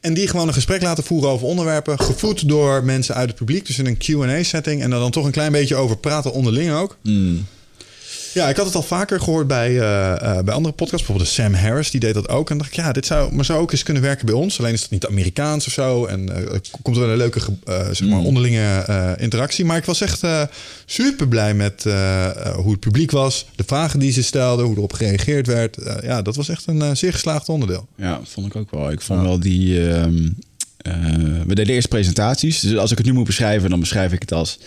en 0.00 0.14
die 0.14 0.28
gewoon 0.28 0.48
een 0.48 0.54
gesprek 0.54 0.82
laten 0.82 1.04
voeren 1.04 1.30
over 1.30 1.46
onderwerpen, 1.46 2.00
gevoed 2.00 2.48
door 2.48 2.84
mensen 2.84 3.14
uit 3.14 3.28
het 3.28 3.36
publiek. 3.38 3.66
Dus 3.66 3.78
in 3.78 3.86
een 3.86 3.96
Q&A-setting 3.96 4.82
en 4.82 4.90
dan, 4.90 5.00
dan 5.00 5.10
toch 5.10 5.24
een 5.24 5.30
klein 5.30 5.52
beetje 5.52 5.76
over 5.76 5.96
praten 5.96 6.32
onderling 6.32 6.72
ook. 6.72 6.96
Ja, 8.34 8.48
ik 8.48 8.56
had 8.56 8.66
het 8.66 8.74
al 8.74 8.82
vaker 8.82 9.20
gehoord 9.20 9.46
bij, 9.46 9.80
eh, 9.80 10.12
eh, 10.12 10.44
bij 10.44 10.54
andere 10.54 10.74
podcasts. 10.74 11.06
Bijvoorbeeld 11.06 11.28
Sam 11.28 11.54
Harris, 11.54 11.90
die 11.90 12.00
deed 12.00 12.14
dat 12.14 12.28
ook. 12.28 12.50
En 12.50 12.58
dacht 12.58 12.70
ik, 12.70 12.76
ja, 12.76 12.92
dit 12.92 13.06
zou, 13.06 13.34
maar 13.34 13.44
zou 13.44 13.60
ook 13.60 13.72
eens 13.72 13.82
kunnen 13.82 14.02
werken 14.02 14.26
bij 14.26 14.34
ons. 14.34 14.58
Alleen 14.58 14.72
is 14.72 14.82
het 14.82 14.90
niet 14.90 15.06
Amerikaans 15.06 15.66
of 15.66 15.72
zo. 15.72 16.06
En 16.06 16.32
er 16.32 16.60
komt 16.82 16.96
er 16.96 17.02
wel 17.02 17.10
een 17.10 17.16
leuke 17.16 17.40
zeg 17.92 18.08
maar, 18.08 18.18
onderlinge 18.18 18.84
eh, 18.86 19.12
interactie. 19.16 19.64
Maar 19.64 19.76
ik 19.76 19.84
was 19.84 20.00
echt 20.00 20.20
super 20.86 21.28
blij 21.28 21.54
met 21.54 21.82
hoe 22.54 22.70
het 22.70 22.80
publiek 22.80 23.10
was. 23.10 23.46
De 23.54 23.64
vragen 23.66 23.98
die 23.98 24.12
ze 24.12 24.22
stelden, 24.22 24.66
hoe 24.66 24.76
erop 24.76 24.92
gereageerd 24.92 25.46
werd. 25.46 25.76
Ja, 26.02 26.22
dat 26.22 26.36
was 26.36 26.48
echt 26.48 26.66
een 26.66 26.96
zeer 26.96 27.12
geslaagd 27.12 27.48
onderdeel. 27.48 27.88
Ja, 27.96 28.20
vond 28.24 28.46
ik 28.46 28.56
ook 28.56 28.70
wel. 28.70 28.90
Ik 28.90 29.00
vond 29.00 29.22
wel 29.22 29.40
die... 29.40 29.88
ehm, 29.88 30.28
eh, 30.78 30.92
we 31.46 31.54
deden 31.54 31.74
eerst 31.74 31.88
presentaties. 31.88 32.60
Dus 32.60 32.76
als 32.76 32.90
ik 32.90 32.98
het 32.98 33.06
nu 33.06 33.12
moet 33.12 33.26
beschrijven, 33.26 33.70
dan 33.70 33.80
beschrijf 33.80 34.12
ik 34.12 34.20
het 34.20 34.32
als 34.32 34.58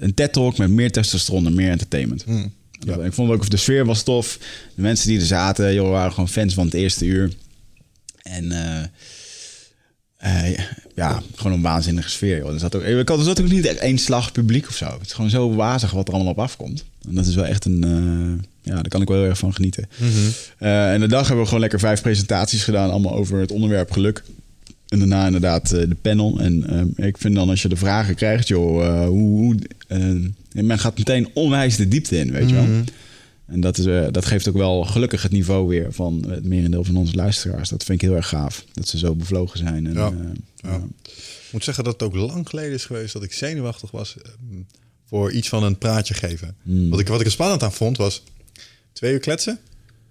een 0.00 0.14
TED-talk 0.14 0.58
met 0.58 0.70
meer 0.70 0.90
testosteron 0.92 1.46
en 1.46 1.54
meer 1.54 1.70
entertainment. 1.70 2.24
Ja. 2.86 2.96
Ik 2.96 3.12
vond 3.12 3.30
ook, 3.30 3.50
de 3.50 3.56
sfeer 3.56 3.84
was 3.84 4.02
tof. 4.02 4.38
De 4.74 4.82
mensen 4.82 5.08
die 5.08 5.18
er 5.20 5.26
zaten, 5.26 5.74
joh, 5.74 5.90
waren 5.90 6.12
gewoon 6.12 6.28
fans 6.28 6.54
van 6.54 6.64
het 6.64 6.74
eerste 6.74 7.04
uur. 7.04 7.32
En 8.22 8.52
eh, 8.52 10.48
eh, 10.50 10.58
ja, 10.94 11.22
gewoon 11.34 11.52
een 11.52 11.62
waanzinnige 11.62 12.10
sfeer. 12.10 12.36
Joh. 12.36 12.52
Er 12.52 12.58
zat 12.58 12.74
ook, 12.74 12.82
ik 12.82 13.08
had 13.08 13.18
er 13.18 13.24
zat 13.24 13.40
ook 13.40 13.50
niet 13.50 13.66
echt 13.66 13.78
één 13.78 13.98
slag 13.98 14.32
publiek 14.32 14.68
of 14.68 14.76
zo. 14.76 14.86
Het 14.86 15.06
is 15.06 15.12
gewoon 15.12 15.30
zo 15.30 15.54
wazig 15.54 15.90
wat 15.90 16.08
er 16.08 16.14
allemaal 16.14 16.32
op 16.32 16.38
afkomt. 16.38 16.84
En 17.08 17.14
dat 17.14 17.26
is 17.26 17.34
wel 17.34 17.46
echt 17.46 17.64
een... 17.64 17.84
eh, 17.84 18.46
ja, 18.62 18.74
daar 18.74 18.88
kan 18.88 19.02
ik 19.02 19.08
wel 19.08 19.16
heel 19.18 19.28
erg 19.28 19.38
van 19.38 19.54
genieten. 19.54 19.88
Eh, 20.58 20.92
en 20.92 21.00
de 21.00 21.06
dag 21.06 21.20
hebben 21.20 21.38
we 21.38 21.44
gewoon 21.44 21.60
lekker 21.60 21.78
vijf 21.78 22.02
presentaties 22.02 22.64
gedaan. 22.64 22.90
Allemaal 22.90 23.14
over 23.14 23.40
het 23.40 23.52
onderwerp 23.52 23.90
geluk. 23.90 24.22
En 24.88 24.98
daarna 24.98 25.26
inderdaad 25.26 25.72
eh, 25.72 25.88
de 25.88 25.96
panel. 26.02 26.38
En 26.40 26.86
eh, 26.96 27.06
ik 27.06 27.18
vind 27.18 27.34
dan 27.34 27.48
als 27.48 27.62
je 27.62 27.68
de 27.68 27.76
vragen 27.76 28.14
krijgt, 28.14 28.48
joh, 28.48 28.86
eh, 28.86 29.06
hoe... 29.06 29.38
hoe 29.40 29.56
eh, 30.52 30.62
men 30.62 30.78
gaat 30.78 30.98
meteen 30.98 31.28
onwijs 31.34 31.76
de 31.76 31.88
diepte 31.88 32.18
in, 32.18 32.30
weet 32.32 32.48
je 32.48 32.54
wel. 32.54 32.68
En 33.46 33.60
dat, 33.60 33.78
is, 33.78 33.84
eh, 33.86 34.06
dat 34.10 34.24
geeft 34.24 34.48
ook 34.48 34.56
wel 34.56 34.84
gelukkig 34.84 35.22
het 35.22 35.32
niveau 35.32 35.68
weer 35.68 35.92
van 35.92 36.24
het 36.28 36.44
merendeel 36.44 36.84
van 36.84 36.96
onze 36.96 37.14
luisteraars. 37.14 37.68
Dat 37.68 37.84
vind 37.84 38.02
ik 38.02 38.08
heel 38.08 38.16
erg 38.16 38.28
gaaf. 38.28 38.64
Dat 38.72 38.88
ze 38.88 38.98
zo 38.98 39.14
bevlogen 39.14 39.58
zijn. 39.58 39.86
En, 39.86 39.92
Ja. 39.94 40.06
eh, 40.06 40.70
Ja. 40.70 40.76
Ik 41.46 41.56
moet 41.56 41.64
zeggen 41.64 41.84
dat 41.84 41.92
het 41.92 42.02
ook 42.02 42.14
lang 42.14 42.48
geleden 42.48 42.72
is 42.72 42.84
geweest 42.84 43.12
dat 43.12 43.22
ik 43.22 43.32
zenuwachtig 43.32 43.90
was 43.90 44.16
eh, 44.16 44.30
voor 45.08 45.32
iets 45.32 45.48
van 45.48 45.62
een 45.62 45.78
praatje 45.78 46.14
geven. 46.14 46.54
Wat, 46.62 47.00
ik, 47.00 47.08
wat 47.08 47.20
ik 47.20 47.26
er 47.26 47.32
spannend 47.32 47.62
aan 47.62 47.72
vond 47.72 47.96
was 47.96 48.22
twee 48.92 49.12
uur 49.12 49.18
kletsen, 49.18 49.58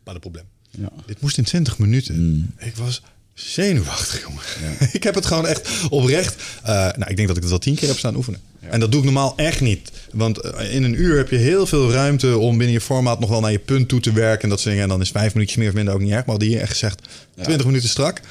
maar 0.03 0.13
een 0.13 0.19
probleem. 0.19 0.43
Ja. 0.69 0.89
Dit 1.05 1.21
moest 1.21 1.37
in 1.37 1.43
20 1.43 1.77
minuten. 1.77 2.53
Ik 2.57 2.75
was 2.75 3.01
zenuwachtig, 3.33 4.21
jongen. 4.21 4.43
ik 4.97 5.03
heb 5.03 5.15
het 5.15 5.25
gewoon 5.25 5.47
echt 5.47 5.69
oprecht. 5.89 6.35
eh, 6.63 6.73
nou, 6.73 7.09
ik 7.09 7.15
denk 7.15 7.27
dat 7.27 7.37
ik 7.37 7.43
het 7.43 7.51
al 7.51 7.59
tien 7.59 7.75
keer 7.75 7.87
heb 7.87 7.97
staan 7.97 8.15
oefenen. 8.15 8.39
En 8.71 8.79
dat 8.79 8.89
doe 8.91 8.99
ik 8.99 9.05
normaal 9.05 9.33
echt 9.35 9.61
niet. 9.61 9.91
Want 10.13 10.37
eh, 10.37 10.75
in 10.75 10.83
een 10.83 11.01
uur 11.01 11.17
heb 11.17 11.29
je 11.29 11.35
heel 11.37 11.65
veel 11.65 11.91
ruimte 11.91 12.37
om 12.37 12.57
binnen 12.57 12.71
je 12.75 12.81
formaat 12.81 13.19
nog 13.19 13.29
wel 13.29 13.39
naar 13.39 13.51
je 13.51 13.59
punt 13.59 13.87
toe 13.87 13.99
te 13.99 14.11
werken. 14.13 14.43
En 14.43 14.49
dat 14.49 14.57
soort 14.59 14.69
dingen. 14.69 14.83
En 14.83 14.89
dan 14.89 15.01
is 15.01 15.09
vijf 15.09 15.33
minuutjes 15.33 15.57
meer 15.57 15.67
of 15.69 15.73
minder 15.73 15.93
ook 15.93 16.01
niet 16.01 16.11
erg. 16.11 16.25
Maar 16.25 16.37
die 16.37 16.49
hier 16.49 16.59
echt 16.59 16.69
gezegd 16.71 17.07
20 17.41 17.65
minuten 17.65 17.89
strak. 17.89 18.21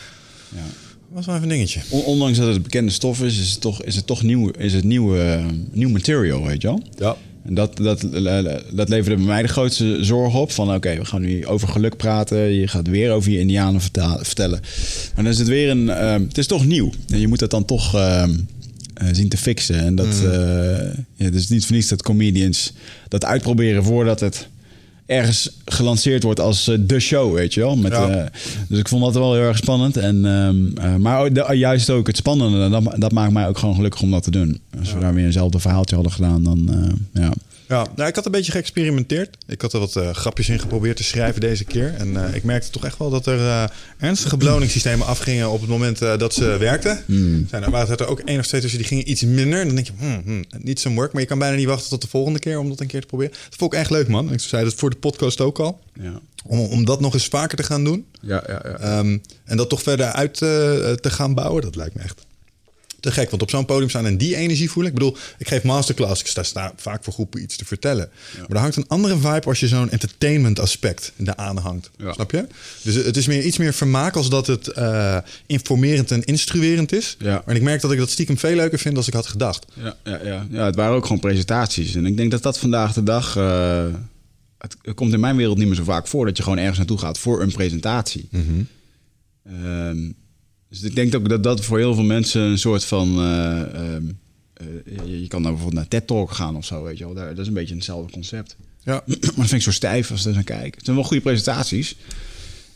Ja. 0.55 0.59
Was 1.09 1.27
wel 1.27 1.35
even 1.35 1.49
een 1.49 1.55
dingetje. 1.55 1.81
On- 1.89 2.05
Ondanks 2.05 2.39
dat 2.39 2.53
het 2.53 2.63
bekende 2.63 2.91
stof 2.91 3.23
is, 3.23 3.39
is 3.41 3.51
het 3.51 3.61
toch, 3.61 3.83
is 3.83 3.97
het 3.97 4.07
toch 4.07 4.23
nieuw, 4.23 4.51
is 4.51 4.73
het 4.73 4.85
nieuw, 4.85 5.17
eh, 5.19 5.45
nieuw 5.73 5.89
material, 5.89 6.47
weet 6.47 6.63
je 6.63 6.69
wel? 6.69 6.83
Ja. 6.99 7.17
En 7.45 7.55
dat, 7.55 7.77
dat, 7.77 8.01
dat 8.73 8.89
leverde 8.89 9.17
bij 9.17 9.25
mij 9.25 9.43
de 9.43 9.49
grootste 9.49 9.99
zorg 10.01 10.35
op. 10.35 10.53
Van 10.53 10.75
oké, 10.75 10.97
we 10.99 11.05
gaan 11.05 11.21
nu 11.21 11.47
over 11.47 11.69
geluk 11.69 11.97
praten. 11.97 12.39
Je 12.39 12.69
gaat 12.69 12.89
weer 12.89 13.13
over 13.13 13.31
je 13.31 13.39
indianen 13.39 13.81
vertellen. 14.23 14.61
Maar 15.15 15.25
dan 15.25 15.33
is 15.33 15.39
het 15.39 15.49
weer 15.49 15.71
een... 15.71 15.91
ehm, 15.91 16.23
het 16.23 16.39
is 16.39 16.47
toch 16.47 16.67
nieuw. 16.67 16.93
En 17.09 17.21
je 17.21 17.29
moet 17.29 17.41
het 17.41 17.51
dan 17.51 17.65
toch 17.65 17.95
ehm, 17.95 18.31
eh, 18.99 19.09
zien 19.13 19.29
te 19.29 19.37
fixen. 19.37 19.79
En 19.85 19.95
dat... 19.95 20.07
eh, 20.07 20.95
ja, 21.15 21.25
het 21.25 21.35
is 21.35 21.49
niet 21.49 21.67
voor 21.67 21.75
niets 21.77 21.89
dat 21.89 22.03
comedians 22.03 22.73
dat 23.09 23.25
uitproberen 23.25 23.85
voordat 23.85 24.21
het 24.21 24.49
ergens 25.07 25.51
gelanceerd 25.65 26.23
wordt 26.23 26.41
als 26.41 26.69
eh, 26.69 26.77
de 26.81 27.01
show, 27.01 27.35
weet 27.35 27.55
je 27.55 27.61
wel. 27.61 27.77
Met, 27.77 27.93
Ja. 27.93 28.31
dus 28.69 28.79
ik 28.79 28.89
vond 28.89 29.03
dat 29.05 29.15
wel 29.15 29.35
heel 29.35 29.43
erg 29.43 29.57
spannend. 29.57 29.97
En, 29.97 30.25
ehm, 30.27 30.77
eh, 30.87 30.97
maar 30.97 31.33
de- 31.33 31.57
juist 31.57 31.91
ook 31.91 32.07
het 32.07 32.17
spannende, 32.17 32.69
dat, 32.69 32.95
dat 33.01 33.13
maakt 33.13 33.33
mij 33.33 33.49
ook 33.49 33.59
gewoon 33.59 33.75
gelukkig 33.75 34.03
om 34.03 34.11
dat 34.11 34.23
te 34.23 34.31
doen. 34.31 34.61
Als 34.79 34.93
we 34.93 35.01
daar 35.01 35.15
weer 35.15 35.25
eenzelfde 35.25 35.59
verhaaltje 35.59 35.95
hadden 35.95 36.13
gedaan, 36.13 36.43
dan 36.43 36.71
ja. 37.13 37.33
Ja, 37.69 37.87
nou, 37.97 38.09
ik 38.09 38.15
had 38.15 38.27
een 38.27 38.33
beetje 38.33 38.53
geëxperimenteerd. 38.53 39.37
Ik 39.47 39.61
had 39.61 39.73
er 39.73 39.79
wat 39.79 39.97
eh, 39.97 40.11
grapjes 40.11 40.49
in 40.49 40.59
geprobeerd 40.59 40.97
te 40.97 41.05
schrijven 41.05 41.41
deze 41.41 41.65
keer. 41.65 41.95
En 41.95 42.27
eh, 42.27 42.35
ik 42.35 42.45
merkte 42.45 42.71
toch 42.71 42.85
echt 42.85 42.99
wel 42.99 43.11
dat 43.11 43.27
er 43.27 43.39
eh, 43.39 43.65
ernstige 43.99 44.37
beloningssystemen 44.37 45.07
afgingen 45.07 45.51
op 45.51 45.61
het 45.61 45.71
moment 45.71 45.99
dat 45.99 46.35
ze 46.35 46.57
werkten. 46.57 47.05
Zijn 47.49 47.63
er 47.63 47.71
waren 47.71 47.97
er 47.97 48.07
ook 48.07 48.21
één 48.21 48.39
of 48.39 48.47
twee 48.47 48.61
tussen 48.61 48.79
die 48.79 48.89
gingen 48.89 49.11
iets 49.11 49.23
minder. 49.23 49.61
En 49.61 49.67
dan 49.67 49.75
denk 49.75 49.87
je, 49.87 49.93
hmm, 49.99 50.23
hmm, 50.25 50.45
niet 50.59 50.81
zo'n 50.81 50.95
work. 50.95 51.13
Maar 51.13 51.23
je 51.23 51.29
kan 51.29 51.39
bijna 51.39 51.57
niet 51.57 51.67
wachten 51.67 51.89
tot 51.89 52.03
de 52.03 52.09
volgende 52.09 52.39
keer 52.39 52.59
om 52.59 52.69
dat 52.69 52.81
een 52.81 52.87
keer 52.87 53.01
te 53.01 53.07
proberen. 53.07 53.33
Dat 53.33 53.59
vond 53.59 53.73
ik 53.73 53.79
echt 53.79 53.91
leuk, 53.91 54.09
man. 54.09 54.33
Ik 54.33 54.41
zei 54.41 54.65
dat 54.65 54.75
voor 54.75 54.91
de 54.91 54.97
podcast 54.97 55.41
ook 55.41 55.59
al. 55.59 55.81
Ja, 56.01 56.21
Om, 56.47 56.61
om 56.61 56.85
dat 56.85 57.01
nog 57.01 57.15
eens 57.15 57.27
vaker 57.27 57.57
te 57.57 57.63
gaan 57.63 57.85
doen. 57.85 58.07
ja, 58.21 58.45
ja. 58.47 58.63
ja. 58.65 58.79
Ehm, 58.79 59.19
en 59.45 59.57
dat 59.57 59.69
toch 59.69 59.83
verder 59.83 60.07
uit 60.07 60.37
te 60.37 60.99
gaan 61.11 61.35
bouwen, 61.35 61.63
dat 61.63 61.77
lijkt 61.77 61.95
me 61.95 62.03
echt 62.03 62.27
te 63.01 63.11
gek. 63.13 63.31
Want 63.31 63.43
op 63.43 63.51
zo'n 63.51 63.65
podium 63.65 63.89
staan 63.89 64.07
en 64.07 64.19
die 64.19 64.37
energie 64.37 64.71
voelen. 64.71 64.93
Ik 64.93 64.99
bedoel, 64.99 65.17
ik 65.39 65.49
geef 65.49 65.63
masterclass. 65.63 66.21
Ik 66.21 66.27
sta, 66.27 66.43
sta 66.43 66.73
vaak 66.77 67.05
voor 67.05 67.13
groepen 67.13 67.43
iets 67.43 67.57
te 67.57 67.65
vertellen. 67.65 68.11
Maar 68.39 68.57
er 68.57 68.59
hangt 68.59 68.77
een 68.77 68.89
andere 68.89 69.17
vibe 69.17 69.47
als 69.47 69.61
je 69.61 69.69
zo'n 69.69 69.91
entertainment 69.91 70.59
aspect 70.61 71.13
eraan 71.25 71.57
hangt. 71.57 71.91
Ja. 71.97 72.13
Snap 72.13 72.31
je? 72.31 72.47
Dus 72.83 72.95
het 72.95 73.17
is 73.17 73.27
meer, 73.27 73.43
iets 73.43 73.59
meer 73.59 73.75
vermaak 73.75 74.17
als 74.17 74.31
dat 74.31 74.47
het 74.47 74.69
eh, 74.69 75.19
informerend 75.47 76.11
en 76.11 76.25
instruerend 76.25 76.93
is. 76.93 77.17
Ja. 77.19 77.43
Maar 77.47 77.57
ik 77.57 77.63
merk 77.63 77.81
dat 77.81 77.93
ik 77.93 77.99
dat 77.99 78.11
stiekem 78.11 78.39
veel 78.39 78.57
leuker 78.57 78.79
vind 78.79 78.95
dan 78.95 79.05
ik 79.07 79.13
had 79.13 79.27
gedacht. 79.27 79.67
Ja, 79.75 79.97
ja, 80.05 80.21
ja. 80.25 80.47
ja, 80.51 80.65
het 80.65 80.75
waren 80.75 80.97
ook 80.97 81.07
gewoon 81.07 81.21
presentaties. 81.21 81.95
En 81.95 82.07
ik 82.07 82.17
denk 82.17 82.31
dat 82.31 82.43
dat 82.43 82.59
vandaag 82.59 82.93
de 82.93 83.03
dag... 83.03 83.37
eh, 83.37 83.85
het, 84.59 84.77
het 84.83 84.95
komt 84.95 85.13
in 85.13 85.21
mijn 85.21 85.37
wereld 85.37 85.59
niet 85.59 85.67
meer 85.67 85.77
zo 85.77 85.85
vaak 85.85 86.07
voor... 86.07 86.27
dat 86.27 86.37
je 86.37 86.43
gewoon 86.43 86.59
ergens 86.59 86.79
naartoe 86.79 86.99
gaat 86.99 87.19
voor 87.19 87.43
een 87.43 87.53
presentatie. 87.53 88.29
Ehm, 89.45 90.11
dus 90.69 90.83
ik 90.83 90.95
denk 90.95 91.15
ook 91.15 91.29
dat 91.29 91.43
dat 91.43 91.65
voor 91.65 91.79
heel 91.79 91.95
veel 91.95 92.05
mensen 92.05 92.41
een 92.43 92.59
soort 92.59 92.85
van... 92.85 93.19
eh, 93.19 93.61
ehm, 93.61 94.05
eh, 94.55 95.21
je, 95.21 95.27
kan 95.29 95.43
dan 95.43 95.53
bijvoorbeeld 95.53 95.75
naar 95.75 95.89
TED 95.89 96.07
Talk 96.07 96.31
gaan 96.31 96.57
of 96.57 96.65
zo, 96.65 96.83
weet 96.83 96.99
je 96.99 97.05
wel. 97.05 97.15
Daar, 97.15 97.29
dat 97.29 97.39
is 97.39 97.47
een 97.47 97.55
beetje 97.55 97.75
hetzelfde 97.75 98.13
concept. 98.13 98.57
Ja. 98.83 99.03
Maar 99.07 99.19
dat 99.21 99.35
vind 99.35 99.53
ik 99.53 99.63
zo 99.63 99.71
stijf 99.71 100.11
als 100.11 100.19
ik 100.21 100.25
daar 100.25 100.35
naar 100.35 100.59
kijk. 100.59 100.75
Het 100.75 100.85
zijn 100.85 100.97
wel 100.97 101.05
goede 101.05 101.23
presentaties. 101.23 101.97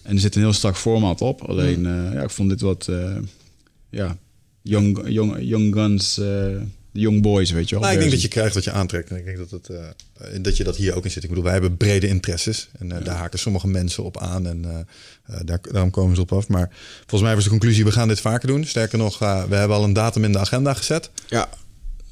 En 0.02 0.14
er 0.14 0.20
zit 0.20 0.34
een 0.34 0.40
heel 0.42 0.52
strak 0.52 0.76
format 0.76 1.20
op. 1.20 1.42
Alleen, 1.42 1.86
eh, 1.86 2.12
ja, 2.12 2.22
ik 2.22 2.30
vond 2.30 2.48
dit 2.48 2.60
wat... 2.60 2.88
eh, 2.88 3.16
ja, 3.90 4.16
young, 4.62 5.08
young, 5.08 5.36
young 5.40 5.74
guns... 5.74 6.20
de 6.92 7.00
young 7.00 7.22
boys, 7.22 7.50
weet 7.50 7.68
je 7.68 7.74
wel. 7.74 7.84
Nou, 7.84 7.94
ik 7.94 8.00
denk 8.00 8.10
dat 8.12 8.22
je 8.22 8.28
krijgt 8.28 8.54
wat 8.54 8.64
je 8.64 8.70
aantrekt. 8.70 9.10
En 9.10 9.16
ik 9.16 9.24
denk 9.24 9.36
dat, 9.36 9.50
het, 9.50 9.68
eh, 9.68 10.42
dat 10.42 10.56
je 10.56 10.64
dat 10.64 10.76
hier 10.76 10.94
ook 10.94 11.04
in 11.04 11.10
zit. 11.10 11.22
Ik 11.22 11.28
bedoel, 11.28 11.44
wij 11.44 11.52
hebben 11.52 11.76
brede 11.76 12.06
interesses. 12.06 12.68
En 12.78 12.92
eh, 12.92 13.04
daar 13.04 13.16
haken 13.16 13.38
sommige 13.38 13.68
mensen 13.68 14.04
op 14.04 14.18
aan. 14.18 14.46
En 14.46 14.64
eh, 14.64 14.78
eh, 15.26 15.40
daar, 15.44 15.58
daarom 15.72 15.90
komen 15.90 16.14
ze 16.14 16.20
op 16.20 16.32
af. 16.32 16.48
Maar 16.48 16.70
volgens 16.98 17.22
mij 17.22 17.34
was 17.34 17.44
de 17.44 17.50
conclusie, 17.50 17.84
we 17.84 17.92
gaan 17.92 18.08
dit 18.08 18.20
vaker 18.20 18.48
doen. 18.48 18.64
Sterker 18.64 18.98
nog, 18.98 19.22
eh, 19.22 19.44
we 19.44 19.54
hebben 19.54 19.76
al 19.76 19.84
een 19.84 19.92
datum 19.92 20.24
in 20.24 20.32
de 20.32 20.38
agenda 20.38 20.74
gezet. 20.74 21.10
Ja. 21.28 21.48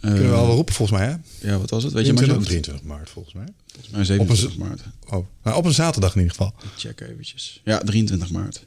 Kunnen 0.00 0.28
we 0.30 0.34
al 0.34 0.46
wel 0.46 0.54
roepen, 0.54 0.74
volgens 0.74 0.98
mij, 0.98 1.08
hè? 1.08 1.48
Ja, 1.50 1.58
wat 1.58 1.70
was 1.70 1.82
het? 1.82 1.92
Weet 1.92 2.06
je 2.06 2.12
maar 2.12 2.22
23, 2.22 2.42
zo? 2.42 2.62
23 2.62 2.82
maart, 2.96 3.10
volgens 3.10 3.34
mij. 3.34 3.46
Maar 3.90 4.04
27 4.04 4.54
Op 4.54 4.60
een 4.60 4.66
maart. 4.68 4.82
Oh, 5.06 5.26
nou, 5.42 5.56
op 5.56 5.64
een 5.64 5.72
zaterdag 5.72 6.14
in 6.14 6.20
ieder 6.20 6.36
geval. 6.36 6.54
Ik 6.62 6.70
check 6.76 7.00
eventjes. 7.00 7.60
Ja, 7.64 7.78
23 7.78 8.30
maart. 8.30 8.66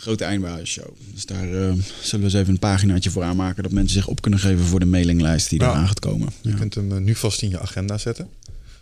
Ja. 0.00 0.06
Grote 0.06 0.24
eindbazisshow. 0.24 0.88
Dus 1.14 1.26
daar 1.26 1.44
eh, 1.44 1.50
zullen 1.52 1.78
we 2.02 2.18
eens 2.22 2.34
even 2.34 2.48
een 2.48 2.58
paginaatje 2.58 3.10
voor 3.10 3.22
aanmaken... 3.22 3.62
dat 3.62 3.72
mensen 3.72 3.94
zich 3.96 4.06
op 4.08 4.20
kunnen 4.22 4.40
geven 4.40 4.64
voor 4.64 4.80
de 4.80 4.86
mailinglijst 4.86 5.50
die 5.50 5.60
Ja. 5.60 5.70
eraan 5.70 5.86
gaat 5.86 6.00
komen. 6.00 6.28
Je 6.40 6.48
Ja. 6.50 6.56
kunt 6.56 6.74
hem 6.74 6.92
eh, 6.92 6.98
nu 6.98 7.14
vast 7.14 7.42
in 7.42 7.50
je 7.50 7.60
agenda 7.60 7.98
zetten. 7.98 8.28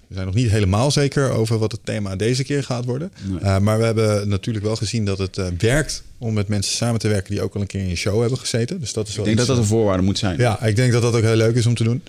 We 0.09 0.14
zijn 0.14 0.27
nog 0.27 0.35
niet 0.35 0.51
helemaal 0.51 0.91
zeker 0.91 1.31
over 1.31 1.59
wat 1.59 1.73
het 1.73 1.81
thema 1.85 2.16
deze 2.16 2.45
keer 2.45 2.62
gaat 2.64 2.85
worden. 2.85 3.12
Nee. 3.31 3.39
Eh, 3.41 3.59
maar 3.59 3.79
we 3.79 3.85
hebben 3.85 4.29
natuurlijk 4.29 4.64
wel 4.64 4.77
gezien 4.77 5.05
dat 5.05 5.19
het 5.19 5.39
eh, 5.39 5.47
werkt 5.59 6.03
om 6.19 6.35
met 6.35 6.49
mensen 6.49 6.77
samen 6.77 7.01
te 7.01 7.09
werken 7.09 7.31
die 7.31 7.43
ook 7.43 7.55
al 7.55 7.61
een 7.61 7.66
keer 7.66 7.81
in 7.81 7.89
je 7.89 7.97
show 7.97 8.21
hebben 8.21 8.39
gezeten. 8.39 8.81
Dus 8.81 8.93
dat 8.93 9.09
is 9.09 9.16
wel 9.16 9.25
Ik 9.27 9.35
denk 9.35 9.47
dat 9.47 9.57
dat 9.57 9.64
een 9.64 9.71
voorwaarde 9.71 10.03
moet 10.03 10.19
zijn. 10.19 10.39
Ja, 10.39 10.62
ik 10.64 10.77
denk 10.77 10.93
dat 10.93 11.03
dat 11.03 11.14
ook 11.14 11.23
heel 11.23 11.37
leuk 11.37 11.55
is 11.57 11.66
om 11.66 11.75
te 11.75 11.85
doen. 11.85 12.03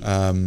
Ehm, 0.00 0.38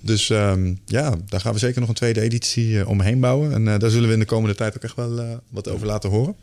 dus 0.00 0.30
ehm, 0.30 0.74
ja, 0.86 1.14
daar 1.28 1.40
gaan 1.40 1.52
we 1.52 1.58
zeker 1.58 1.80
nog 1.80 1.88
een 1.88 1.94
tweede 1.94 2.20
editie 2.20 2.86
omheen 2.88 3.20
bouwen. 3.20 3.52
En 3.52 3.78
daar 3.78 3.90
zullen 3.90 4.06
we 4.08 4.14
in 4.14 4.20
de 4.20 4.24
komende 4.26 4.54
tijd 4.56 4.76
ook 4.76 4.82
echt 4.82 4.96
wel 4.96 5.40
wat 5.48 5.68
over 5.68 5.86
laten 5.86 6.10
horen. 6.10 6.34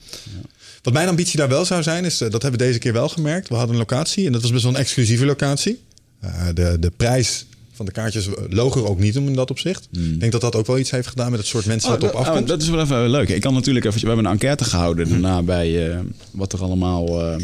Wat 0.87 0.95
mijn 0.95 1.09
ambitie 1.09 1.37
daar 1.37 1.47
wel 1.49 1.65
zou 1.65 1.83
zijn, 1.83 2.05
is 2.05 2.21
eh, 2.21 2.29
dat 2.29 2.41
hebben 2.41 2.59
we 2.59 2.65
deze 2.65 2.79
keer 2.79 2.93
wel 2.93 3.09
gemerkt. 3.09 3.49
We 3.49 3.55
hadden 3.55 3.71
een 3.73 3.79
locatie 3.81 4.25
en 4.25 4.31
dat 4.31 4.41
was 4.41 4.51
best 4.51 4.63
wel 4.63 4.73
een 4.73 4.79
exclusieve 4.79 5.25
locatie. 5.25 5.79
Eh, 6.19 6.47
de, 6.53 6.77
de 6.79 6.91
prijs 6.97 7.45
van 7.73 7.85
de 7.85 7.91
kaartjes 7.91 8.27
loog 8.49 8.75
er 8.75 8.87
ook 8.89 8.99
niet 8.99 9.17
om 9.17 9.27
in 9.27 9.33
dat 9.33 9.49
opzicht. 9.51 9.87
Ik 9.91 10.19
denk 10.19 10.31
dat 10.31 10.41
dat 10.41 10.55
ook 10.55 10.67
wel 10.67 10.77
iets 10.77 10.91
heeft 10.91 11.07
gedaan 11.07 11.29
met 11.31 11.39
het 11.39 11.47
soort 11.47 11.65
mensen 11.65 11.89
Hmm. 11.89 11.97
Oh, 11.97 12.01
dat 12.03 12.11
op 12.11 12.17
dat, 12.17 12.25
afkomt. 12.27 12.43
oh, 12.43 12.49
dat 12.49 12.61
is 12.61 12.69
wel 12.69 12.81
even 12.81 13.09
leuk. 13.09 13.29
Ik 13.29 13.41
kan 13.41 13.53
natuurlijk 13.53 13.85
even. 13.85 13.99
We 14.01 14.07
hebben 14.07 14.25
een 14.25 14.31
enquête 14.31 14.63
gehouden 14.63 15.09
daarna 15.09 15.41
bij 15.43 15.91
eh, 15.91 15.99
wat 16.31 16.53
er 16.53 16.61
allemaal. 16.61 17.21
eh, 17.21 17.41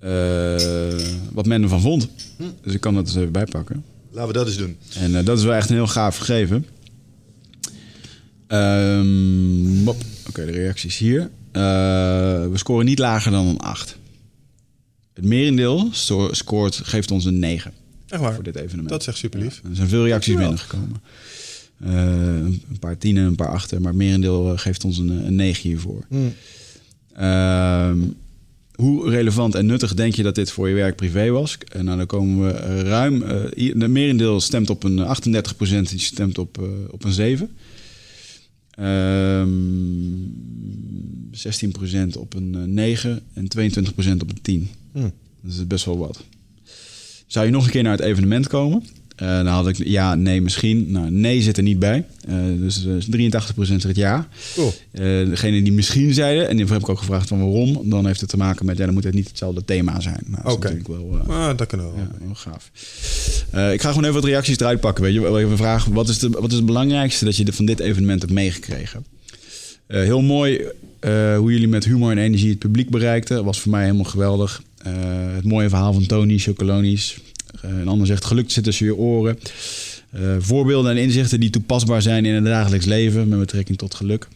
eh, 0.00 1.00
wat 1.32 1.46
men 1.46 1.62
ervan 1.62 1.80
vond. 1.80 2.08
Dus 2.62 2.74
ik 2.74 2.80
kan 2.80 2.94
dat 2.94 3.06
eens 3.06 3.16
even 3.16 3.32
bijpakken. 3.32 3.84
Laten 4.10 4.32
we 4.32 4.38
dat 4.38 4.46
eens 4.46 4.56
doen. 4.56 4.76
En 4.94 5.16
eh, 5.16 5.24
dat 5.24 5.38
is 5.38 5.44
wel 5.44 5.54
echt 5.54 5.68
een 5.70 5.76
heel 5.76 5.86
gaaf 5.86 6.16
gegeven. 6.16 6.66
Ehm. 8.46 9.88
Oké, 9.88 10.44
de 10.46 10.52
reacties 10.52 10.98
hier. 10.98 11.30
Eh, 11.52 11.62
we 12.50 12.52
scoren 12.54 12.84
niet 12.84 12.98
lager 12.98 13.32
dan 13.32 13.46
een 13.46 13.58
8. 13.58 13.96
Het 15.12 15.24
merendeel 15.24 15.88
scoort, 16.30 16.80
geeft 16.84 17.10
ons 17.10 17.24
een 17.24 17.38
9 17.38 17.72
Echt 18.08 18.20
waar. 18.20 18.34
voor 18.34 18.42
dit 18.42 18.56
evenement. 18.56 18.88
Dat 18.88 19.00
is 19.00 19.06
echt 19.06 19.16
super 19.16 19.40
lief. 19.40 19.60
Er 19.68 19.76
zijn 19.76 19.88
veel 19.88 20.04
reacties 20.04 20.34
binnengekomen. 20.34 21.02
Eh, 21.80 21.92
een 22.70 22.78
paar 22.80 22.98
tienen, 22.98 23.24
een 23.24 23.34
paar 23.34 23.48
achter. 23.48 23.80
Maar 23.80 23.90
het 23.90 24.00
merendeel 24.00 24.52
eh, 24.52 24.58
geeft 24.58 24.84
ons 24.84 24.98
een, 24.98 25.08
een 25.08 25.34
9 25.34 25.62
hiervoor. 25.62 26.04
Hmm. 26.08 26.34
Ehm, 27.12 27.98
hoe 28.74 29.10
relevant 29.10 29.54
en 29.54 29.66
nuttig 29.66 29.94
denk 29.94 30.14
je 30.14 30.22
dat 30.22 30.34
dit 30.34 30.50
voor 30.50 30.68
je 30.68 30.74
werk 30.74 30.96
privé 30.96 31.30
was? 31.30 31.58
En 31.72 31.84
nou, 31.84 31.96
dan 31.96 32.06
komen 32.06 32.46
we 32.46 32.82
ruim... 32.82 33.18
de 33.74 33.88
merendeel 33.88 34.40
stemt 34.40 34.70
op 34.70 34.84
een 34.84 34.98
38%, 34.98 35.90
die 35.90 35.98
stemt 35.98 36.38
op, 36.38 36.68
op 36.90 37.04
een 37.04 37.12
7. 37.12 37.50
Ehm 38.70 39.48
16% 41.32 42.16
op 42.18 42.34
een 42.34 42.54
eh, 42.54 42.62
9 42.62 43.22
en 43.32 43.44
22% 43.44 44.20
op 44.20 44.30
een 44.30 44.42
10. 44.42 44.68
Hmm. 44.92 45.12
Dat 45.40 45.52
is 45.52 45.66
best 45.66 45.84
wel 45.84 45.98
wat. 45.98 46.24
Zou 47.26 47.46
je 47.46 47.52
nog 47.52 47.64
een 47.64 47.70
keer 47.70 47.82
naar 47.82 47.96
het 47.96 48.00
evenement 48.00 48.48
komen? 48.48 48.84
Eh, 49.20 49.26
dan 49.36 49.46
had 49.46 49.68
ik 49.68 49.76
ja, 49.84 50.14
nee, 50.14 50.40
misschien. 50.42 50.90
Nou, 50.90 51.10
nee 51.10 51.42
zit 51.42 51.56
er 51.56 51.62
niet 51.62 51.78
bij. 51.78 52.04
Eh, 52.28 52.34
dus 52.58 52.86
eh, 52.86 52.92
83% 53.00 53.80
zegt 53.80 53.96
ja. 53.96 54.28
Cool. 54.54 54.72
Eh, 54.92 55.02
degene 55.02 55.62
die 55.62 55.72
misschien 55.72 56.14
zeiden, 56.14 56.48
en 56.48 56.56
die 56.56 56.66
heb 56.66 56.80
ik 56.80 56.88
ook 56.88 56.98
gevraagd 56.98 57.28
van 57.28 57.38
waarom, 57.38 57.80
dan 57.90 58.06
heeft 58.06 58.20
het 58.20 58.30
te 58.30 58.36
maken 58.36 58.66
met, 58.66 58.78
ja, 58.78 58.84
dan 58.84 58.94
moet 58.94 59.04
het 59.04 59.14
niet 59.14 59.28
hetzelfde 59.28 59.64
thema 59.64 60.00
zijn. 60.00 60.22
Nou, 60.26 60.50
Oké. 60.50 60.68
eh, 60.68 61.28
Ah, 61.28 61.56
dat 61.56 61.70
we 61.70 61.76
wel. 61.76 61.94
ja, 61.96 62.10
wel 62.24 62.34
gaaf. 62.34 62.70
Eh, 63.50 63.72
ik 63.72 63.80
ga 63.80 63.88
gewoon 63.88 64.04
even 64.04 64.14
wat 64.20 64.24
reacties 64.24 64.58
eruit 64.58 64.80
pakken. 64.80 65.04
Weet 65.04 65.12
je, 65.12 65.20
wel 65.20 65.40
even 65.40 65.56
vragen, 65.56 65.92
wat 65.92 66.08
is, 66.08 66.18
de, 66.18 66.28
wat 66.30 66.50
is 66.50 66.56
het 66.56 66.66
belangrijkste 66.66 67.24
dat 67.24 67.36
je 67.36 67.52
van 67.52 67.64
dit 67.64 67.80
evenement 67.80 68.20
hebt 68.20 68.32
meegekregen? 68.32 69.04
Eh, 69.86 70.02
heel 70.02 70.22
mooi 70.22 70.60
eh, 71.00 71.36
hoe 71.36 71.52
jullie 71.52 71.68
met 71.68 71.84
humor 71.84 72.10
en 72.10 72.18
energie 72.18 72.50
het 72.50 72.58
publiek 72.58 72.90
bereikten. 72.90 73.44
Was 73.44 73.60
voor 73.60 73.70
mij 73.70 73.82
helemaal 73.84 74.04
geweldig. 74.04 74.62
Eh, 74.82 74.92
het 75.34 75.44
mooie 75.44 75.68
verhaal 75.68 75.92
van 75.92 76.06
Tony, 76.06 76.38
Chocolonies. 76.38 77.18
Eh, 77.62 77.70
een 77.70 77.88
ander 77.88 78.06
zegt, 78.06 78.24
geluk 78.24 78.50
zit 78.50 78.64
tussen 78.64 78.86
je 78.86 78.94
oren. 78.96 79.38
Eh, 80.10 80.20
voorbeelden 80.38 80.90
en 80.90 80.96
inzichten 81.02 81.40
die 81.40 81.50
toepasbaar 81.50 82.02
zijn 82.02 82.24
in 82.24 82.34
het 82.34 82.44
dagelijks 82.44 82.86
leven 82.86 83.28
met 83.28 83.38
betrekking 83.38 83.78
tot 83.78 83.94
geluk. 83.94 84.28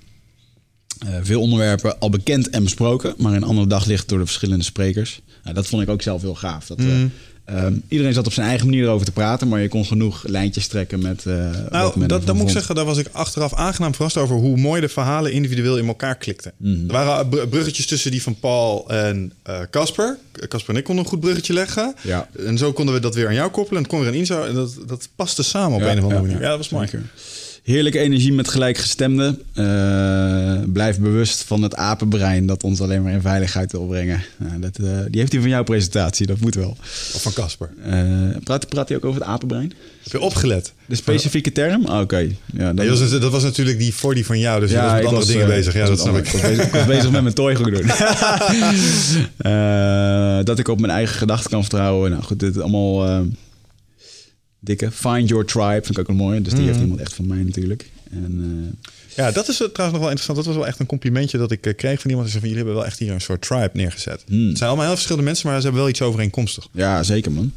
Eh, 0.99 1.15
veel 1.23 1.41
onderwerpen 1.41 1.99
al 2.01 2.11
bekend 2.11 2.51
en 2.51 2.63
besproken, 2.65 3.15
maar 3.19 3.31
in 3.35 3.43
een 3.43 3.49
ander 3.49 3.69
daglicht 3.69 4.09
door 4.09 4.19
de 4.19 4.25
verschillende 4.25 4.65
sprekers. 4.65 5.21
Nou, 5.43 5.55
dat 5.55 5.67
vond 5.67 5.83
ik 5.83 5.89
ook 5.89 6.03
zelf 6.03 6.23
heel 6.23 6.35
gaaf. 6.35 6.67
Dat, 6.67 6.79
eh, 6.79 6.85
Mhm. 6.85 7.07
Ehm, 7.45 7.75
iedereen 7.89 8.13
zat 8.13 8.27
op 8.27 8.33
zijn 8.33 8.47
eigen 8.49 8.67
manier 8.67 8.83
erover 8.85 9.07
te 9.07 9.13
praten, 9.13 9.49
maar 9.49 9.61
je 9.61 9.69
kon 9.69 9.85
genoeg 9.85 10.25
lijntjes 10.27 10.67
trekken 10.67 10.99
met. 11.03 11.25
wat 11.25 11.35
Nou, 11.71 12.07
dat, 12.07 12.35
moet 12.35 12.43
ik 12.43 12.49
zeggen, 12.49 12.75
daar 12.75 12.85
was 12.85 12.99
ik 12.99 13.09
achteraf 13.13 13.55
aangenaam 13.55 13.95
verrast 13.95 14.17
over 14.17 14.37
hoe 14.37 14.57
mooi 14.57 14.81
de 14.81 14.89
verhalen 14.89 15.33
individueel 15.33 15.79
in 15.79 15.87
elkaar 15.87 16.17
klikten. 16.17 16.53
Mhm. 16.57 16.87
Er 16.87 16.93
waren 16.93 17.29
br- 17.29 17.47
bruggetjes 17.47 17.87
tussen 17.87 18.11
die 18.11 18.23
van 18.23 18.39
Paul 18.39 18.89
en 18.91 19.33
eh, 19.43 19.61
Casper. 19.71 20.19
Casper 20.49 20.73
en 20.75 20.79
ik 20.81 20.85
konden 20.85 21.05
een 21.05 21.11
goed 21.11 21.21
bruggetje 21.21 21.53
leggen. 21.53 21.95
Ja. 22.03 22.29
En 22.47 22.59
zo 22.59 22.73
konden 22.73 22.95
we 22.95 23.01
dat 23.01 23.15
weer 23.15 23.27
aan 23.27 23.35
jou 23.35 23.51
koppelen. 23.51 23.77
En 23.77 23.83
het 23.83 23.93
kon 23.93 24.01
weer 24.01 24.09
aan 24.09 24.15
Inzo. 24.15 24.43
En 24.45 24.55
dat, 24.55 24.77
dat 24.87 25.09
paste 25.17 25.43
samen 25.43 25.75
op 25.77 25.81
Ja, 25.83 25.91
een 25.91 25.99
of 25.99 26.03
andere 26.03 26.15
ja, 26.21 26.27
manier. 26.27 26.37
ja. 26.37 26.43
Ja, 26.43 26.49
dat 26.49 26.59
was 26.59 26.69
mooi. 26.69 26.87
Zeker. 26.89 27.07
Heerlijke 27.65 27.99
energie 27.99 28.33
met 28.33 28.49
gelijkgestemden. 28.49 29.41
Eh 29.55 29.63
blijf 30.73 30.99
bewust 30.99 31.43
van 31.43 31.63
het 31.63 31.77
apenbrein 31.77 32.47
dat 32.47 32.63
ons 32.63 32.81
alleen 32.81 33.03
maar 33.03 33.13
in 33.13 33.21
veiligheid 33.21 33.73
wil 33.73 33.87
brengen. 33.87 34.23
Nou, 34.37 34.61
dat, 34.61 34.77
eh, 34.79 34.85
die 35.11 35.21
heeft 35.21 35.33
hij 35.33 35.41
van 35.41 35.51
jouw 35.51 35.63
presentatie, 35.63 36.27
dat 36.27 36.41
moet 36.41 36.55
wel. 36.55 36.77
Of 37.15 37.23
van 37.23 37.33
Casper. 37.33 37.71
Eh, 37.85 38.03
praat, 38.45 38.69
praat 38.69 38.89
hij 38.89 38.97
ook 38.97 39.05
over 39.05 39.21
het 39.21 39.29
apenbrein? 39.31 39.73
Heb 40.03 40.13
je 40.13 40.21
opgelet? 40.21 40.73
De 40.87 40.95
specifieke 40.95 41.53
term? 41.53 41.85
Ah, 41.87 42.01
Oké. 42.01 42.17
Ja, 42.19 42.29
dan- 42.57 42.75
Nee, 42.75 42.89
dat, 42.89 42.99
was, 42.99 43.11
dat 43.21 43.31
was 43.33 43.43
natuurlijk 43.43 43.79
die 43.79 43.95
voor 43.95 44.15
die 44.15 44.27
van 44.27 44.39
jou. 44.39 44.61
Dus 44.61 44.71
je 44.71 44.77
was 44.77 44.93
met 44.93 45.05
andere 45.05 45.27
dingen 45.27 45.47
bezig. 45.47 45.75
Ja, 45.75 45.87
dat 45.87 46.01
snap 46.01 46.17
ik. 46.17 46.27
Ik 46.27 46.33
was 46.33 46.41
bezig, 46.41 46.65
ik 46.67 46.73
was 46.73 46.87
bezig 46.87 47.11
met 47.11 47.23
mijn 47.23 47.35
toy 47.35 47.55
doen. 47.55 47.87
Dat 50.45 50.59
ik 50.59 50.69
op 50.69 50.81
mijn 50.81 50.93
eigen 50.93 51.17
gedachten 51.17 51.51
kan 51.51 51.61
vertrouwen. 51.61 52.11
Nou 52.11 52.23
goed, 52.23 52.41
dit 52.41 52.61
allemaal... 52.61 53.25
Dikke. 54.65 54.91
Find 54.91 55.29
Your 55.29 55.45
Tribe 55.45 55.81
vind 55.83 55.91
ik 55.91 55.99
ook 55.99 56.07
wel 56.07 56.17
mooi. 56.17 56.43
Dus 56.43 56.55
die 56.55 56.67
heeft 56.67 56.81
iemand 56.81 57.01
echt 57.01 57.15
van 57.15 57.27
mij 57.27 57.43
natuurlijk. 57.43 57.91
En, 58.11 58.39
eh, 58.67 58.91
Ja, 59.17 59.31
dat 59.31 59.49
is 59.49 59.57
trouwens 59.57 59.77
nog 59.77 59.99
wel 59.99 60.11
interessant. 60.11 60.37
Dat 60.37 60.47
was 60.47 60.57
wel 60.57 60.67
echt 60.67 60.79
een 60.81 60.87
complimentje 60.87 61.39
dat 61.39 61.51
ik 61.51 61.67
eh, 61.67 61.75
kreeg 61.75 62.01
van 62.01 62.11
iemand. 62.11 62.31
Die 62.31 62.39
zei 62.39 62.41
van, 62.41 62.49
jullie 62.49 62.57
hebben 62.57 62.75
wel 62.75 62.87
echt 62.87 62.99
hier 62.99 63.13
een 63.13 63.21
soort 63.21 63.43
tribe 63.43 63.71
neergezet. 63.73 64.25
Hmm. 64.27 64.49
Het 64.49 64.57
zijn 64.57 64.69
allemaal 64.69 64.85
heel 64.87 64.95
verschillende 64.95 65.27
mensen, 65.27 65.47
maar 65.47 65.57
ze 65.57 65.63
hebben 65.63 65.81
wel 65.81 65.91
iets 65.91 66.03
overeenkomstig. 66.03 66.69
ja, 66.73 67.03
zeker 67.03 67.33
man. 67.33 67.53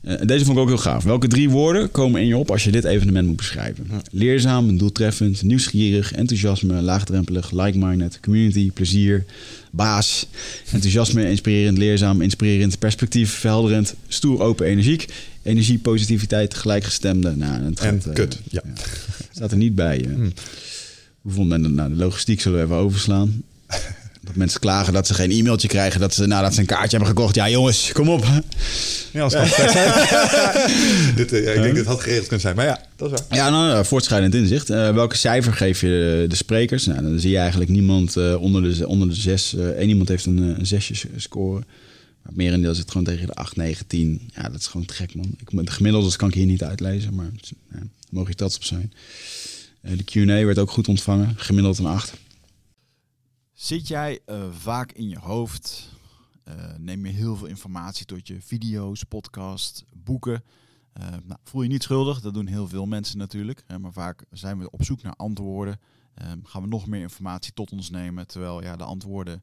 Eh, 0.00 0.16
deze 0.26 0.44
vond 0.44 0.56
ik 0.56 0.62
ook 0.62 0.68
heel 0.68 0.78
gaaf. 0.78 1.04
Welke 1.04 1.28
drie 1.28 1.50
woorden 1.50 1.90
komen 1.90 2.20
in 2.20 2.26
je 2.26 2.36
op 2.36 2.50
als 2.50 2.64
je 2.64 2.70
dit 2.70 2.84
evenement 2.84 3.26
moet 3.26 3.36
beschrijven? 3.36 3.86
Leerzaam, 4.10 4.78
doeltreffend, 4.78 5.42
nieuwsgierig, 5.42 6.12
enthousiasme, 6.12 6.82
laagdrempelig, 6.82 7.50
like-minded, 7.50 8.18
community, 8.20 8.70
plezier, 8.72 9.24
baas, 9.70 10.26
enthousiasme, 10.72 11.28
inspirerend, 11.28 11.78
leerzaam, 11.78 12.22
inspirerend, 12.22 12.78
perspectief, 12.78 13.30
verhelderend, 13.32 13.94
stoer, 14.08 14.40
open, 14.40 14.66
energiek, 14.66 15.06
energie, 15.44 15.78
positiviteit, 15.78 16.54
gelijkgestemde. 16.54 17.36
Nou, 17.36 17.64
het 17.64 17.80
En 17.80 17.92
gaat, 18.02 18.06
eh, 18.06 18.14
kut, 18.14 18.38
ja. 18.50 18.62
Staat 19.32 19.50
er 19.50 19.56
niet 19.56 19.74
bij. 19.74 20.04
eh. 20.04 20.14
Hoe 21.22 21.32
vond 21.32 21.48
men 21.48 21.62
dat? 21.62 21.70
Nou, 21.70 21.88
de 21.88 21.96
logistiek 21.96 22.40
zullen 22.40 22.58
we 22.58 22.64
even 22.64 22.76
overslaan. 22.76 23.42
Dat 24.20 24.34
mensen 24.34 24.60
klagen 24.60 24.92
dat 24.92 25.06
ze 25.06 25.14
geen 25.14 25.30
e-mailtje 25.30 25.68
krijgen 25.68 26.00
dat 26.00 26.14
ze 26.14 26.26
nadat 26.26 26.54
ze 26.54 26.60
een 26.60 26.66
kaartje 26.66 26.96
hebben 26.96 27.08
gekocht. 27.16 27.34
Ja, 27.34 27.48
jongens, 27.48 27.90
kom 27.92 28.08
op. 28.08 28.24
Ja, 29.10 29.22
als 29.22 29.32
zijn. 29.32 29.46
dit, 31.16 31.32
eh, 31.32 31.44
ja, 31.44 31.50
ik 31.50 31.62
denk 31.62 31.66
dat 31.66 31.76
het 31.76 31.86
had 31.86 32.00
geregeld 32.00 32.22
kunnen 32.26 32.40
zijn. 32.40 32.56
Maar 32.56 32.64
ja, 32.66 32.80
dat 32.96 33.12
is 33.12 33.20
waar. 33.28 33.38
Ja, 33.38 33.50
nou, 33.50 33.68
nou, 33.68 33.84
voortschrijdend 33.84 34.34
inzicht. 34.34 34.68
Welke 34.68 35.16
cijfer 35.16 35.52
geef 35.52 35.80
je 35.80 35.86
de, 35.86 36.24
de 36.28 36.36
sprekers? 36.36 36.86
Nou, 36.86 37.02
dan 37.02 37.18
zie 37.20 37.30
je 37.30 37.38
eigenlijk 37.38 37.70
niemand 37.70 38.16
onder, 38.36 38.62
de, 38.78 38.88
onder 38.88 39.08
de 39.08 39.14
zes. 39.14 39.54
één 39.76 39.88
iemand 39.88 40.08
heeft 40.08 40.26
een, 40.26 40.38
een 40.58 40.66
zesje 40.66 40.94
score. 41.16 41.62
Maar 42.24 42.32
merendeel 42.34 42.74
zit 42.74 42.90
gewoon 42.90 43.06
tegen 43.06 43.26
de 43.26 43.34
8, 43.34 43.56
9, 43.56 43.86
10. 43.86 44.30
Ja, 44.34 44.42
dat 44.48 44.60
is 44.60 44.66
gewoon 44.66 44.86
te 44.86 44.94
gek, 44.94 45.14
man. 45.14 45.34
Ik, 45.38 45.66
de 45.66 45.70
gemiddeldes 45.70 46.16
kan 46.16 46.28
ik 46.28 46.34
hier 46.34 46.46
niet 46.46 46.62
uitlezen, 46.62 47.14
maar 47.14 47.30
ja, 47.70 47.82
mogen 48.10 48.30
je 48.30 48.36
trots 48.36 48.56
op 48.56 48.64
zijn. 48.64 48.92
Eh, 49.80 49.96
de 49.96 50.04
Q&A 50.04 50.44
werd 50.44 50.58
ook 50.58 50.70
goed 50.70 50.88
ontvangen. 50.88 51.36
Gemiddeld 51.36 51.78
een 51.78 51.86
8. 51.86 52.12
Zit 53.52 53.88
jij 53.88 54.20
eh, 54.26 54.52
vaak 54.52 54.92
in 54.92 55.08
je 55.08 55.18
hoofd? 55.18 55.88
Eh, 56.44 56.54
neem 56.78 57.06
je 57.06 57.12
heel 57.12 57.36
veel 57.36 57.46
informatie 57.46 58.06
tot 58.06 58.28
je 58.28 58.40
video's, 58.40 59.02
podcast, 59.02 59.84
boeken? 59.92 60.42
Nou, 61.24 61.40
voel 61.44 61.62
je 61.62 61.68
niet 61.68 61.82
schuldig, 61.82 62.20
dat 62.20 62.34
doen 62.34 62.46
heel 62.46 62.68
veel 62.68 62.86
mensen 62.86 63.18
natuurlijk. 63.18 63.64
maar 63.80 63.92
vaak 63.92 64.24
zijn 64.30 64.58
we 64.58 64.70
op 64.70 64.84
zoek 64.84 65.02
naar 65.02 65.16
antwoorden. 65.16 65.78
Eh, 66.14 66.32
gaan 66.42 66.62
we 66.62 66.68
nog 66.68 66.86
meer 66.86 67.00
informatie 67.00 67.52
tot 67.52 67.72
ons 67.72 67.90
nemen. 67.90 68.26
Terwijl 68.26 68.62
ja, 68.62 68.76
de 68.76 68.84
antwoorden 68.84 69.42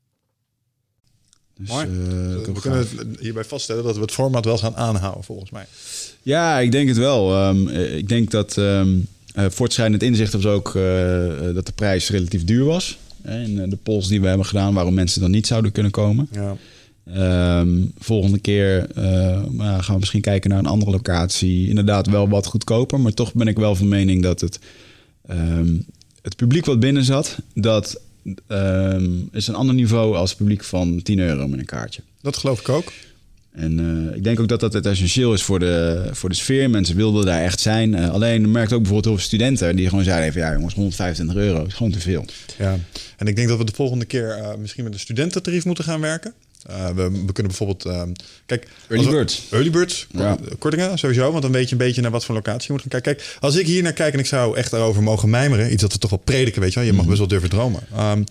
Dus, 1.61 1.69
Mooi. 1.69 1.85
eh, 1.85 2.53
We 2.53 2.59
kunnen 2.61 2.79
het 2.79 3.19
hierbij 3.19 3.43
vaststellen 3.43 3.83
dat 3.83 3.95
we 3.95 4.01
het 4.01 4.11
format 4.11 4.45
wel 4.45 4.57
gaan 4.57 4.75
aanhouden, 4.75 5.23
volgens 5.23 5.51
mij. 5.51 5.65
Ja, 6.21 6.59
ik 6.59 6.71
denk 6.71 6.87
het 6.87 6.97
wel. 6.97 7.35
Ehm, 7.35 7.67
eh, 7.67 7.97
ik 7.97 8.07
denk 8.09 8.31
dat 8.31 8.57
eh, 8.57 8.85
voortschrijdend 9.35 10.03
inzicht 10.03 10.33
was 10.33 10.45
ook 10.45 10.73
dat 11.53 11.65
de 11.65 11.71
prijs 11.75 12.09
relatief 12.09 12.43
duur 12.43 12.65
was. 12.65 12.97
En 13.21 13.69
de 13.69 13.77
polls 13.83 14.07
die 14.07 14.21
we 14.21 14.27
hebben 14.27 14.45
gedaan, 14.45 14.73
waarom 14.73 14.93
mensen 14.93 15.21
dan 15.21 15.31
niet 15.31 15.47
zouden 15.47 15.71
kunnen 15.71 15.91
komen. 15.91 16.27
Ja. 16.31 16.55
Ehm, 17.05 17.69
volgende 17.99 18.39
keer 18.39 18.87
nou, 19.49 19.81
gaan 19.81 19.93
we 19.93 19.99
misschien 19.99 20.21
kijken 20.21 20.49
naar 20.49 20.59
een 20.59 20.65
andere 20.65 20.91
locatie. 20.91 21.67
Inderdaad 21.67 22.07
wel 22.07 22.29
wat 22.29 22.45
goedkoper, 22.45 22.99
maar 22.99 23.13
toch 23.13 23.33
ben 23.33 23.47
ik 23.47 23.57
wel 23.57 23.75
van 23.75 23.87
mening 23.87 24.23
dat 24.23 24.41
het, 24.41 24.59
het 26.21 26.35
publiek 26.35 26.65
wat 26.65 26.79
binnen 26.79 27.03
zat, 27.03 27.37
dat 27.53 27.99
ehm, 28.47 29.09
is 29.31 29.47
een 29.47 29.55
ander 29.55 29.75
niveau 29.75 30.15
als 30.15 30.35
publiek 30.35 30.63
van 30.63 31.01
10 31.01 31.19
euro 31.19 31.47
met 31.47 31.59
een 31.59 31.65
kaartje. 31.65 32.01
Dat 32.21 32.37
geloof 32.37 32.59
ik 32.59 32.69
ook. 32.69 32.91
En 33.51 33.79
eh, 34.09 34.15
ik 34.15 34.23
denk 34.23 34.39
ook 34.39 34.47
dat 34.47 34.59
dat 34.59 34.73
het 34.73 34.85
essentieel 34.85 35.33
is 35.33 35.43
voor 35.43 35.59
de, 35.59 36.07
voor 36.11 36.29
de 36.29 36.35
sfeer. 36.35 36.69
Mensen 36.69 36.95
wilden 36.95 37.25
daar 37.25 37.41
echt 37.41 37.59
zijn. 37.59 37.95
Eh, 37.95 38.09
alleen 38.09 38.51
merkte 38.51 38.75
ook 38.75 38.81
bijvoorbeeld 38.81 39.05
heel 39.05 39.15
veel 39.15 39.25
studenten 39.25 39.75
die 39.75 39.89
gewoon 39.89 40.03
zeiden: 40.03 40.33
van, 40.33 40.41
ja, 40.41 40.53
jongens, 40.53 40.73
125 40.73 41.35
euro 41.35 41.65
is 41.65 41.73
gewoon 41.73 41.91
te 41.91 41.99
veel. 41.99 42.25
Ja. 42.57 42.79
En 43.17 43.27
ik 43.27 43.35
denk 43.35 43.47
dat 43.47 43.57
we 43.57 43.63
de 43.63 43.73
volgende 43.73 44.05
keer 44.05 44.29
eh, 44.29 44.55
misschien 44.55 44.83
met 44.83 44.93
een 44.93 44.99
studententarief 44.99 45.65
moeten 45.65 45.83
gaan 45.83 46.01
werken. 46.01 46.33
Eh, 46.69 46.85
we, 46.89 47.01
we 47.11 47.31
kunnen 47.33 47.51
bijvoorbeeld... 47.57 47.85
ehm, 47.85 48.11
kijk, 48.45 48.67
Early 48.89 49.09
birds. 49.09 49.47
Early 49.51 49.69
birds, 49.69 50.07
Ja. 50.11 50.37
kortingen 50.59 50.97
sowieso. 50.97 51.29
Want 51.31 51.41
dan 51.43 51.51
weet 51.51 51.65
je 51.65 51.71
een 51.71 51.77
beetje 51.77 52.01
naar 52.01 52.11
wat 52.11 52.25
voor 52.25 52.35
locatie 52.35 52.65
je 52.67 52.71
moet 52.71 52.81
gaan 52.81 53.01
kijken. 53.01 53.15
Kijk, 53.15 53.37
als 53.39 53.55
ik 53.55 53.65
hier 53.65 53.83
naar 53.83 53.93
kijk 53.93 54.13
en 54.13 54.19
ik 54.19 54.25
zou 54.25 54.57
echt 54.57 54.71
daarover 54.71 55.03
mogen 55.03 55.29
mijmeren... 55.29 55.71
iets 55.71 55.81
dat 55.81 55.93
we 55.93 55.99
toch 55.99 56.09
wel 56.09 56.19
prediken, 56.19 56.61
weet 56.61 56.73
je 56.73 56.79
wel. 56.79 56.87
Je 56.87 56.93
mag 56.93 57.05
best 57.05 57.17
wel 57.17 57.27
durven 57.27 57.49
dromen. 57.49 57.81
Ehm, 57.95 58.23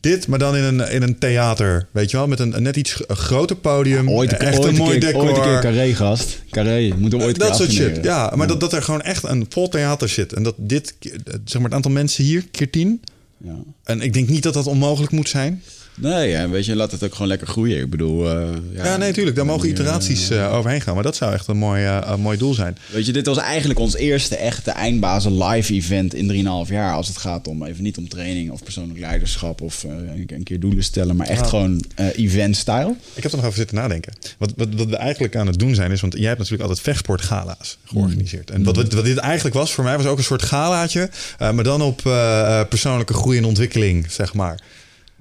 dit, 0.00 0.26
maar 0.28 0.38
dan 0.38 0.56
in 0.56 0.62
een, 0.64 0.90
in 0.90 1.02
een 1.02 1.18
theater, 1.18 1.86
weet 1.90 2.10
je 2.10 2.16
wel. 2.16 2.26
Met 2.26 2.40
een, 2.40 2.56
een 2.56 2.62
net 2.62 2.76
iets 2.76 3.02
een 3.06 3.16
groter 3.16 3.56
podium. 3.56 4.10
Ooit, 4.10 4.32
echt 4.36 4.58
ooit 4.58 4.68
een 4.68 4.76
mooi 4.76 4.98
decor. 4.98 5.22
Ooit 5.22 5.36
een 5.36 5.42
keer 5.42 5.60
carré 5.60 5.94
gast. 5.94 6.42
Carré, 6.50 6.94
moeten 6.98 7.18
we 7.18 7.24
ooit 7.24 7.40
een 7.42 7.46
dat 7.48 7.56
soort 7.56 7.72
shit. 7.72 7.98
Ja, 8.02 8.32
maar 8.34 8.46
Dat, 8.46 8.60
dat 8.60 8.72
er 8.72 8.82
gewoon 8.82 9.02
echt 9.02 9.24
een 9.24 9.46
vol 9.48 9.68
theater 9.68 10.08
zit. 10.08 10.32
En 10.32 10.42
dat 10.42 10.54
dit, 10.56 10.94
eh, 11.00 11.10
zeg 11.44 11.54
maar 11.54 11.64
het 11.64 11.72
aantal 11.74 11.90
mensen 11.90 12.24
hier, 12.24 12.44
keer 12.50 12.70
tien. 12.70 13.00
Ja. 13.44 13.56
En 13.84 14.00
ik 14.00 14.12
denk 14.12 14.28
niet 14.28 14.42
dat 14.42 14.54
dat 14.54 14.66
onmogelijk 14.66 15.12
moet 15.12 15.28
zijn. 15.28 15.62
Nee, 15.96 16.28
ja, 16.28 16.48
weet 16.48 16.64
je, 16.64 16.76
laat 16.76 16.90
het 16.90 17.04
ook 17.04 17.12
gewoon 17.12 17.28
lekker 17.28 17.46
groeien. 17.46 17.80
Ik 17.80 17.90
bedoel... 17.90 18.30
eh, 18.30 18.48
Ja, 18.72 18.96
nee, 18.96 19.12
tuurlijk. 19.12 19.36
Daar 19.36 19.46
mogen 19.46 19.62
hier, 19.62 19.70
iteraties 19.70 20.30
eh, 20.30 20.44
eh, 20.44 20.54
overheen 20.54 20.80
gaan. 20.80 20.94
Maar 20.94 21.02
dat 21.02 21.16
zou 21.16 21.32
echt 21.32 21.46
een 21.46 21.56
mooi, 21.56 21.84
eh, 21.84 21.98
een 22.04 22.20
mooi 22.20 22.38
doel 22.38 22.54
zijn. 22.54 22.76
Weet 22.92 23.06
je, 23.06 23.12
dit 23.12 23.26
was 23.26 23.36
eigenlijk 23.38 23.78
ons 23.80 23.94
eerste 23.96 24.36
echte 24.36 24.70
eindbazen 24.70 25.42
live 25.44 25.72
event 25.74 26.14
in 26.14 26.28
3,5 26.66 26.70
jaar. 26.72 26.94
Als 26.94 27.08
het 27.08 27.16
gaat 27.16 27.48
om, 27.48 27.64
even 27.64 27.82
niet 27.82 27.96
om 27.98 28.08
training 28.08 28.50
of 28.50 28.62
persoonlijk 28.62 28.98
leiderschap 28.98 29.60
of 29.60 29.84
eh, 29.84 29.90
een, 30.26 30.42
keer 30.42 30.60
doelen 30.60 30.84
stellen, 30.84 31.16
maar 31.16 31.26
echt 31.26 31.40
Ja. 31.40 31.46
gewoon 31.48 31.84
eh, 31.94 32.06
event 32.18 32.56
style. 32.56 32.94
Ik 33.14 33.22
heb 33.22 33.30
er 33.32 33.36
nog 33.36 33.46
over 33.46 33.58
zitten 33.58 33.76
nadenken. 33.76 34.12
Wat, 34.38 34.52
wat, 34.56 34.68
wat 34.76 34.86
we 34.88 34.96
eigenlijk 34.96 35.36
aan 35.36 35.46
het 35.46 35.58
doen 35.58 35.74
zijn 35.74 35.90
is... 35.92 36.00
want 36.00 36.12
jij 36.12 36.26
hebt 36.26 36.38
natuurlijk 36.38 36.68
altijd 36.68 36.86
vechtsportgala's 36.86 37.78
georganiseerd. 37.84 38.50
En 38.50 38.62
wat, 38.64 38.76
wat, 38.76 38.92
wat 38.92 39.04
dit 39.04 39.16
eigenlijk 39.16 39.54
was 39.56 39.72
voor 39.72 39.84
mij... 39.84 39.96
was 39.96 40.06
ook 40.06 40.18
een 40.18 40.24
soort 40.24 40.42
galaatje... 40.42 41.10
eh, 41.38 41.50
maar 41.50 41.64
dan 41.64 41.82
op 41.82 42.06
eh, 42.06 42.60
eh, 42.60 42.68
persoonlijke 42.68 43.14
groei 43.14 43.38
en 43.38 43.44
ontwikkeling, 43.44 44.06
zeg 44.10 44.34
maar. 44.34 44.60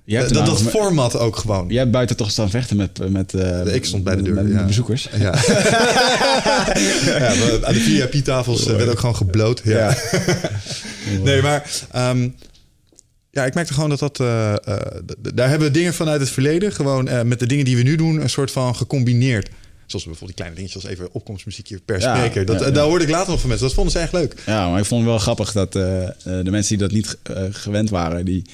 Hebt 0.06 0.34
dat 0.34 0.46
dat 0.46 0.62
format 0.62 1.18
ook 1.18 1.36
gewoon. 1.36 1.68
Jij 1.68 1.78
hebt 1.80 1.92
buiten 1.92 2.16
toch 2.16 2.32
staan 2.32 2.50
vechten 2.50 2.78
met... 2.78 3.10
met 3.12 3.34
eh, 3.34 3.76
Ik 3.76 3.86
stond 3.86 4.04
bij 4.04 4.16
de 4.16 4.22
deur, 4.22 4.34
Met, 4.34 4.52
ja. 4.52 4.58
de 4.60 4.66
bezoekers. 4.66 5.08
Ja. 5.18 5.20
ja, 7.06 7.32
we- 7.34 7.60
aan 7.64 7.74
de 7.74 7.80
VIP-tafels 8.10 8.66
werd 8.66 8.90
ook 8.90 9.00
gewoon 9.00 9.16
gebloot. 9.16 9.62
Ja. 9.64 9.98
nee, 11.24 11.42
maar 11.42 11.70
ehm, 11.92 12.30
ja, 13.32 13.46
ik 13.46 13.54
merkte 13.54 13.74
gewoon 13.74 13.90
dat 13.90 14.00
dat... 14.00 14.20
eh, 14.20 14.52
eh, 14.54 14.58
d- 15.06 15.38
daar 15.38 15.50
hebben 15.50 15.68
we 15.68 15.74
dingen 15.74 15.94
vanuit 15.94 16.20
het 16.20 16.30
verleden... 16.30 16.72
gewoon 16.72 17.08
eh, 17.08 17.22
met 17.22 17.40
de 17.40 17.46
dingen 17.48 17.66
die 17.66 17.76
we 17.76 17.84
nu 17.84 17.96
doen... 17.96 18.22
een 18.22 18.30
soort 18.30 18.52
van 18.52 18.76
gecombineerd. 18.76 19.50
Zoals 19.86 20.06
bijvoorbeeld 20.06 20.26
die 20.28 20.34
kleine 20.36 20.56
dingetjes 20.56 20.84
als 20.84 20.92
even 20.92 21.14
opkomstmuziekje 21.14 21.80
per 21.86 22.00
Ja, 22.00 22.16
spreker. 22.16 22.46
Dat, 22.46 22.60
ja, 22.60 22.66
ja. 22.66 22.72
Daar 22.72 22.84
hoorde 22.86 23.04
ik 23.04 23.10
later 23.12 23.30
nog 23.32 23.40
van 23.40 23.50
mensen. 23.50 23.68
Dat 23.68 23.76
vonden 23.76 23.94
ze 23.94 24.00
echt 24.00 24.14
leuk. 24.14 24.36
Ja, 24.46 24.70
maar 24.70 24.80
ik 24.80 24.86
vond 24.86 25.02
het 25.02 25.10
wel 25.10 25.20
grappig 25.20 25.52
dat 25.52 25.76
eh, 25.76 26.04
eh, 26.04 26.10
de 26.24 26.52
mensen 26.52 26.78
die 26.78 26.88
dat 26.88 26.92
niet 26.96 27.18
eh, 27.24 27.44
gewend 27.52 27.90
waren, 27.90 28.26
die, 28.26 28.46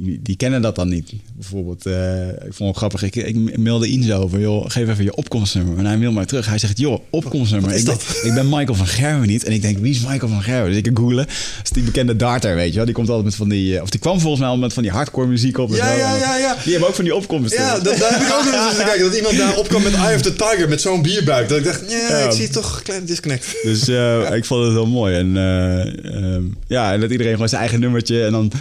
die 0.00 0.36
kennen 0.36 0.62
dat 0.62 0.74
dan 0.74 0.88
niet. 0.88 1.12
Bijvoorbeeld, 1.34 1.86
eh, 1.86 2.28
ik 2.28 2.52
vond 2.54 2.68
het 2.68 2.76
grappig. 2.76 3.02
Ik, 3.02 3.14
ik 3.16 3.58
mailde 3.58 3.88
Inzo 3.88 4.20
over, 4.22 4.40
joh, 4.40 4.64
geef 4.70 4.88
even 4.88 5.04
je 5.04 5.14
opkomstnummer. 5.14 5.78
En 5.78 5.86
hij 5.86 5.98
mail 5.98 6.12
mij 6.12 6.24
terug. 6.26 6.46
Hij 6.46 6.58
zegt, 6.58 6.78
joh, 6.78 7.00
opkomstnummer. 7.10 7.74
Ik 7.74 7.84
ben, 7.84 7.96
ik 8.22 8.34
ben 8.34 8.48
Michael 8.48 8.74
van 8.74 8.86
Gerwen 8.86 9.28
niet. 9.28 9.44
En 9.44 9.52
ik 9.52 9.62
denk, 9.62 9.78
wie 9.78 9.90
is 9.94 10.00
Michael 10.00 10.28
van 10.32 10.42
Gerwen? 10.42 10.68
Dus 10.68 10.76
ik 10.76 10.86
ga 10.86 10.92
googlen. 10.94 11.26
Dat 11.26 11.64
is 11.64 11.70
die 11.70 11.82
bekende 11.82 12.16
darter, 12.16 12.54
weet 12.54 12.70
je 12.70 12.76
wel. 12.76 12.84
Die 12.84 12.94
komt 12.94 13.08
altijd 13.08 13.24
met 13.26 13.34
van 13.34 13.48
die... 13.48 13.76
eh, 13.76 13.82
Of 13.82 13.90
die 13.90 14.00
kwam 14.00 14.20
volgens 14.20 14.40
mij 14.40 14.50
al 14.50 14.58
met 14.58 14.72
van 14.72 14.82
die 14.82 14.92
hardcore 14.92 15.26
muziek 15.26 15.58
op. 15.58 15.70
Ja, 15.70 15.76
zo. 15.76 15.82
ja, 15.98 16.16
ja, 16.16 16.36
ja. 16.36 16.56
Die 16.62 16.70
hebben 16.72 16.88
ook 16.88 16.94
van 16.94 17.04
die 17.04 17.14
opkomsten. 17.14 17.60
Ja, 17.62 17.78
dat, 17.78 17.98
daar 17.98 18.10
heb 18.12 18.20
ik 18.28 18.32
ook 18.34 18.44
nog 18.52 18.68
eens 18.68 18.76
kijken. 18.84 19.00
Dat 19.04 19.16
iemand 19.16 19.36
daar 19.36 19.56
opkwam 19.56 19.82
met 19.82 19.94
Eye 19.94 20.14
of 20.14 20.22
the 20.22 20.32
Tiger 20.36 20.68
met 20.68 20.80
zo'n 20.80 21.02
bierbuik. 21.02 21.48
Dat 21.48 21.58
ik 21.58 21.64
dacht, 21.64 21.82
ja, 21.90 21.96
Ja. 22.18 22.24
ik 22.26 22.32
zie 22.32 22.48
toch 22.48 22.76
een 22.76 22.82
kleine 22.82 23.06
disconnect. 23.06 23.56
Dus 23.62 23.88
eh, 23.88 24.34
ik 24.34 24.44
vond 24.44 24.64
het 24.64 24.72
wel 24.74 24.86
mooi. 24.86 25.14
En 25.16 25.36
eh, 25.36 26.04
ehm, 26.34 26.42
ja, 26.66 26.92
en 26.92 27.00
dat 27.00 27.10
iedereen 27.10 27.32
gewoon 27.32 27.48
zijn 27.48 27.60
eigen 27.60 27.80
nummertje. 27.80 28.24
En 28.24 28.32
dan 28.32 28.52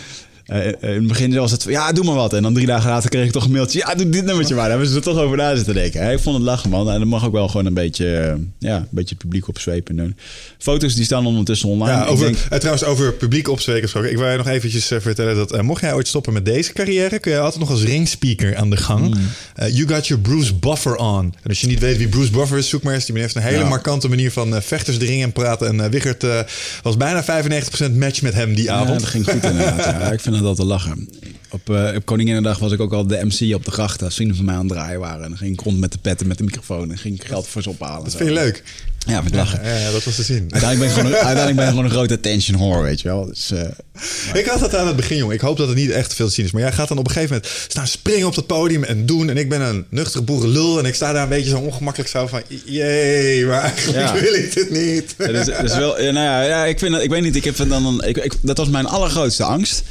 eh, 0.49 0.65
in 0.65 0.73
het 0.99 1.07
begin 1.07 1.33
was 1.35 1.51
het 1.51 1.63
van, 1.63 1.71
ja, 1.71 1.91
doe 1.91 2.03
maar 2.05 2.15
wat. 2.15 2.33
En 2.33 2.43
dan 2.43 2.53
drie 2.53 2.65
dagen 2.65 2.89
later 2.89 3.09
kreeg 3.09 3.25
ik 3.25 3.31
toch 3.31 3.45
een 3.45 3.51
mailtje. 3.51 3.79
Ja, 3.79 3.95
doe 3.95 4.09
dit 4.09 4.25
nummertje 4.25 4.53
maar. 4.55 4.63
Daar 4.63 4.71
hebben 4.71 4.89
ze 4.89 4.95
er 4.95 5.01
toch 5.01 5.17
over 5.17 5.37
na 5.37 5.55
zitten 5.55 5.73
denken. 5.73 6.03
hè. 6.05 6.11
Ik 6.11 6.19
vond 6.19 6.35
het 6.35 6.45
lachen, 6.45 6.69
man. 6.69 6.89
En 6.91 6.99
dan 6.99 7.07
mag 7.07 7.25
ook 7.25 7.31
wel 7.31 7.47
gewoon 7.47 7.65
een 7.65 7.73
beetje, 7.73 8.17
eh, 8.17 8.33
ja, 8.59 8.75
een 8.77 8.87
beetje 8.89 9.09
het 9.15 9.17
publiek 9.23 9.47
opzwepen 9.47 9.95
doen. 9.95 10.15
Foto's 10.57 10.95
die 10.95 11.03
staan 11.05 11.25
ondertussen 11.25 11.69
online. 11.69 11.97
Ja, 11.97 12.05
over, 12.05 12.25
denk- 12.25 12.37
eh, 12.49 12.57
trouwens, 12.57 12.83
over 12.85 13.13
publiek 13.13 13.47
opzweken 13.47 13.81
gesproken. 13.81 14.11
Ik 14.11 14.17
wil 14.17 14.27
je 14.29 14.37
nog 14.37 14.47
eventjes 14.47 14.91
eh, 14.91 14.99
vertellen 15.01 15.35
dat 15.35 15.51
eh, 15.51 15.61
mocht 15.61 15.81
jij 15.81 15.93
ooit 15.93 16.07
stoppen 16.07 16.33
met 16.33 16.45
deze 16.45 16.73
carrière, 16.73 17.19
kun 17.19 17.31
je 17.31 17.39
altijd 17.39 17.59
nog 17.59 17.69
als 17.71 17.83
ringspeaker 17.83 18.55
aan 18.55 18.69
de 18.69 18.77
gang. 18.77 19.07
Mm. 19.15 19.21
Eh, 19.55 19.75
you 19.75 19.87
got 19.87 20.07
your 20.07 20.23
Bruce 20.23 20.53
Buffer 20.55 20.95
on. 20.95 21.33
En 21.43 21.49
als 21.49 21.61
je 21.61 21.67
niet 21.67 21.79
weet 21.79 21.97
wie 21.97 22.07
Bruce 22.07 22.31
Buffer 22.31 22.57
is, 22.57 22.69
zoek 22.69 22.83
maar 22.83 22.93
eens. 22.93 23.05
Die 23.05 23.17
heeft 23.19 23.35
een 23.35 23.41
hele 23.41 23.57
Ja. 23.57 23.67
markante 23.67 24.09
manier 24.09 24.31
van 24.31 24.55
eh, 24.55 24.61
vechters 24.61 24.99
de 24.99 25.05
ring 25.05 25.21
in 25.21 25.31
praten. 25.31 25.67
En 25.67 25.79
eh 25.83 25.89
Wichert 25.89 26.23
eh, 26.23 26.39
was 26.83 26.97
bijna 26.97 27.23
95% 27.23 27.95
match 27.95 28.21
met 28.21 28.33
hem 28.33 28.53
die 28.55 28.63
Ja, 28.63 28.73
avond. 28.73 28.99
dat 28.99 29.09
ging 29.09 29.25
goed 29.29 29.43
inderdaad. 29.43 29.85
Ja, 29.85 30.11
ik 30.11 30.19
vind 30.19 30.35
het 30.39 30.47
altijd 30.47 30.67
lachen. 30.67 31.09
Op, 31.49 31.69
eh 31.69 31.95
op 31.95 32.05
Koninginnedag 32.05 32.59
was 32.59 32.71
ik 32.71 32.79
ook 32.79 32.93
al 32.93 33.07
de 33.07 33.25
MC 33.25 33.55
op 33.55 33.65
de 33.65 33.71
gracht. 33.71 34.03
Als 34.03 34.15
vrienden 34.15 34.35
van 34.35 34.45
mij 34.45 34.55
aan 34.55 34.65
het 34.65 34.69
draaien 34.69 34.99
waren. 34.99 35.23
En 35.23 35.29
dan 35.29 35.37
ging 35.37 35.53
ik 35.53 35.59
rond 35.59 35.79
met 35.79 35.91
de 35.91 35.97
petten, 35.97 36.27
met 36.27 36.37
de 36.37 36.43
microfoon. 36.43 36.91
En 36.91 36.97
ging 36.97 37.27
geld 37.27 37.47
voor 37.47 37.61
ze 37.61 37.69
ophalen. 37.69 38.03
Dat 38.03 38.15
vind 38.15 38.29
je 38.29 38.35
leuk? 38.35 38.63
Ja, 39.07 39.23
lachen. 39.31 39.59
Ja, 39.63 39.77
ja, 39.77 39.91
dat 39.91 40.03
was 40.03 40.15
te 40.15 40.23
zien. 40.23 40.47
Uiteindelijk 40.49 40.79
ben, 40.79 40.87
ik 40.87 40.93
gewoon 40.93 41.05
een, 41.05 41.13
uiteindelijk 41.13 41.55
ben 41.55 41.63
ik 41.63 41.69
gewoon 41.69 41.85
een 41.85 41.91
grote 41.91 42.13
attention 42.13 42.57
whore, 42.57 42.81
weet 42.81 43.01
je 43.01 43.07
wel. 43.07 43.25
Dus, 43.25 43.51
eh, 43.51 44.39
Ik 44.41 44.45
had 44.45 44.59
dat 44.59 44.75
aan 44.75 44.87
het 44.87 44.95
begin, 44.95 45.17
jongen. 45.17 45.35
Ik 45.35 45.41
hoop 45.41 45.57
dat 45.57 45.67
het 45.67 45.77
niet 45.77 45.89
echt 45.91 46.13
veel 46.13 46.27
te 46.27 46.33
zien 46.33 46.45
is. 46.45 46.51
Maar 46.51 46.61
jij 46.61 46.71
gaat 46.71 46.87
dan 46.87 46.97
op 46.97 47.07
een 47.07 47.11
gegeven 47.13 47.35
moment 47.35 47.53
staan 47.67 47.87
springen 47.87 48.27
op 48.27 48.35
dat 48.35 48.47
podium 48.47 48.83
en 48.83 49.05
doen. 49.05 49.29
En 49.29 49.37
ik 49.37 49.49
ben 49.49 49.61
een 49.61 49.85
nuchtere 49.89 50.23
boerenlul. 50.23 50.79
En 50.79 50.85
ik 50.85 50.95
sta 50.95 51.13
daar 51.13 51.23
een 51.23 51.29
beetje 51.29 51.49
zo 51.49 51.57
ongemakkelijk 51.57 52.09
zo 52.09 52.27
van... 52.27 52.41
Jee, 52.65 53.45
maar 53.45 53.61
eigenlijk 53.61 53.97
Ja. 54.05 54.13
wil 54.13 54.33
ik 54.33 54.53
dit 54.53 54.69
niet. 54.69 55.15
ja, 55.17 55.27
dus, 55.27 55.45
dus 55.45 55.75
wel, 55.75 55.95
nou 55.97 56.13
ja, 56.13 56.41
ja, 56.41 56.65
ik, 56.65 56.79
vind 56.79 56.91
dat, 56.91 57.03
ik 57.03 57.09
weet 57.09 57.21
niet, 57.21 57.35
ik 57.35 57.43
heb 57.43 57.55
dan, 57.69 58.03
ik, 58.03 58.35
dat 58.41 58.57
was 58.57 58.69
mijn 58.69 58.85
allergrootste 58.85 59.43
angst. 59.43 59.83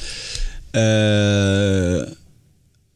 Eh, 0.70 2.02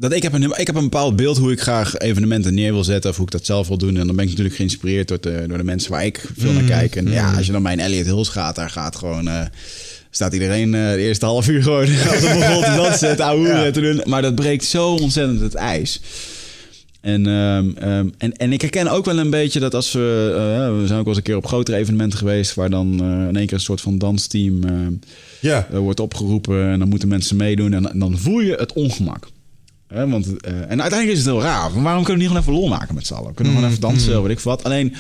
dat 0.03 0.13
ik 0.13 0.23
heb, 0.23 0.33
een, 0.33 0.43
ik 0.43 0.67
heb 0.67 0.77
een 0.77 0.83
bepaald 0.83 1.17
beeld 1.17 1.39
hoe 1.39 1.53
ik 1.53 1.61
graag 1.61 1.97
evenementen 1.99 2.55
neer 2.55 2.73
wil 2.73 2.85
zetten. 2.85 3.11
Of 3.11 3.17
hoe 3.17 3.25
ik 3.27 3.33
dat 3.33 3.47
zelf 3.47 3.69
wil 3.69 3.79
doen. 3.79 3.97
En 3.97 4.07
dan 4.07 4.17
ben 4.17 4.25
ik 4.25 4.31
natuurlijk 4.31 4.57
geïnspireerd 4.57 5.09
door 5.09 5.21
de, 5.21 5.45
door 5.49 5.59
de 5.59 5.65
mensen 5.65 5.91
waar 5.91 6.05
ik 6.05 6.29
veel 6.37 6.53
naar 6.53 6.63
kijk. 6.63 6.97
En 6.97 7.11
ja, 7.11 7.33
als 7.37 7.47
je 7.47 7.53
dan 7.53 7.63
bij 7.63 7.73
een 7.73 7.81
Elliot 7.81 8.05
Hills 8.07 8.29
gaat, 8.29 8.55
daar 8.57 8.71
gaat 8.71 8.97
gewoon... 8.97 9.29
eh, 9.29 9.41
staat 10.11 10.33
iedereen 10.33 10.75
eh, 10.75 10.91
de 10.93 10.97
eerste 10.99 11.25
half 11.25 11.49
uur 11.49 11.63
gewoon 11.63 11.87
het 11.87 12.21
begon 12.21 12.63
te 12.63 12.73
dansen, 12.77 13.19
ouwe 13.21 13.71
te 13.71 13.81
doen. 13.81 14.01
Maar 14.05 14.23
dat 14.23 14.35
breekt 14.35 14.65
zo 14.65 14.89
ontzettend 14.95 15.41
het 15.41 15.55
ijs. 15.55 16.01
En, 17.01 17.27
ehm, 17.27 17.71
ehm, 17.77 18.09
en, 18.19 18.37
en 18.37 18.53
ik 18.53 18.61
herken 18.61 18.89
ook 18.89 19.05
wel 19.05 19.19
een 19.19 19.31
beetje 19.31 19.61
dat 19.61 19.75
als 19.75 19.93
we... 19.93 20.33
eh, 20.37 20.81
we 20.81 20.87
zijn 20.87 20.99
ook 20.99 21.05
wel 21.05 21.07
eens 21.07 21.17
een 21.17 21.23
keer 21.23 21.37
op 21.37 21.47
grotere 21.47 21.77
evenementen 21.77 22.19
geweest... 22.19 22.55
waar 22.55 22.71
dan 22.71 22.93
in 23.29 23.37
één 23.37 23.47
keer 23.47 23.55
een 23.57 23.61
soort 23.61 23.81
van 23.81 23.99
dansteam 23.99 24.61
Ja. 25.41 25.67
wordt 25.71 26.01
opgeroepen... 26.01 26.67
en 26.69 26.79
dan 26.79 26.89
moeten 26.89 27.09
mensen 27.09 27.37
meedoen 27.37 27.73
en, 27.73 27.91
en 27.93 27.99
dan 27.99 28.19
voel 28.19 28.41
je 28.41 28.55
het 28.55 28.73
ongemak. 28.73 29.29
Hè, 29.93 30.09
want, 30.09 30.27
eh, 30.41 30.53
en 30.53 30.81
uiteindelijk 30.81 31.11
is 31.11 31.19
het 31.19 31.27
heel 31.27 31.43
raar. 31.43 31.83
Waarom 31.83 32.05
kunnen 32.05 32.07
we 32.07 32.13
niet 32.13 32.27
gewoon 32.27 32.43
even 32.43 32.53
lol 32.53 32.69
maken 32.69 32.95
met 32.95 33.07
z'n 33.07 33.15
allen? 33.15 33.29
We 33.29 33.35
kunnen 33.35 33.53
gewoon 33.55 33.69
even 33.69 33.81
dansen, 33.81 34.23
weet 34.23 34.31
ik 34.33 34.41
wat. 34.41 34.65
Alleen, 34.65 34.95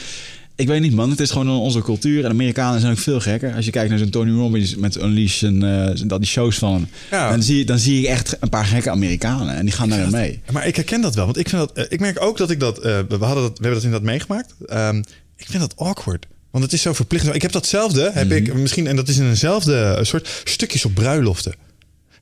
ik 0.56 0.66
weet 0.66 0.80
niet 0.80 0.94
man, 0.94 1.10
het 1.10 1.20
is 1.20 1.30
gewoon 1.30 1.48
onze 1.48 1.80
cultuur. 1.82 2.24
En 2.24 2.30
Amerikanen 2.30 2.80
zijn 2.80 2.92
ook 2.92 2.98
veel 2.98 3.20
gekker. 3.20 3.54
Als 3.54 3.64
je 3.64 3.70
kijkt 3.70 3.90
naar 3.90 3.98
zo'n 3.98 4.10
Tony 4.10 4.30
Robbins 4.38 4.76
met 4.76 4.96
Unleash 5.02 5.42
en 5.42 5.86
eh, 5.88 6.00
dat 6.06 6.18
die 6.20 6.28
shows 6.28 6.58
van 6.58 6.72
hem... 6.72 6.86
Ja. 7.10 7.30
Dan, 7.30 7.42
zie, 7.42 7.58
je- 7.58 7.64
dan 7.64 7.78
zie 7.78 7.98
ik 8.00 8.06
echt 8.06 8.36
een 8.40 8.48
paar 8.48 8.64
gekke 8.64 8.90
Amerikanen. 8.90 9.54
En 9.56 9.64
die 9.64 9.74
gaan 9.74 9.88
daarin 9.88 10.10
mee. 10.10 10.40
Maar 10.52 10.66
ik 10.66 10.76
herken 10.76 11.00
dat 11.00 11.14
wel. 11.14 11.24
Want 11.24 11.38
ik, 11.38 11.48
vind 11.48 11.62
dat, 11.74 11.76
eh, 11.76 11.84
ik 11.88 12.00
merk 12.00 12.22
ook 12.22 12.36
dat 12.36 12.50
ik 12.50 12.60
dat... 12.60 12.78
we, 12.78 13.06
hadden 13.20 13.42
dat 13.42 13.58
we 13.58 13.64
hebben 13.66 13.72
dat 13.74 13.82
inderdaad 13.82 14.02
meegemaakt. 14.02 14.54
Ehm, 14.66 14.96
ik 15.36 15.46
vind 15.48 15.60
dat 15.62 15.76
awkward. 15.76 16.26
Want 16.50 16.64
het 16.64 16.72
is 16.72 16.82
zo 16.82 16.92
verplicht. 16.92 17.34
Ik 17.34 17.42
heb 17.42 17.52
datzelfde, 17.52 18.10
heb 18.14 18.26
Mhm. 18.28 18.36
ik 18.36 18.54
misschien... 18.54 18.86
En 18.86 18.96
dat 18.96 19.08
is 19.08 19.18
in 19.18 19.28
eenzelfde 19.28 19.98
soort 20.02 20.42
stukjes 20.44 20.84
op 20.84 20.94
bruiloften. 20.94 21.54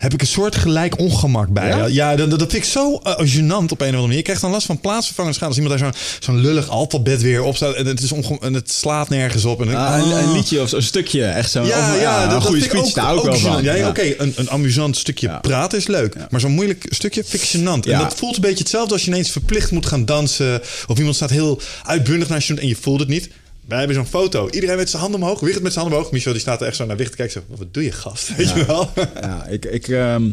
Heb 0.00 0.12
ik 0.12 0.20
een 0.20 0.26
soort 0.26 0.56
gelijk 0.56 0.98
ongemak 0.98 1.48
bij. 1.48 1.68
Ja? 1.68 1.86
Ja, 1.86 2.16
dat, 2.16 2.30
dat 2.30 2.38
vind 2.40 2.52
ik 2.52 2.64
zo 2.64 3.00
eh, 3.02 3.12
gênant 3.18 3.48
op 3.48 3.58
een 3.58 3.66
of 3.70 3.80
andere 3.80 4.00
manier. 4.00 4.16
Je 4.16 4.22
krijgt 4.22 4.42
dan 4.42 4.50
last 4.50 4.66
van 4.66 4.80
plaatsvervangend 4.80 5.34
schade. 5.34 5.50
Als 5.54 5.60
iemand 5.60 5.80
daar 5.80 5.92
zo'n 5.92 6.02
zo'n 6.34 6.40
lullig 6.40 6.68
alfabet 6.68 7.22
weer 7.22 7.42
op 7.42 7.56
staat. 7.56 7.74
En 7.74 7.86
het, 7.86 8.02
is 8.02 8.12
onge- 8.12 8.38
en 8.40 8.54
het 8.54 8.72
slaat 8.72 9.08
nergens 9.08 9.44
op. 9.44 9.60
En 9.60 9.66
dan- 9.66 9.76
Ah, 9.76 9.98
een, 9.98 10.10
een 10.16 10.24
Ah. 10.28 10.32
liedje 10.32 10.60
of 10.62 10.68
zo'n 10.68 10.82
stukje. 10.82 11.24
Echt 11.24 11.50
zo'n 11.50 11.66
Ja, 11.66 11.88
over- 11.88 12.00
ja, 12.00 12.22
een 12.22 12.28
dat, 12.28 12.42
goede 12.44 12.60
dat 12.60 12.68
speech 12.70 12.92
daar 12.92 13.14
ook, 13.14 13.24
wel 13.24 13.36
van. 13.38 13.62
Ja, 13.62 13.74
Ja. 13.74 13.88
Oké, 13.88 14.14
een, 14.18 14.32
een 14.36 14.50
amusant 14.50 14.96
stukje 14.96 15.38
praten 15.42 15.78
is 15.78 15.86
leuk. 15.86 16.16
Maar 16.30 16.40
zo'n 16.40 16.52
moeilijk 16.52 16.86
stukje 16.88 17.24
gênant. 17.24 17.88
En 17.90 17.98
dat 17.98 18.14
voelt 18.16 18.34
een 18.34 18.40
beetje 18.42 18.58
hetzelfde 18.58 18.92
als 18.92 19.04
je 19.04 19.10
ineens 19.10 19.30
verplicht 19.30 19.70
moet 19.70 19.86
gaan 19.86 20.04
dansen. 20.04 20.60
Of 20.86 20.98
iemand 20.98 21.16
staat 21.16 21.30
heel 21.30 21.60
uitbundig 21.82 22.28
naast 22.28 22.48
je 22.48 22.54
en 22.54 22.66
je 22.68 22.76
voelt 22.80 23.00
het 23.00 23.08
niet. 23.08 23.28
Wij 23.70 23.78
hebben 23.78 23.96
zo'n 23.96 24.06
foto. 24.06 24.48
Iedereen 24.50 24.76
met 24.76 24.90
zijn 24.90 25.02
handen 25.02 25.22
omhoog. 25.22 25.40
Wicht 25.40 25.62
met 25.62 25.72
zijn 25.72 25.84
handen 25.84 25.98
omhoog. 25.98 26.12
Michel 26.12 26.32
die 26.32 26.40
staat 26.40 26.60
er 26.60 26.66
echt 26.66 26.76
zo 26.76 26.86
naar 26.86 26.96
Wicht 26.96 27.10
te 27.10 27.16
kijken. 27.16 27.42
Zo, 27.48 27.56
wat 27.56 27.74
doe 27.74 27.84
je 27.84 27.92
gast? 27.92 28.36
Weet 28.36 28.50
je 28.50 28.64
wel? 28.64 28.90
Ja, 29.20 29.46
ik, 29.46 29.64
ik, 29.64 29.88
ehm, 29.88 30.30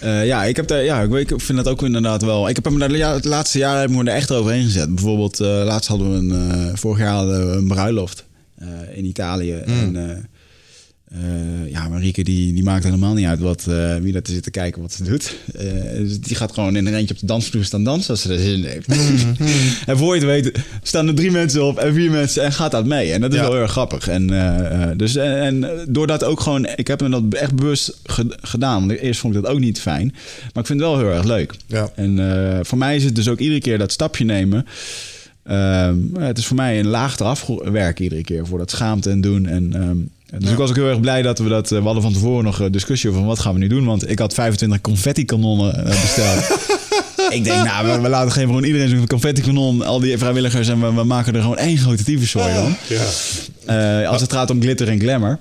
eh, 0.00 0.26
ja, 0.26 0.44
ik 0.44 0.56
heb 0.56 0.66
daar, 0.66 0.82
ja, 0.82 1.02
ik, 1.02 1.32
vind 1.36 1.58
dat 1.58 1.68
ook 1.68 1.82
inderdaad 1.82 2.22
wel. 2.22 2.48
Ik 2.48 2.54
heb 2.54 2.64
hem 2.64 2.78
daar, 2.78 2.96
ja, 2.96 3.14
het 3.14 3.24
laatste 3.24 3.58
jaar 3.58 3.80
heb 3.80 3.90
ik 3.90 3.96
me 3.96 4.10
er 4.10 4.16
echt 4.16 4.32
overheen 4.32 4.64
gezet. 4.64 4.94
Bijvoorbeeld, 4.94 5.40
eh, 5.40 5.48
laatst 5.48 5.88
hadden 5.88 6.10
we 6.10 6.16
een, 6.16 6.50
eh, 6.50 6.76
vorig 6.76 6.98
jaar 6.98 7.14
hadden 7.14 7.50
we 7.50 7.56
een 7.56 7.68
bruiloft 7.68 8.24
in 8.94 9.04
Italië. 9.04 9.54
En 9.54 10.28
eh, 11.10 11.70
ja, 11.70 11.88
Marieke 11.88 12.22
die, 12.24 12.52
die 12.54 12.62
maakt 12.62 12.84
helemaal 12.84 13.14
niet 13.14 13.26
uit 13.26 13.38
wat, 13.40 13.66
eh, 13.68 13.96
wie 13.96 14.12
dat 14.12 14.28
zit 14.28 14.42
te 14.42 14.50
kijken 14.50 14.82
wat 14.82 14.92
ze 14.92 15.04
doet. 15.04 15.36
Eh, 15.54 15.64
dus 15.98 16.20
die 16.20 16.36
gaat 16.36 16.52
gewoon 16.52 16.76
in 16.76 16.86
een 16.86 16.94
eentje 16.94 17.14
op 17.14 17.20
de 17.20 17.26
dansvloer 17.26 17.64
staan 17.64 17.84
dansen 17.84 18.10
als 18.10 18.22
ze 18.22 18.32
er 18.32 18.38
zin 18.38 18.52
in 18.54 18.64
heeft. 18.64 18.88
en 19.88 19.98
voor 19.98 20.14
je 20.16 20.26
het 20.26 20.30
weet 20.30 20.58
staan 20.82 21.08
er 21.08 21.14
drie 21.14 21.30
mensen 21.30 21.64
op 21.64 21.78
en 21.78 21.94
vier 21.94 22.10
mensen 22.10 22.42
en 22.42 22.52
gaat 22.52 22.70
dat 22.70 22.86
mee. 22.86 23.12
En 23.12 23.20
dat 23.20 23.30
is 23.32 23.36
Ja. 23.36 23.42
wel 23.42 23.52
heel 23.52 23.62
erg 23.62 23.70
grappig. 23.70 24.08
En, 24.08 24.26
dus, 24.96 25.16
en, 25.16 25.40
en 25.62 25.84
doordat 25.88 26.24
ook 26.24 26.40
gewoon, 26.40 26.66
ik 26.76 26.86
heb 26.86 27.00
me 27.00 27.08
dat 27.08 27.22
echt 27.34 27.54
bewust 27.54 28.00
ge- 28.04 28.38
gedaan. 28.40 28.86
Want 28.86 28.98
eerst 29.00 29.20
vond 29.20 29.34
ik 29.34 29.42
dat 29.42 29.50
ook 29.50 29.60
niet 29.60 29.80
fijn. 29.80 30.06
Maar 30.52 30.62
ik 30.62 30.66
vind 30.66 30.80
het 30.80 30.88
wel 30.88 30.98
heel 30.98 31.08
erg 31.10 31.24
leuk. 31.24 31.54
Ja. 31.66 31.90
En 31.94 32.18
voor 32.66 32.78
mij 32.78 32.96
is 32.96 33.04
het 33.04 33.14
dus 33.16 33.28
ook 33.28 33.38
iedere 33.38 33.60
keer 33.60 33.78
dat 33.78 33.92
stapje 33.92 34.24
nemen. 34.24 34.66
Ehm, 35.44 35.96
het 36.18 36.38
is 36.38 36.46
voor 36.46 36.56
mij 36.56 36.78
een 36.78 36.86
laag 36.86 37.18
eraf 37.18 37.46
werken 37.64 38.04
iedere 38.04 38.22
keer 38.24 38.46
voor 38.46 38.58
dat 38.58 38.70
schaamte 38.70 39.10
en 39.10 39.20
doen. 39.20 39.46
En, 39.46 39.72
ehm, 39.74 39.96
dus 40.38 40.50
ik 40.50 40.56
was 40.56 40.70
ook 40.70 40.76
heel 40.76 40.88
erg 40.88 41.00
blij 41.00 41.22
dat 41.22 41.38
we 41.38 41.48
dat. 41.48 41.72
eh, 41.72 41.78
We 41.78 41.84
hadden 41.84 42.02
van 42.02 42.12
tevoren 42.12 42.44
nog 42.44 42.58
een 42.58 42.72
discussie 42.72 43.10
over 43.10 43.24
wat 43.24 43.38
gaan 43.38 43.52
we 43.52 43.58
nu 43.58 43.66
doen. 43.66 43.84
Want 43.84 44.10
ik 44.10 44.18
had 44.18 44.34
25 44.34 44.80
confetti-kanonnen 44.80 45.84
eh, 45.86 46.00
besteld. 46.00 46.68
ik 47.38 47.44
denk, 47.44 47.64
nou, 47.64 47.86
we, 47.86 48.00
we 48.00 48.08
laten 48.08 48.32
geven 48.32 48.48
gewoon 48.48 48.64
iedereen 48.64 48.88
zo'n 48.88 49.06
confetti-kanon. 49.06 49.82
Al 49.82 50.00
die 50.00 50.18
vrijwilligers. 50.18 50.68
En 50.68 50.80
we, 50.80 50.92
we 50.94 51.04
maken 51.04 51.34
er 51.34 51.40
gewoon 51.40 51.58
één 51.58 51.76
grote 51.78 52.04
tyfuszooi 52.04 52.52
van. 52.54 52.76
Ja. 52.88 54.02
Eh, 54.02 54.08
als 54.08 54.20
het 54.20 54.32
gaat 54.32 54.50
om 54.50 54.60
glitter 54.60 54.88
en 54.88 55.00
glamour. 55.00 55.38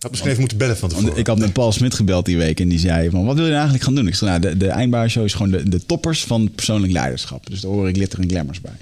Had 0.00 0.10
misschien 0.10 0.30
even 0.30 0.40
moeten 0.40 0.58
bellen 0.58 0.76
van 0.76 0.88
tevoren. 0.88 1.16
Ik 1.16 1.26
had 1.26 1.38
met 1.38 1.52
Paul 1.52 1.72
Smit 1.72 1.94
gebeld 1.94 2.24
die 2.24 2.36
week 2.36 2.60
en 2.60 2.68
die 2.68 2.78
zei 2.78 3.10
van... 3.10 3.24
wat 3.24 3.34
wil 3.34 3.44
je 3.44 3.50
nou 3.50 3.54
eigenlijk 3.54 3.84
gaan 3.84 3.94
doen? 3.94 4.06
Ik 4.06 4.14
zei, 4.14 4.30
nou, 4.30 4.42
de, 4.42 4.56
de 4.56 4.68
eindbaarshow 4.68 5.24
is 5.24 5.32
gewoon 5.34 5.50
de, 5.50 5.68
de 5.68 5.86
toppers 5.86 6.24
van 6.24 6.50
persoonlijk 6.54 6.92
leiderschap. 6.92 7.46
Dus 7.46 7.60
daar 7.60 7.70
horen 7.70 7.94
glitter 7.94 8.18
en 8.20 8.28
glamours 8.28 8.60
bij. 8.60 8.72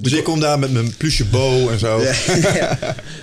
Dus 0.00 0.12
ik 0.12 0.24
kom 0.24 0.40
daar 0.40 0.58
met 0.58 0.72
mijn 0.72 0.94
plusje 0.96 1.24
bow 1.24 1.68
en 1.68 1.78
zo. 1.78 2.00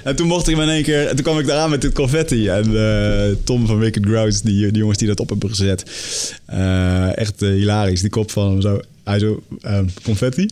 En 0.03 0.15
toen 0.15 0.27
mocht 0.27 0.47
ik 0.47 0.55
me 0.55 0.63
in 0.63 0.69
één 0.69 0.83
keer... 0.83 1.07
En 1.07 1.15
toen 1.15 1.23
kwam 1.23 1.39
ik 1.39 1.45
daaraan 1.45 1.69
met 1.69 1.81
dit 1.81 1.93
confetti. 1.93 2.47
En 2.47 2.77
eh, 2.77 3.35
Tom 3.43 3.67
van 3.67 3.79
Wicked 3.79 4.05
Grouse, 4.05 4.39
die, 4.43 4.71
die 4.71 4.77
jongens 4.77 4.97
die 4.97 5.07
dat 5.07 5.19
op 5.19 5.29
hebben 5.29 5.49
gezet. 5.49 5.83
eh, 6.45 7.17
echt 7.17 7.41
eh, 7.41 7.49
hilarisch. 7.49 8.01
Die 8.01 8.09
kop 8.09 8.31
van 8.31 8.51
hem 8.51 8.61
zo... 8.61 8.81
Hij 9.03 9.19
zo, 9.19 9.41
ehm, 9.61 9.85
confetti? 10.03 10.45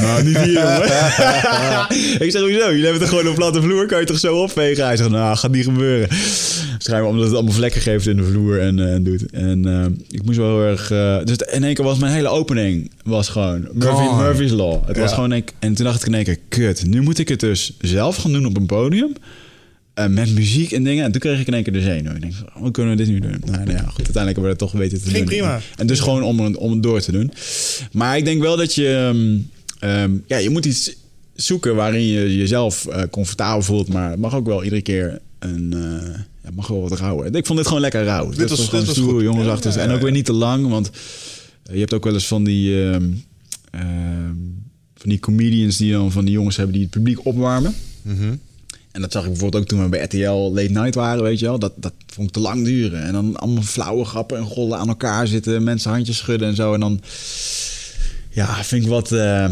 nou, 0.00 0.24
niet 0.24 0.38
hier, 0.38 0.52
jongen. 0.52 0.82
ik 2.26 2.30
zeg, 2.30 2.40
hoezo? 2.40 2.66
Jullie 2.70 2.82
hebben 2.82 3.00
toch 3.00 3.08
gewoon 3.08 3.26
een 3.26 3.34
platte 3.34 3.62
vloer? 3.62 3.86
Kan 3.86 4.00
je 4.00 4.06
toch 4.06 4.18
zo 4.18 4.36
opvegen? 4.36 4.84
Hij 4.84 4.96
zegt, 4.96 5.10
nou, 5.10 5.36
gaat 5.36 5.50
niet 5.50 5.64
gebeuren. 5.64 6.08
Schijnbaar 6.78 7.10
omdat 7.10 7.24
het 7.24 7.34
allemaal 7.34 7.52
vlekken 7.52 7.80
geeft 7.80 8.06
in 8.06 8.16
de 8.16 8.24
vloer 8.24 8.60
en, 8.60 8.78
eh, 8.78 8.94
en 8.94 9.02
doet. 9.04 9.30
En 9.30 9.66
eh, 9.66 9.86
ik 10.10 10.24
moest 10.24 10.38
wel 10.38 10.48
heel 10.58 10.66
erg... 10.70 10.90
eh, 10.90 11.18
dus 11.24 11.36
in 11.36 11.64
één 11.64 11.74
keer 11.74 11.84
was 11.84 11.98
mijn 11.98 12.12
hele 12.12 12.28
opening 12.28 12.90
was 13.04 13.28
gewoon 13.28 13.68
Murphy. 13.72 14.14
Murphy's 14.16 14.50
Law. 14.50 14.86
Het 14.86 14.98
was 14.98 15.08
Ja. 15.08 15.14
gewoon... 15.14 15.32
Ik, 15.32 15.52
en 15.58 15.74
toen 15.74 15.84
dacht 15.84 16.00
ik 16.00 16.06
in 16.06 16.14
één 16.14 16.24
keer, 16.24 16.38
kut, 16.48 16.84
nu 16.86 17.00
moet 17.02 17.18
ik 17.18 17.28
het 17.28 17.40
dus 17.40 17.72
zelf 17.80 18.16
gaan 18.16 18.32
doen 18.32 18.46
op 18.46 18.56
een 18.56 18.66
podium. 18.66 19.12
Eh, 19.94 20.06
met 20.06 20.34
muziek 20.34 20.72
en 20.72 20.84
dingen. 20.84 21.04
En 21.04 21.12
toen 21.12 21.20
kreeg 21.20 21.40
ik 21.40 21.46
in 21.46 21.54
één 21.54 21.62
keer 21.62 21.72
de 21.72 21.80
zenuw. 21.82 22.12
Ik 22.14 22.20
denk, 22.20 22.32
hoe 22.52 22.70
kunnen 22.70 22.96
we 22.96 23.02
dit 23.04 23.12
nu 23.12 23.20
doen? 23.20 23.30
Nou, 23.44 23.50
nou 23.64 23.70
ja, 23.70 23.76
goed, 23.78 24.04
uiteindelijk 24.04 24.16
hebben 24.16 24.42
we 24.42 24.48
het 24.48 24.58
toch 24.58 24.72
weten 24.72 24.98
te 24.98 25.04
Ging 25.04 25.16
doen. 25.16 25.24
prima. 25.26 25.60
En 25.76 25.86
dus 25.86 26.00
gewoon 26.00 26.22
om, 26.22 26.40
het- 26.40 26.56
om 26.56 26.72
het 26.72 26.82
door 26.82 27.00
te 27.00 27.12
doen. 27.12 27.32
Maar 27.92 28.16
ik 28.16 28.24
denk 28.24 28.40
wel 28.42 28.56
dat 28.56 28.74
je... 28.74 28.88
ehm, 28.88 29.38
ehm, 29.90 30.12
ja, 30.26 30.36
je 30.36 30.50
moet 30.50 30.64
iets 30.64 30.96
zoeken 31.34 31.74
waarin 31.74 32.02
je 32.06 32.36
jezelf 32.36 32.86
eh, 32.86 33.02
comfortabel 33.10 33.62
voelt. 33.62 33.88
Maar 33.88 34.10
het 34.10 34.20
mag 34.20 34.34
ook 34.34 34.46
wel 34.46 34.64
iedere 34.64 34.82
keer 34.82 35.20
een 35.38 35.72
uh, 35.76 35.82
ja, 36.44 36.50
mag 36.54 36.66
wel 36.66 36.80
wat 36.88 36.98
rauwer. 36.98 37.34
Ik 37.34 37.46
vond 37.46 37.58
dit 37.58 37.66
gewoon 37.66 37.82
lekker 37.82 38.04
rauw. 38.04 38.30
Dit 38.30 38.48
was, 38.48 38.58
was 38.58 38.68
gewoon 38.68 38.84
dit 38.84 38.96
was 38.96 39.04
goed. 39.04 39.22
jongens 39.22 39.46
Ja, 39.46 39.52
achter. 39.52 39.72
ja, 39.72 39.78
En 39.78 39.90
ook 39.90 40.00
weer 40.02 40.10
niet 40.12 40.24
te 40.24 40.32
lang, 40.32 40.68
want 40.68 40.90
eh, 41.62 41.72
je 41.74 41.80
hebt 41.80 41.94
ook 41.94 42.04
wel 42.04 42.12
eens 42.14 42.26
van 42.26 42.44
die, 42.44 42.84
ehm, 42.90 43.04
van 44.94 45.08
die 45.10 45.18
comedians 45.18 45.76
die 45.76 45.92
dan 45.92 46.12
van 46.12 46.24
die 46.24 46.34
jongens 46.34 46.56
hebben 46.56 46.74
die 46.74 46.82
het 46.82 46.90
publiek 46.90 47.26
opwarmen. 47.26 47.74
Mhm. 48.02 48.34
En 48.92 49.00
dat 49.00 49.12
zag 49.12 49.22
ik 49.22 49.30
bijvoorbeeld 49.30 49.62
ook 49.62 49.68
toen 49.68 49.82
we 49.82 49.88
bij 49.88 50.02
RTL 50.02 50.52
Late 50.54 50.72
Night 50.72 50.94
waren, 50.94 51.22
weet 51.22 51.38
je 51.38 51.46
wel. 51.46 51.58
Dat, 51.58 51.72
dat 51.76 51.92
vond 52.06 52.26
ik 52.26 52.32
te 52.32 52.40
lang 52.40 52.64
duren. 52.64 53.02
En 53.02 53.12
dan 53.12 53.36
allemaal 53.36 53.62
flauwe 53.62 54.04
grappen 54.04 54.38
en 54.38 54.44
gollen 54.44 54.78
aan 54.78 54.88
elkaar 54.88 55.26
zitten. 55.26 55.64
Mensen 55.64 55.90
handjes 55.90 56.16
schudden 56.16 56.48
en 56.48 56.54
zo. 56.54 56.74
En 56.74 56.80
dan, 56.80 57.00
ja, 58.30 58.64
vind 58.64 58.82
ik 58.82 58.88
wat... 58.88 59.12
eh, 59.12 59.48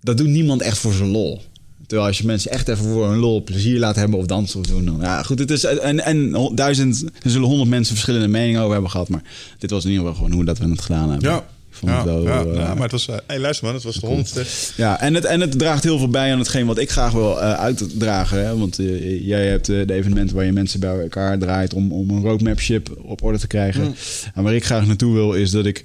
dat 0.00 0.16
doet 0.16 0.26
niemand 0.28 0.62
echt 0.62 0.78
voor 0.78 0.92
zijn 0.92 1.10
lol. 1.10 1.42
Terwijl 1.86 2.08
als 2.08 2.18
je 2.18 2.26
mensen 2.26 2.50
echt 2.50 2.68
even 2.68 2.84
voor 2.84 3.08
hun 3.08 3.18
lol 3.18 3.42
plezier 3.44 3.78
laat 3.78 3.96
hebben 3.96 4.18
of 4.18 4.26
dansen 4.26 4.60
of 4.60 4.66
doen. 4.66 4.84
Dan, 4.84 4.98
ja, 5.00 5.22
goed, 5.22 5.38
het 5.38 5.50
is... 5.50 5.64
En, 5.64 6.04
en 6.04 6.50
duizend, 6.54 7.04
er 7.22 7.30
zullen 7.30 7.48
honderd 7.48 7.70
mensen 7.70 7.94
verschillende 7.94 8.28
meningen 8.28 8.60
over 8.60 8.72
hebben 8.72 8.90
gehad. 8.90 9.08
Maar 9.08 9.22
dit 9.58 9.70
was 9.70 9.84
in 9.84 9.90
ieder 9.90 10.06
geval 10.06 10.18
gewoon 10.18 10.36
hoe 10.36 10.44
dat 10.44 10.58
we 10.58 10.68
het 10.68 10.80
gedaan 10.80 11.10
hebben. 11.10 11.30
Ja. 11.30 11.46
Vond 11.70 11.92
Ja, 11.92 12.04
wel... 12.04 12.22
ja, 12.22 12.44
eh, 12.44 12.54
ja, 12.54 12.74
maar 12.74 12.82
het 12.82 12.92
was... 12.92 13.08
eh, 13.08 13.16
hey, 13.26 13.38
luister 13.38 13.64
man, 13.66 13.74
het 13.74 13.84
was 13.84 13.96
de 13.96 14.06
honderdste. 14.06 14.44
ja, 14.76 15.00
en 15.00 15.14
het, 15.14 15.24
en 15.24 15.40
het 15.40 15.58
draagt 15.58 15.84
heel 15.84 15.98
veel 15.98 16.08
bij 16.08 16.32
aan 16.32 16.38
hetgeen 16.38 16.66
wat 16.66 16.78
ik 16.78 16.90
graag 16.90 17.12
wil 17.12 17.40
eh, 17.40 17.52
uitdragen. 17.52 18.46
Hè? 18.46 18.56
Want 18.58 18.76
jij 19.22 19.46
hebt 19.46 19.66
de 19.66 19.92
evenementen 19.92 20.36
waar 20.36 20.44
je 20.44 20.52
mensen 20.52 20.80
bij 20.80 21.00
elkaar 21.00 21.38
draait 21.38 21.74
om, 21.74 21.92
om 21.92 22.10
een 22.10 22.22
roadmapship 22.22 22.90
op 23.02 23.22
orde 23.22 23.38
te 23.38 23.46
krijgen. 23.46 23.94
En 24.34 24.42
waar 24.42 24.54
ik 24.54 24.64
graag 24.64 24.86
naartoe 24.86 25.14
wil, 25.14 25.32
is 25.32 25.50
dat 25.50 25.66
ik 25.66 25.84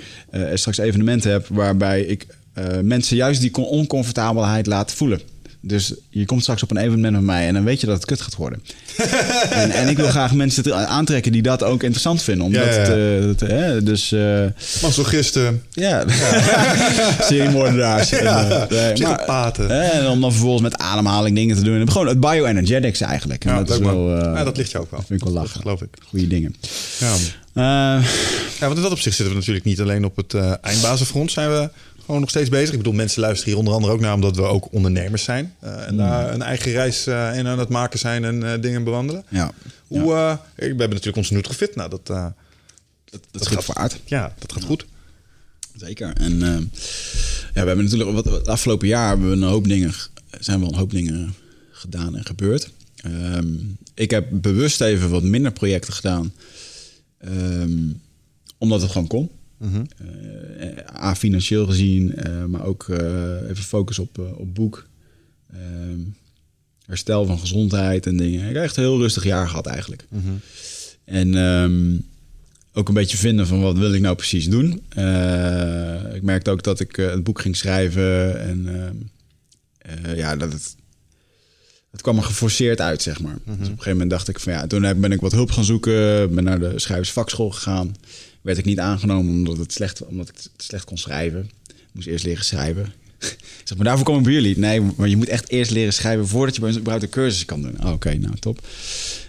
straks 0.54 0.78
evenementen 0.78 1.32
heb 1.32 1.48
waarbij 1.50 2.02
ik 2.02 2.28
mensen 2.82 3.18
juist 3.18 3.42
die 3.42 3.56
oncomfortabelheid 3.56 4.66
laat 4.66 4.92
voelen. 4.92 5.20
Dus 5.68 5.94
je 6.10 6.26
komt 6.26 6.42
straks 6.42 6.64
op 6.64 6.72
een 6.72 6.78
evenement 6.78 7.14
met 7.14 7.22
mij 7.24 7.48
en 7.48 7.54
dan 7.54 7.64
weet 7.64 7.80
je 7.82 7.86
dat 7.88 7.96
het 7.96 8.06
kut 8.06 8.22
gaat 8.22 8.36
worden. 8.36 8.62
en, 9.50 9.72
en 9.72 9.88
ik 9.88 9.98
wil 9.98 10.08
graag 10.08 10.34
mensen 10.34 10.88
aantrekken 10.88 11.32
die 11.32 11.42
dat 11.42 11.64
ook 11.64 11.84
interessant 11.84 12.22
vinden. 12.24 12.46
Omdat 12.46 12.66
Ja, 12.66 12.72
ja, 12.72 12.96
ja. 12.96 13.02
Het, 13.02 13.42
eh, 13.42 13.48
te- 13.48 13.54
hè, 13.54 13.84
dus 13.84 14.12
eh, 14.12 14.46
Masochisten, 14.82 15.64
ja, 15.72 16.04
seriemoordenaars. 17.30 18.12
En, 18.12 18.26
eh, 18.28 18.94
psychopaten. 18.94 19.92
En 19.92 20.08
om 20.08 20.22
dan 20.22 20.32
vervolgens 20.32 20.62
met 20.64 20.78
ademhaling 20.78 21.36
dingen 21.36 21.56
te 21.56 21.62
doen. 21.64 21.80
En 21.80 21.92
gewoon 21.92 22.08
het 22.08 22.20
bioenergetics 22.20 23.02
eigenlijk. 23.02 23.46
En 23.46 23.52
Ja, 23.54 23.64
dat 23.64 23.70
is 23.70 23.86
wel... 23.86 24.10
Ja, 24.16 24.44
dat 24.44 24.58
ligt 24.58 24.72
je 24.72 24.78
ook 24.80 24.90
wel. 24.92 25.00
Dat 25.00 25.08
vind 25.08 25.20
ik 25.22 25.26
wel 25.26 25.36
Dat 25.36 25.44
lachen. 25.44 25.62
geloof 25.62 25.82
ik. 25.82 25.90
Goeie 26.10 26.28
dingen. 26.28 26.56
Ja. 27.00 27.14
Ja, 28.60 28.66
want 28.68 28.76
in 28.76 28.82
dat 28.82 28.92
opzicht 28.92 29.16
zitten 29.16 29.34
we 29.34 29.40
natuurlijk 29.40 29.66
niet 29.66 29.82
alleen 29.82 30.06
op 30.06 30.16
het 30.16 30.34
eindbazenfront. 30.62 31.32
Zijn 31.32 31.50
we 31.50 31.70
gewoon 32.06 32.20
nog 32.22 32.30
steeds 32.30 32.50
bezig. 32.50 32.72
Ik 32.72 32.78
bedoel, 32.78 32.94
mensen 32.94 33.22
luisteren 33.22 33.50
hier 33.50 33.60
onder 33.60 33.74
andere 33.74 33.94
ook 33.94 34.00
naar 34.00 34.14
omdat 34.14 34.36
we 34.36 34.42
ook 34.42 34.68
ondernemers 34.74 35.24
zijn. 35.24 35.56
eh, 35.60 35.88
en 35.88 35.98
daar 35.98 36.34
een 36.34 36.42
eigen 36.42 36.72
reis 36.72 37.08
eh, 37.08 37.38
in 37.38 37.48
aan 37.48 37.60
het 37.60 37.70
maken 37.70 38.00
zijn 38.00 38.24
en 38.24 38.54
eh, 38.54 38.62
dingen 38.62 38.84
bewandelen. 38.84 39.24
ja, 39.30 39.52
Hoe, 39.88 40.14
eh, 40.14 40.38
we 40.56 40.66
hebben 40.66 40.90
natuurlijk 40.90 41.18
onze 41.18 41.34
Nutrifit. 41.34 41.76
Nou, 41.76 41.90
dat, 41.90 42.10
eh, 42.10 42.26
dat, 43.10 43.22
dat 43.32 43.44
schip 43.44 43.62
vaart. 43.64 44.00
ja, 44.06 44.34
dat 44.40 44.54
gaat 44.54 44.64
goed. 44.64 44.86
Zeker. 45.76 46.14
En 46.14 46.40
ja, 46.40 46.60
we 47.54 47.68
hebben 47.68 47.84
natuurlijk... 47.84 48.12
Wat, 48.12 48.26
het 48.26 48.48
afgelopen 48.48 48.88
jaar 48.88 49.08
hebben 49.10 49.30
we 49.30 49.36
een 49.36 49.42
hoop 49.44 49.68
dingen... 49.68 49.94
zijn 50.40 50.60
wel 50.60 50.70
een 50.70 50.78
hoop 50.78 50.92
dingen 50.92 51.34
gedaan 51.72 52.16
en 52.16 52.26
gebeurd. 52.26 52.70
Ehm, 52.96 53.48
ik 53.94 54.12
heb 54.12 54.28
bewust 54.32 54.82
even 54.82 55.10
wat 55.10 55.24
minder 55.24 55.52
projecten 55.52 55.94
gedaan. 55.94 56.34
ehm, 57.18 57.78
omdat 58.58 58.82
het 58.82 58.92
gewoon 58.92 59.08
kon. 59.08 59.30
Eh, 60.58 61.04
A, 61.04 61.16
financieel 61.16 61.66
gezien, 61.66 62.16
eh, 62.16 62.46
maar 62.46 62.64
ook 62.66 62.90
eh, 62.90 63.50
even 63.50 63.64
focus 63.64 64.00
op, 64.00 64.18
op 64.38 64.56
boek. 64.56 64.88
Ehm, 65.54 66.00
herstel 66.86 67.26
van 67.26 67.40
gezondheid 67.40 68.06
en 68.06 68.18
dingen. 68.18 68.48
Ik 68.50 68.54
heb 68.56 68.64
echt 68.64 68.78
een 68.78 68.84
heel 68.84 68.98
rustig 69.00 69.24
jaar 69.24 69.48
gehad 69.48 69.66
eigenlijk. 69.66 70.06
En 71.06 71.36
ehm, 71.36 71.98
ook 72.74 72.88
een 72.88 72.94
beetje 72.94 73.18
vinden 73.18 73.48
van 73.48 73.62
wat 73.62 73.78
wil 73.78 73.94
ik 73.94 74.02
nou 74.02 74.16
precies 74.16 74.50
doen. 74.50 74.72
Ik 76.16 76.22
merkte 76.22 76.52
ook 76.52 76.64
dat 76.64 76.80
ik 76.80 76.96
het 76.96 77.24
boek 77.24 77.42
ging 77.42 77.56
schrijven 77.56 78.40
en 78.40 78.68
ehm, 78.68 78.96
eh, 79.78 80.18
ja, 80.18 80.36
dat 80.36 80.54
het, 80.54 80.76
het 81.92 82.02
kwam 82.02 82.18
er 82.18 82.24
geforceerd 82.24 82.82
uit, 82.82 83.02
zeg 83.02 83.22
maar. 83.22 83.38
Dus 83.46 83.54
op 83.54 83.60
een 83.60 83.66
gegeven 83.68 83.92
moment 83.92 84.10
dacht 84.10 84.28
ik 84.28 84.40
van 84.40 84.54
ja, 84.54 84.68
toen 84.68 84.84
heb- 84.84 85.00
ben 85.00 85.12
ik 85.12 85.22
wat 85.22 85.32
hulp 85.32 85.52
gaan 85.52 85.64
zoeken, 85.66 86.34
ben 86.36 86.44
naar 86.44 86.60
de 86.60 86.80
schrijversvakschool 86.80 87.50
gegaan. 87.52 87.96
Werd 88.46 88.58
ik 88.58 88.66
niet 88.66 88.80
aangenomen 88.80 89.34
omdat, 89.34 89.58
het 89.58 89.74
slecht, 89.74 90.06
omdat 90.06 90.30
ik 90.30 90.36
het 90.36 90.66
slecht 90.66 90.86
kon 90.86 90.98
schrijven. 90.98 91.50
Ik 91.68 91.76
moest 91.92 92.08
eerst 92.08 92.26
leren 92.26 92.46
schrijven. 92.46 92.94
Ik 93.20 93.38
zeg, 93.64 93.78
maar 93.78 93.86
daarvoor 93.86 94.06
kom 94.06 94.18
ik 94.18 94.24
bij 94.24 94.34
jullie. 94.34 94.60
Nee, 94.60 94.82
maar 94.96 95.08
je 95.08 95.18
moet 95.18 95.28
echt 95.28 95.50
eerst 95.50 95.72
leren 95.72 95.94
schrijven 95.94 96.28
voordat 96.28 96.56
je 96.56 96.60
bij 96.60 96.70
ons 96.70 96.80
überhaupt 96.80 97.06
een 97.06 97.12
cursus 97.12 97.46
kan 97.46 97.62
doen. 97.62 97.76
Oh, 97.84 97.92
Oké, 97.92 98.14
nou 98.18 98.36
top. 98.40 98.62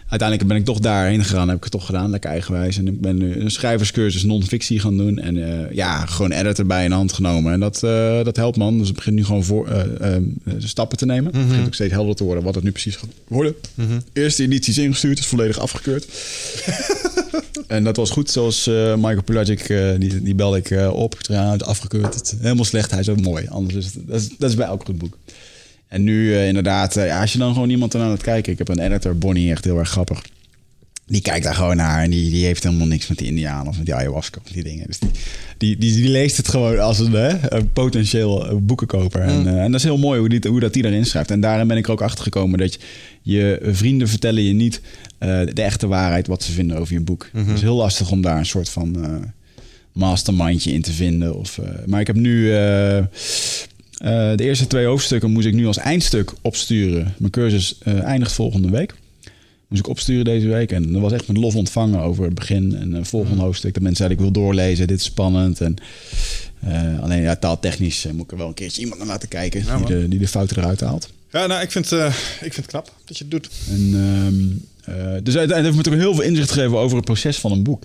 Uiteindelijk 0.08 0.48
ben 0.48 0.58
ik 0.58 0.64
toch 0.64 0.78
daarheen 0.78 1.24
gegaan, 1.24 1.48
heb 1.48 1.56
ik 1.56 1.62
het 1.62 1.72
toch 1.72 1.86
gedaan, 1.86 2.10
lekker 2.10 2.30
eigenwijs. 2.30 2.78
En 2.78 2.86
ik 2.86 3.00
ben 3.00 3.16
nu 3.16 3.40
een 3.40 3.50
schrijverscursus 3.50 4.22
non-fictie 4.22 4.80
gaan 4.80 4.96
doen. 4.96 5.18
En 5.18 5.64
eh, 5.66 5.74
ja, 5.74 6.06
gewoon 6.06 6.32
editor 6.32 6.66
bij 6.66 6.84
in 6.84 6.92
hand 6.92 7.12
genomen. 7.12 7.52
En 7.52 7.60
dat, 7.60 7.82
eh, 7.82 8.24
dat 8.24 8.36
helpt 8.36 8.56
man. 8.56 8.78
Dus 8.78 8.88
ik 8.88 8.94
begin 8.94 9.14
nu 9.14 9.24
gewoon 9.24 9.44
voor, 9.44 9.68
eh, 9.68 10.16
stappen 10.58 10.98
te 10.98 11.06
nemen. 11.06 11.36
Het 11.36 11.48
begint 11.48 11.66
ook 11.66 11.74
steeds 11.74 11.92
helder 11.92 12.16
te 12.16 12.24
worden 12.24 12.44
wat 12.44 12.54
het 12.54 12.64
nu 12.64 12.70
precies 12.70 12.96
gaat 12.96 13.08
worden. 13.28 13.54
Eerste 14.12 14.42
edities 14.42 14.78
ingestuurd, 14.78 15.18
is 15.18 15.26
volledig 15.26 15.58
afgekeurd. 15.58 16.06
En 17.66 17.84
dat 17.84 17.96
was 17.96 18.10
goed, 18.10 18.30
zoals 18.30 18.66
eh, 18.66 18.94
Michael 18.94 19.22
Pelagic, 19.22 19.60
eh, 19.60 19.90
die, 19.98 20.22
die 20.22 20.34
belde 20.34 20.56
ik 20.56 20.70
eh, 20.70 20.92
op. 20.92 21.16
Is 21.28 21.62
afgekeurd. 21.62 22.34
Helemaal 22.40 22.64
slecht, 22.64 22.90
hij 22.90 23.00
is 23.00 23.08
ook 23.08 23.20
mooi. 23.20 23.46
Anders 23.48 23.74
is 23.74 23.84
het, 23.84 24.06
dat, 24.06 24.20
is, 24.20 24.28
dat 24.38 24.50
is 24.50 24.56
bij 24.56 24.66
elk 24.66 24.84
goed 24.84 24.98
boek. 24.98 25.18
En 25.88 26.02
nu 26.04 26.38
inderdaad, 26.38 26.94
ja, 26.94 27.20
als 27.20 27.32
je 27.32 27.38
dan 27.38 27.52
gewoon 27.52 27.70
iemand 27.70 27.94
aan 27.94 28.10
het 28.10 28.22
kijken... 28.22 28.52
Ik 28.52 28.58
heb 28.58 28.68
een 28.68 28.78
editor, 28.78 29.18
Bonnie, 29.18 29.50
echt 29.50 29.64
heel 29.64 29.78
erg 29.78 29.88
grappig. 29.88 30.22
Die 31.08 31.20
kijkt 31.20 31.44
daar 31.44 31.54
gewoon 31.54 31.76
naar 31.76 32.02
en 32.02 32.10
die, 32.10 32.30
die 32.30 32.44
heeft 32.44 32.62
helemaal 32.62 32.86
niks 32.86 33.06
met 33.06 33.18
die 33.18 33.26
indianen 33.26 33.66
of 33.66 33.76
met 33.76 33.86
die 33.86 33.94
ayahuasca 33.94 34.40
of 34.44 34.52
die 34.52 34.62
dingen. 34.62 34.86
Dus 34.86 34.98
die, 34.98 35.10
die, 35.58 35.76
die, 35.76 35.94
die 35.94 36.08
leest 36.08 36.36
het 36.36 36.48
gewoon 36.48 36.78
als 36.78 36.98
een, 36.98 37.12
hè, 37.12 37.52
een 37.52 37.72
potentieel 37.72 38.48
eh, 38.48 38.56
boekenkoper. 38.56 39.20
En, 39.20 39.46
eh, 39.46 39.62
en 39.62 39.70
dat 39.70 39.80
is 39.80 39.86
heel 39.86 39.98
mooi 39.98 40.18
hoe, 40.20 40.28
die, 40.28 40.50
hoe 40.50 40.60
dat 40.60 40.72
die 40.72 40.82
daarin 40.82 41.06
schrijft. 41.06 41.30
En 41.30 41.40
daarin 41.40 41.66
ben 41.66 41.76
ik 41.76 41.86
er 41.86 41.92
ook 41.92 42.00
achter 42.00 42.24
gekomen 42.24 42.58
dat 42.58 42.72
je, 42.72 42.80
je 43.22 43.58
vrienden 43.72 44.08
vertellen 44.08 44.42
je 44.42 44.52
niet 44.52 44.80
eh, 45.18 45.28
de 45.28 45.62
echte 45.62 45.86
waarheid 45.86 46.26
wat 46.26 46.42
ze 46.42 46.52
vinden 46.52 46.76
over 46.76 46.94
je 46.94 47.00
boek. 47.00 47.30
Het 47.32 47.48
is 47.48 47.60
heel 47.60 47.76
lastig 47.76 48.10
om 48.10 48.22
daar 48.22 48.38
een 48.38 48.46
soort 48.46 48.68
van 48.68 49.04
eh, 49.04 49.14
mastermindje 49.92 50.72
in 50.72 50.82
te 50.82 50.92
vinden. 50.92 51.38
Of, 51.38 51.60
maar 51.86 52.00
ik 52.00 52.06
heb 52.06 52.16
nu... 52.16 52.48
de 52.48 54.34
eerste 54.36 54.66
twee 54.66 54.86
hoofdstukken 54.86 55.30
moest 55.30 55.46
ik 55.46 55.54
nu 55.54 55.66
als 55.66 55.78
eindstuk 55.78 56.32
opsturen. 56.42 57.14
Mijn 57.18 57.32
cursus 57.32 57.78
eindigt 57.84 58.32
volgende 58.32 58.70
week. 58.70 58.94
Moest 59.68 59.82
ik 59.82 59.88
opsturen 59.88 60.24
deze 60.24 60.48
week. 60.48 60.72
En 60.72 60.92
dat 60.92 61.02
was 61.02 61.12
echt 61.12 61.28
met 61.28 61.36
lof 61.36 61.54
ontvangen 61.54 62.00
over 62.00 62.24
het 62.24 62.34
begin 62.34 62.76
en 62.76 62.92
het 62.92 63.08
volgende 63.08 63.42
hoofdstuk. 63.42 63.74
De 63.74 63.80
mensen 63.80 64.06
zeiden, 64.06 64.18
ik 64.18 64.32
wil 64.32 64.42
doorlezen, 64.42 64.86
dit 64.86 64.98
is 64.98 65.04
spannend. 65.04 65.60
En, 65.60 65.76
eh, 66.60 67.02
alleen 67.02 67.22
ja, 67.22 67.36
taaltechnisch 67.36 68.04
eh, 68.04 68.12
moet 68.12 68.24
ik 68.24 68.30
er 68.30 68.36
wel 68.36 68.48
een 68.48 68.54
keertje 68.54 68.80
iemand 68.80 68.98
naar 68.98 69.08
laten 69.08 69.28
kijken... 69.28 69.64
Ja, 69.64 69.76
die, 69.76 69.86
de, 69.86 70.08
die 70.08 70.18
de 70.18 70.28
fouten 70.28 70.56
eruit 70.56 70.80
haalt. 70.80 71.08
Ja, 71.36 71.46
nou, 71.46 71.62
ik 71.62 71.70
vind, 71.70 71.92
eh, 71.92 72.06
ik 72.40 72.52
vind 72.52 72.56
het 72.56 72.66
knap 72.66 72.92
dat 73.04 73.18
je 73.18 73.24
het 73.24 73.32
doet. 73.32 73.48
En, 73.68 73.92
ehm, 73.94 74.96
eh, 74.96 75.12
dus 75.22 75.36
uiteindelijk 75.36 75.64
heeft 75.64 75.76
me 75.76 75.82
toch 75.82 75.94
heel 75.94 76.14
veel 76.14 76.24
inzicht 76.24 76.50
gegeven 76.50 76.78
over 76.78 76.96
het 76.96 77.04
proces 77.04 77.38
van 77.38 77.52
een 77.52 77.62
boek. 77.62 77.84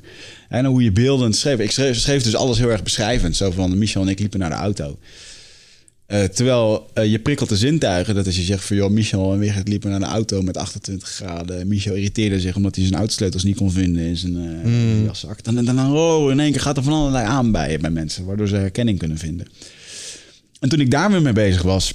En 0.50 0.66
hoe 0.66 0.84
je 0.84 0.92
beelden 0.92 1.34
schreef. 1.34 1.60
Ik 1.60 1.72
schreef, 1.72 2.00
schreef 2.00 2.24
dus 2.24 2.36
alles 2.36 2.58
heel 2.58 2.70
erg 2.70 2.84
beschrijvend. 2.84 3.36
Zo 3.36 3.52
van 3.52 3.78
Michel 3.78 4.02
en 4.02 4.08
ik 4.08 4.20
liepen 4.20 4.40
naar 4.40 4.50
de 4.50 4.56
auto. 4.56 4.98
Eh, 6.12 6.24
terwijl 6.24 6.90
eh, 6.94 7.12
je 7.12 7.20
prikkelt 7.20 7.50
de 7.50 7.58
zintuigen. 7.58 8.16
Dat 8.16 8.26
als 8.26 8.36
je 8.36 8.42
zegt 8.42 8.64
van 8.64 8.76
joh, 8.76 8.90
Michel 8.90 9.34
en 9.34 9.40
Wigert 9.40 9.68
liepen 9.68 9.90
naar 9.90 10.00
de 10.00 10.06
auto 10.06 10.42
met 10.42 10.58
28 10.58 11.10
graden. 11.10 11.68
Michel 11.68 11.94
irriteerde 11.94 12.40
zich 12.40 12.56
omdat 12.56 12.76
hij 12.76 12.86
zijn 12.86 12.98
autosleutels 12.98 13.44
niet 13.44 13.58
kon 13.58 13.72
vinden 13.72 14.04
in 14.04 14.18
zijn 14.18 14.36
eh 14.64 15.04
jaszak. 15.06 15.44
Dan, 15.44 15.56
dan, 15.56 15.66
dan 15.66 15.94
oh, 15.94 16.32
in 16.32 16.40
één 16.40 16.52
keer 16.52 16.62
gaat 16.62 16.78
er 16.78 16.84
van 16.84 16.94
allerlei 16.94 17.26
aan 17.26 17.52
bij, 17.52 17.80
bij 17.80 17.90
mensen. 17.90 18.26
Waardoor 18.26 18.48
ze 18.48 18.56
herkenning 18.56 18.98
kunnen 19.00 19.18
vinden. 19.18 19.48
En 20.60 20.70
toen 20.70 20.80
ik 20.80 20.92
daar 20.92 21.12
weer 21.12 21.22
mee 21.22 21.34
bezig 21.34 21.62
was, 21.62 21.94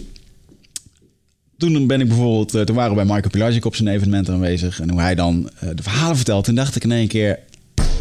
toen 1.57 1.87
ben 1.87 2.01
ik 2.01 2.09
bijvoorbeeld, 2.09 2.67
toen 2.67 2.77
waren 2.77 2.91
we 2.91 3.05
bij 3.05 3.15
Michael 3.15 3.31
Pilagic 3.31 3.65
op 3.65 3.77
zijn 3.77 3.89
evenement 3.89 4.29
aanwezig. 4.29 4.81
En 4.81 4.91
hoe 4.91 5.01
hij 5.01 5.15
dan 5.15 5.51
de 5.75 5.83
verhalen 5.83 6.17
vertelt, 6.17 6.45
toen 6.45 6.55
dacht 6.55 6.77
ik 6.77 6.85
in 6.85 6.93
één 6.93 7.09
keer. 7.09 7.39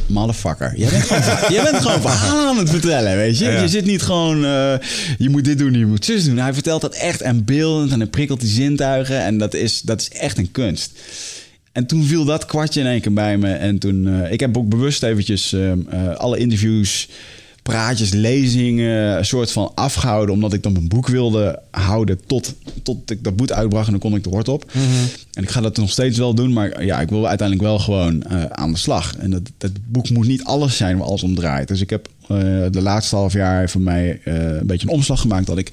Motherfucker. 0.08 0.74
Jij 0.76 0.90
bent 0.90 1.04
gewoon, 1.04 1.52
jij 1.56 1.64
bent 1.64 1.84
gewoon 1.84 2.02
verhalen 2.02 2.48
aan 2.48 2.58
het 2.58 2.70
vertellen, 2.70 3.16
weet 3.16 3.38
je. 3.38 3.46
Ja. 3.46 3.62
Je 3.62 3.68
zit 3.68 3.86
niet 3.86 4.02
gewoon, 4.02 4.46
eh, 4.46 4.74
je 5.18 5.30
moet 5.30 5.46
dit 5.46 5.58
doen, 5.58 5.74
je 5.74 5.86
moet 5.86 6.06
zus 6.06 6.26
doen. 6.26 6.38
Hij 6.38 6.54
vertelt 6.54 6.82
dat 6.82 6.96
echt 6.96 7.22
en 7.22 7.46
beeldend 7.46 7.92
en 7.92 8.00
hij 8.00 8.10
prikkelt 8.10 8.40
die 8.40 8.50
zintuigen. 8.50 9.20
En 9.20 9.38
dat 9.38 9.54
is, 9.54 9.82
dat 9.82 10.02
is 10.02 10.10
echt 10.10 10.38
een 10.38 10.52
kunst. 10.52 10.92
En 11.72 11.86
toen 11.86 12.04
viel 12.04 12.26
dat 12.26 12.46
kwartje 12.46 12.80
in 12.80 12.88
één 12.88 13.02
keer 13.02 13.14
bij 13.14 13.38
me. 13.38 13.54
En 13.54 13.80
toen, 13.80 14.08
eh, 14.08 14.32
ik 14.32 14.40
heb 14.40 14.58
ook 14.58 14.70
bewust 14.70 15.04
eventjes 15.04 15.54
ehm, 15.54 15.80
eh, 15.90 16.16
alle 16.16 16.38
interviews, 16.38 17.10
praatjes, 17.70 18.12
lezingen, 18.12 19.18
een 19.18 19.26
soort 19.26 19.52
van 19.52 19.72
afgehouden. 19.76 20.36
Omdat 20.36 20.54
ik 20.54 20.64
dan 20.64 20.72
mijn 20.72 20.88
boek 20.88 21.08
wilde 21.08 21.60
houden 21.72 22.20
tot, 22.26 22.54
tot 22.84 23.12
ik 23.12 23.24
dat 23.24 23.36
boek 23.36 23.52
uitbracht. 23.52 23.86
En 23.86 23.92
dan 23.92 24.00
kon 24.02 24.16
ik 24.16 24.24
de 24.24 24.30
hort 24.30 24.48
op. 24.48 24.72
En 25.34 25.44
ik 25.44 25.50
ga 25.50 25.62
dat 25.62 25.78
nog 25.78 25.90
steeds 25.90 26.18
wel 26.18 26.36
doen. 26.36 26.54
Maar 26.54 26.86
ja, 26.86 27.02
ik 27.02 27.10
wil 27.10 27.28
uiteindelijk 27.28 27.68
wel 27.68 27.80
gewoon 27.80 28.24
eh, 28.24 28.44
aan 28.44 28.72
de 28.72 28.78
slag. 28.78 29.16
En 29.16 29.30
dat, 29.30 29.42
dat 29.58 29.72
boek 29.86 30.10
moet 30.10 30.28
niet 30.28 30.44
alles 30.44 30.78
zijn 30.78 30.98
waar 30.98 31.08
alles 31.08 31.24
om 31.24 31.36
draait. 31.36 31.68
Dus 31.68 31.82
ik 31.82 31.90
heb 31.90 32.10
eh, 32.22 32.38
de 32.72 32.82
laatste 32.82 33.16
half 33.16 33.34
jaar 33.34 33.70
voor 33.70 33.82
mij 33.82 34.20
eh, 34.24 34.34
een 34.34 34.68
beetje 34.68 34.88
een 34.88 34.94
omslag 34.94 35.22
gemaakt. 35.22 35.46
Dat 35.46 35.58
ik 35.58 35.72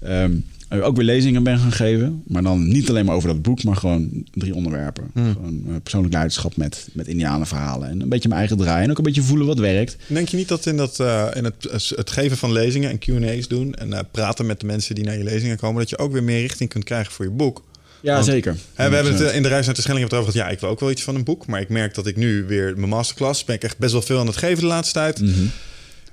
ehm, 0.00 0.30
eh, 0.30 0.36
ook 0.70 0.96
weer 0.96 1.04
lezingen 1.04 1.42
ben 1.42 1.58
gaan 1.58 1.72
geven. 1.72 2.22
Maar 2.26 2.42
dan 2.42 2.68
niet 2.68 2.88
alleen 2.88 3.04
maar 3.04 3.14
over 3.14 3.28
dat 3.28 3.42
boek, 3.42 3.64
maar 3.64 3.76
gewoon 3.76 4.24
drie 4.32 4.54
onderwerpen. 4.54 5.10
Gewoon 5.14 5.62
eh, 5.68 5.74
persoonlijk 5.82 6.12
leiderschap 6.12 6.56
met, 6.56 6.88
met 6.92 7.06
indianenverhalen. 7.06 7.88
En 7.88 8.00
een 8.00 8.08
beetje 8.08 8.28
mijn 8.28 8.40
eigen 8.40 8.58
draai. 8.58 8.84
En 8.84 8.90
ook 8.90 8.98
een 8.98 9.04
beetje 9.04 9.22
voelen 9.22 9.46
wat 9.46 9.58
werkt. 9.58 9.96
Denk 10.06 10.28
je 10.28 10.36
niet 10.36 10.48
dat 10.48 10.66
in, 10.66 10.76
dat, 10.76 11.00
eh, 11.00 11.26
in 11.34 11.44
het, 11.44 11.92
het 11.96 12.10
geven 12.10 12.36
van 12.36 12.52
lezingen 12.52 12.90
en 12.90 12.98
Q&A's 12.98 13.48
doen... 13.48 13.74
en 13.74 13.92
eh, 13.92 14.00
praten 14.10 14.46
met 14.46 14.60
de 14.60 14.66
mensen 14.66 14.94
die 14.94 15.04
naar 15.04 15.18
je 15.18 15.24
lezingen 15.24 15.56
komen... 15.56 15.80
dat 15.80 15.90
je 15.90 15.98
ook 15.98 16.12
weer 16.12 16.24
meer 16.24 16.40
richting 16.40 16.68
kunt 16.68 16.84
krijgen 16.84 17.12
voor 17.12 17.24
je 17.24 17.30
boek? 17.30 17.62
Ja, 18.00 18.12
Want, 18.12 18.24
zeker. 18.24 18.56
Hè, 18.74 18.88
we 18.88 18.94
hebben 18.94 19.14
het 19.14 19.32
100%. 19.32 19.34
in 19.34 19.42
de 19.42 19.48
reis 19.48 19.66
naar 19.66 19.74
de 19.74 19.80
Schelling 19.80 20.04
over 20.04 20.18
gehad. 20.18 20.34
Ja, 20.34 20.48
ik 20.48 20.60
wil 20.60 20.68
ook 20.68 20.80
wel 20.80 20.90
iets 20.90 21.02
van 21.02 21.14
een 21.14 21.24
boek. 21.24 21.46
Maar 21.46 21.60
ik 21.60 21.68
merk 21.68 21.94
dat 21.94 22.06
ik 22.06 22.16
nu 22.16 22.44
weer 22.44 22.72
mijn 22.76 22.88
masterclass... 22.88 23.44
ben 23.44 23.54
ik 23.54 23.64
echt 23.64 23.78
best 23.78 23.92
wel 23.92 24.02
veel 24.02 24.18
aan 24.18 24.26
het 24.26 24.36
geven 24.36 24.60
de 24.60 24.66
laatste 24.66 24.94
tijd. 24.94 25.20
Mhm. 25.20 25.44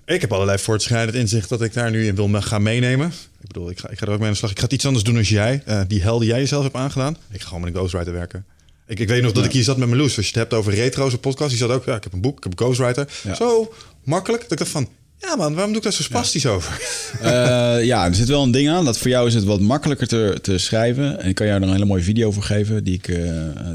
Ik 0.05 0.21
heb 0.21 0.33
allerlei 0.33 0.57
voortschrijdend 0.59 1.17
inzicht 1.17 1.49
dat 1.49 1.61
ik 1.61 1.73
daar 1.73 1.91
nu 1.91 2.05
in 2.07 2.15
wil 2.15 2.41
gaan 2.41 2.63
meenemen. 2.63 3.07
Ik 3.41 3.47
bedoel, 3.47 3.69
ik 3.69 3.79
ga, 3.79 3.89
ik 3.89 3.97
ga 3.97 4.05
er 4.05 4.11
ook 4.11 4.17
mee 4.17 4.25
aan 4.27 4.31
de 4.33 4.37
slag. 4.37 4.51
Ik 4.51 4.57
ga 4.57 4.63
het 4.63 4.73
iets 4.73 4.85
anders 4.85 5.03
doen 5.03 5.17
als 5.17 5.29
jij. 5.29 5.61
eh, 5.65 5.81
die 5.87 6.01
hel 6.01 6.19
die 6.19 6.27
jij 6.29 6.39
jezelf 6.39 6.63
hebt 6.63 6.75
aangedaan. 6.75 7.17
Ik 7.31 7.41
ga 7.41 7.47
gewoon 7.47 7.61
met 7.61 7.69
een 7.73 7.75
ghostwriter 7.79 8.13
werken. 8.13 8.45
Ik, 8.87 8.99
ik 8.99 9.07
weet 9.07 9.21
nog 9.23 9.31
dat 9.31 9.45
ik 9.45 9.51
hier 9.51 9.63
zat 9.63 9.77
met 9.77 9.89
Meloes. 9.89 10.17
Als 10.17 10.25
je 10.25 10.31
het 10.31 10.35
hebt 10.41 10.53
over 10.53 10.73
retro's, 10.73 11.15
podcast. 11.17 11.49
Die 11.49 11.57
zat 11.59 11.69
ook, 11.69 11.85
ja, 11.85 11.95
ik 11.95 12.03
heb 12.03 12.13
een 12.13 12.21
boek, 12.21 12.37
ik 12.37 12.43
heb 12.43 12.51
een 12.59 12.65
ghostwriter. 12.65 13.09
Ja. 13.23 13.33
Zo 13.35 13.73
makkelijk. 14.03 14.41
Dat 14.41 14.51
ik 14.51 14.57
dacht 14.57 14.71
van, 14.71 14.89
ja 15.27 15.35
man, 15.35 15.53
waarom 15.53 15.67
doe 15.67 15.77
ik 15.77 15.83
daar 15.83 15.93
zo 15.93 16.03
spastisch 16.03 16.45
over? 16.45 16.81
Eh, 17.21 17.83
ja, 17.83 18.05
er 18.05 18.15
zit 18.15 18.27
wel 18.27 18.43
een 18.43 18.51
ding 18.51 18.69
aan. 18.69 18.85
Dat 18.85 18.97
voor 18.97 19.09
jou 19.09 19.27
is 19.27 19.33
het 19.33 19.43
wat 19.43 19.59
makkelijker 19.59 20.07
te, 20.07 20.37
te 20.41 20.57
schrijven. 20.57 21.19
En 21.19 21.29
ik 21.29 21.35
kan 21.35 21.47
jou 21.47 21.61
er 21.61 21.67
een 21.67 21.73
hele 21.73 21.85
mooie 21.85 22.03
video 22.03 22.31
voor 22.31 22.43
geven 22.43 22.83
die 22.83 22.93
ik 22.93 23.07
eh, 23.07 23.17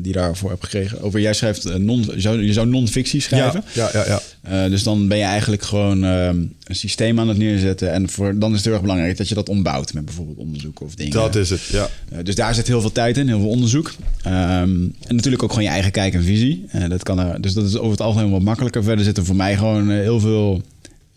die 0.03 0.13
daarvoor 0.13 0.51
heb 0.51 0.63
gekregen. 0.63 1.01
Over 1.03 1.21
jij 1.21 1.33
schrijft 1.33 1.65
eh, 1.65 1.75
non, 1.75 2.05
je 2.15 2.21
zou, 2.21 2.43
je 2.43 2.53
zou 2.53 2.67
non-fictie 2.67 3.21
schrijven. 3.21 3.65
ja, 3.73 3.91
ja, 3.93 4.05
ja. 4.07 4.21
Dus 4.69 4.83
dan 4.83 5.09
ben 5.09 5.19
je 5.19 5.25
eigenlijk 5.25 5.63
gewoon 5.63 6.05
ehm, 6.05 6.37
een 6.65 6.77
systeem 6.77 7.21
aan 7.21 7.29
het 7.29 7.39
neerzetten. 7.39 7.93
En 7.93 8.09
voor, 8.09 8.39
dan 8.39 8.51
is 8.51 8.57
het 8.57 8.65
heel 8.65 8.73
erg 8.73 8.83
belangrijk 8.83 9.17
dat 9.17 9.29
je 9.29 9.35
dat 9.35 9.49
ombouwt 9.49 9.95
met 9.95 10.05
bijvoorbeeld 10.05 10.39
onderzoek 10.39 10.81
of 10.81 10.95
dingen. 10.95 11.13
Dat 11.13 11.37
is 11.37 11.51
het, 11.51 11.63
ja. 11.63 11.89
Dus 12.23 12.35
daar 12.35 12.55
zit 12.55 12.67
heel 12.67 12.81
veel 12.81 12.93
tijd 12.93 13.17
in, 13.17 13.29
heel 13.29 13.41
veel 13.41 13.49
onderzoek. 13.49 13.93
Ehm, 14.23 14.71
en 15.07 15.15
natuurlijk 15.17 15.43
ook 15.43 15.51
gewoon 15.51 15.65
je 15.65 15.71
eigen 15.71 15.91
kijk 15.91 16.15
en 16.15 16.23
visie. 16.23 16.67
Dat 16.89 17.03
kan 17.03 17.19
er, 17.19 17.41
dus 17.41 17.53
dat 17.53 17.65
is 17.65 17.77
over 17.77 17.91
het 17.91 18.01
algemeen 18.01 18.31
wat 18.31 18.43
makkelijker. 18.43 18.83
Verder 18.83 19.05
zit 19.05 19.17
er 19.17 19.25
voor 19.25 19.37
mij 19.37 19.57
gewoon 19.57 19.91
heel 19.91 20.21
veel. 20.21 20.63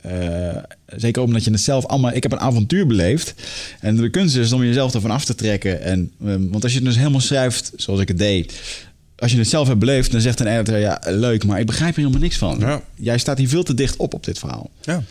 Eh, 0.01 0.57
zeker 0.95 1.21
omdat 1.21 1.43
je 1.43 1.51
het 1.51 1.59
zelf 1.61 1.85
allemaal. 1.85 2.13
Ik 2.13 2.23
heb 2.23 2.31
een 2.31 2.39
avontuur 2.39 2.87
beleefd. 2.87 3.33
En 3.79 3.95
de 3.95 4.09
kunst 4.09 4.35
is 4.35 4.51
om 4.51 4.63
jezelf 4.63 4.93
ervan 4.93 5.11
af 5.11 5.25
te 5.25 5.35
trekken. 5.35 5.81
En, 5.81 6.11
ehm, 6.25 6.49
want 6.49 6.63
als 6.63 6.71
je 6.71 6.77
het 6.77 6.87
dus 6.87 6.97
helemaal 6.97 7.19
schrijft 7.19 7.71
zoals 7.75 7.99
ik 7.99 8.07
het 8.07 8.17
deed. 8.17 8.53
Als 9.15 9.31
je 9.31 9.37
het 9.37 9.49
zelf 9.49 9.67
hebt 9.67 9.79
beleefd, 9.79 10.11
dan 10.11 10.21
zegt 10.21 10.39
een 10.39 10.47
editor: 10.47 10.77
ja, 10.77 11.01
leuk, 11.05 11.45
maar 11.45 11.59
ik 11.59 11.65
begrijp 11.65 11.91
er 11.91 11.99
helemaal 11.99 12.21
niks 12.21 12.37
van. 12.37 12.59
Ja. 12.59 12.81
Jij 12.95 13.17
staat 13.17 13.37
hier 13.37 13.47
veel 13.47 13.63
te 13.63 13.73
dicht 13.73 13.95
op 13.95 14.13
op 14.13 14.23
dit 14.23 14.39
verhaal. 14.39 14.69
ja. 14.81 15.03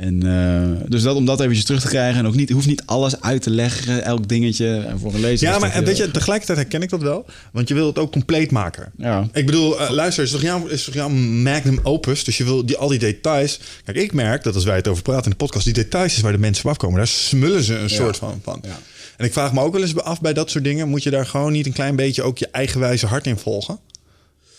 En 0.00 0.22
eh, 0.22 0.88
dus 0.88 1.02
dat, 1.02 1.16
om 1.16 1.24
dat 1.24 1.40
eventjes 1.40 1.64
terug 1.64 1.80
te 1.80 1.88
krijgen. 1.88 2.18
En 2.18 2.26
ook 2.26 2.34
niet, 2.34 2.50
hoeft 2.50 2.66
niet 2.66 2.82
alles 2.86 3.20
uit 3.20 3.42
te 3.42 3.50
leggen, 3.50 4.04
elk 4.04 4.28
dingetje. 4.28 4.84
En 4.88 4.98
voor 4.98 5.14
een 5.14 5.20
lezer. 5.20 5.48
Ja, 5.48 5.58
maar 5.58 5.72
heel- 5.72 5.82
weet 5.82 5.96
je, 5.96 6.10
tegelijkertijd 6.10 6.58
herken 6.58 6.82
ik 6.82 6.88
dat 6.90 7.00
wel. 7.02 7.24
Want 7.52 7.68
je 7.68 7.74
wil 7.74 7.86
het 7.86 7.98
ook 7.98 8.12
compleet 8.12 8.50
maken. 8.50 8.92
Ja. 8.96 9.28
Ik 9.32 9.46
bedoel, 9.46 9.80
eh, 9.80 9.90
luister, 9.90 10.24
is 10.24 10.30
toch, 10.30 10.42
jouw, 10.42 10.66
is 10.66 10.84
toch 10.84 10.94
jouw 10.94 11.08
magnum 11.08 11.80
opus? 11.82 12.24
Dus 12.24 12.36
je 12.36 12.44
wil 12.44 12.66
die, 12.66 12.76
al 12.76 12.88
die 12.88 12.98
details. 12.98 13.60
Kijk, 13.84 13.96
ik 13.96 14.12
merk 14.12 14.42
dat 14.42 14.54
als 14.54 14.64
wij 14.64 14.76
het 14.76 14.88
over 14.88 15.02
praten 15.02 15.24
in 15.24 15.30
de 15.30 15.36
podcast, 15.36 15.64
die 15.64 15.74
details 15.74 16.16
is 16.16 16.20
waar 16.20 16.32
de 16.32 16.38
mensen 16.38 16.64
op 16.64 16.70
afkomen. 16.70 16.96
Daar 16.96 17.06
smullen 17.06 17.62
ze 17.62 17.74
een 17.76 17.90
soort 17.90 18.16
van. 18.16 18.40
van. 18.42 18.60
Ja. 18.62 18.78
En 19.16 19.24
ik 19.26 19.32
vraag 19.32 19.52
me 19.52 19.60
ook 19.60 19.72
wel 19.72 19.82
eens 19.82 19.96
af 19.96 20.20
bij 20.20 20.32
dat 20.32 20.50
soort 20.50 20.64
dingen. 20.64 20.88
Moet 20.88 21.02
je 21.02 21.10
daar 21.10 21.26
gewoon 21.26 21.52
niet 21.52 21.66
een 21.66 21.72
klein 21.72 21.96
beetje 21.96 22.22
ook 22.22 22.38
je 22.38 22.48
eigenwijze 22.52 23.06
hart 23.06 23.26
in 23.26 23.38
volgen? 23.38 23.78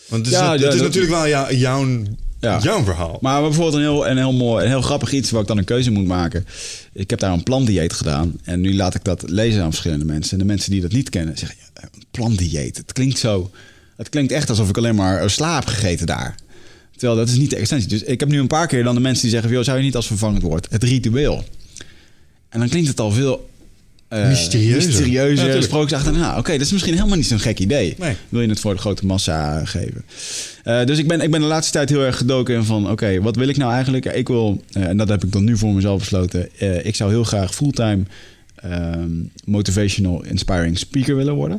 Want 0.08 0.26
het 0.26 0.34
is, 0.34 0.40
Ja, 0.40 0.52
het 0.52 0.60
ja, 0.60 0.68
is 0.68 0.80
natuurlijk 0.80 1.12
wel 1.12 1.28
jou, 1.28 1.56
jouw, 1.56 1.86
Ja. 2.42 2.58
jouw 2.62 2.84
verhaal. 2.84 3.18
Maar 3.20 3.40
bijvoorbeeld 3.40 3.74
een 3.74 3.80
heel, 3.80 4.08
een 4.08 4.16
heel 4.16 4.32
mooi, 4.32 4.64
een 4.64 4.70
heel 4.70 4.82
grappig 4.82 5.12
iets 5.12 5.30
waar 5.30 5.40
ik 5.40 5.46
dan 5.46 5.58
een 5.58 5.64
keuze 5.64 5.90
moet 5.90 6.06
maken. 6.06 6.46
Ik 6.92 7.10
heb 7.10 7.18
daar 7.18 7.32
een 7.32 7.42
plantdieet 7.42 7.92
gedaan. 7.92 8.32
En 8.44 8.60
nu 8.60 8.74
laat 8.74 8.94
ik 8.94 9.04
dat 9.04 9.22
lezen 9.26 9.62
aan 9.62 9.70
verschillende 9.70 10.04
mensen. 10.04 10.32
En 10.32 10.38
de 10.38 10.44
mensen 10.44 10.70
die 10.70 10.80
dat 10.80 10.92
niet 10.92 11.10
kennen 11.10 11.38
zeggen, 11.38 11.58
ja, 11.74 11.82
een 11.82 12.04
plantdieet. 12.10 12.76
Het 12.76 12.92
klinkt 12.92 13.18
zo, 13.18 13.50
het 13.96 14.08
klinkt 14.08 14.32
echt 14.32 14.48
alsof 14.48 14.68
ik 14.68 14.76
alleen 14.76 14.94
maar 14.94 15.22
eh, 15.22 15.28
sla 15.28 15.54
heb 15.54 15.66
gegeten 15.66 16.06
daar. 16.06 16.34
Terwijl 16.96 17.16
dat 17.16 17.28
is 17.28 17.36
niet 17.36 17.50
de 17.50 17.56
essentie. 17.56 17.88
Dus 17.88 18.02
ik 18.02 18.20
heb 18.20 18.28
nu 18.28 18.38
een 18.38 18.46
paar 18.46 18.66
keer 18.66 18.84
dan 18.84 18.94
de 18.94 19.00
mensen 19.00 19.22
die 19.22 19.30
zeggen, 19.30 19.50
joh, 19.50 19.64
zou 19.64 19.78
je 19.78 19.84
niet 19.84 19.96
als 19.96 20.06
vervangend 20.06 20.42
woord 20.42 20.66
het 20.70 20.82
ritueel. 20.82 21.44
En 22.48 22.58
dan 22.58 22.68
klinkt 22.68 22.88
het 22.88 23.00
al 23.00 23.10
veel 23.10 23.50
eh, 24.12 24.28
Mysterieuzer. 24.28 24.80
Ja, 24.82 24.86
mysterieuzer 24.96 25.44
tuurlijk. 25.44 25.64
sprookjes 25.64 25.98
achter. 25.98 26.12
Nou, 26.12 26.38
oké, 26.38 26.52
dat 26.52 26.60
is 26.60 26.72
misschien 26.72 26.94
helemaal 26.94 27.16
niet 27.16 27.26
zo'n 27.26 27.38
gek 27.40 27.58
idee. 27.58 27.94
Nee. 27.98 28.14
Wil 28.28 28.40
je 28.40 28.48
het 28.48 28.60
voor 28.60 28.74
de 28.74 28.80
grote 28.80 29.06
massa 29.06 29.64
geven? 29.64 30.04
Eh, 30.64 30.84
dus 30.84 30.98
ik 30.98 31.08
ben, 31.08 31.20
ik 31.20 31.30
ben 31.30 31.40
de 31.40 31.46
laatste 31.46 31.72
tijd 31.72 31.88
heel 31.88 32.02
erg 32.04 32.16
gedoken 32.16 32.54
in 32.54 32.64
van... 32.64 32.90
oké, 32.90 33.20
wat 33.20 33.36
wil 33.36 33.48
ik 33.48 33.56
nou 33.56 33.72
eigenlijk? 33.72 34.04
Ja, 34.04 34.10
Ik 34.10 34.28
wil, 34.28 34.62
eh, 34.72 34.88
en 34.88 34.96
dat 34.96 35.08
heb 35.08 35.24
ik 35.24 35.32
dan 35.32 35.44
nu 35.44 35.56
voor 35.56 35.72
mezelf 35.74 35.98
besloten... 35.98 36.48
eh, 36.58 36.84
ik 36.84 36.94
zou 36.94 37.10
heel 37.10 37.24
graag 37.24 37.54
fulltime 37.54 38.02
ehm, 38.56 39.10
motivational 39.44 40.24
inspiring 40.24 40.78
speaker 40.78 41.16
willen 41.16 41.34
worden. 41.34 41.58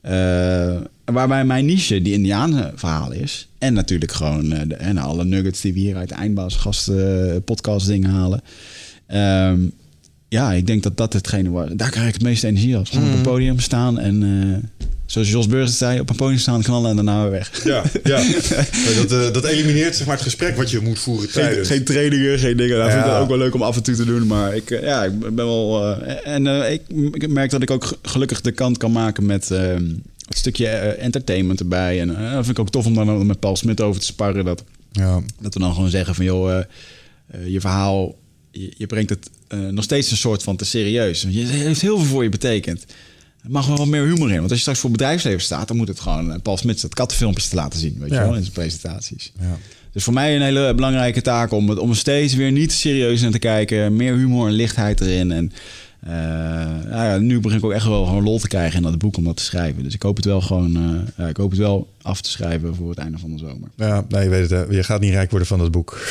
Eh, 0.00 0.76
waarbij 1.04 1.44
mijn 1.44 1.64
niche 1.64 2.02
die 2.02 2.12
Indianen 2.12 2.72
verhaal 2.74 3.12
is. 3.12 3.48
En 3.58 3.72
natuurlijk 3.74 4.12
gewoon 4.12 4.52
eh, 4.52 4.60
de, 4.68 4.74
en 4.74 4.98
alle 4.98 5.24
nuggets 5.24 5.60
die 5.60 5.72
we 5.72 5.78
hier 5.78 5.96
uit 5.96 6.08
de 6.08 6.14
eindbaas 6.14 6.56
gasten 6.56 7.42
podcast 7.44 7.86
dingen 7.86 8.10
halen. 8.10 8.42
Ehm, 9.06 9.58
ja, 10.30 10.52
ik 10.52 10.66
denk 10.66 10.82
dat 10.82 10.96
dat 10.96 11.12
hetgene 11.12 11.50
was. 11.50 11.68
Daar 11.72 11.90
krijg 11.90 12.06
ik 12.08 12.14
het 12.14 12.22
meeste 12.22 12.46
energie 12.46 12.76
uit. 12.76 12.88
Gewoon 12.88 13.08
op 13.08 13.14
een 13.14 13.20
podium 13.22 13.58
staan 13.58 13.98
en 13.98 14.22
eh, 14.80 14.84
zoals 15.06 15.30
Jos 15.30 15.46
Burgers 15.46 15.78
zei, 15.78 16.00
op 16.00 16.10
een 16.10 16.16
podium 16.16 16.38
staan, 16.38 16.62
knallen 16.62 16.90
en 16.90 16.96
daarna 16.96 17.22
weer 17.22 17.30
weg. 17.30 17.64
Ja, 17.64 17.82
ja. 18.04 18.22
dat, 18.96 19.12
eh, 19.12 19.32
dat 19.32 19.44
elimineert 19.44 19.96
zeg 19.96 20.06
maar, 20.06 20.14
het 20.14 20.24
gesprek 20.24 20.56
wat 20.56 20.70
je 20.70 20.80
moet 20.80 20.98
voeren 20.98 21.28
Geen, 21.28 21.42
tijdens. 21.44 21.68
geen 21.68 21.84
trainingen, 21.84 22.38
geen 22.38 22.56
dingen. 22.56 22.76
Dat 22.78 22.90
vind 22.92 23.04
ik 23.04 23.10
ook 23.12 23.28
wel 23.28 23.38
leuk 23.38 23.54
om 23.54 23.62
af 23.62 23.76
en 23.76 23.82
toe 23.82 23.94
te 23.94 24.04
doen. 24.04 24.26
Maar 24.26 24.54
ik, 24.56 24.70
eh, 24.70 24.82
ja, 24.82 25.04
ik 25.04 25.18
ben 25.18 25.34
wel. 25.34 25.94
en 26.24 26.46
ik, 26.72 26.82
ik 27.12 27.28
merk 27.28 27.50
dat 27.50 27.62
ik 27.62 27.70
ook 27.70 27.84
ge- 27.84 27.98
gelukkig 28.02 28.40
de 28.40 28.52
kant 28.52 28.76
kan 28.76 28.92
maken 28.92 29.26
met 29.26 29.50
eh, 29.50 29.74
het 30.28 30.38
stukje 30.38 30.66
entertainment 30.66 31.60
erbij. 31.60 32.00
En 32.00 32.06
dat 32.08 32.16
vind 32.44 32.48
ik 32.48 32.58
ook 32.58 32.70
tof 32.70 32.86
om 32.86 32.94
daar 32.94 33.06
met 33.06 33.40
Paul 33.40 33.56
Smit 33.56 33.80
over 33.80 34.00
te 34.00 34.06
sparren. 34.06 34.44
Dat, 34.44 34.64
Ja. 34.92 35.20
dat 35.40 35.54
we 35.54 35.60
dan 35.60 35.74
gewoon 35.74 35.90
zeggen 35.90 36.14
van 36.14 36.24
joh, 36.24 36.60
je 37.44 37.60
verhaal, 37.60 38.14
je, 38.50 38.72
je 38.76 38.86
brengt 38.86 39.10
het 39.10 39.30
eh, 39.50 39.58
nog 39.58 39.84
steeds 39.84 40.10
een 40.10 40.16
soort 40.16 40.42
van 40.42 40.56
te 40.56 40.64
serieus. 40.64 41.26
Je 41.28 41.44
heeft 41.46 41.80
heel 41.80 41.96
veel 41.98 42.06
voor 42.06 42.22
je 42.22 42.28
betekend. 42.28 42.84
Er 43.44 43.50
mag 43.50 43.66
wel 43.66 43.76
wat 43.76 43.86
meer 43.86 44.04
humor 44.04 44.28
in. 44.30 44.36
Want 44.38 44.42
als 44.42 44.52
je 44.52 44.58
straks 44.58 44.78
voor 44.78 44.90
bedrijfsleven 44.90 45.40
staat, 45.40 45.68
dan 45.68 45.76
moet 45.76 45.88
het 45.88 46.00
gewoon 46.00 46.32
eh, 46.32 46.40
Paul 46.42 46.56
Smit 46.56 46.80
dat 46.82 46.94
kattenfilmpjes 46.94 47.48
te 47.48 47.54
laten 47.56 47.78
zien, 47.80 47.96
weet 47.98 48.10
Ja. 48.10 48.16
je 48.20 48.22
wel, 48.26 48.34
in 48.34 48.40
zijn 48.42 48.52
presentaties. 48.54 49.32
Ja. 49.40 49.58
Dus 49.92 50.04
voor 50.04 50.12
mij 50.12 50.36
een 50.36 50.42
hele 50.42 50.74
belangrijke 50.74 51.20
taak 51.22 51.52
om, 51.52 51.68
het, 51.68 51.78
om 51.78 51.94
steeds 51.94 52.34
weer 52.34 52.52
niet 52.52 52.72
serieus 52.72 53.20
naar 53.20 53.30
te 53.30 53.38
kijken. 53.38 53.96
Meer 53.96 54.14
humor 54.16 54.46
en 54.48 54.52
lichtheid 54.54 55.00
erin. 55.00 55.32
En 55.32 55.52
nou 56.06 57.04
ja, 57.04 57.16
nu 57.18 57.40
begin 57.40 57.58
ik 57.58 57.64
ook 57.64 57.72
echt 57.72 57.86
wel 57.86 58.04
gewoon 58.04 58.22
lol 58.22 58.38
te 58.38 58.48
krijgen 58.48 58.76
in 58.76 58.82
dat 58.82 58.98
boek 58.98 59.16
om 59.16 59.24
dat 59.24 59.36
te 59.36 59.42
schrijven. 59.42 59.82
Dus 59.82 59.94
ik 59.94 60.02
hoop 60.02 60.16
het 60.16 60.24
wel 60.24 60.40
gewoon, 60.40 60.76
eh, 60.76 61.12
ja, 61.24 61.28
ik 61.28 61.36
hoop 61.36 61.50
het 61.50 61.58
wel 61.58 61.88
af 62.02 62.20
te 62.20 62.30
schrijven 62.30 62.74
voor 62.74 62.88
het 62.90 62.98
einde 62.98 63.18
van 63.18 63.30
de 63.32 63.38
zomer. 63.38 63.68
Ja, 63.76 64.04
nee, 64.08 64.22
je 64.22 64.28
weet 64.28 64.50
het. 64.50 64.50
hè. 64.50 64.76
Je 64.76 64.82
gaat 64.82 65.00
niet 65.00 65.12
rijk 65.12 65.30
worden 65.30 65.48
van 65.48 65.58
dat 65.58 65.70
boek. 65.70 65.98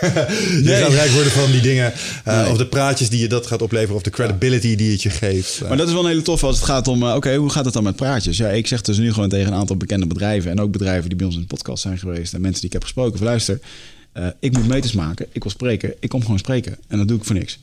je 0.00 0.76
gaat 0.82 0.92
rijk 0.92 1.10
worden 1.10 1.32
van 1.32 1.50
die 1.50 1.60
dingen. 1.60 1.92
eh, 2.24 2.40
Nee. 2.42 2.50
Of 2.50 2.56
de 2.56 2.66
praatjes 2.66 3.08
die 3.10 3.20
je 3.20 3.28
dat 3.28 3.46
gaat 3.46 3.62
opleveren. 3.62 3.96
Of 3.96 4.02
de 4.02 4.10
credibility 4.10 4.76
die 4.76 4.90
het 4.92 5.02
je 5.02 5.10
geeft. 5.10 5.60
Maar 5.68 5.76
dat 5.76 5.86
is 5.86 5.92
wel 5.92 6.02
een 6.02 6.08
hele 6.08 6.22
tof 6.22 6.44
als 6.44 6.56
het 6.56 6.64
gaat 6.64 6.88
om, 6.88 7.02
eh, 7.02 7.14
oké, 7.14 7.34
hoe 7.34 7.50
gaat 7.50 7.64
het 7.64 7.74
dan 7.74 7.82
met 7.82 7.96
praatjes? 7.96 8.36
Ja, 8.36 8.48
ik 8.48 8.66
zeg 8.66 8.80
dus 8.82 8.98
nu 8.98 9.12
gewoon 9.12 9.28
tegen 9.28 9.52
een 9.52 9.58
aantal 9.58 9.76
bekende 9.76 10.06
bedrijven 10.06 10.50
en 10.50 10.60
ook 10.60 10.72
bedrijven 10.72 11.08
die 11.08 11.16
bij 11.18 11.26
ons 11.26 11.34
in 11.34 11.40
de 11.40 11.46
podcast 11.46 11.82
zijn 11.82 11.98
geweest 11.98 12.34
en 12.34 12.40
mensen 12.40 12.58
die 12.60 12.66
ik 12.66 12.72
heb 12.72 12.82
gesproken, 12.82 13.18
van 13.18 13.26
luister, 13.26 13.60
eh, 14.12 14.26
ik 14.40 14.52
moet 14.52 14.66
meters 14.68 14.92
maken, 14.92 15.26
ik 15.32 15.42
wil 15.42 15.52
spreken, 15.52 15.94
ik 16.00 16.08
kom 16.08 16.20
gewoon 16.22 16.38
spreken 16.38 16.76
en 16.88 16.98
dat 16.98 17.08
doe 17.08 17.16
ik 17.18 17.24
voor 17.24 17.34
niks. 17.34 17.58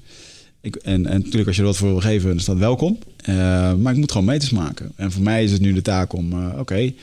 Ik, 0.62 0.76
en, 0.76 1.06
en 1.06 1.18
natuurlijk 1.18 1.48
als 1.48 1.56
je 1.56 1.62
er 1.62 1.68
wat 1.68 1.78
voor 1.78 1.90
wil 1.90 2.00
geven, 2.00 2.28
dan 2.28 2.38
is 2.38 2.46
dat 2.46 2.58
welkom. 2.58 2.98
Eh, 3.18 3.36
maar 3.74 3.92
ik 3.94 4.00
moet 4.00 4.12
gewoon 4.12 4.28
meters 4.28 4.52
maken. 4.52 4.92
En 4.96 5.12
voor 5.12 5.24
mij 5.24 5.44
is 5.44 5.52
het 5.52 5.62
nu 5.62 5.74
de 5.74 5.82
taak 5.82 6.14
om, 6.14 6.32
eh, 6.32 6.60
oké, 6.60 6.94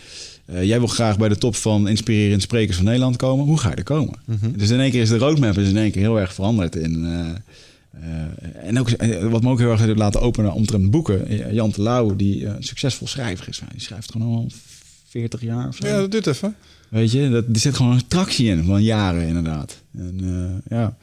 eh, 0.44 0.64
jij 0.64 0.78
wil 0.78 0.88
graag 0.88 1.18
bij 1.18 1.28
de 1.28 1.38
top 1.38 1.56
van 1.56 1.88
inspirerende 1.88 2.40
sprekers 2.40 2.76
van 2.76 2.84
Nederland 2.86 3.16
komen. 3.16 3.44
Hoe 3.44 3.58
ga 3.58 3.68
je 3.70 3.74
er 3.74 3.82
komen? 3.82 4.18
Dus 4.56 4.70
in 4.70 4.80
één 4.80 4.90
keer 4.90 5.02
is 5.02 5.08
de 5.08 5.18
roadmap 5.18 5.58
is 5.58 5.68
in 5.68 5.76
één 5.76 5.90
keer 5.90 6.02
heel 6.02 6.20
erg 6.20 6.34
veranderd 6.34 6.76
in... 6.76 7.06
en 8.62 8.78
ook, 8.78 8.90
wat 9.30 9.42
me 9.42 9.50
ook 9.50 9.58
heel 9.58 9.70
erg 9.70 9.80
heeft 9.80 9.98
laten 9.98 10.20
openen 10.20 10.52
omtrent 10.52 10.90
boeken. 10.90 11.54
Jan 11.54 11.72
de 11.74 11.82
Lauw, 11.82 12.16
die 12.16 12.46
een 12.46 12.62
succesvol 12.62 13.06
schrijver 13.06 13.48
is. 13.48 13.60
Die 13.72 13.80
schrijft 13.80 14.12
gewoon 14.12 14.36
al 14.36 14.50
40 15.08 15.40
jaar 15.42 15.68
of 15.68 15.76
zo. 15.76 15.86
Ja, 15.86 15.96
dat 15.96 16.10
doet 16.10 16.26
even. 16.26 16.54
Weet 16.88 17.12
je, 17.12 17.30
dat, 17.30 17.44
er 17.52 17.58
zit 17.60 17.74
gewoon 17.74 17.92
een 17.92 18.06
tractie 18.06 18.48
in 18.50 18.64
van 18.64 18.82
jaren 18.82 19.26
inderdaad. 19.26 19.76
En, 19.98 20.20
eh, 20.68 20.78
ja. 20.78 20.96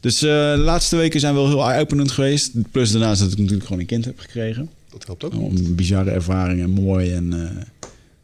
Dus 0.00 0.22
eh, 0.22 0.28
de 0.30 0.58
laatste 0.58 0.96
weken 0.96 1.20
zijn 1.20 1.34
wel 1.34 1.46
heel 1.48 1.70
eye-openend 1.70 2.10
geweest. 2.10 2.50
Plus 2.70 2.90
daarnaast 2.90 3.20
dat 3.20 3.32
ik 3.32 3.38
natuurlijk 3.38 3.64
gewoon 3.64 3.80
een 3.80 3.86
kind 3.86 4.04
heb 4.04 4.18
gekregen. 4.18 4.70
Dat 4.90 5.06
helpt 5.06 5.24
ook. 5.24 5.32
Een 5.32 5.74
bizarre 5.74 6.10
ervaring 6.10 6.60
en 6.62 6.70
mooi. 6.70 7.12
En 7.12 7.32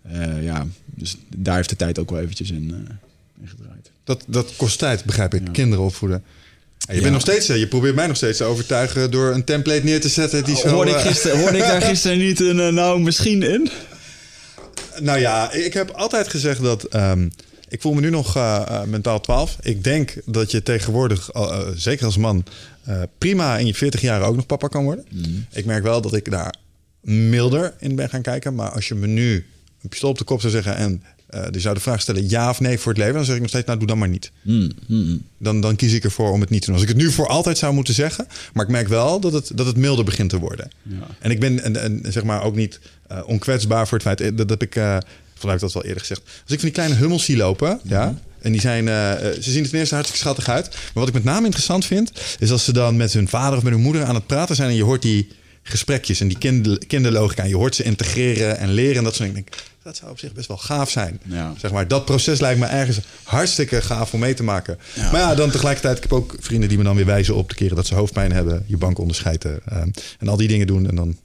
eh, 0.03 0.43
ja, 0.45 0.67
dus 0.95 1.17
daar 1.37 1.57
heeft 1.57 1.69
de 1.69 1.77
tijd 1.77 1.99
ook 1.99 2.11
wel 2.11 2.21
eventjes 2.21 2.51
in, 2.51 2.75
in 3.41 3.49
gedraaid. 3.49 3.91
Dat, 4.05 4.25
dat 4.27 4.53
kost 4.57 4.79
tijd, 4.79 5.05
begrijp 5.05 5.35
ik. 5.35 5.43
Kinderen 5.53 5.85
opvoeden. 5.85 6.23
En 6.87 6.95
je 6.95 6.95
Ja. 6.95 7.01
bent 7.01 7.13
nog 7.13 7.23
steeds, 7.23 7.47
je 7.47 7.67
probeert 7.69 7.95
mij 7.95 8.07
nog 8.07 8.17
steeds 8.17 8.39
te 8.39 8.45
overtuigen 8.45 9.11
door 9.11 9.35
een 9.35 9.45
template 9.45 9.85
neer 9.85 10.01
te 10.01 10.09
zetten 10.09 10.45
die 10.45 10.57
zo. 10.57 10.69
hoorde, 10.69 10.91
ik 10.91 10.97
gisteren, 10.97 11.39
hoorde 11.41 11.57
ik 11.57 11.63
daar 11.63 11.83
gisteren 11.93 12.19
niet 12.19 12.41
een 12.41 12.75
nou 12.75 13.01
misschien 13.01 13.43
in? 13.43 13.71
Nou 15.01 15.19
ja, 15.19 15.53
ik 15.53 15.75
heb 15.75 15.91
altijd 15.91 16.29
gezegd 16.29 16.63
dat. 16.63 16.85
ehm, 16.85 17.29
Ik 17.69 17.81
voel 17.81 17.93
me 17.93 18.01
nu 18.01 18.11
nog 18.11 18.37
eh, 18.37 18.63
eh, 18.67 18.83
mentaal 18.85 19.21
12. 19.21 19.57
Ik 19.61 19.85
denk 19.85 20.15
dat 20.25 20.51
je 20.51 20.63
tegenwoordig, 20.63 21.31
eh, 21.31 21.69
zeker 21.75 22.05
als 22.05 22.17
man, 22.17 22.45
prima 23.19 23.59
in 23.59 23.67
je 23.67 23.75
40 23.75 24.01
jaar 24.01 24.23
ook 24.23 24.37
nog 24.37 24.47
papa 24.47 24.69
kan 24.69 24.85
worden. 24.85 25.05
Ik 25.53 25.65
merk 25.65 25.83
wel 25.83 26.01
dat 26.01 26.15
ik 26.15 26.31
daar 26.31 26.55
milder 27.01 27.75
in 27.79 27.95
ben 27.95 28.09
gaan 28.09 28.23
kijken. 28.23 28.55
Maar 28.55 28.71
als 28.71 28.89
je 28.89 28.95
me 28.95 29.07
nu 29.07 29.47
een 29.83 29.89
pistool 29.89 30.11
op 30.11 30.19
de 30.19 30.25
kop 30.25 30.41
zou 30.41 30.53
zeggen 30.53 30.77
en 30.77 31.03
eh, 31.31 31.45
die 31.51 31.61
zou 31.61 31.75
de 31.75 31.81
vraag 31.81 32.01
stellen 32.01 32.29
ja 32.29 32.51
of 32.51 32.61
nee 32.61 32.79
voor 32.79 32.93
het 32.93 33.01
leven, 33.01 33.15
dan 33.15 33.25
zeg 33.25 33.35
ik 33.35 33.41
nog 33.41 33.51
steeds, 33.51 33.67
nou 33.67 33.79
doe 33.79 33.89
dan 33.89 33.99
maar 33.99 34.09
niet. 34.09 34.31
Hmm, 34.43 34.71
hmm. 34.87 35.23
Dan, 35.39 35.61
dan 35.61 35.77
kies 35.77 35.93
ik 35.93 36.05
ervoor 36.05 36.31
om 36.31 36.41
het 36.41 36.51
niet 36.51 36.61
te 36.61 36.67
doen. 36.67 36.75
Als 36.75 36.85
ik 36.85 36.89
het 36.89 36.99
nu 36.99 37.11
voor 37.11 37.29
altijd 37.29 37.59
zou 37.59 37.75
moeten 37.75 37.95
zeggen, 37.95 38.27
maar 38.53 38.65
ik 38.65 38.71
merk 38.71 38.89
wel 38.89 39.21
dat 39.21 39.33
het, 39.33 39.51
dat 39.55 39.67
het 39.67 39.77
milder 39.77 40.05
begint 40.05 40.31
te 40.31 40.39
worden. 40.39 40.71
En 41.19 41.31
ik 41.31 41.41
ben 41.41 41.63
en, 41.63 41.77
en, 41.83 42.13
zeg 42.13 42.25
maar 42.25 42.43
ook 42.43 42.57
niet 42.57 42.81
eh, 43.07 43.19
onkwetsbaar 43.27 43.89
voor 43.89 43.99
het 43.99 44.07
feit 44.07 44.21
eh, 44.21 44.37
dat, 44.37 44.49
dat 44.49 44.63
ik, 44.63 44.77
uh, 44.77 44.99
dat 45.41 45.73
wel 45.73 45.85
eerder 45.85 46.01
gezegd. 46.01 46.23
Als 46.25 46.53
ik 46.53 46.59
van 46.59 46.69
die 46.69 46.71
kleine 46.71 46.95
hummels 46.95 47.25
zie 47.25 47.37
lopen, 47.37 47.81
ja, 47.83 48.15
en 48.41 48.53
die 48.53 48.61
zijn, 48.61 48.87
uh, 48.87 49.13
ze 49.41 49.51
zien 49.51 49.63
er 49.63 49.71
ten 49.71 49.79
eerste 49.79 49.95
hartstikke 49.95 50.27
schattig 50.27 50.49
uit. 50.49 50.69
Maar 50.71 50.91
wat 50.93 51.09
ik 51.09 51.15
met 51.15 51.25
name 51.25 51.45
interessant 51.45 51.85
vind, 51.85 52.13
is 52.39 52.51
als 52.51 52.65
ze 52.65 52.73
dan 52.73 52.97
met 52.97 53.13
hun 53.13 53.29
vader 53.29 53.59
of 53.59 53.65
met 53.65 53.73
hun 53.73 53.83
moeder 53.83 54.05
aan 54.05 54.15
het 54.15 54.27
praten 54.27 54.57
zijn 54.57 54.69
en 54.69 54.75
je 54.75 54.83
hoort 54.83 55.03
die 55.03 55.29
gesprekjes 55.63 56.21
en 56.21 56.29
die 56.29 56.39
kinder, 56.39 56.87
kinderlogica. 56.87 57.43
En 57.43 57.49
je 57.49 57.57
hoort 57.57 57.75
ze 57.75 57.83
integreren 57.83 58.59
en 58.59 58.73
leren 58.73 58.97
en 58.97 59.05
dat 59.05 59.15
soort 59.15 59.29
dingen. 59.29 59.47
Dat 59.83 59.97
zou 59.97 60.11
op 60.11 60.19
zich 60.19 60.33
best 60.33 60.49
wel 60.49 60.57
gaaf 60.57 60.91
zijn. 60.91 61.21
Ja. 61.25 61.55
Zeg 61.59 61.73
maar, 61.73 61.89
dat 61.89 62.05
proces 62.05 62.41
lijkt 62.41 62.61
me 62.61 62.67
ergens 62.67 63.01
hartstikke 63.23 63.83
gaaf 63.83 64.13
om 64.13 64.21
mee 64.21 64.35
te 64.35 64.43
maken. 64.43 64.79
Ja. 64.95 65.11
Maar 65.11 65.21
ja, 65.21 65.35
dan 65.35 65.51
tegelijkertijd, 65.51 65.97
ik 65.97 66.03
heb 66.03 66.13
ook 66.13 66.37
vrienden 66.41 66.69
die 66.69 66.79
me 66.79 66.85
dan 66.85 66.97
weer 66.97 67.07
wijzen 67.07 67.35
op 67.35 67.49
de 67.49 67.55
keren 67.55 67.77
dat 67.77 67.87
ze 67.87 67.95
hoofdpijn 67.95 68.33
hebben, 68.33 68.65
je 68.67 68.77
bank 68.77 68.99
onderscheiden 68.99 69.61
uh, 69.73 69.79
en 70.19 70.29
al 70.29 70.37
die 70.37 70.49
dingen 70.49 70.67
doen. 70.67 70.89
En 70.89 70.95
dan 70.95 71.17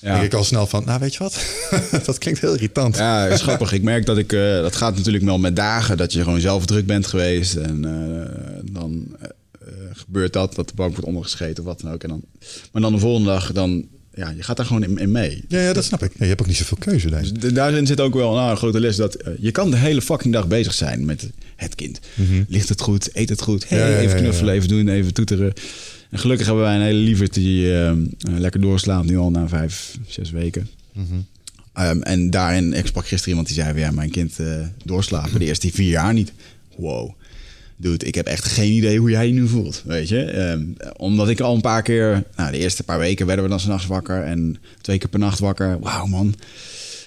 ja. 0.00 0.12
denk 0.12 0.24
ik 0.24 0.34
al 0.34 0.44
snel 0.44 0.66
van, 0.66 0.84
nou 0.84 1.00
weet 1.00 1.14
je 1.14 1.18
wat, 1.18 1.44
dat 2.06 2.18
klinkt 2.18 2.40
heel 2.40 2.54
irritant. 2.54 2.96
Ja, 2.96 3.26
is 3.26 3.42
grappig. 3.42 3.72
Ik 3.72 3.82
merk 3.82 4.06
dat 4.06 4.18
ik, 4.18 4.32
uh, 4.32 4.60
dat 4.60 4.76
gaat 4.76 4.96
natuurlijk 4.96 5.24
wel 5.24 5.38
met 5.38 5.56
dagen, 5.56 5.96
dat 5.96 6.12
je 6.12 6.22
gewoon 6.22 6.40
zelf 6.40 6.66
druk 6.66 6.86
bent 6.86 7.06
geweest. 7.06 7.54
En 7.54 7.84
uh, 7.86 8.72
dan 8.72 9.16
gebeurt 9.92 10.32
dat, 10.32 10.54
dat 10.54 10.68
de 10.68 10.74
bank 10.74 10.90
wordt 10.90 11.06
ondergescheten 11.06 11.62
of 11.62 11.68
wat 11.68 11.80
dan 11.80 11.92
ook. 11.92 12.02
En 12.02 12.08
dan, 12.08 12.22
maar 12.72 12.82
dan 12.82 12.92
de 12.92 12.98
volgende 12.98 13.28
dag, 13.28 13.52
dan 13.52 13.86
ja, 14.14 14.30
je 14.30 14.42
gaat 14.42 14.56
daar 14.56 14.66
gewoon 14.66 14.84
in, 14.84 14.98
in 14.98 15.10
mee. 15.10 15.44
Ja, 15.48 15.60
ja, 15.60 15.72
dat 15.72 15.84
snap 15.84 16.02
ik. 16.02 16.10
Ja, 16.12 16.18
je 16.18 16.26
hebt 16.26 16.40
ook 16.40 16.46
niet 16.46 16.56
zoveel 16.56 16.76
keuze. 16.80 17.10
Dus 17.10 17.52
daarin 17.52 17.86
zit 17.86 18.00
ook 18.00 18.14
wel 18.14 18.34
nou, 18.34 18.50
een 18.50 18.56
grote 18.56 18.80
les 18.80 18.96
dat 18.96 19.16
uh, 19.28 19.34
je 19.38 19.50
kan 19.50 19.70
de 19.70 19.76
hele 19.76 20.02
fucking 20.02 20.34
dag 20.34 20.48
bezig 20.48 20.74
zijn 20.74 21.04
met 21.04 21.30
het 21.56 21.74
kind. 21.74 22.00
Mm 22.14 22.26
-hmm. 22.26 22.44
Ligt 22.48 22.68
het 22.68 22.80
goed? 22.80 23.08
Eet 23.12 23.28
het 23.28 23.42
goed? 23.42 23.68
Hey, 23.68 23.98
even 23.98 24.16
knuffelen, 24.16 24.54
even 24.54 24.68
doen, 24.68 24.88
even 24.88 25.14
toeteren. 25.14 25.52
En 26.10 26.18
gelukkig 26.18 26.46
hebben 26.46 26.64
wij 26.64 26.74
een 26.74 26.82
hele 26.82 26.98
lieverd 26.98 27.34
die 27.34 27.66
uh, 27.66 27.92
lekker 28.20 28.60
doorslaat 28.60 29.04
nu 29.04 29.16
al 29.18 29.30
na 29.30 29.48
vijf, 29.48 29.98
zes 30.06 30.30
weken. 30.30 30.68
Mm 30.92 31.06
-hmm. 31.08 31.86
um, 31.86 32.02
en 32.02 32.30
daarin, 32.30 32.72
ik 32.72 32.86
sprak 32.86 33.06
gisteren 33.06 33.28
iemand 33.28 33.46
die 33.46 33.56
zei, 33.56 33.78
ja, 33.78 33.90
mijn 33.90 34.10
kind 34.10 34.38
uh, 34.40 34.66
doorslapen 34.84 35.38
de 35.38 35.44
eerste 35.44 35.70
vier 35.72 35.88
jaar 35.88 36.12
niet. 36.12 36.32
Wow. 36.76 37.10
Dude, 37.76 38.06
ik 38.06 38.14
heb 38.14 38.26
echt 38.26 38.44
geen 38.44 38.72
idee 38.72 38.98
hoe 38.98 39.10
jij 39.10 39.26
je 39.26 39.32
nu 39.32 39.48
voelt, 39.48 39.82
weet 39.86 40.08
je. 40.08 40.38
Um, 40.38 40.76
omdat 40.96 41.28
ik 41.28 41.40
al 41.40 41.54
een 41.54 41.60
paar 41.60 41.82
keer... 41.82 42.24
Nou, 42.36 42.52
de 42.52 42.58
eerste 42.58 42.82
paar 42.82 42.98
weken 42.98 43.26
werden 43.26 43.44
we 43.44 43.50
dan 43.50 43.60
s'nachts 43.60 43.86
wakker... 43.86 44.22
en 44.22 44.56
twee 44.80 44.98
keer 44.98 45.08
per 45.08 45.18
nacht 45.18 45.38
wakker. 45.38 45.80
Wauw, 45.80 46.06
man. 46.06 46.34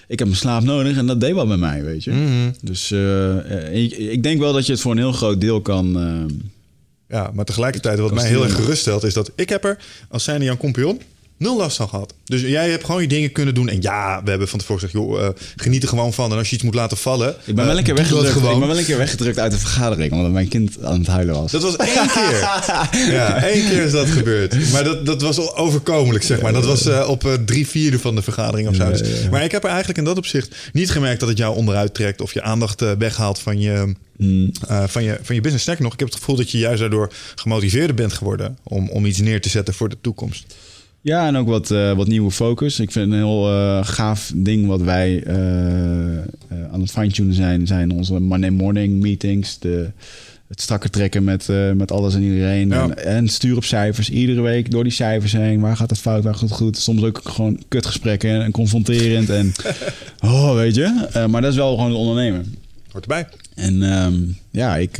Ik 0.08 0.18
heb 0.18 0.28
mijn 0.28 0.40
slaap 0.40 0.62
nodig 0.62 0.96
en 0.96 1.06
dat 1.06 1.20
deed 1.20 1.32
wat 1.32 1.46
met 1.46 1.58
mij, 1.58 1.84
weet 1.84 2.04
je. 2.04 2.10
Mm 2.10 2.26
-hmm. 2.26 2.54
Dus 2.60 2.90
uh, 2.90 3.82
ik, 3.82 3.92
ik, 3.92 4.22
denk 4.22 4.38
wel 4.38 4.52
dat 4.52 4.66
je 4.66 4.72
het 4.72 4.80
voor 4.80 4.92
een 4.92 4.98
heel 4.98 5.12
groot 5.12 5.40
deel 5.40 5.60
kan... 5.60 6.02
Uh, 6.02 6.24
ja, 7.08 7.30
maar 7.34 7.44
tegelijkertijd 7.44 7.98
wat 7.98 8.14
mij 8.14 8.28
heel 8.28 8.42
erg 8.42 8.54
geruststelt... 8.54 9.04
is 9.04 9.14
dat 9.14 9.32
ik 9.34 9.48
heb 9.48 9.64
er 9.64 9.78
als 10.08 10.24
zijnde 10.24 10.44
Jan 10.44 10.56
Kompion 10.56 11.00
nul 11.38 11.56
last 11.56 11.76
van 11.76 11.88
gehad. 11.88 12.14
Dus 12.24 12.40
jij 12.40 12.70
hebt 12.70 12.84
gewoon 12.84 13.00
je 13.00 13.08
dingen 13.08 13.32
kunnen 13.32 13.54
doen. 13.54 13.68
En 13.68 13.82
ja, 13.82 14.20
we 14.24 14.30
hebben 14.30 14.48
van 14.48 14.58
tevoren 14.58 14.82
gezegd, 14.82 15.04
joh, 15.04 15.20
uh, 15.20 15.28
geniet 15.56 15.82
er 15.82 15.88
gewoon 15.88 16.12
van. 16.12 16.32
En 16.32 16.38
als 16.38 16.48
je 16.48 16.54
iets 16.54 16.64
moet 16.64 16.74
laten 16.74 16.96
vallen... 16.96 17.34
Ik 17.44 17.54
ben, 17.54 17.66
wel 17.66 17.78
een 17.78 17.84
keer 17.84 17.94
weggedrukt, 17.94 18.32
gewoon. 18.32 18.52
ik 18.52 18.58
ben 18.58 18.68
wel 18.68 18.78
een 18.78 18.84
keer 18.84 18.98
weggedrukt 18.98 19.38
uit 19.38 19.52
de 19.52 19.58
vergadering... 19.58 20.12
omdat 20.12 20.30
mijn 20.30 20.48
kind 20.48 20.84
aan 20.84 20.98
het 20.98 21.06
huilen 21.06 21.34
was. 21.34 21.52
Dat 21.52 21.62
was 21.62 21.76
één 21.76 22.08
keer. 22.08 22.40
ja, 23.16 23.42
één 23.42 23.68
keer 23.68 23.82
is 23.82 23.92
dat 23.92 24.08
gebeurd. 24.08 24.72
Maar 24.72 24.84
dat, 24.84 25.06
dat 25.06 25.22
was 25.22 25.54
overkomelijk, 25.54 26.24
zeg 26.24 26.40
maar. 26.40 26.52
Dat 26.52 26.64
was 26.64 26.86
uh, 26.86 27.08
op 27.08 27.38
drie 27.44 27.66
vierde 27.66 27.98
van 27.98 28.14
de 28.14 28.22
vergadering 28.22 28.68
of 28.68 28.74
zo. 28.74 28.90
Dus, 28.90 29.28
maar 29.30 29.44
ik 29.44 29.52
heb 29.52 29.62
er 29.62 29.68
eigenlijk 29.68 29.98
in 29.98 30.04
dat 30.04 30.16
opzicht 30.16 30.56
niet 30.72 30.90
gemerkt... 30.90 31.20
dat 31.20 31.28
het 31.28 31.38
jou 31.38 31.56
onderuit 31.56 31.94
trekt 31.94 32.20
of 32.20 32.32
je 32.32 32.42
aandacht 32.42 32.80
weghaalt 32.98 33.38
van 33.38 33.60
je... 33.60 33.94
Mm. 34.16 34.52
Uh, 34.70 34.84
van, 34.86 35.02
je, 35.02 35.18
van 35.22 35.34
je 35.34 35.40
business. 35.40 35.62
Sterker 35.62 35.84
nog, 35.84 35.92
ik 35.92 35.98
heb 35.98 36.08
het 36.08 36.18
gevoel 36.18 36.36
dat 36.36 36.50
je 36.50 36.58
juist 36.58 36.80
daardoor 36.80 37.12
gemotiveerder 37.34 37.94
bent 37.94 38.12
geworden... 38.12 38.58
om, 38.62 38.88
om 38.88 39.06
iets 39.06 39.18
neer 39.18 39.40
te 39.40 39.48
zetten 39.48 39.74
voor 39.74 39.88
de 39.88 39.96
toekomst. 40.00 40.44
Ja, 41.06 41.26
en 41.26 41.36
ook 41.36 41.48
wat, 41.48 41.70
uh, 41.70 41.92
wat 41.92 42.06
nieuwe 42.06 42.30
focus. 42.30 42.80
Ik 42.80 42.92
vind 42.92 43.12
een 43.12 43.16
heel 43.16 43.52
uh, 43.52 43.84
gaaf 43.84 44.32
ding 44.34 44.66
wat 44.66 44.82
wij 44.82 45.26
uh, 45.26 45.34
aan 46.72 46.80
het 46.80 46.90
fine-tunen 46.90 47.34
zijn... 47.34 47.66
zijn 47.66 47.90
onze 47.90 48.20
Monday 48.20 48.50
morning 48.50 49.00
meetings. 49.00 49.58
De, 49.58 49.90
het 50.48 50.60
strakker 50.60 50.90
trekken 50.90 51.24
met, 51.24 51.48
met 51.74 51.92
alles 51.92 52.14
en 52.14 52.22
iedereen. 52.22 52.68
Ja. 52.68 52.82
En, 52.82 53.04
en, 53.04 53.28
stuur 53.28 53.56
op 53.56 53.64
cijfers. 53.64 54.10
Iedere 54.10 54.40
week 54.40 54.70
door 54.70 54.82
die 54.82 54.92
cijfers 54.92 55.32
heen. 55.32 55.60
Waar 55.60 55.76
gaat 55.76 55.90
het 55.90 55.98
fout, 55.98 56.24
waar 56.24 56.34
gaat 56.34 56.48
het 56.48 56.58
goed? 56.58 56.76
Soms 56.78 57.02
ook 57.02 57.20
gewoon 57.24 57.62
kutgesprekken 57.68 58.42
en 58.42 58.50
confronterend. 58.50 59.30
en 59.30 59.52
oh, 60.30 60.54
weet 60.54 60.74
je. 60.74 61.08
maar 61.30 61.40
dat 61.40 61.50
is 61.50 61.56
wel 61.56 61.74
gewoon 61.74 61.90
het 61.90 61.98
ondernemen. 61.98 62.54
Hoort 62.90 63.04
erbij. 63.04 63.26
En 63.54 63.82
um, 63.82 64.36
ja, 64.50 64.76
ik... 64.76 64.96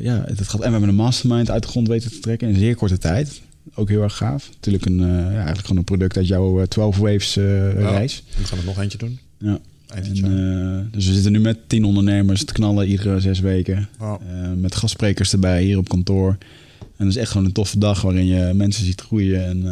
ja, 0.00 0.24
het 0.26 0.48
gaat, 0.48 0.60
en 0.60 0.66
we 0.66 0.70
hebben 0.70 0.88
een 0.88 0.94
mastermind 0.94 1.50
uit 1.50 1.62
de 1.62 1.68
grond 1.68 1.88
weten 1.88 2.10
te 2.10 2.20
trekken 2.20 2.48
in 2.48 2.54
een 2.54 2.60
zeer 2.60 2.74
korte 2.74 2.98
tijd 2.98 3.40
ook 3.74 3.88
heel 3.88 4.02
erg 4.02 4.16
gaaf. 4.16 4.48
Natuurlijk 4.50 4.86
een, 4.86 5.00
uh, 5.00 5.06
ja, 5.06 5.32
eigenlijk 5.32 5.60
gewoon 5.60 5.76
een 5.76 5.84
product 5.84 6.16
uit 6.16 6.26
jouw 6.26 6.60
uh, 6.60 6.66
12 6.66 6.96
Waves 6.96 7.36
uh, 7.36 7.80
ja, 7.80 7.90
reis. 7.90 8.22
We 8.36 8.44
gaan 8.44 8.58
er 8.58 8.64
nog 8.64 8.80
eentje 8.80 8.98
doen. 8.98 9.18
Ja. 9.38 9.58
En, 9.88 10.88
dus 10.92 11.06
we 11.06 11.12
zitten 11.12 11.32
nu 11.32 11.40
met 11.40 11.68
tien 11.68 11.84
ondernemers 11.84 12.44
te 12.44 12.52
knallen 12.52 12.88
iedere 12.88 13.20
zes 13.20 13.40
weken. 13.40 13.88
Wow. 13.98 14.20
met 14.56 14.74
gastsprekers 14.74 15.32
erbij 15.32 15.62
hier 15.62 15.78
op 15.78 15.88
kantoor. 15.88 16.36
En 16.78 17.04
dat 17.04 17.08
is 17.08 17.16
echt 17.16 17.30
gewoon 17.30 17.46
een 17.46 17.52
toffe 17.52 17.78
dag 17.78 18.02
waarin 18.02 18.26
je 18.26 18.52
mensen 18.54 18.84
ziet 18.84 19.00
groeien. 19.00 19.44
En 19.44 19.62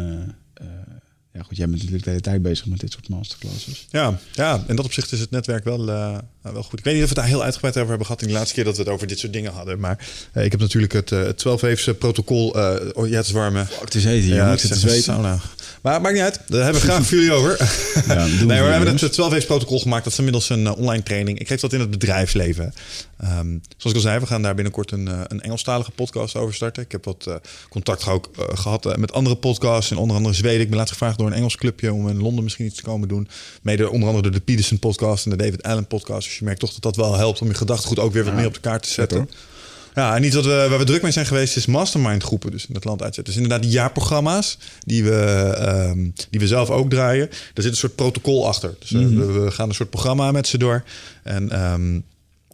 ja, 1.37 1.43
goed, 1.43 1.57
jij 1.57 1.65
bent 1.65 1.77
natuurlijk 1.77 2.03
de 2.03 2.09
hele 2.09 2.21
tijd 2.21 2.41
bezig 2.41 2.65
met 2.65 2.79
dit 2.79 2.91
soort 2.91 3.09
masterclasses. 3.09 3.87
Ja, 3.89 4.19
ja 4.33 4.63
in 4.67 4.75
dat 4.75 4.85
opzicht 4.85 5.11
is 5.11 5.19
het 5.19 5.31
netwerk 5.31 5.63
wel, 5.63 5.89
uh, 5.89 6.17
wel 6.41 6.63
goed. 6.63 6.79
Ik 6.79 6.85
weet 6.85 6.93
niet 6.93 7.03
of 7.03 7.09
we 7.09 7.15
het 7.15 7.23
daar 7.23 7.25
heel 7.25 7.43
uitgebreid 7.43 7.75
over 7.75 7.89
hebben 7.89 8.05
gehad 8.05 8.21
in 8.21 8.27
de 8.27 8.33
laatste 8.33 8.53
keer 8.53 8.63
dat 8.63 8.77
we 8.77 8.83
het 8.83 8.91
over 8.91 9.07
dit 9.07 9.19
soort 9.19 9.33
dingen 9.33 9.51
hadden. 9.51 9.79
Maar 9.79 10.07
uh, 10.33 10.43
ik 10.43 10.51
heb 10.51 10.59
natuurlijk 10.59 10.93
het, 10.93 11.11
uh, 11.11 11.23
het 11.23 11.37
12 11.37 11.61
Waves 11.61 11.89
protocol. 11.99 12.49
oh, 12.93 13.07
ja, 13.07 13.15
het 13.15 13.25
is 13.25 13.31
warme. 13.31 13.65
Fuck, 13.65 13.79
het 13.79 13.95
is 13.95 14.03
heet 14.03 14.23
hier. 14.23 14.35
Ja, 14.35 14.49
het 14.49 14.63
is 14.63 14.83
weten. 14.83 15.03
sauna. 15.03 15.39
Maar 15.87 16.01
maakt 16.01 16.13
niet 16.13 16.23
uit. 16.23 16.39
Daar 16.47 16.63
hebben 16.63 16.81
we 16.81 16.87
graag 16.87 17.05
voor 17.07 17.17
jullie 17.17 17.31
over. 17.31 17.57
Ja, 18.07 18.25
nee, 18.45 18.61
we 18.61 18.67
hebben 18.67 18.97
het 18.97 19.13
12 19.13 19.29
Waves 19.29 19.45
protocol 19.45 19.79
gemaakt. 19.79 20.03
Dat 20.03 20.11
is 20.11 20.17
inmiddels 20.17 20.49
een 20.49 20.73
online 20.73 21.03
training. 21.03 21.39
Ik 21.39 21.47
geef 21.47 21.59
dat 21.59 21.73
in 21.73 21.79
het 21.79 21.89
bedrijfsleven. 21.89 22.73
Um, 23.23 23.61
zoals 23.77 23.95
ik 23.95 23.95
al 23.95 23.99
zei, 23.99 24.19
we 24.19 24.25
gaan 24.25 24.41
daar 24.41 24.55
binnenkort 24.55 24.91
een, 24.91 25.07
een 25.27 25.41
Engelstalige 25.41 25.91
podcast 25.91 26.35
over 26.35 26.53
starten. 26.53 26.83
Ik 26.83 26.91
heb 26.91 27.05
wat 27.05 27.39
contact 27.69 28.07
ook 28.07 28.29
gehad 28.53 28.97
met 28.97 29.13
andere 29.13 29.35
podcasts. 29.35 29.91
En 29.91 29.97
onder 29.97 30.15
andere 30.15 30.35
Zweden. 30.35 30.61
Ik 30.61 30.67
ben 30.67 30.77
laatst 30.77 30.93
gevraagd 30.93 31.17
door 31.17 31.27
een 31.27 31.33
Engels 31.33 31.55
clubje 31.55 31.93
om 31.93 32.09
in 32.09 32.21
Londen 32.21 32.43
misschien 32.43 32.65
iets 32.65 32.75
te 32.75 32.83
komen 32.83 33.07
doen. 33.07 33.27
Mede 33.61 33.89
onder 33.89 34.07
andere 34.07 34.23
door 34.23 34.39
de 34.39 34.45
Peterson 34.45 34.79
podcast 34.79 35.25
en 35.25 35.31
de 35.31 35.37
David 35.37 35.63
Allen 35.63 35.87
podcast. 35.87 36.27
Dus 36.27 36.37
je 36.37 36.45
merkt 36.45 36.59
toch 36.59 36.73
dat 36.73 36.81
dat 36.81 36.95
wel 36.95 37.15
helpt 37.15 37.41
om 37.41 37.47
je 37.47 37.53
gedachtegoed 37.53 37.99
ook 37.99 38.13
weer 38.13 38.23
wat 38.23 38.33
meer 38.33 38.47
op 38.47 38.53
de 38.53 38.59
kaart 38.59 38.83
te 38.83 38.89
zetten. 38.89 39.17
Ja, 39.17 39.35
en 39.97 40.23
iets 40.23 40.35
wat 40.35 40.45
we, 40.45 40.65
waar 40.69 40.77
we 40.77 40.85
druk 40.85 41.01
mee 41.01 41.11
zijn 41.11 41.25
geweest 41.25 41.55
is 41.55 41.65
mastermind 41.65 42.23
groepen 42.23 42.51
dus 42.51 42.67
in 42.67 42.75
het 42.75 42.83
land 42.83 43.01
uitzetten. 43.01 43.33
Dus 43.33 43.41
inderdaad 43.41 43.67
die 43.67 43.77
jaarprogramma's 43.77 44.57
die 44.79 45.03
we, 45.03 45.55
um, 45.89 46.13
die 46.29 46.39
we 46.39 46.47
zelf 46.47 46.69
ook 46.69 46.89
draaien. 46.89 47.27
Daar 47.29 47.63
zit 47.63 47.65
een 47.65 47.77
soort 47.77 47.95
protocol 47.95 48.47
achter. 48.47 48.75
Dus 48.79 48.89
mm 48.89 48.99
-hmm. 48.99 49.17
we, 49.17 49.39
we, 49.39 49.51
gaan 49.51 49.69
een 49.69 49.75
soort 49.75 49.89
programma 49.89 50.31
met 50.31 50.47
ze 50.47 50.57
door. 50.57 50.83
En 51.23 51.63
um, 51.63 52.03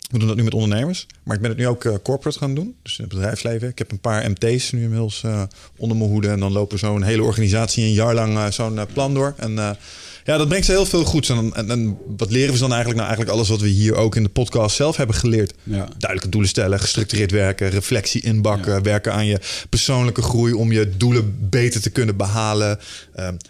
we 0.09 0.19
doen 0.19 0.27
dat 0.27 0.37
nu 0.37 0.43
met 0.43 0.53
ondernemers. 0.53 1.07
Maar 1.23 1.35
ik 1.35 1.41
ben 1.41 1.49
het 1.49 1.59
nu 1.59 1.67
ook 1.67 1.83
uh, 1.83 1.93
corporate 2.03 2.37
gaan 2.37 2.55
doen. 2.55 2.75
Dus 2.81 2.97
in 2.97 3.03
het 3.03 3.13
bedrijfsleven. 3.13 3.67
Ik 3.67 3.77
heb 3.77 3.91
een 3.91 3.99
paar 3.99 4.31
MT's 4.31 4.71
nu 4.71 4.81
inmiddels 4.81 5.23
uh, 5.25 5.41
onder 5.77 5.97
mijn 5.97 6.09
hoede. 6.09 6.27
En 6.27 6.39
dan 6.39 6.51
lopen 6.51 6.79
zo'n 6.79 7.03
hele 7.03 7.23
organisatie 7.23 7.83
een 7.83 7.93
jaar 7.93 8.13
lang 8.13 8.33
uh, 8.33 8.51
zo'n 8.51 8.79
plan 8.93 9.13
door. 9.13 9.33
En 9.37 9.77
ja, 10.23 10.37
dat 10.37 10.47
brengt 10.47 10.65
ze 10.65 10.71
heel 10.71 10.85
veel 10.85 11.03
goeds. 11.03 11.29
En, 11.29 11.51
en, 11.53 11.71
en, 11.71 11.97
wat 12.17 12.31
leren 12.31 12.53
we 12.53 12.59
dan 12.59 12.71
eigenlijk? 12.71 13.01
Nou, 13.01 13.07
eigenlijk 13.07 13.37
alles 13.37 13.49
wat 13.49 13.61
we 13.61 13.67
hier 13.67 13.95
ook 13.95 14.15
in 14.15 14.23
de 14.23 14.29
podcast 14.29 14.75
zelf 14.75 14.97
hebben 14.97 15.15
geleerd. 15.15 15.53
Ja. 15.63 15.87
Duidelijke 15.97 16.29
doelen 16.29 16.49
stellen, 16.49 16.79
gestructureerd 16.79 17.31
werken, 17.31 17.69
reflectie 17.69 18.21
inbakken, 18.21 18.73
ja. 18.73 18.81
werken 18.81 19.13
aan 19.13 19.25
je 19.25 19.39
persoonlijke 19.69 20.21
groei 20.21 20.53
om 20.53 20.71
je 20.71 20.97
doelen 20.97 21.49
beter 21.49 21.81
te 21.81 21.89
kunnen 21.89 22.17
behalen. 22.17 22.79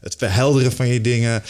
het 0.02 0.16
verhelderen 0.18 0.72
van 0.72 0.88
je 0.88 1.02
dingen 1.02 1.44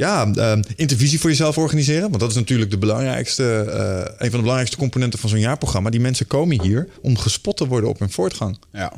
ja, 0.00 0.32
uh, 0.34 0.52
intervisie 0.76 1.20
voor 1.20 1.30
jezelf 1.30 1.58
organiseren. 1.58 2.08
Want 2.08 2.20
dat 2.20 2.30
is 2.30 2.36
natuurlijk 2.36 2.70
de 2.70 2.78
belangrijkste, 2.78 3.64
uh, 3.66 3.74
een 3.98 4.30
van 4.30 4.30
de 4.30 4.36
belangrijkste 4.36 4.76
componenten 4.76 5.18
van 5.18 5.28
zo'n 5.28 5.38
jaarprogramma. 5.38 5.90
Die 5.90 6.00
mensen 6.00 6.26
komen 6.26 6.62
hier 6.62 6.88
om 7.02 7.18
gespot 7.18 7.56
te 7.56 7.66
worden 7.66 7.90
op 7.90 7.98
hun 7.98 8.10
voortgang. 8.10 8.58
Ja. 8.72 8.92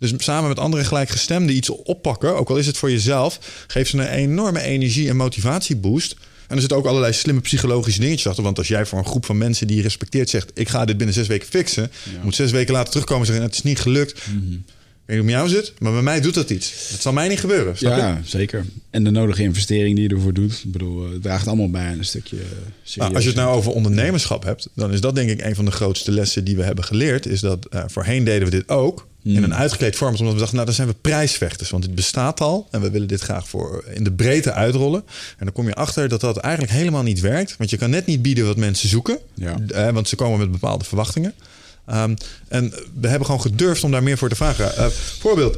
Dus 0.00 0.12
samen 0.16 0.48
met 0.48 0.58
andere 0.58 0.84
gelijkgestemden 0.84 1.56
iets 1.56 1.70
oppakken, 1.70 2.36
ook 2.36 2.50
al 2.50 2.56
is 2.56 2.66
het 2.66 2.76
voor 2.76 2.90
jezelf, 2.90 3.64
geeft 3.66 3.90
ze 3.90 3.98
een 3.98 4.06
enorme 4.06 4.60
energie- 4.60 5.08
en 5.08 5.16
motivatieboost. 5.16 6.16
En 6.46 6.54
er 6.54 6.60
zitten 6.60 6.78
ook 6.78 6.86
allerlei 6.86 7.12
slimme 7.12 7.40
psychologische 7.40 8.00
dingetjes 8.00 8.26
achter. 8.26 8.44
Want 8.44 8.58
als 8.58 8.68
jij 8.68 8.86
voor 8.86 8.98
een 8.98 9.06
groep 9.06 9.26
van 9.26 9.38
mensen 9.38 9.66
die 9.66 9.76
je 9.76 9.82
respecteert 9.82 10.30
zegt: 10.30 10.50
Ik 10.54 10.68
ga 10.68 10.84
dit 10.84 10.96
binnen 10.96 11.14
zes 11.14 11.26
weken 11.26 11.48
fixen. 11.48 11.90
Ja. 12.12 12.22
Moet 12.22 12.34
zes 12.34 12.50
weken 12.50 12.72
later 12.72 12.90
terugkomen 12.90 13.20
en 13.20 13.26
zeggen: 13.26 13.46
Het 13.46 13.54
is 13.54 13.62
niet 13.62 13.80
gelukt. 13.80 14.26
Mm 14.26 14.40
-hmm. 14.40 14.64
Weet 15.10 15.26
niet 15.26 15.34
hoe 15.34 15.40
het 15.40 15.50
met 15.50 15.52
jou 15.52 15.64
zit, 15.64 15.80
maar 15.80 15.92
bij 15.92 16.02
mij 16.02 16.20
doet 16.20 16.34
dat 16.34 16.50
iets. 16.50 16.88
Dat 16.90 17.00
zal 17.00 17.12
mij 17.12 17.28
niet 17.28 17.40
gebeuren. 17.40 17.74
Je? 17.78 17.88
Ja, 17.88 18.20
zeker. 18.24 18.64
En 18.90 19.04
de 19.04 19.10
nodige 19.10 19.42
investering 19.42 19.96
die 19.96 20.08
je 20.08 20.14
ervoor 20.14 20.32
doet. 20.34 20.52
Ik 20.64 20.72
bedoel, 20.72 21.04
eh, 21.06 21.12
het 21.12 21.22
draagt 21.22 21.46
allemaal 21.46 21.70
bij 21.70 21.86
aan 21.86 21.98
een 21.98 22.04
stukje 22.04 22.36
eh. 22.36 22.96
Nou, 22.96 23.14
als 23.14 23.22
je 23.22 23.28
het 23.28 23.38
nou 23.38 23.56
over 23.56 23.72
ondernemerschap 23.72 24.44
hebt, 24.44 24.68
dan 24.74 24.92
is 24.92 25.00
dat 25.00 25.14
denk 25.14 25.30
ik 25.30 25.42
een 25.44 25.54
van 25.54 25.64
de 25.64 25.70
grootste 25.70 26.12
lessen 26.12 26.44
die 26.44 26.56
we 26.56 26.62
hebben 26.62 26.84
geleerd. 26.84 27.26
Is 27.26 27.40
dat 27.40 27.66
eh, 27.66 27.84
voorheen 27.86 28.24
deden 28.24 28.44
we 28.44 28.50
dit 28.50 28.68
ook 28.68 29.08
in 29.22 29.42
een 29.42 29.54
uitgekleed 29.54 29.96
vorm, 29.96 30.14
omdat 30.14 30.32
we 30.32 30.38
dachten, 30.38 30.54
nou 30.54 30.66
dan 30.66 30.74
zijn 30.74 30.88
we 30.88 30.94
prijsvechters, 31.00 31.70
want 31.70 31.84
het 31.84 31.94
bestaat 31.94 32.40
al 32.40 32.68
en 32.70 32.80
we 32.80 32.90
willen 32.90 33.08
dit 33.08 33.20
graag 33.20 33.48
voor 33.48 33.84
in 33.94 34.04
de 34.04 34.12
breedte 34.12 34.52
uitrollen. 34.52 35.02
En 35.38 35.44
dan 35.44 35.52
kom 35.52 35.66
je 35.66 35.74
achter 35.74 36.08
dat 36.08 36.20
dat 36.20 36.36
eigenlijk 36.36 36.72
helemaal 36.72 37.02
niet 37.02 37.20
werkt, 37.20 37.54
want 37.58 37.70
je 37.70 37.76
kan 37.76 37.90
net 37.90 38.06
niet 38.06 38.22
bieden 38.22 38.46
wat 38.46 38.56
mensen 38.56 38.88
zoeken, 38.88 39.18
Ja. 39.34 39.92
want 39.92 40.08
ze 40.08 40.16
komen 40.16 40.38
met 40.38 40.50
bepaalde 40.50 40.84
verwachtingen. 40.84 41.34
Ehm, 41.90 42.14
en 42.48 42.72
we 43.00 43.08
hebben 43.08 43.26
gewoon 43.26 43.40
gedurfd 43.40 43.84
om 43.84 43.90
daar 43.90 44.02
meer 44.02 44.18
voor 44.18 44.28
te 44.28 44.34
vragen. 44.34 44.76
Eh, 44.76 44.86
voorbeeld, 45.18 45.56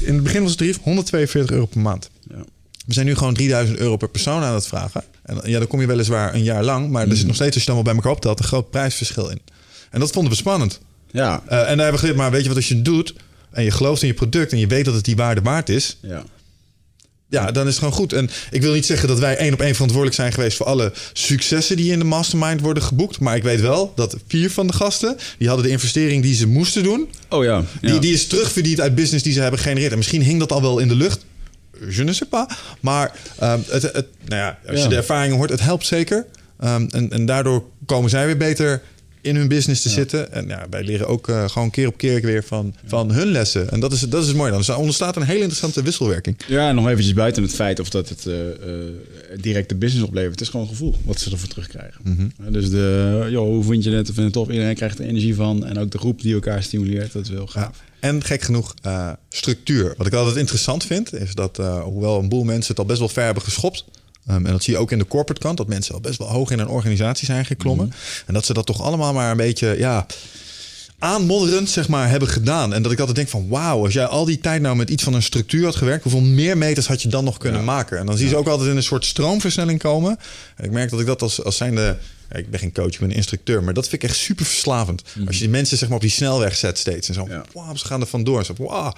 in 0.00 0.14
het 0.14 0.22
begin 0.22 0.40
was 0.40 0.50
het 0.50 0.58
tarief 0.58 0.78
142 0.82 1.50
euro 1.54 1.66
per 1.66 1.80
maand. 1.80 2.10
Ja. 2.28 2.44
We 2.86 2.92
zijn 2.92 3.06
nu 3.06 3.14
gewoon 3.14 3.34
3000 3.34 3.78
euro 3.78 3.96
per 3.96 4.08
persoon 4.08 4.42
aan 4.42 4.54
het 4.54 4.66
vragen. 4.66 5.04
En 5.22 5.40
ja, 5.44 5.58
dan 5.58 5.68
kom 5.68 5.80
je 5.80 5.86
weliswaar 5.86 6.34
een 6.34 6.42
jaar 6.42 6.64
lang. 6.64 6.90
Maar 6.90 7.08
er 7.08 7.16
zit 7.16 7.26
nog 7.26 7.34
steeds, 7.34 7.54
als 7.54 7.60
je 7.64 7.66
dan 7.66 7.74
wel 7.74 7.84
bij 7.84 7.94
elkaar 7.94 8.12
optelt, 8.12 8.38
een 8.38 8.44
groot 8.44 8.70
prijsverschil 8.70 9.30
in. 9.30 9.40
En 9.90 10.00
dat 10.00 10.10
vonden 10.10 10.32
we 10.32 10.38
spannend. 10.38 10.80
Ja, 11.10 11.42
Eh, 11.46 11.58
en 11.58 11.64
daar 11.64 11.68
hebben 11.68 11.92
we 11.92 11.98
geleerd, 11.98 12.16
maar 12.16 12.30
weet 12.30 12.42
je 12.42 12.48
wat, 12.48 12.56
als 12.56 12.68
je 12.68 12.74
het 12.74 12.84
doet 12.84 13.14
en 13.50 13.64
je 13.64 13.70
gelooft 13.70 14.02
in 14.02 14.08
je 14.08 14.14
product 14.14 14.52
en 14.52 14.58
je 14.58 14.66
weet 14.66 14.84
dat 14.84 14.94
het 14.94 15.04
die 15.04 15.16
waarde 15.16 15.40
waard 15.40 15.68
is, 15.68 15.96
ja. 16.02 16.22
Ja, 17.30 17.50
dan 17.50 17.62
is 17.66 17.68
het 17.68 17.78
gewoon 17.78 17.92
goed. 17.98 18.12
En 18.12 18.30
ik 18.50 18.62
wil 18.62 18.72
niet 18.72 18.86
zeggen 18.86 19.08
dat 19.08 19.18
wij 19.18 19.36
één 19.36 19.52
op 19.52 19.60
één 19.60 19.72
verantwoordelijk 19.72 20.16
zijn 20.20 20.32
geweest 20.32 20.56
voor 20.56 20.66
alle 20.66 20.92
successen 21.12 21.76
die 21.76 21.92
in 21.92 21.98
de 21.98 22.04
mastermind 22.04 22.60
worden 22.60 22.82
geboekt. 22.82 23.20
Maar 23.20 23.36
ik 23.36 23.42
weet 23.42 23.60
wel 23.60 23.92
dat 23.96 24.16
vier 24.28 24.50
van 24.50 24.66
de 24.66 24.72
gasten, 24.72 25.16
die 25.38 25.48
hadden 25.48 25.66
de 25.66 25.72
investering 25.72 26.22
die 26.22 26.34
ze 26.34 26.46
moesten 26.46 26.82
doen, 26.82 27.08
Oh 27.28 27.44
ja. 27.44 27.64
die, 27.80 27.92
ja. 27.92 27.98
die 28.00 28.12
is 28.12 28.26
terugverdiend 28.26 28.80
uit 28.80 28.94
business 28.94 29.24
die 29.24 29.32
ze 29.32 29.40
hebben 29.40 29.60
gegenereerd. 29.60 29.90
En 29.92 29.98
misschien 29.98 30.22
hing 30.22 30.38
dat 30.38 30.52
al 30.52 30.62
wel 30.62 30.78
in 30.78 30.88
de 30.88 30.94
lucht. 30.96 31.24
Je 31.90 32.04
ne 32.04 32.12
sais 32.12 32.28
pas. 32.30 32.46
Maar 32.80 33.12
ehm, 33.38 33.58
het, 33.66 33.82
het, 33.82 34.06
nou 34.26 34.40
ja, 34.40 34.58
als 34.66 34.76
Ja. 34.76 34.82
je 34.82 34.88
de 34.88 34.96
ervaringen 34.96 35.36
hoort, 35.36 35.50
het 35.50 35.60
helpt 35.60 35.86
zeker. 35.86 36.26
Ehm, 36.60 36.86
en, 36.90 37.10
en 37.10 37.26
daardoor 37.26 37.64
komen 37.86 38.10
zij 38.10 38.26
weer 38.26 38.36
beter 38.36 38.82
in 39.20 39.36
hun 39.36 39.48
business 39.48 39.82
te 39.82 39.88
zitten. 39.88 40.32
En 40.32 40.48
ja, 40.48 40.66
wij 40.70 40.84
leren 40.84 41.06
ook 41.06 41.28
eh, 41.28 41.48
gewoon 41.48 41.70
keer 41.70 41.86
op 41.86 41.96
keer 41.96 42.20
weer 42.20 42.44
van, 42.44 42.74
van 42.86 43.12
hun 43.12 43.26
lessen. 43.26 43.70
En 43.70 43.80
dat 43.80 43.92
is, 43.92 44.00
dat 44.00 44.22
is 44.22 44.28
het 44.28 44.36
mooie 44.36 44.50
dan. 44.50 44.58
Dus 44.58 44.68
er 44.68 44.76
ontstaat 44.76 45.16
een 45.16 45.22
hele 45.22 45.38
interessante 45.38 45.82
wisselwerking. 45.82 46.36
Ja, 46.46 46.68
en 46.68 46.74
nog 46.74 46.88
eventjes 46.88 47.14
buiten 47.14 47.42
het 47.42 47.54
feit 47.54 47.80
of 47.80 47.90
dat 47.90 48.08
het 48.08 48.26
eh, 48.26 48.50
eh, 48.50 48.54
directe 49.40 49.74
business 49.74 50.06
oplevert. 50.06 50.32
Het 50.32 50.40
is 50.40 50.48
gewoon 50.48 50.66
een 50.66 50.72
gevoel 50.72 50.96
wat 51.04 51.20
ze 51.20 51.30
ervoor 51.30 51.48
terugkrijgen. 51.48 52.00
Mhm. 52.04 52.52
Dus 52.52 52.70
de, 52.70 53.26
joh, 53.30 53.48
hoe 53.48 53.64
vind 53.64 53.84
je 53.84 53.90
het? 53.90 54.06
Vind 54.06 54.16
je 54.16 54.22
het 54.22 54.32
tof? 54.32 54.48
Iedereen 54.48 54.74
krijgt 54.74 54.98
er 54.98 55.04
energie 55.04 55.34
van. 55.34 55.66
En 55.66 55.78
ook 55.78 55.90
de 55.90 55.98
groep 55.98 56.22
die 56.22 56.34
elkaar 56.34 56.62
stimuleert. 56.62 57.12
Dat 57.12 57.22
is 57.22 57.30
wel 57.30 57.46
gaaf. 57.46 57.82
En 58.00 58.24
gek 58.24 58.42
genoeg, 58.42 58.74
structuur. 59.28 59.94
Wat 59.96 60.06
ik 60.06 60.12
altijd 60.12 60.36
interessant 60.36 60.84
vind, 60.84 61.14
is 61.14 61.34
dat 61.34 61.56
hoewel 61.84 62.18
een 62.18 62.28
boel 62.28 62.44
mensen 62.44 62.70
het 62.70 62.78
al 62.78 62.84
best 62.84 62.98
wel 62.98 63.08
ver 63.08 63.24
hebben 63.24 63.42
geschopt. 63.42 63.84
Ehm, 64.26 64.46
en 64.46 64.52
dat 64.52 64.62
zie 64.62 64.72
je 64.74 64.78
ook 64.78 64.90
in 64.92 64.98
de 64.98 65.06
corporate 65.06 65.40
kant, 65.40 65.56
dat 65.56 65.68
mensen 65.68 65.94
al 65.94 66.00
best 66.00 66.18
wel 66.18 66.28
hoog 66.28 66.50
in 66.50 66.58
een 66.58 66.68
organisatie 66.68 67.26
zijn 67.26 67.44
geklommen. 67.44 67.92
En 68.26 68.34
dat 68.34 68.44
ze 68.44 68.52
dat 68.52 68.66
toch 68.66 68.82
allemaal 68.82 69.12
maar 69.12 69.30
een 69.30 69.36
beetje, 69.36 69.74
ja, 69.78 70.06
aanmodderend 70.98 71.70
zeg 71.70 71.88
maar 71.88 72.08
hebben 72.08 72.28
gedaan. 72.28 72.74
En 72.74 72.82
dat 72.82 72.92
ik 72.92 72.98
altijd 72.98 73.16
denk 73.16 73.28
van 73.28 73.48
wauw, 73.48 73.84
als 73.84 73.92
jij 73.92 74.06
al 74.06 74.24
die 74.24 74.38
tijd 74.40 74.62
nou 74.62 74.76
met 74.76 74.90
iets 74.90 75.02
van 75.02 75.14
een 75.14 75.22
structuur 75.22 75.64
had 75.64 75.76
gewerkt, 75.76 76.02
hoeveel 76.02 76.20
meer 76.20 76.58
meters 76.58 76.86
had 76.86 77.02
je 77.02 77.08
dan 77.08 77.24
nog 77.24 77.38
kunnen 77.38 77.64
maken? 77.64 77.98
En 77.98 78.06
dan 78.06 78.16
zie 78.16 78.24
je 78.24 78.30
ze 78.30 78.36
ook 78.36 78.46
altijd 78.48 78.70
in 78.70 78.76
een 78.76 78.82
soort 78.82 79.04
stroomversnelling 79.04 79.78
komen. 79.78 80.18
En 80.56 80.64
ik 80.64 80.70
merk 80.70 80.90
dat 80.90 81.00
ik 81.00 81.06
dat 81.06 81.22
als, 81.22 81.44
als 81.44 81.56
zijnde, 81.56 81.96
ik 82.32 82.50
ben 82.50 82.60
geen 82.60 82.72
coach, 82.72 82.92
ik 82.92 82.98
ben 82.98 83.10
een 83.10 83.16
instructeur, 83.16 83.62
maar 83.64 83.74
dat 83.74 83.88
vind 83.88 84.02
ik 84.02 84.08
echt 84.08 84.18
super 84.18 84.44
verslavend. 84.44 85.02
Als 85.26 85.36
je 85.36 85.42
die 85.42 85.50
mensen 85.50 85.78
zeg 85.78 85.88
maar 85.88 85.96
op 85.96 86.02
die 86.02 86.12
snelweg 86.12 86.56
zet 86.56 86.78
steeds 86.78 87.08
en 87.08 87.14
zo, 87.14 87.26
Ja. 87.28 87.44
wauw, 87.54 87.76
ze 87.76 87.86
gaan 87.86 88.00
er 88.00 88.06
vandoor. 88.06 88.44
Zo, 88.44 88.54
wauw. 88.58 88.92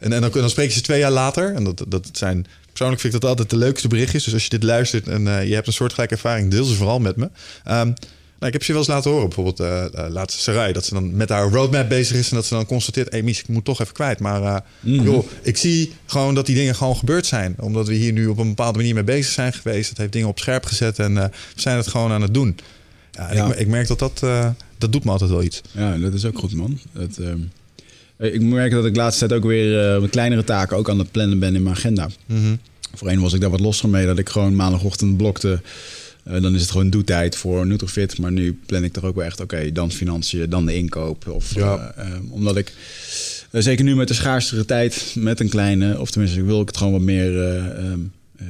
En, 0.00 0.12
en 0.12 0.20
dan, 0.20 0.30
dan 0.30 0.50
spreek 0.50 0.68
je 0.68 0.74
ze 0.74 0.80
twee 0.80 0.98
jaar 0.98 1.10
later. 1.10 1.54
En 1.54 1.64
dat, 1.64 1.84
dat 1.88 2.08
zijn, 2.12 2.46
persoonlijk 2.66 3.00
vind 3.00 3.14
ik 3.14 3.20
dat 3.20 3.30
altijd 3.30 3.50
de 3.50 3.56
leukste 3.56 3.88
berichtjes. 3.88 4.24
Dus 4.24 4.32
als 4.32 4.42
je 4.42 4.50
dit 4.50 4.62
luistert 4.62 5.08
en 5.08 5.28
eh, 5.28 5.48
je 5.48 5.54
hebt 5.54 5.66
een 5.66 5.72
soortgelijke 5.72 6.14
ervaring, 6.14 6.50
deel 6.50 6.64
ze 6.64 6.74
vooral 6.74 7.00
met 7.00 7.16
me. 7.16 7.30
Ehm, 7.64 7.92
nou, 8.38 8.52
ik 8.52 8.58
heb 8.58 8.62
ze 8.62 8.72
wel 8.72 8.80
eens 8.80 8.90
laten 8.90 9.10
horen. 9.10 9.26
Bijvoorbeeld 9.26 9.60
eh 9.60 9.84
eh, 9.84 10.12
laatste 10.12 10.40
Sarai. 10.40 10.72
Dat 10.72 10.84
ze 10.84 10.94
dan 10.94 11.16
met 11.16 11.28
haar 11.28 11.50
roadmap 11.50 11.88
bezig 11.88 12.16
is. 12.16 12.30
En 12.30 12.36
dat 12.36 12.46
ze 12.46 12.54
dan 12.54 12.66
constateert, 12.66 13.06
hé 13.06 13.16
hey, 13.16 13.22
Mies, 13.22 13.40
ik 13.40 13.48
moet 13.48 13.64
toch 13.64 13.80
even 13.80 13.94
kwijt. 13.94 14.20
Maar 14.20 14.42
eh, 14.42 14.56
joh, 14.80 15.26
ik 15.42 15.56
zie 15.56 15.92
gewoon 16.06 16.34
dat 16.34 16.46
die 16.46 16.54
dingen 16.54 16.74
gewoon 16.74 16.96
gebeurd 16.96 17.26
zijn. 17.26 17.54
Omdat 17.58 17.86
we 17.86 17.94
hier 17.94 18.12
nu 18.12 18.26
op 18.26 18.38
een 18.38 18.48
bepaalde 18.48 18.78
manier 18.78 18.94
mee 18.94 19.04
bezig 19.04 19.32
zijn 19.32 19.52
geweest. 19.52 19.88
Het 19.88 19.98
heeft 19.98 20.12
dingen 20.12 20.28
op 20.28 20.38
scherp 20.38 20.64
gezet. 20.64 20.98
En 20.98 21.14
we 21.14 21.30
zijn 21.54 21.76
het 21.76 21.88
gewoon 21.88 22.12
aan 22.12 22.22
het 22.22 22.34
doen. 22.34 22.58
Ja. 23.10 23.28
Ik, 23.28 23.54
ik 23.54 23.66
merk 23.66 23.86
dat 23.86 23.98
dat, 23.98 24.20
dat 24.78 24.92
doet 24.92 25.04
me 25.04 25.10
altijd 25.10 25.30
wel 25.30 25.42
iets. 25.42 25.60
Ja, 25.72 25.96
dat 25.96 26.14
is 26.14 26.24
ook 26.24 26.38
goed, 26.38 26.54
man. 26.54 26.78
Dat, 26.92 27.16
ehm, 27.18 27.28
eh, 27.28 27.36
ik 28.20 28.42
merk 28.42 28.70
dat 28.72 28.84
ik 28.86 28.94
de 28.94 29.00
laatste 29.00 29.26
tijd 29.26 29.40
ook 29.40 29.48
weer 29.48 29.94
eh, 29.94 30.00
met 30.00 30.10
kleinere 30.10 30.44
taken 30.44 30.76
ook 30.76 30.88
aan 30.90 30.98
het 30.98 31.10
plannen 31.10 31.38
ben 31.38 31.54
in 31.54 31.62
mijn 31.62 31.74
agenda. 31.74 32.08
Voorheen 32.94 33.20
was 33.20 33.32
ik 33.32 33.40
daar 33.40 33.50
wat 33.50 33.60
losser 33.60 33.88
mee, 33.88 34.06
dat 34.06 34.18
ik 34.18 34.28
gewoon 34.28 34.56
maandagochtend 34.56 35.16
blokte. 35.16 35.60
Eh, 36.24 36.42
dan 36.42 36.54
is 36.54 36.60
het 36.60 36.70
gewoon 36.70 36.90
doetijd 36.90 37.36
voor 37.36 37.66
Nutrofit. 37.66 38.18
Maar 38.18 38.32
nu 38.32 38.58
plan 38.66 38.84
ik 38.84 38.96
er 38.96 39.06
ook 39.06 39.14
wel 39.16 39.24
echt, 39.24 39.40
oké, 39.40 39.72
dan 39.72 39.90
financiën, 39.92 40.50
dan 40.50 40.66
de 40.66 40.74
inkoop. 40.76 41.28
Of, 41.28 41.54
Ja. 41.54 41.94
eh, 41.96 42.06
eh, 42.06 42.14
omdat 42.30 42.56
ik, 42.56 42.72
eh, 43.50 43.60
zeker 43.62 43.84
nu 43.84 43.94
met 43.96 44.08
de 44.08 44.14
schaarstere 44.14 44.64
tijd, 44.64 45.14
met 45.18 45.40
een 45.40 45.48
kleine, 45.48 46.00
of 46.00 46.10
tenminste, 46.10 46.42
wil 46.42 46.60
ik 46.60 46.66
het 46.68 46.76
gewoon 46.76 46.92
wat 46.92 47.02
meer... 47.02 47.40
eh, 47.40 47.56
ehm, 47.66 47.92
eh, 47.92 47.94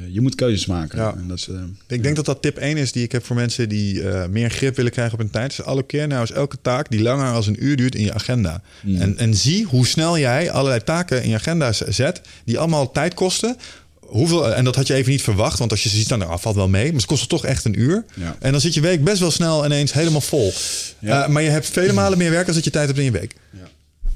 je 0.09 0.21
moet 0.21 0.35
keuzes 0.35 0.65
maken. 0.65 0.99
Ja. 0.99 1.13
En 1.17 1.27
dat 1.27 1.37
is, 1.37 1.47
eh, 1.47 1.55
Ik 1.87 2.03
denk 2.03 2.15
dat 2.15 2.25
dat 2.25 2.41
tip 2.41 2.57
1 2.57 2.77
is 2.77 2.91
die 2.91 3.03
ik 3.03 3.11
heb 3.11 3.25
voor 3.25 3.35
mensen 3.35 3.69
die 3.69 4.09
eh, 4.09 4.27
meer 4.27 4.49
grip 4.49 4.75
willen 4.75 4.91
krijgen 4.91 5.13
op 5.13 5.19
hun 5.19 5.29
tijd. 5.29 5.55
Dus 5.55 5.65
allokeer 5.65 6.07
nou 6.07 6.21
eens 6.21 6.31
elke 6.31 6.57
taak 6.61 6.89
die 6.89 7.01
langer 7.01 7.33
als 7.33 7.47
een 7.47 7.65
uur 7.65 7.75
duurt 7.75 7.95
in 7.95 8.03
je 8.03 8.13
agenda. 8.13 8.61
En, 8.85 9.17
en 9.17 9.35
zie 9.35 9.65
hoe 9.65 9.87
snel 9.87 10.17
jij 10.17 10.51
allerlei 10.51 10.83
taken 10.83 11.23
in 11.23 11.29
je 11.29 11.35
agenda 11.35 11.71
zet 11.71 12.21
die 12.43 12.59
allemaal 12.59 12.91
tijd 12.91 13.13
kosten. 13.13 13.57
Hoeveel, 13.99 14.53
en 14.53 14.63
dat 14.63 14.75
had 14.75 14.87
je 14.87 14.93
even 14.93 15.11
niet 15.11 15.21
verwacht, 15.21 15.59
want 15.59 15.71
als 15.71 15.83
je 15.83 15.89
ze 15.89 15.95
ziet, 15.95 16.07
dan 16.07 16.19
nou, 16.19 16.39
valt 16.39 16.55
wel 16.55 16.69
mee. 16.69 16.85
Maar 16.85 16.95
het 16.95 17.05
kost 17.05 17.29
toch 17.29 17.45
echt 17.45 17.65
een 17.65 17.79
uur. 17.79 18.05
Ja. 18.13 18.35
En 18.39 18.51
dan 18.51 18.61
zit 18.61 18.73
je 18.73 18.81
week 18.81 19.03
best 19.03 19.19
wel 19.19 19.31
snel 19.31 19.65
ineens 19.65 19.93
helemaal 19.93 20.21
vol. 20.21 20.53
Ja. 20.99 21.23
Eh, 21.23 21.29
maar 21.29 21.41
je 21.41 21.49
hebt 21.49 21.69
vele 21.69 21.93
malen 21.93 22.17
meer 22.17 22.31
werk 22.31 22.47
als 22.47 22.55
dat 22.55 22.63
je 22.63 22.71
tijd 22.71 22.85
hebt 22.87 22.99
in 22.99 23.05
je 23.05 23.11
week. 23.11 23.35
Ja. 23.49 23.69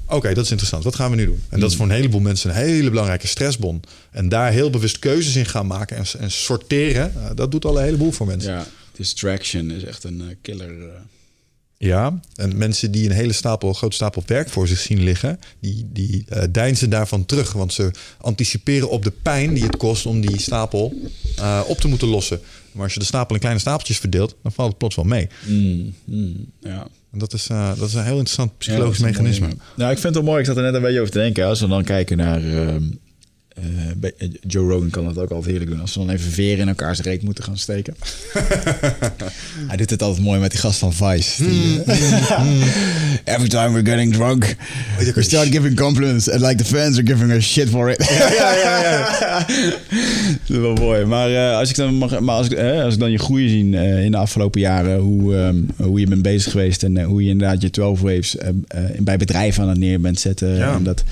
Oké, 0.08 0.34
dat 0.34 0.44
is 0.44 0.50
interessant. 0.50 0.84
Wat 0.84 0.94
gaan 0.94 1.10
we 1.10 1.16
nu 1.16 1.24
doen? 1.24 1.42
En 1.48 1.60
dat 1.60 1.70
is 1.70 1.76
voor 1.76 1.86
een 1.86 1.92
heleboel 1.92 2.20
mensen 2.20 2.50
een 2.50 2.56
hele 2.56 2.88
belangrijke 2.90 3.26
stressbon. 3.26 3.82
En 4.10 4.28
daar 4.28 4.52
heel 4.52 4.70
bewust 4.70 4.98
keuzes 4.98 5.36
in 5.36 5.46
gaan 5.46 5.66
maken 5.66 5.96
en, 5.96 6.04
en 6.18 6.30
sorteren, 6.30 7.12
eh, 7.16 7.30
dat 7.34 7.50
doet 7.50 7.64
al 7.64 7.78
een 7.78 7.84
heleboel 7.84 8.12
voor 8.12 8.26
mensen. 8.26 8.52
ja, 8.52 8.66
distraction 8.92 9.70
is 9.70 9.84
echt 9.84 10.04
een 10.04 10.20
eh, 10.20 10.26
killer. 10.42 10.82
eh. 10.88 10.94
Ja, 11.78 12.20
en 12.34 12.56
mensen 12.56 12.90
die 12.90 13.04
een 13.04 13.14
hele 13.16 13.32
stapel, 13.32 13.72
grote 13.72 13.94
stapel 13.94 14.22
werk 14.26 14.48
voor 14.48 14.68
zich 14.68 14.78
zien 14.78 15.02
liggen, 15.02 15.38
die, 15.60 15.86
die 15.92 16.24
eh 16.28 16.42
deinzen 16.50 16.90
daarvan 16.90 17.26
terug. 17.26 17.52
Want 17.52 17.72
ze 17.72 17.90
anticiperen 18.20 18.90
op 18.90 19.04
de 19.04 19.12
pijn 19.22 19.54
die 19.54 19.64
het 19.64 19.76
kost 19.76 20.06
om 20.06 20.20
die 20.20 20.40
stapel 20.40 20.94
op 21.66 21.78
te 21.78 21.88
moeten 21.88 22.08
lossen. 22.08 22.40
Maar 22.72 22.84
als 22.84 22.92
je 22.92 22.98
de 22.98 23.04
stapel 23.04 23.34
in 23.34 23.40
kleine 23.40 23.60
stapeltjes 23.60 23.98
verdeelt, 23.98 24.36
dan 24.42 24.52
valt 24.52 24.68
het 24.68 24.78
plots 24.78 24.96
wel 24.96 25.04
mee. 25.04 25.28
Mm, 25.46 25.94
mm, 26.04 26.52
ja. 26.60 26.86
En 27.16 27.22
dat 27.22 27.32
is, 27.32 27.48
eh, 27.48 27.68
dat 27.78 27.88
is 27.88 27.94
een 27.94 28.02
heel 28.04 28.12
interessant 28.12 28.58
psychologisch 28.58 28.98
mechanisme. 28.98 29.46
Nou, 29.76 29.90
ik 29.90 29.98
vind 29.98 30.14
het 30.14 30.14
wel 30.14 30.22
mooi. 30.22 30.40
Ik 30.40 30.46
zat 30.46 30.56
er 30.56 30.62
net 30.62 30.74
een 30.74 30.82
beetje 30.82 31.00
over 31.00 31.12
te 31.12 31.18
denken. 31.18 31.46
Als 31.46 31.60
we 31.60 31.68
dan 31.68 31.84
kijken 31.84 32.16
naar... 32.16 32.42
ehm, 32.42 32.82
eh, 33.56 34.10
eh, 34.18 34.30
Joe 34.46 34.70
Rogan 34.70 34.90
kan 34.90 35.04
dat 35.04 35.18
ook 35.18 35.30
altijd 35.30 35.50
heerlijk 35.50 35.70
doen. 35.70 35.80
Als 35.80 35.92
ze 35.92 35.98
dan 35.98 36.10
even 36.10 36.30
veren 36.30 36.58
in 36.58 36.68
elkaars 36.68 37.00
reet 37.00 37.22
moeten 37.22 37.44
gaan 37.44 37.58
steken. 37.58 37.94
Hij 39.68 39.76
doet 39.76 39.90
het 39.90 40.02
altijd 40.02 40.24
mooi 40.24 40.40
met 40.40 40.50
die 40.50 40.60
gast 40.60 40.78
van 40.78 40.92
Vice. 40.92 41.44
Die, 41.44 41.82
eh, 41.82 42.50
Every 43.34 43.48
time 43.48 43.72
we're 43.72 43.90
getting 43.90 44.12
drunk, 44.12 44.56
we 45.14 45.22
start 45.22 45.48
giving 45.48 45.76
compliments. 45.76 46.30
And 46.30 46.40
like 46.40 46.54
the 46.54 46.64
fans 46.64 46.96
are 46.96 47.06
giving 47.06 47.32
us 47.32 47.44
shit 47.44 47.68
for 47.68 47.90
it. 47.90 48.08
Ja, 48.08 48.54
ja, 48.54 48.82
ja. 48.82 48.98
dat 50.46 50.56
is 50.56 50.56
wel 50.56 50.74
mooi. 50.74 51.04
Maar, 51.04 51.54
als 51.54 51.70
ik 51.70 51.76
dan 51.76 51.94
mag, 51.94 52.20
maar 52.20 52.34
als 52.34 52.46
ik, 52.46 52.52
eh, 52.52 52.82
als 52.82 52.94
ik 52.94 53.00
dan 53.00 53.10
je 53.10 53.18
groei 53.18 53.48
zie 53.48 53.70
in 54.04 54.10
de 54.10 54.16
afgelopen 54.16 54.60
jaren, 54.60 54.98
hoe, 54.98 55.36
ehm, 55.36 55.56
hoe 55.76 56.00
je 56.00 56.06
bent 56.06 56.22
bezig 56.22 56.52
geweest 56.52 56.82
en 56.82 57.02
hoe 57.02 57.22
je 57.22 57.30
inderdaad 57.30 57.62
je 57.62 57.70
12 57.70 58.00
waves 58.00 58.36
eh, 58.36 58.48
eh, 58.68 58.84
bij 59.00 59.16
bedrijven 59.16 59.62
aan 59.62 59.68
het 59.68 59.78
neer 59.78 60.00
bent 60.00 60.20
zetten. 60.20 60.54
Ja. 60.54 60.74
En 60.74 60.82
dat, 60.82 61.04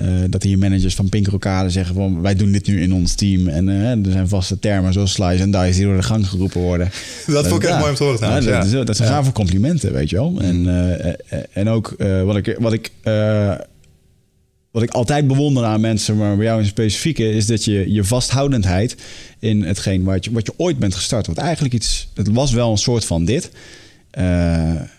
eh, 0.00 0.08
dat 0.28 0.42
hier 0.42 0.58
managers 0.58 0.94
van 0.94 1.08
Pink 1.08 1.26
Rocade 1.26 1.70
zeggen 1.70 1.94
van 1.94 2.20
wij 2.20 2.34
doen 2.34 2.52
dit 2.52 2.66
nu 2.66 2.82
in 2.82 2.92
ons 2.94 3.14
team. 3.14 3.48
En 3.48 3.68
eh, 3.68 3.90
er 3.90 4.12
zijn 4.12 4.28
vaste 4.28 4.58
termen 4.58 4.92
zoals 4.92 5.12
slice 5.12 5.42
en 5.42 5.50
dice 5.50 5.76
die 5.76 5.84
door 5.84 5.96
de 5.96 6.02
gang 6.02 6.28
geroepen 6.28 6.60
worden. 6.60 6.90
Dat 7.26 7.46
vond 7.48 7.62
ik 7.62 7.68
echt 7.68 7.78
Ja. 7.78 7.78
mooi 7.78 7.90
om 7.90 7.96
te 7.96 8.04
horen 8.04 8.28
Ja, 8.28 8.60
dat, 8.60 8.70
ja. 8.70 8.84
dat 8.84 8.96
zijn 8.96 9.08
gave 9.08 9.32
complimenten, 9.32 9.92
weet 9.92 10.10
je 10.10 10.16
wel. 10.16 10.34
En, 10.40 10.68
eh, 10.68 11.08
eh, 11.08 11.14
en 11.52 11.68
ook 11.68 11.94
wat 12.24 12.36
ik, 12.36 12.56
wat 12.58 12.72
ik 12.72 12.90
wat 14.70 14.82
ik 14.82 14.90
altijd 14.90 15.26
bewonder 15.26 15.64
aan 15.64 15.80
mensen, 15.80 16.16
maar 16.16 16.36
bij 16.36 16.44
jou 16.44 16.60
in 16.60 16.66
specifieke, 16.66 17.30
is 17.30 17.46
dat 17.46 17.64
je 17.64 17.92
je 17.92 18.04
vasthoudendheid 18.04 18.96
in 19.38 19.62
hetgeen 19.62 20.04
wat 20.04 20.24
je, 20.24 20.32
wat 20.32 20.46
je 20.46 20.52
ooit 20.56 20.78
bent 20.78 20.94
gestart. 20.94 21.26
Want 21.26 21.38
eigenlijk 21.38 21.74
iets, 21.74 22.08
het 22.14 22.28
was 22.32 22.52
wel 22.52 22.70
een 22.70 22.78
soort 22.78 23.04
van 23.04 23.24
dit. 23.24 23.50
Eh, 24.10 24.24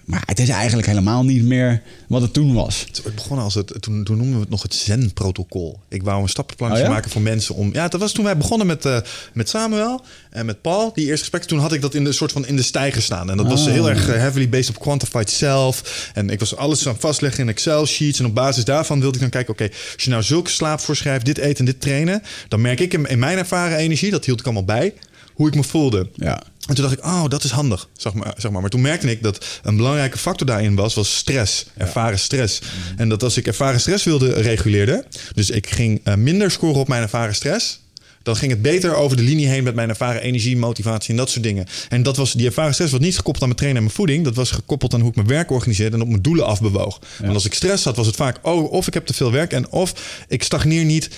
maar 0.06 0.24
het 0.26 0.40
is 0.40 0.50
eigenlijk 0.50 0.88
helemaal 0.88 1.24
niet 1.24 1.44
meer 1.44 1.82
wat 2.08 2.22
het 2.22 2.34
toen 2.34 2.54
was. 2.54 2.86
Het 3.04 3.16
begonnen 3.16 3.44
als 3.46 3.54
het, 3.54 3.74
toen, 3.80 4.04
toen 4.04 4.18
noemden 4.18 4.34
we 4.36 4.40
het 4.42 4.50
nog 4.50 4.62
het 4.62 4.74
Zen-protocol. 4.74 5.80
Ik 5.90 6.04
wou 6.04 6.22
een 6.22 6.30
stappenplankje 6.30 6.80
Oh 6.80 6.86
ja? 6.86 6.92
maken 6.92 7.12
voor 7.12 7.22
mensen 7.22 7.56
om. 7.56 7.74
Ja, 7.74 7.88
dat 7.88 8.00
was 8.00 8.12
toen 8.12 8.24
wij 8.24 8.38
begonnen 8.38 8.68
met, 8.68 8.86
eh, 8.86 8.98
met 9.34 9.50
Samuel 9.50 10.02
en 10.30 10.46
met 10.46 10.62
Paul. 10.62 10.92
Die 10.94 11.04
eerste 11.06 11.20
gesprekken. 11.20 11.50
Toen 11.50 11.60
had 11.60 11.74
ik 11.74 11.82
dat 11.82 11.94
in 11.96 12.04
de 12.04 12.12
soort 12.12 12.32
van 12.32 12.46
in 12.46 12.56
de 12.56 12.62
stijger 12.62 13.02
staan. 13.02 13.30
En 13.30 13.38
dat 13.38 13.48
was 13.48 13.68
Ah. 13.68 13.74
heel 13.74 13.90
erg 13.90 14.08
eh, 14.10 14.16
heavily 14.16 14.50
based 14.50 14.70
op 14.70 14.80
quantified 14.80 15.30
self. 15.30 16.10
En 16.14 16.30
ik 16.30 16.40
was 16.40 16.56
alles 16.56 16.88
aan 16.88 17.00
vastleggen 17.00 17.44
in 17.44 17.50
Excel 17.50 17.86
sheets. 17.86 18.20
En 18.20 18.26
op 18.26 18.36
basis 18.36 18.64
daarvan 18.66 19.00
wilde 19.00 19.16
ik 19.16 19.22
dan 19.22 19.30
kijken: 19.30 19.54
oké, 19.54 19.70
als 19.94 20.04
je 20.04 20.10
nou 20.10 20.24
zulke 20.24 20.50
slaap 20.50 20.80
voorschrijft, 20.80 21.26
dit 21.26 21.38
eten 21.38 21.58
en 21.60 21.66
dit 21.66 21.82
trainen, 21.82 22.22
dan 22.48 22.62
merk 22.62 22.80
ik 22.80 22.94
in, 22.94 23.06
in 23.06 23.20
mijn 23.20 23.38
ervaren 23.38 23.78
energie, 23.78 24.12
dat 24.12 24.26
hield 24.26 24.40
ik 24.40 24.46
allemaal 24.46 24.66
bij, 24.66 24.94
hoe 25.42 25.50
ik 25.50 25.56
me 25.56 25.64
voelde. 25.64 26.08
Ja. 26.16 26.44
En 26.68 26.76
toen 26.76 26.84
dacht 26.84 26.98
ik, 26.98 27.06
oh, 27.06 27.28
dat 27.28 27.44
is 27.44 27.52
handig. 27.52 27.90
Zeg 27.98 28.14
maar, 28.14 28.34
zeg 28.38 28.52
maar. 28.52 28.62
maar 28.62 28.70
toen 28.70 28.82
merkte 28.82 29.12
ik 29.12 29.24
dat 29.24 29.46
een 29.64 29.76
belangrijke 29.76 30.18
factor 30.18 30.48
daarin 30.48 30.76
was, 30.76 30.94
was 30.94 31.18
stress. 31.18 31.66
Ervaren 31.78 32.20
stress. 32.20 32.62
En 32.98 33.10
dat 33.10 33.24
als 33.24 33.38
ik 33.38 33.48
ervaren 33.48 33.80
stress 33.80 34.04
wilde 34.04 34.34
reguleren, 34.34 35.06
dus 35.34 35.50
ik 35.50 35.70
ging 35.70 36.02
eh, 36.04 36.16
minder 36.16 36.52
scoren 36.52 36.80
op 36.80 36.88
mijn 36.88 37.02
ervaren 37.02 37.36
stress. 37.36 37.80
Dan 38.24 38.36
ging 38.36 38.52
het 38.52 38.62
beter 38.62 38.96
over 38.96 39.18
de 39.18 39.24
linie 39.24 39.48
heen 39.48 39.64
met 39.64 39.76
mijn 39.76 39.90
ervaren 39.90 40.22
energie, 40.22 40.58
motivatie 40.58 41.10
en 41.10 41.16
dat 41.16 41.30
soort 41.30 41.44
dingen. 41.44 41.66
En 41.90 42.04
dat 42.04 42.18
was 42.18 42.34
die 42.34 42.46
ervaren 42.46 42.74
stress 42.74 42.92
was 42.92 43.02
niet 43.02 43.16
gekoppeld 43.16 43.42
aan 43.42 43.48
mijn 43.48 43.60
trainen 43.60 43.82
en 43.82 43.88
mijn 43.88 43.98
voeding. 43.98 44.24
Dat 44.24 44.36
was 44.36 44.52
gekoppeld 44.52 44.94
aan 44.94 45.00
hoe 45.00 45.10
ik 45.10 45.16
mijn 45.16 45.28
werk 45.28 45.52
organiseerde 45.52 45.96
en 45.96 46.02
op 46.02 46.08
mijn 46.08 46.22
doelen 46.22 46.46
afbewoog. 46.46 47.00
Want 47.20 47.34
als 47.34 47.46
ik 47.46 47.54
stress 47.54 47.84
had, 47.84 47.96
was 47.96 48.08
het 48.08 48.16
vaak, 48.16 48.38
oh, 48.42 48.72
of 48.72 48.88
ik 48.88 48.94
heb 48.94 49.06
te 49.06 49.14
veel 49.14 49.32
werk 49.32 49.54
en 49.54 49.70
of 49.70 49.94
ik 50.28 50.44
stagneer 50.44 50.86
niet. 50.86 51.10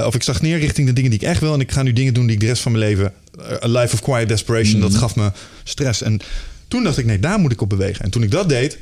Eh, 0.00 0.06
of 0.06 0.14
ik 0.14 0.22
stagneer 0.22 0.58
richting 0.58 0.86
de 0.86 0.92
dingen 0.92 1.10
die 1.10 1.20
ik 1.20 1.26
echt 1.26 1.40
wil. 1.40 1.54
En 1.54 1.60
ik 1.60 1.72
ga 1.72 1.82
nu 1.82 1.92
dingen 1.92 2.14
doen 2.14 2.24
die 2.26 2.34
ik 2.34 2.40
de 2.40 2.46
rest 2.46 2.62
van 2.62 2.72
mijn 2.72 2.84
leven. 2.84 3.12
eh, 3.48 3.64
a 3.64 3.80
life 3.80 3.94
of 3.94 4.00
quiet 4.00 4.28
desperation. 4.28 4.80
Dat 4.80 4.94
gaf 4.94 5.16
me 5.16 5.32
stress. 5.64 6.02
En 6.02 6.20
toen 6.68 6.82
dacht 6.84 6.98
ik, 6.98 7.04
nee, 7.04 7.18
daar 7.18 7.38
moet 7.38 7.52
ik 7.52 7.60
op 7.60 7.68
bewegen. 7.68 8.04
En 8.04 8.10
toen 8.10 8.22
ik 8.22 8.30
dat 8.30 8.48
deed, 8.48 8.78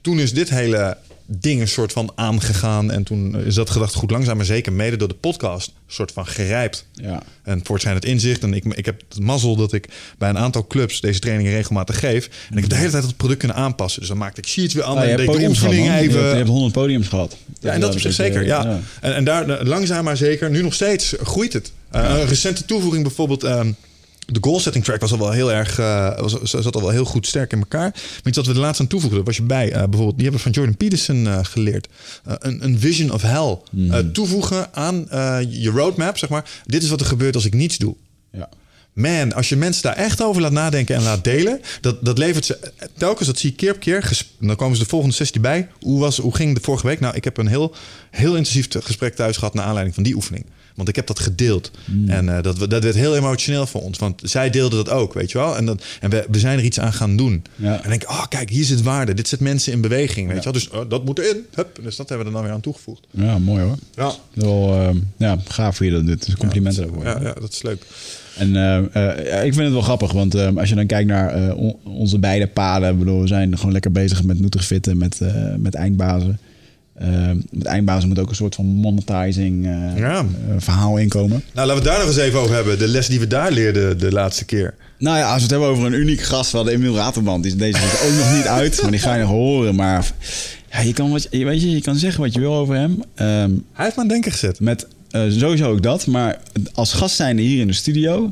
toen 0.00 0.20
is 0.20 0.32
dit 0.32 0.50
hele 0.50 0.96
ding 1.26 1.60
een 1.60 1.68
soort 1.68 1.92
van 1.92 2.12
aangegaan. 2.14 2.90
En 2.90 3.02
toen 3.02 3.36
is 3.44 3.54
dat 3.54 3.70
gedachtegoed 3.70 4.10
langzaam, 4.10 4.36
maar 4.36 4.44
zeker 4.44 4.72
mede 4.72 4.96
door 4.96 5.08
de 5.08 5.14
podcast, 5.14 5.72
soort 5.86 6.12
van 6.12 6.26
gerijpt. 6.26 6.86
Ja. 6.92 7.22
En 7.42 7.62
het 7.82 8.04
inzicht. 8.04 8.42
En 8.42 8.54
ik, 8.54 8.64
ik 8.64 8.84
heb 8.84 9.02
het 9.08 9.20
mazzel 9.20 9.56
dat 9.56 9.72
ik 9.72 9.88
bij 10.18 10.28
een 10.28 10.38
aantal 10.38 10.66
clubs 10.66 11.00
deze 11.00 11.18
trainingen 11.18 11.52
regelmatig 11.52 11.98
geef. 11.98 12.24
En 12.50 12.54
ik 12.56 12.60
heb 12.60 12.70
de 12.70 12.76
hele 12.76 12.90
tijd 12.90 13.02
het 13.02 13.16
product 13.16 13.38
kunnen 13.38 13.56
aanpassen. 13.56 14.00
Dus 14.00 14.08
dan 14.08 14.18
maakte 14.18 14.40
ik 14.40 14.46
sheets 14.46 14.74
weer 14.74 14.82
Ah, 14.82 15.02
en 15.02 15.08
hebt 15.08 15.18
deed 15.18 15.34
ik 15.34 15.40
de 15.40 15.48
oefening 15.48 15.86
even. 15.90 16.12
Je 16.12 16.18
hebt, 16.18 16.30
je 16.30 16.36
hebt 16.36 16.48
100 16.48 16.72
podiums 16.72 17.08
gehad. 17.08 17.36
Ja, 17.60 17.72
en 17.72 17.80
dat 17.80 17.94
op 17.94 18.00
zich 18.00 18.12
zeker, 18.12 18.44
ja. 18.44 18.80
En, 19.00 19.14
en 19.14 19.24
daar 19.24 19.64
langzaam 19.64 20.04
maar 20.04 20.16
zeker, 20.16 20.50
nu 20.50 20.62
nog 20.62 20.74
steeds, 20.74 21.14
groeit 21.22 21.52
het. 21.52 21.72
Eh, 21.90 22.02
Een 22.18 22.26
recente 22.26 22.64
toevoeging 22.64 23.02
bijvoorbeeld... 23.02 23.42
ehm, 23.44 23.72
de 24.26 24.38
goal 24.40 24.60
setting 24.60 24.84
track 24.84 25.00
was 25.00 25.12
al 25.12 25.18
wel 25.18 25.30
heel 25.30 25.52
erg, 25.52 25.78
eh, 25.78 26.18
was, 26.18 26.40
zat 26.42 26.74
al 26.74 26.80
wel 26.80 26.90
heel 26.90 27.04
goed 27.04 27.26
sterk 27.26 27.52
in 27.52 27.58
elkaar. 27.58 27.90
Maar 27.90 28.22
iets 28.24 28.36
wat 28.36 28.46
we 28.46 28.52
de 28.52 28.58
laatste 28.58 28.82
aan 28.82 28.88
toevoegden, 28.88 29.24
was 29.24 29.36
je 29.36 29.42
bij. 29.42 29.66
eh, 29.72 29.72
bijvoorbeeld, 29.72 30.14
die 30.18 30.22
hebben 30.28 30.32
we 30.32 30.38
van 30.38 30.52
Jordan 30.52 30.76
Peterson 30.76 31.26
eh, 31.26 31.38
geleerd. 31.42 31.88
Een, 32.24 32.64
een 32.64 32.78
vision 32.78 33.10
of 33.10 33.22
hell. 33.22 33.58
Eh, 33.90 33.98
toevoegen 33.98 34.74
aan 34.74 35.06
je 35.48 35.70
roadmap, 35.74 36.18
zeg 36.18 36.28
maar. 36.28 36.50
Dit 36.66 36.82
is 36.82 36.88
wat 36.90 37.00
er 37.00 37.06
gebeurt 37.06 37.34
als 37.34 37.44
ik 37.44 37.54
niets 37.54 37.78
doe. 37.78 37.94
Ja. 38.32 38.48
Man, 38.92 39.32
als 39.32 39.48
je 39.48 39.56
mensen 39.56 39.82
daar 39.82 39.96
echt 39.96 40.22
over 40.22 40.42
laat 40.42 40.52
nadenken 40.52 40.96
en 40.96 41.02
laat 41.02 41.24
delen, 41.24 41.60
dat, 41.80 42.04
dat 42.04 42.18
levert 42.18 42.44
ze 42.44 42.58
telkens, 42.96 43.26
dat 43.26 43.38
zie 43.38 43.50
ik 43.50 43.56
keer 43.56 43.72
op 43.72 43.80
keer. 43.80 44.22
Dan 44.40 44.56
komen 44.56 44.76
ze 44.76 44.82
de 44.82 44.88
volgende 44.88 45.14
sessie 45.14 45.40
bij. 45.40 45.68
Hoe, 45.80 46.00
was, 46.00 46.16
hoe 46.18 46.34
ging 46.34 46.54
de 46.54 46.60
vorige 46.62 46.86
week? 46.86 47.00
Nou, 47.00 47.14
ik 47.14 47.24
heb 47.24 47.36
een 47.36 47.46
heel, 47.46 47.74
heel 48.10 48.36
intensief 48.36 48.68
te- 48.68 48.82
gesprek 48.82 49.14
thuis 49.14 49.36
gehad 49.36 49.54
naar 49.54 49.64
aanleiding 49.64 49.94
van 49.94 50.04
die 50.04 50.14
oefening. 50.14 50.46
Want 50.74 50.88
ik 50.88 50.96
heb 50.96 51.06
dat 51.06 51.18
gedeeld. 51.18 51.70
En 52.06 52.28
eh, 52.36 52.42
dat, 52.42 52.58
dat 52.70 52.82
werd 52.82 52.94
heel 52.94 53.16
emotioneel 53.16 53.66
voor 53.66 53.82
ons. 53.82 53.98
Want 53.98 54.20
zij 54.24 54.50
deelden 54.50 54.84
dat 54.84 54.94
ook, 54.94 55.12
weet 55.14 55.30
je 55.32 55.38
wel. 55.38 55.56
En, 55.56 55.66
dat, 55.66 55.82
en 56.00 56.10
we, 56.10 56.26
we 56.30 56.38
zijn 56.38 56.58
er 56.58 56.64
iets 56.64 56.80
aan 56.80 56.92
gaan 56.92 57.16
doen. 57.16 57.44
Ja. 57.56 57.82
En 57.82 57.88
denk 57.90 58.02
ik, 58.02 58.08
oh 58.10 58.26
kijk, 58.28 58.50
hier 58.50 58.64
zit 58.64 58.82
waarde. 58.82 59.14
Dit 59.14 59.28
zet 59.28 59.40
mensen 59.40 59.72
in 59.72 59.80
beweging, 59.80 60.28
weet 60.28 60.36
je 60.36 60.42
wel. 60.44 60.52
Dus 60.52 60.70
oh, 60.70 60.88
dat 60.90 61.04
moet 61.04 61.18
erin. 61.18 61.36
Hup. 61.54 61.78
Dus 61.82 61.96
dat 61.96 62.08
hebben 62.08 62.26
we 62.26 62.32
er 62.32 62.36
dan 62.38 62.42
weer 62.46 62.54
aan 62.56 62.60
toegevoegd. 62.60 63.06
ja, 63.10 63.38
mooi 63.38 63.62
hoor. 63.62 63.76
Ja, 63.94 64.12
Wel, 64.34 64.72
eh, 64.80 64.88
ja, 65.16 65.38
gaaf 65.48 65.76
voor 65.76 65.86
je 65.86 65.92
dat. 65.92 66.06
Dus 66.06 66.36
complimenten 66.36 66.82
daarvoor. 66.82 67.04
ja, 67.04 67.18
ja 67.20 67.32
dat 67.40 67.52
is 67.52 67.62
leuk. 67.62 67.84
En 68.38 68.52
ja, 68.52 68.78
ik 69.40 69.52
vind 69.52 69.56
het 69.64 69.72
wel 69.72 69.80
grappig, 69.82 70.12
want 70.12 70.34
eh, 70.34 70.56
als 70.56 70.68
je 70.68 70.74
dan 70.74 70.86
kijkt 70.86 71.08
naar 71.08 71.54
on- 71.54 71.76
onze 71.84 72.18
beide 72.18 72.46
paden, 72.46 72.98
bedoel, 72.98 73.20
we 73.20 73.26
zijn 73.26 73.56
gewoon 73.56 73.72
lekker 73.72 73.92
bezig 73.92 74.22
met 74.22 74.40
Nutrifit 74.40 74.86
en 74.86 74.96
met, 74.98 75.20
met 75.58 75.74
eindbazen. 75.74 76.38
Eh, 76.94 77.30
met 77.50 77.64
eindbazen 77.64 78.08
moet 78.08 78.18
ook 78.18 78.28
een 78.28 78.34
soort 78.34 78.54
van 78.54 78.66
monetizing 78.66 79.66
eh, 79.66 79.98
Ja. 79.98 80.18
eh, 80.18 80.24
verhaal 80.58 80.96
inkomen. 80.96 81.42
Nou, 81.54 81.66
laten 81.66 81.82
we 81.82 81.88
het 81.88 81.98
daar 81.98 81.98
nog 81.98 82.06
eens 82.16 82.16
even 82.26 82.38
over 82.40 82.54
hebben. 82.54 82.78
De 82.78 82.88
les 82.88 83.06
die 83.06 83.20
we 83.20 83.26
daar 83.26 83.52
leerden 83.52 83.98
de 83.98 84.12
laatste 84.12 84.44
keer. 84.44 84.74
Nou 84.98 85.18
ja, 85.18 85.24
als 85.26 85.34
we 85.36 85.42
het 85.42 85.50
hebben 85.50 85.68
over 85.68 85.86
een 85.86 85.92
uniek 86.00 86.20
gast, 86.20 86.50
we 86.50 86.56
hadden 86.56 86.74
Emiel 86.74 86.94
Raterband, 86.94 87.42
die 87.42 87.52
is 87.52 87.58
deze 87.58 87.78
week 87.80 88.00
ook 88.10 88.18
nog 88.18 88.36
niet 88.36 88.46
uit, 88.46 88.82
maar 88.82 88.90
die 88.90 89.00
ga 89.00 89.14
je 89.14 89.20
nog 89.20 89.30
horen. 89.30 89.74
Maar 89.74 90.10
ja, 90.70 90.80
je 90.80 90.92
kan, 90.92 91.10
wat, 91.10 91.26
je- 91.30 91.44
weet 91.44 91.60
je, 91.62 91.70
je 91.70 91.80
kan 91.80 91.96
zeggen 91.96 92.20
wat 92.20 92.34
je 92.34 92.40
wil 92.40 92.54
over 92.54 92.74
hem. 92.74 93.02
Ehm, 93.14 93.50
Hij 93.72 93.84
heeft 93.84 93.96
me 93.96 94.02
aan 94.02 94.08
het 94.08 94.08
denken 94.08 94.32
gezet. 94.32 94.60
Met 94.60 94.86
sowieso 95.28 95.70
ook 95.70 95.82
dat. 95.82 96.06
Maar 96.06 96.38
als 96.74 96.92
gast 96.92 97.16
zijnde 97.16 97.42
hier 97.42 97.60
in 97.60 97.66
de 97.66 97.72
studio. 97.72 98.30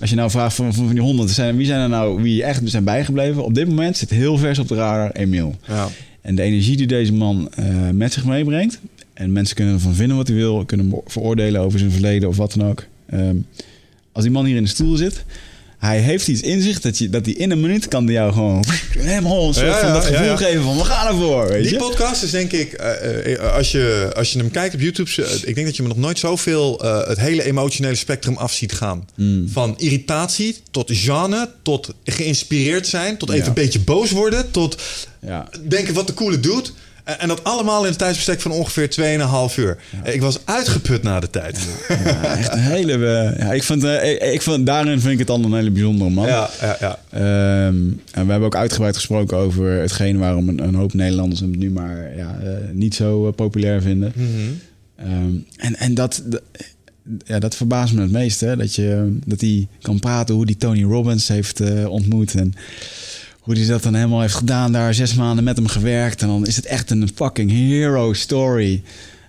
Als 0.00 0.10
je 0.10 0.16
nou 0.16 0.30
vraagt 0.30 0.54
van, 0.54 0.74
van, 0.74 0.84
van 0.84 0.94
die 0.94 1.02
honderd, 1.02 1.30
zijn, 1.30 1.56
wie 1.56 1.66
zijn 1.66 1.80
er 1.80 1.88
nou 1.88 2.22
wie 2.22 2.42
echt 2.44 2.60
zijn 2.64 2.84
bijgebleven? 2.84 3.44
Op 3.44 3.54
dit 3.54 3.68
moment 3.68 3.96
zit 3.96 4.10
heel 4.10 4.38
vers 4.38 4.58
op 4.58 4.68
de 4.68 4.74
radar 4.74 5.10
Emiel. 5.10 5.54
Ja. 5.66 5.88
En 6.26 6.34
de 6.34 6.42
energie 6.42 6.76
die 6.76 6.86
deze 6.86 7.12
man 7.12 7.48
eh, 7.54 7.90
met 7.90 8.12
zich 8.12 8.24
meebrengt. 8.24 8.80
En 9.12 9.32
mensen 9.32 9.56
kunnen 9.56 9.74
ervan 9.74 9.94
vinden 9.94 10.16
wat 10.16 10.26
hij 10.26 10.36
wil. 10.36 10.64
Kunnen 10.64 10.94
veroordelen 11.06 11.60
over 11.60 11.78
zijn 11.78 11.90
verleden 11.90 12.28
of 12.28 12.36
wat 12.36 12.52
dan 12.52 12.68
ook. 12.68 12.84
Ehm, 13.06 13.36
als 14.12 14.24
die 14.24 14.32
man 14.32 14.44
hier 14.44 14.56
in 14.56 14.62
de 14.62 14.68
stoel 14.68 14.96
zit. 14.96 15.24
Hij 15.78 15.98
heeft 16.00 16.28
iets 16.28 16.40
in 16.40 16.62
zich 16.62 16.80
dat, 16.80 16.98
je, 16.98 17.08
dat 17.10 17.24
hij 17.24 17.34
in 17.34 17.50
een 17.50 17.60
minuut 17.60 17.88
kan 17.88 18.06
jou 18.06 18.32
gewoon 18.32 18.64
helemaal 18.98 19.48
een 19.48 19.54
soort 19.54 19.66
Ja, 19.66 19.78
van 19.78 19.88
ja, 19.88 19.94
dat 19.94 20.04
gevoel 20.04 20.24
ja, 20.24 20.30
ja. 20.30 20.36
geven 20.36 20.62
van 20.62 20.76
we 20.76 20.84
gaan 20.84 21.06
ervoor. 21.06 21.48
Weet 21.48 21.62
Die 21.62 21.72
je? 21.72 21.78
podcast 21.78 22.22
is 22.22 22.30
denk 22.30 22.52
ik, 22.52 22.72
eh, 22.72 23.32
eh, 23.32 23.52
als, 23.54 23.70
je, 23.72 24.10
als 24.16 24.32
je 24.32 24.38
hem 24.38 24.50
kijkt 24.50 24.74
op 24.74 24.80
YouTube, 24.80 25.10
eh, 25.22 25.34
ik 25.44 25.54
denk 25.54 25.66
dat 25.66 25.76
je 25.76 25.82
me 25.82 25.88
nog 25.88 25.96
nooit 25.96 26.18
zoveel 26.18 26.78
het 27.08 27.18
hele 27.18 27.42
emotionele 27.44 27.94
spectrum 27.94 28.36
af 28.36 28.52
ziet 28.52 28.72
gaan. 28.72 29.08
Hmm. 29.14 29.48
Van 29.48 29.74
irritatie 29.78 30.56
tot 30.70 30.90
genre, 30.94 31.50
tot 31.62 31.94
geïnspireerd 32.04 32.86
zijn, 32.86 33.16
tot 33.16 33.30
even 33.30 33.46
een 33.46 33.54
beetje 33.54 33.80
boos 33.80 34.10
worden, 34.10 34.50
tot 34.50 34.82
Ja. 35.26 35.48
denken 35.68 35.94
wat 35.94 36.06
de 36.06 36.14
coole 36.14 36.40
doet. 36.40 36.72
En 37.06 37.20
en 37.20 37.28
dat 37.28 37.44
allemaal 37.44 37.82
in 37.82 37.88
een 37.90 37.96
tijdsbestek 37.96 38.40
van 38.40 38.50
ongeveer 38.50 38.88
2,5 39.50 39.56
uur. 39.56 39.76
Ik 40.04 40.20
was 40.20 40.38
uitgeput 40.44 41.02
na 41.02 41.20
de 41.20 41.30
tijd. 41.30 41.58
Ja, 41.88 42.36
echt 42.36 42.52
een 42.52 42.58
hele. 42.58 42.92
eh, 42.92 43.38
ja, 43.38 43.52
ik 43.52 43.62
vind, 43.62 43.84
eh, 43.84 44.10
ik, 44.10 44.22
ik 44.22 44.42
vind, 44.42 44.66
daarin 44.66 45.00
vind 45.00 45.12
ik 45.12 45.18
het 45.18 45.26
dan 45.26 45.44
een 45.44 45.54
hele 45.54 45.70
bijzondere 45.70 46.10
man. 46.10 46.26
Ja, 46.26 46.50
ja, 46.60 46.76
ja. 46.80 46.98
Ehm, 47.10 47.76
en 48.10 48.24
we 48.24 48.30
hebben 48.30 48.42
ook 48.42 48.56
uitgebreid 48.56 48.94
gesproken 48.94 49.36
over 49.36 49.70
hetgeen 49.80 50.18
waarom 50.18 50.48
een, 50.48 50.62
een 50.62 50.74
hoop 50.74 50.92
Nederlanders 50.94 51.40
hem 51.40 51.58
nu 51.58 51.70
maar 51.70 52.16
ja, 52.16 52.38
eh, 52.42 52.50
niet 52.72 52.94
zo 52.94 53.26
eh, 53.26 53.32
populair 53.34 53.82
vinden. 53.82 54.12
Ehm, 54.96 55.34
en 55.56 55.76
en 55.76 55.94
dat, 55.94 56.22
ja, 57.24 57.38
dat 57.38 57.56
verbaast 57.56 57.94
me 57.94 58.00
het 58.00 58.10
meest. 58.10 58.40
Hè? 58.40 58.56
Dat, 58.56 58.74
je, 58.74 59.18
dat 59.24 59.40
hij 59.40 59.66
kan 59.80 59.98
praten 59.98 60.34
hoe 60.34 60.46
die 60.46 60.56
Tony 60.56 60.82
Robbins 60.82 61.28
heeft 61.28 61.60
eh, 61.60 61.88
ontmoet. 61.88 62.34
En 62.34 62.54
hoe 63.46 63.54
hij 63.58 63.66
dat 63.66 63.82
dan 63.82 63.94
helemaal 63.94 64.20
heeft 64.20 64.34
gedaan. 64.34 64.72
Daar 64.72 64.94
zes 64.94 65.14
maanden 65.14 65.44
met 65.44 65.56
hem 65.56 65.66
gewerkt. 65.68 66.22
En 66.22 66.28
dan 66.28 66.46
is 66.46 66.56
het 66.56 66.66
echt 66.66 66.90
een 66.90 67.10
fucking 67.14 67.50
hero 67.50 68.12
story. 68.12 68.82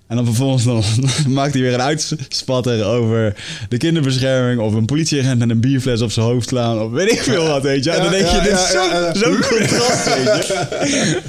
En 0.07 0.15
dan 0.15 0.25
vervolgens 0.25 0.63
dan, 0.63 0.83
maakt 1.33 1.53
hij 1.53 1.61
weer 1.61 1.73
een 1.73 1.81
uitspatter 1.81 2.83
over 2.85 3.35
de 3.69 3.77
kinderbescherming. 3.77 4.59
Of 4.59 4.73
een 4.73 4.85
politieagent 4.85 5.39
met 5.39 5.49
een 5.49 5.59
bierfles 5.59 6.01
op 6.01 6.11
zijn 6.11 6.25
hoofd 6.25 6.47
slaan. 6.47 6.81
Of 6.81 6.91
weet 6.91 7.11
ik 7.11 7.21
veel 7.21 7.47
wat, 7.47 7.63
weet 7.63 7.83
je. 7.83 7.91
En 7.91 8.01
dan 8.01 8.11
denk 8.11 8.27
je, 8.27 8.41
dit 8.41 8.51
is 8.51 8.71
zo- 8.71 9.13
zo'n 9.23 9.39
contrast, 9.57 10.05
weet 10.05 10.47
je. 10.47 11.21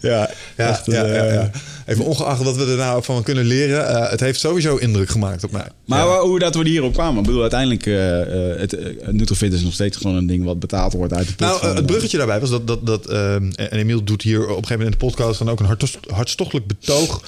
ja, 0.00 0.30
Ja, 0.56 0.68
echt, 0.68 0.86
ja, 0.86 0.92
ja, 1.06 1.12
eh, 1.12 1.34
ja. 1.34 1.50
Even 1.86 2.04
ongeacht 2.04 2.42
wat 2.42 2.56
we 2.56 2.64
er 2.66 2.76
nou 2.76 3.02
van 3.04 3.22
kunnen 3.22 3.44
leren. 3.44 3.88
eh, 3.88 4.10
het 4.10 4.20
heeft 4.20 4.40
sowieso 4.40 4.76
indruk 4.76 5.08
gemaakt 5.08 5.44
op 5.44 5.50
mij. 5.50 5.66
Maar 5.84 6.06
Ja. 6.06 6.20
hoe 6.20 6.38
dat 6.38 6.54
we 6.54 6.68
hierop 6.68 6.92
kwamen. 6.92 7.18
Ik 7.20 7.24
bedoel, 7.26 7.40
uiteindelijk, 7.40 7.86
eh, 7.86 8.60
het, 8.60 8.72
eh, 8.72 9.08
Nutrofit 9.08 9.52
is 9.52 9.62
nog 9.62 9.72
steeds 9.72 9.96
gewoon 9.96 10.16
een 10.16 10.26
ding 10.26 10.44
wat 10.44 10.58
betaald 10.60 10.92
wordt 10.92 11.12
uit 11.12 11.26
de 11.26 11.34
pot 11.34 11.46
Nou, 11.46 11.60
van, 11.60 11.76
het 11.76 11.86
bruggetje 11.86 12.16
daarbij 12.18 12.40
was 12.40 12.50
dat, 12.50 12.66
dat, 12.66 12.86
dat 12.86 13.06
en 13.06 13.52
Emiel 13.70 14.04
doet 14.04 14.22
hier 14.22 14.40
op 14.42 14.48
een 14.48 14.54
gegeven 14.54 14.70
moment 14.78 14.92
in 14.94 14.98
de 14.98 15.04
podcast 15.06 15.38
dan 15.38 15.50
ook 15.50 15.60
een 15.60 15.66
hartst- 15.66 15.98
hartstochtelijk 16.10 16.66
betoog 16.66 17.22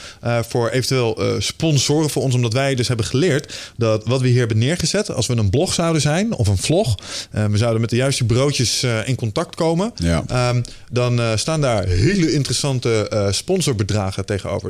voor 0.48 0.68
eventueel 0.68 1.18
sponsoren 1.38 2.10
voor 2.10 2.22
ons, 2.22 2.34
omdat 2.34 2.52
wij 2.52 2.74
dus 2.74 2.88
hebben 2.88 3.06
geleerd 3.06 3.54
dat 3.76 4.06
wat 4.06 4.20
we 4.20 4.28
hier 4.28 4.38
hebben 4.38 4.58
neergezet, 4.58 5.10
als 5.12 5.26
we 5.26 5.36
een 5.36 5.50
blog 5.50 5.72
zouden 5.74 6.02
zijn 6.02 6.32
of 6.34 6.48
een 6.48 6.58
vlog, 6.58 6.94
we 7.30 7.56
zouden 7.56 7.80
met 7.80 7.90
de 7.90 7.96
juiste 7.96 8.24
broodjes 8.24 8.84
in 9.04 9.14
contact 9.14 9.54
komen, 9.54 9.92
Ja. 9.94 10.24
Ehm, 10.28 10.62
dan 10.92 11.20
staan 11.34 11.60
daar 11.60 11.84
hele 11.86 12.32
interessante 12.32 13.08
eh, 13.08 13.32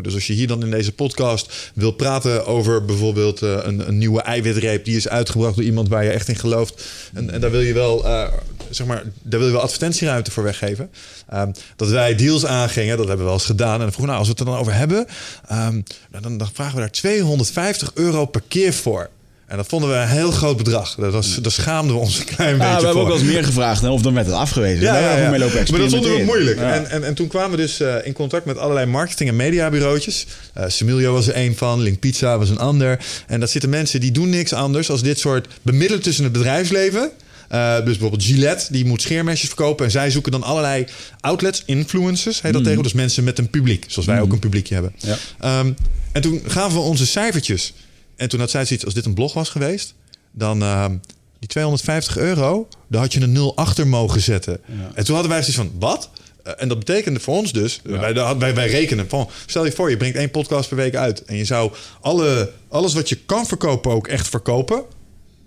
Dus 0.03 0.15
als 0.15 0.27
je 0.27 0.33
hier 0.33 0.47
dan 0.47 0.63
in 0.63 0.71
deze 0.71 0.93
podcast 0.93 1.73
wil 1.75 1.91
praten 1.91 2.47
over 2.47 2.85
bijvoorbeeld 2.85 3.43
eh, 3.43 3.59
een, 3.63 3.89
een 3.89 3.99
nieuwe 3.99 4.23
eiwitreep 4.23 4.85
die 4.85 4.97
is 4.97 5.09
uitgebracht 5.09 5.55
door 5.55 5.65
iemand 5.65 5.89
waar 5.89 6.05
je 6.05 6.11
echt 6.11 6.29
in 6.29 6.37
gelooft. 6.37 6.85
En, 7.15 7.31
en 7.31 7.41
daar 7.41 7.51
wil 7.51 7.61
je 7.61 7.73
wel, 7.73 8.05
eh, 8.05 8.33
zeg 8.71 8.87
maar, 8.87 9.03
daar 9.23 9.39
wil 9.39 9.49
je 9.49 9.55
wel 9.55 9.63
advertentieruimte 9.63 10.31
voor 10.31 10.43
weggeven. 10.43 10.91
Ehm, 11.29 11.53
dat 11.77 11.89
wij 11.89 12.15
deals 12.15 12.47
aangingen, 12.47 12.97
dat 12.97 13.07
hebben 13.07 13.25
we 13.25 13.31
wel 13.31 13.41
eens 13.41 13.45
gedaan. 13.45 13.75
En 13.75 13.81
dan 13.81 13.93
vroegen, 13.93 14.07
nou, 14.07 14.19
als 14.19 14.29
we 14.29 14.33
het 14.33 14.41
er 14.41 14.47
dan 14.47 14.59
over 14.59 14.75
hebben, 14.75 15.07
ehm, 15.47 15.81
nou, 16.11 16.23
dan, 16.23 16.39
dan 16.39 16.49
vragen 16.53 16.75
we 16.75 16.81
daar 16.81 16.91
250 16.91 17.91
euro 17.95 18.27
per 18.27 18.43
keer 18.49 18.73
voor. 18.73 19.11
En 19.49 19.57
dat 19.57 19.67
vonden 19.67 19.91
we 19.91 19.97
een 19.97 20.09
heel 20.09 20.31
groot 20.31 20.57
bedrag. 20.57 20.95
Dat 20.95 21.13
was, 21.13 21.35
daar 21.35 21.53
schaamden 21.53 21.95
we 21.95 22.01
ons 22.01 22.19
een 22.19 22.25
klein 22.25 22.57
Ja, 22.57 22.57
beetje 22.57 22.69
we 22.69 22.75
hebben 22.75 22.93
voor. 22.93 23.01
ook 23.01 23.09
wel 23.09 23.17
eens 23.19 23.27
meer 23.35 23.45
gevraagd 23.45 23.81
hè, 23.83 23.89
of 23.89 24.03
dan 24.03 24.15
werd 24.15 24.27
het 24.27 24.35
afgewezen. 24.35 24.81
We 24.81 25.27
mee 25.31 25.39
lopen 25.39 25.55
Maar 25.71 25.81
dat 25.81 25.91
vonden 25.91 26.17
we 26.17 26.23
moeilijk. 26.25 26.59
Ja. 26.59 26.73
En, 26.73 26.91
en, 26.91 27.05
en 27.05 27.15
toen 27.15 27.27
kwamen 27.27 27.51
we 27.51 27.57
dus 27.57 27.81
eh, 27.81 27.95
in 28.05 28.13
contact 28.13 28.45
met 28.45 28.59
allerlei 28.59 28.87
marketing- 28.87 29.29
en 29.29 29.37
mediabureautjes. 29.37 30.27
Eh 30.55 30.65
Semilio 30.69 31.13
was 31.13 31.27
er 31.29 31.35
één 31.35 31.57
van, 31.57 31.81
Link 31.81 31.99
Pizza 31.99 32.39
was 32.39 32.51
een 32.51 32.59
ander. 32.59 32.99
En 33.27 33.41
dat 33.41 33.51
zitten 33.51 33.71
mensen 33.71 34.01
die 34.01 34.13
doen 34.13 34.29
niks 34.29 34.53
anders 34.53 34.91
als 34.91 35.03
dit 35.03 35.19
soort 35.19 35.49
bemiddelen 35.63 36.03
tussen 36.03 36.25
het 36.25 36.33
bedrijfsleven. 36.33 37.11
Eh, 37.49 37.75
dus 37.77 37.85
bijvoorbeeld 37.85 38.25
Gillette, 38.25 38.67
die 38.71 38.85
moet 38.85 39.03
scheermesjes 39.03 39.49
verkopen. 39.49 39.85
En 39.85 39.91
zij 39.91 40.11
zoeken 40.11 40.33
dan 40.33 40.43
allerlei 40.43 40.87
outlets, 41.21 41.63
influencers, 41.67 42.43
heet 42.43 42.53
dat 42.53 42.65
tegen. 42.65 42.83
Dus 42.83 42.93
mensen 42.93 43.25
met 43.25 43.39
een 43.39 43.51
publiek, 43.51 43.85
zoals 43.89 44.09
wij 44.09 44.21
ook 44.21 44.33
een 44.33 44.39
publiekje 44.39 44.75
hebben. 44.75 44.93
Ja. 44.97 45.17
Ehm, 45.41 45.73
en 46.13 46.23
toen 46.23 46.43
gaven 46.47 46.75
we 46.79 46.83
onze 46.85 47.07
cijfertjes. 47.07 47.73
En 48.19 48.29
toen 48.29 48.41
had 48.41 48.51
zij 48.51 48.65
zoiets, 48.65 48.85
als 48.85 48.95
dit 48.95 49.05
een 49.05 49.15
blog 49.15 49.33
was 49.33 49.49
geweest... 49.49 49.95
dan 50.33 50.63
ehm, 50.63 50.97
die 51.39 51.49
250 51.49 52.17
euro, 52.19 52.69
daar 52.89 53.01
had 53.01 53.13
je 53.13 53.21
een 53.21 53.33
nul 53.33 53.57
achter 53.57 53.87
mogen 53.87 54.21
zetten. 54.21 54.61
En 54.95 55.05
toen 55.05 55.15
hadden 55.15 55.33
wij 55.33 55.43
zoiets 55.43 55.57
van, 55.57 55.73
wat? 55.79 56.11
Eh, 56.43 56.53
en 56.57 56.69
dat 56.69 56.79
betekende 56.79 57.21
voor 57.21 57.37
ons 57.37 57.53
dus, 57.53 57.81
wij, 57.83 58.15
wij, 58.39 58.55
wij 58.55 58.69
rekenen 58.69 59.09
van... 59.09 59.29
stel 59.47 59.65
je 59.65 59.73
voor, 59.73 59.91
je 59.91 59.97
brengt 59.97 60.17
één 60.17 60.31
podcast 60.31 60.69
per 60.69 60.77
week 60.77 60.95
uit... 60.95 61.25
en 61.25 61.37
je 61.37 61.45
zou 61.45 61.73
alle, 62.01 62.53
alles 62.69 62.95
wat 62.95 63.09
je 63.09 63.17
kan 63.27 63.47
verkopen 63.47 63.91
ook 63.91 64.09
echt 64.09 64.29
verkopen... 64.29 64.83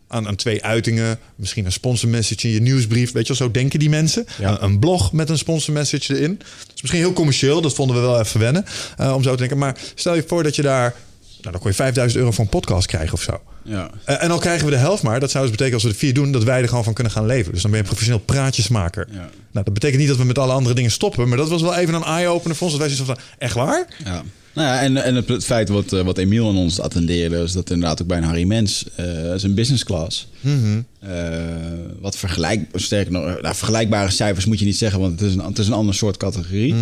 Aan, 0.07 0.27
aan 0.27 0.35
twee 0.35 0.63
uitingen, 0.63 1.19
misschien 1.35 1.65
een 1.65 1.71
sponsormessage 1.71 2.47
in 2.47 2.53
je 2.53 2.61
nieuwsbrief. 2.61 3.11
Weet 3.11 3.27
je 3.27 3.33
wel, 3.37 3.47
zo 3.47 3.51
denken 3.51 3.79
die 3.79 3.89
mensen. 3.89 4.25
Een, 4.41 4.63
een 4.63 4.79
blog 4.79 5.11
met 5.13 5.29
een 5.29 5.37
sponsormessage 5.37 6.15
erin. 6.15 6.37
Dat 6.37 6.75
is 6.75 6.81
misschien 6.81 7.01
heel 7.01 7.13
commercieel, 7.13 7.61
dat 7.61 7.73
vonden 7.73 7.95
we 7.95 8.01
wel 8.01 8.19
even 8.19 8.39
wennen. 8.39 8.65
eh, 8.97 9.13
om 9.15 9.23
zo 9.23 9.31
te 9.31 9.37
denken. 9.37 9.57
Maar 9.57 9.77
stel 9.95 10.15
je 10.15 10.23
voor 10.27 10.43
dat 10.43 10.55
je 10.55 10.61
daar... 10.61 10.95
Nou, 11.41 11.51
dan 11.51 11.61
kon 11.61 11.69
je 11.69 11.75
5000 11.75 12.19
euro 12.19 12.31
voor 12.31 12.43
een 12.43 12.49
podcast 12.49 12.87
krijgen 12.87 13.13
of 13.13 13.21
zo. 13.21 13.41
Ja. 13.63 13.89
Eh, 14.05 14.23
en 14.23 14.31
al 14.31 14.39
krijgen 14.39 14.65
we 14.65 14.71
de 14.71 14.77
helft 14.77 15.03
maar. 15.03 15.19
Dat 15.19 15.31
zou 15.31 15.43
dus 15.43 15.51
betekenen 15.51 15.79
als 15.79 15.87
we 15.87 15.93
de 15.93 16.05
vier 16.05 16.13
doen... 16.13 16.31
dat 16.31 16.43
wij 16.43 16.61
er 16.61 16.67
gewoon 16.67 16.83
van 16.83 16.93
kunnen 16.93 17.13
gaan 17.13 17.25
leven. 17.25 17.53
Dus 17.53 17.61
dan 17.61 17.71
ben 17.71 17.79
je 17.79 17.85
een 17.85 17.91
professioneel 17.91 18.25
praatjesmaker. 18.25 19.07
Ja. 19.11 19.29
Nou, 19.51 19.65
dat 19.65 19.73
betekent 19.73 19.99
niet 19.99 20.09
dat 20.09 20.17
we 20.17 20.23
met 20.23 20.37
alle 20.37 20.53
andere 20.53 20.75
dingen 20.75 20.91
stoppen. 20.91 21.27
Maar 21.27 21.37
dat 21.37 21.49
was 21.49 21.61
wel 21.61 21.75
even 21.75 21.93
een 21.93 22.03
eye-opener 22.03 22.55
voor 22.55 22.67
ons. 22.67 22.77
Dat 22.77 22.87
wij 22.87 22.95
zoiets 22.95 23.13
van, 23.13 23.25
echt 23.37 23.55
waar? 23.55 23.87
Ja. 24.03 24.23
Nou 24.53 24.67
ja, 24.67 24.81
en, 24.81 24.97
en 24.97 25.15
het, 25.15 25.45
feit 25.45 25.69
wat, 25.69 25.93
eh, 25.93 26.01
wat 26.01 26.17
Emiel 26.17 26.47
aan 26.47 26.57
ons 26.57 26.79
attendeerde, 26.79 27.37
is 27.37 27.51
dat 27.51 27.69
inderdaad 27.69 28.01
ook 28.01 28.07
bij 28.07 28.17
een 28.17 28.23
Harry 28.23 28.43
Mens, 28.43 28.85
eh 28.95 29.05
zijn 29.35 29.53
business 29.53 29.83
class. 29.83 30.27
Eh, 30.99 31.09
wat 31.99 32.17
vergelijk, 32.17 32.61
sterker 32.73 33.11
nog, 33.11 33.23
nou, 33.23 33.55
vergelijkbare 33.55 34.09
cijfers 34.09 34.45
moet 34.45 34.59
je 34.59 34.65
niet 34.65 34.77
zeggen, 34.77 34.99
want 34.99 35.19
het 35.19 35.29
is 35.29 35.35
een, 35.35 35.45
het 35.45 35.57
is 35.57 35.67
een 35.67 35.73
ander 35.73 35.95
soort 35.95 36.17
categorie. 36.17 36.75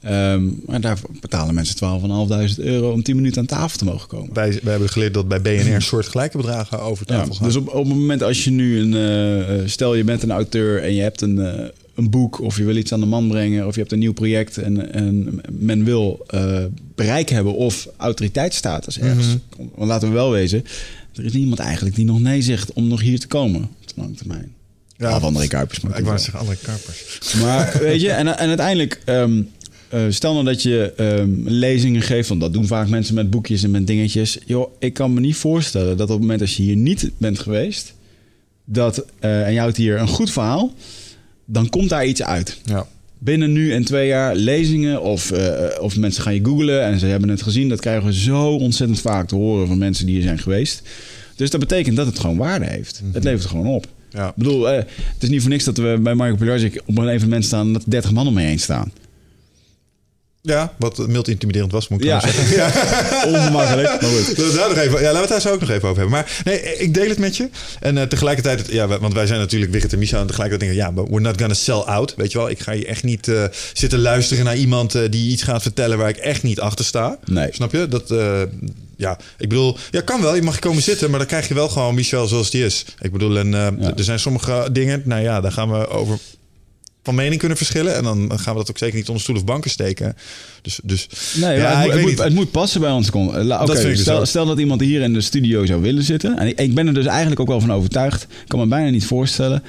Ehm, 0.00 0.44
maar 0.66 0.80
daar 0.80 0.98
betalen 1.20 1.54
mensen 1.54 1.76
12.500 1.76 2.58
euro 2.58 2.92
om 2.92 3.02
10 3.02 3.16
minuten 3.16 3.40
aan 3.40 3.46
tafel 3.46 3.78
te 3.78 3.84
mogen 3.84 4.08
komen. 4.08 4.34
Wij, 4.34 4.58
wij 4.62 4.70
hebben 4.70 4.88
geleerd 4.88 5.14
dat 5.14 5.28
bij 5.28 5.40
BNR 5.40 5.82
soortgelijke 5.82 6.36
bedragen 6.36 6.80
over 6.80 7.06
Ja, 7.08 7.16
tafel 7.18 7.34
gaan. 7.34 7.46
dus 7.46 7.56
op, 7.56 7.68
op 7.68 7.84
het 7.84 7.94
moment 7.94 8.22
als 8.22 8.44
je 8.44 8.50
nu 8.50 8.80
een, 8.80 9.70
stel 9.70 9.94
je 9.94 10.04
bent 10.04 10.22
een 10.22 10.30
auteur 10.30 10.82
en 10.82 10.94
je 10.94 11.02
hebt 11.02 11.20
een, 11.20 11.70
een 11.94 12.10
boek 12.10 12.40
of 12.40 12.56
je 12.56 12.64
wil 12.64 12.76
iets 12.76 12.92
aan 12.92 13.00
de 13.00 13.06
man 13.06 13.28
brengen 13.28 13.66
of 13.66 13.74
je 13.74 13.80
hebt 13.80 13.92
een 13.92 13.98
nieuw 13.98 14.12
project 14.12 14.58
en, 14.58 14.92
en 14.92 15.40
men 15.50 15.84
wil 15.84 16.24
eh, 16.26 16.64
bereik 16.94 17.28
hebben 17.28 17.54
of 17.54 17.88
autoriteitsstatus 17.96 18.98
ergens. 18.98 19.26
Want 19.56 19.88
laten 19.88 20.08
we 20.08 20.14
wel 20.14 20.30
wezen, 20.30 20.64
er 21.14 21.24
is 21.24 21.32
niemand 21.32 21.58
eigenlijk 21.58 21.94
die 21.94 22.04
nog 22.04 22.20
nee 22.20 22.42
zegt 22.42 22.72
om 22.72 22.88
nog 22.88 23.00
hier 23.00 23.20
te 23.20 23.26
komen 23.26 23.62
op 23.62 23.88
de 23.88 23.94
lange 23.96 24.14
termijn. 24.14 24.52
Ja. 24.96 25.16
Of 25.16 25.22
André 25.22 25.46
Kuipers. 25.46 25.80
Maar 25.80 25.98
ik 25.98 26.04
wou 26.04 26.18
zeggen, 26.18 26.38
andere 26.38 26.58
karpers. 26.62 27.34
maar 27.34 27.76
weet 27.80 28.00
je, 28.00 28.10
en, 28.10 28.38
en 28.38 28.48
uiteindelijk, 28.48 29.00
ehm, 29.04 29.42
eh, 29.88 30.00
stel 30.08 30.32
nou 30.32 30.44
dat 30.44 30.62
je 30.62 30.92
ehm, 30.96 31.30
lezingen 31.44 32.02
geeft, 32.02 32.28
want 32.28 32.40
dat 32.40 32.52
doen 32.52 32.66
vaak 32.66 32.88
mensen 32.88 33.14
met 33.14 33.30
boekjes 33.30 33.62
en 33.62 33.70
met 33.70 33.86
dingetjes. 33.86 34.38
Joh, 34.46 34.72
ik 34.78 34.94
kan 34.94 35.12
me 35.12 35.20
niet 35.20 35.36
voorstellen 35.36 35.96
dat 35.96 36.06
op 36.06 36.12
het 36.12 36.20
moment 36.20 36.40
als 36.40 36.56
je 36.56 36.62
hier 36.62 36.76
niet 36.76 37.10
bent 37.16 37.38
geweest, 37.38 37.94
dat, 38.64 39.04
eh, 39.18 39.46
en 39.46 39.52
je 39.52 39.58
houdt 39.58 39.76
hier 39.76 39.98
een 39.98 40.08
goed 40.08 40.30
verhaal, 40.30 40.74
dan 41.52 41.68
komt 41.68 41.88
daar 41.88 42.06
iets 42.06 42.22
uit. 42.22 42.58
Ja. 42.64 42.86
Binnen 43.18 43.52
nu 43.52 43.72
en 43.72 43.84
twee 43.84 44.06
jaar 44.06 44.36
lezingen 44.36 45.02
of, 45.02 45.30
eh, 45.30 45.82
of 45.82 45.96
mensen 45.96 46.22
gaan 46.22 46.34
je 46.34 46.44
googlen 46.44 46.82
en 46.82 46.98
ze 46.98 47.06
hebben 47.06 47.28
het 47.28 47.42
gezien. 47.42 47.68
Dat 47.68 47.80
krijgen 47.80 48.04
we 48.04 48.14
zo 48.14 48.48
ontzettend 48.48 49.00
vaak 49.00 49.28
te 49.28 49.34
horen 49.34 49.66
van 49.66 49.78
mensen 49.78 50.06
die 50.06 50.14
hier 50.14 50.24
zijn 50.24 50.38
geweest. 50.38 50.82
Dus 51.36 51.50
dat 51.50 51.60
betekent 51.60 51.96
dat 51.96 52.06
het 52.06 52.18
gewoon 52.18 52.36
waarde 52.36 52.66
heeft. 52.66 53.02
Het 53.12 53.24
levert 53.24 53.46
gewoon 53.46 53.66
op. 53.66 53.86
Ja. 54.10 54.28
Ik 54.28 54.34
bedoel, 54.34 54.70
eh, 54.70 54.76
het 54.76 55.22
is 55.22 55.28
niet 55.28 55.40
voor 55.40 55.50
niks 55.50 55.64
dat 55.64 55.76
we 55.76 55.98
bij 56.02 56.14
Marco 56.14 56.36
Pilarczyk 56.36 56.82
op 56.86 56.98
een 56.98 57.08
evenement 57.08 57.44
staan 57.44 57.72
dat 57.72 57.82
30 57.86 58.12
man 58.12 58.26
om 58.26 58.34
me 58.34 58.42
heen 58.42 58.60
staan. 58.60 58.92
Ja, 60.44 60.72
wat 60.78 61.06
mild 61.06 61.28
intimiderend 61.28 61.72
was, 61.72 61.88
moet 61.88 62.00
ik 62.00 62.06
Ja. 62.06 62.20
zeggen. 62.20 62.64
Ongemakkelijk, 63.34 63.88
maar 64.00 64.10
goed. 64.10 64.28
Laten 64.28 64.36
we 64.36 64.42
het 64.44 64.54
daar 64.54 64.68
nog 64.68 64.78
even, 64.78 65.00
ja, 65.00 65.12
laten 65.12 65.12
we 65.12 65.18
het 65.18 65.28
daar 65.28 65.40
zo 65.40 65.52
ook 65.52 65.60
nog 65.60 65.70
even 65.70 65.88
over 65.88 66.00
hebben. 66.00 66.10
Maar 66.10 66.40
nee, 66.44 66.60
ik 66.76 66.94
deel 66.94 67.08
het 67.08 67.18
met 67.18 67.36
je. 67.36 67.48
En 67.80 67.98
eh, 67.98 68.04
tegelijkertijd, 68.06 68.66
ja, 68.70 68.86
want 68.98 69.14
wij 69.14 69.26
zijn 69.26 69.38
natuurlijk 69.40 69.72
Wigert 69.72 69.92
en 69.92 69.98
Misha. 69.98 70.20
En 70.20 70.26
tegelijkertijd 70.26 70.70
denken, 70.74 70.94
ja, 71.04 71.08
we're 71.10 71.20
not 71.20 71.38
gonna 71.40 71.54
sell 71.54 71.74
out. 71.74 72.14
Weet 72.16 72.32
je 72.32 72.38
wel, 72.38 72.50
ik 72.50 72.60
ga 72.60 72.72
hier 72.72 72.86
echt 72.86 73.02
niet 73.04 73.28
eh, 73.28 73.44
zitten 73.72 73.98
luisteren 74.00 74.44
naar 74.44 74.56
iemand 74.56 74.94
eh, 74.94 75.02
die 75.10 75.30
iets 75.32 75.42
gaat 75.42 75.62
vertellen 75.62 75.98
waar 75.98 76.08
ik 76.08 76.16
echt 76.16 76.42
niet 76.42 76.60
achter 76.60 76.84
sta. 76.84 77.18
Nee. 77.24 77.48
Snap 77.52 77.72
je? 77.72 77.88
Dat, 77.88 78.14
ja, 78.96 79.18
ik 79.38 79.48
bedoel, 79.48 79.76
ja, 79.90 80.00
kan 80.00 80.22
wel. 80.22 80.34
Je 80.34 80.42
mag 80.42 80.58
komen 80.58 80.82
zitten, 80.82 81.10
maar 81.10 81.18
dan 81.18 81.28
krijg 81.28 81.48
je 81.48 81.54
wel 81.54 81.68
gewoon 81.68 81.94
Michel 81.94 82.26
zoals 82.26 82.50
die 82.50 82.64
is. 82.64 82.84
Ik 83.00 83.12
bedoel, 83.12 83.38
en 83.38 83.50
Ja. 83.50 83.72
er 83.96 84.04
zijn 84.04 84.18
sommige 84.18 84.68
dingen, 84.72 85.02
nou 85.04 85.22
ja, 85.22 85.40
daar 85.40 85.52
gaan 85.52 85.70
we 85.70 85.88
over 85.88 86.18
van 87.02 87.14
mening 87.14 87.38
kunnen 87.38 87.56
verschillen. 87.56 87.96
En 87.96 88.04
dan 88.04 88.38
gaan 88.38 88.52
we 88.52 88.58
dat 88.58 88.70
ook 88.70 88.78
zeker 88.78 88.96
niet 88.96 89.08
onder 89.08 89.22
stoel 89.22 89.36
of 89.36 89.44
banken 89.44 89.70
steken. 89.70 90.16
Dus, 90.62 90.80
dus 90.82 91.08
Nee, 91.40 91.58
ja, 91.58 91.80
het, 91.80 91.94
ik 91.94 92.00
moet, 92.00 92.00
het, 92.00 92.10
moet, 92.10 92.24
het 92.24 92.34
moet 92.34 92.50
passen 92.50 92.80
bij 92.80 92.90
ons. 92.90 93.10
La- 93.12 93.64
dus 93.64 94.00
stel, 94.00 94.26
stel 94.26 94.46
dat 94.46 94.58
iemand 94.58 94.80
hier 94.80 95.00
in 95.00 95.12
de 95.12 95.20
studio 95.20 95.66
zou 95.66 95.82
willen 95.82 96.02
zitten. 96.02 96.38
En 96.38 96.46
ik, 96.46 96.60
ik 96.60 96.74
ben 96.74 96.86
er 96.86 96.94
dus 96.94 97.06
eigenlijk 97.06 97.40
ook 97.40 97.48
wel 97.48 97.60
van 97.60 97.72
overtuigd. 97.72 98.22
Ik 98.22 98.48
kan 98.48 98.58
me 98.58 98.66
bijna 98.66 98.90
niet 98.90 99.06
voorstellen 99.06 99.62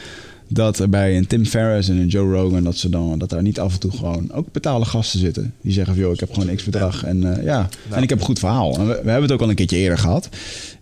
dat 0.47 0.79
er 0.79 0.89
bij 0.89 1.17
een 1.17 1.27
Tim 1.27 1.45
Ferriss 1.45 1.89
en 1.89 1.97
een 1.97 2.07
Joe 2.07 2.33
Rogan... 2.33 2.63
dat, 2.63 2.77
ze 2.77 2.89
dan, 2.89 3.19
dat 3.19 3.29
daar 3.29 3.41
niet 3.41 3.59
af 3.59 3.73
en 3.73 3.79
toe 3.79 3.91
gewoon 3.91 4.31
ook 4.31 4.47
betaalde 4.51 4.85
gasten 4.85 5.19
zitten. 5.19 5.53
Die 5.61 5.73
zeggen 5.73 5.93
van, 5.93 6.03
joh, 6.03 6.13
ik 6.13 6.19
heb 6.19 6.33
gewoon 6.33 6.55
x 6.55 6.63
bedrag. 6.63 7.03
En 7.03 7.37
eh, 7.37 7.43
ja, 7.43 7.69
en 7.89 8.03
ik 8.03 8.09
heb 8.09 8.19
een 8.19 8.25
goed 8.25 8.39
verhaal. 8.39 8.77
En 8.77 8.87
we, 8.87 8.93
we 9.03 9.09
hebben 9.09 9.21
het 9.21 9.31
ook 9.31 9.41
al 9.41 9.49
een 9.49 9.55
keertje 9.55 9.77
eerder 9.77 9.97
gehad. 9.97 10.29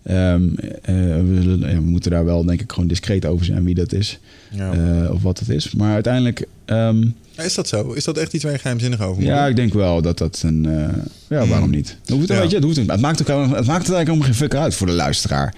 Ehm, 0.02 0.42
eh, 0.82 0.94
we, 0.94 1.58
we 1.58 1.80
moeten 1.80 2.10
daar 2.10 2.24
wel, 2.24 2.44
denk 2.44 2.60
ik, 2.60 2.72
gewoon 2.72 2.88
discreet 2.88 3.26
over 3.26 3.44
zijn 3.44 3.64
wie 3.64 3.74
dat 3.74 3.92
is. 3.92 4.18
Eh, 4.58 5.10
of 5.10 5.22
wat 5.22 5.38
het 5.38 5.48
is. 5.48 5.74
Maar 5.74 5.92
uiteindelijk... 5.92 6.46
ehm, 6.64 7.04
Is 7.36 7.54
dat 7.54 7.68
zo? 7.68 7.92
Is 7.92 8.04
dat 8.04 8.16
echt 8.18 8.32
iets 8.32 8.44
waar 8.44 8.52
je 8.52 8.58
geheimzinnig 8.58 9.00
over 9.00 9.14
moet 9.16 9.24
ja, 9.30 9.46
ik 9.46 9.56
denk 9.56 9.72
wel 9.74 10.02
dat 10.02 10.18
dat 10.18 10.42
een. 10.44 10.66
eh, 10.66 10.88
ja, 11.28 11.46
waarom 11.46 11.70
niet? 11.70 11.96
Het, 12.00 12.10
hoeft, 12.10 12.28
Ja. 12.28 12.38
weet 12.38 12.48
je, 12.50 12.54
het, 12.56 12.64
hoeft, 12.64 12.76
niet. 12.76 12.90
het, 12.90 13.00
maakt 13.00 13.20
ook, 13.20 13.26
het 13.28 13.48
maakt 13.48 13.58
het 13.58 13.68
eigenlijk 13.68 14.06
helemaal 14.06 14.26
geen 14.26 14.34
fuck 14.34 14.54
uit 14.54 14.74
voor 14.74 14.86
de 14.86 14.92
luisteraar. 14.92 15.54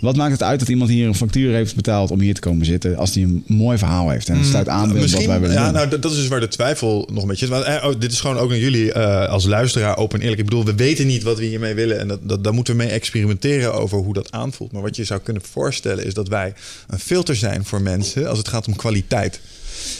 Wat 0.00 0.16
maakt 0.16 0.32
het 0.32 0.42
uit 0.42 0.58
dat 0.58 0.68
iemand 0.68 0.90
hier 0.90 1.06
een 1.06 1.14
factuur 1.14 1.52
heeft 1.54 1.74
betaald 1.74 2.10
om 2.10 2.20
hier 2.20 2.34
te 2.34 2.40
komen 2.40 2.66
zitten 2.66 2.96
als 2.96 3.14
hij 3.14 3.22
een 3.22 3.44
mooi 3.46 3.78
verhaal 3.78 4.10
heeft 4.10 4.28
en 4.28 4.36
het 4.36 4.46
sluit 4.46 4.68
aan 4.68 4.92
bij 4.92 5.00
wat 5.00 5.24
wij 5.24 5.40
willen 5.40 5.56
ja, 5.56 5.64
doen? 5.64 5.74
nou, 5.74 5.88
dat 5.88 6.02
dat 6.02 6.10
is 6.10 6.16
dus 6.16 6.28
waar 6.28 6.40
de 6.40 6.48
twijfel 6.48 7.08
nog 7.12 7.22
een 7.22 7.28
beetje 7.28 7.44
is. 7.44 7.50
Want, 7.50 7.64
eh, 7.64 7.84
oh, 7.88 8.00
dit 8.00 8.12
is 8.12 8.20
gewoon 8.20 8.38
ook 8.38 8.50
aan 8.50 8.58
jullie 8.58 8.92
eh, 8.92 9.28
als 9.28 9.46
luisteraar 9.46 9.96
open 9.96 10.16
en 10.18 10.22
eerlijk. 10.22 10.40
Ik 10.40 10.48
bedoel, 10.48 10.64
we 10.64 10.74
weten 10.74 11.06
niet 11.06 11.22
wat 11.22 11.38
we 11.38 11.44
hiermee 11.44 11.74
willen. 11.74 11.98
En 11.98 12.08
dat, 12.08 12.18
dat, 12.22 12.44
daar 12.44 12.54
moeten 12.54 12.76
we 12.76 12.82
mee 12.82 12.90
experimenteren 12.92 13.74
over 13.74 13.98
hoe 13.98 14.14
dat 14.14 14.32
aanvoelt. 14.32 14.72
Maar 14.72 14.82
wat 14.82 14.96
je 14.96 15.04
zou 15.04 15.20
kunnen 15.20 15.42
voorstellen 15.52 16.04
is 16.04 16.14
dat 16.14 16.28
wij 16.28 16.54
een 16.88 16.98
filter 16.98 17.36
zijn 17.36 17.64
voor 17.64 17.82
mensen 17.82 18.28
als 18.28 18.38
het 18.38 18.48
gaat 18.48 18.66
om 18.66 18.76
kwaliteit. 18.76 19.40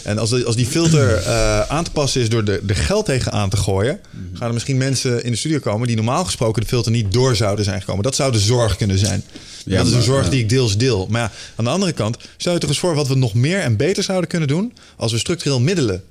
En 0.05 0.19
als, 0.19 0.44
als 0.44 0.56
die 0.56 0.66
filter 0.66 1.15
eh, 1.16 1.60
aan 1.60 1.85
te 1.85 1.90
passen 1.90 2.20
is 2.20 2.28
door 2.28 2.43
er 2.44 2.66
de 2.66 2.74
geld 2.74 3.05
tegenaan 3.05 3.51
te 3.51 3.56
gooien, 3.56 4.01
gaan 4.35 4.47
er 4.48 4.52
misschien 4.55 4.77
mensen 4.77 5.24
in 5.24 5.31
de 5.31 5.36
studio 5.36 5.59
komen 5.59 5.86
die 5.86 5.97
normaal 5.97 6.24
gesproken 6.24 6.62
de 6.62 6.69
filter 6.69 6.93
niet 6.93 7.12
door 7.12 7.36
zouden 7.36 7.65
zijn 7.65 7.81
gekomen. 7.81 8.02
Dat 8.02 8.15
zou 8.15 8.32
de 8.32 8.39
zorg 8.39 8.77
kunnen 8.77 8.98
zijn. 8.98 9.23
Ja, 9.65 9.77
dat 9.78 9.86
is 9.86 9.93
een 9.93 10.02
zorg 10.02 10.28
die 10.28 10.40
ik 10.40 10.48
deels 10.48 10.77
deel. 10.77 11.06
Maar 11.10 11.20
ja, 11.20 11.31
aan 11.56 11.65
de 11.65 11.70
andere 11.70 11.93
kant, 11.93 12.16
stel 12.36 12.52
je 12.52 12.59
toch 12.59 12.69
eens 12.69 12.78
voor 12.78 12.94
wat 12.94 13.09
we 13.09 13.15
nog 13.15 13.35
meer 13.35 13.59
en 13.60 13.77
beter 13.77 14.02
zouden 14.02 14.28
kunnen 14.28 14.48
doen 14.48 14.73
als 14.97 15.12
we 15.12 15.19
structureel 15.19 15.60
middelen. 15.60 16.02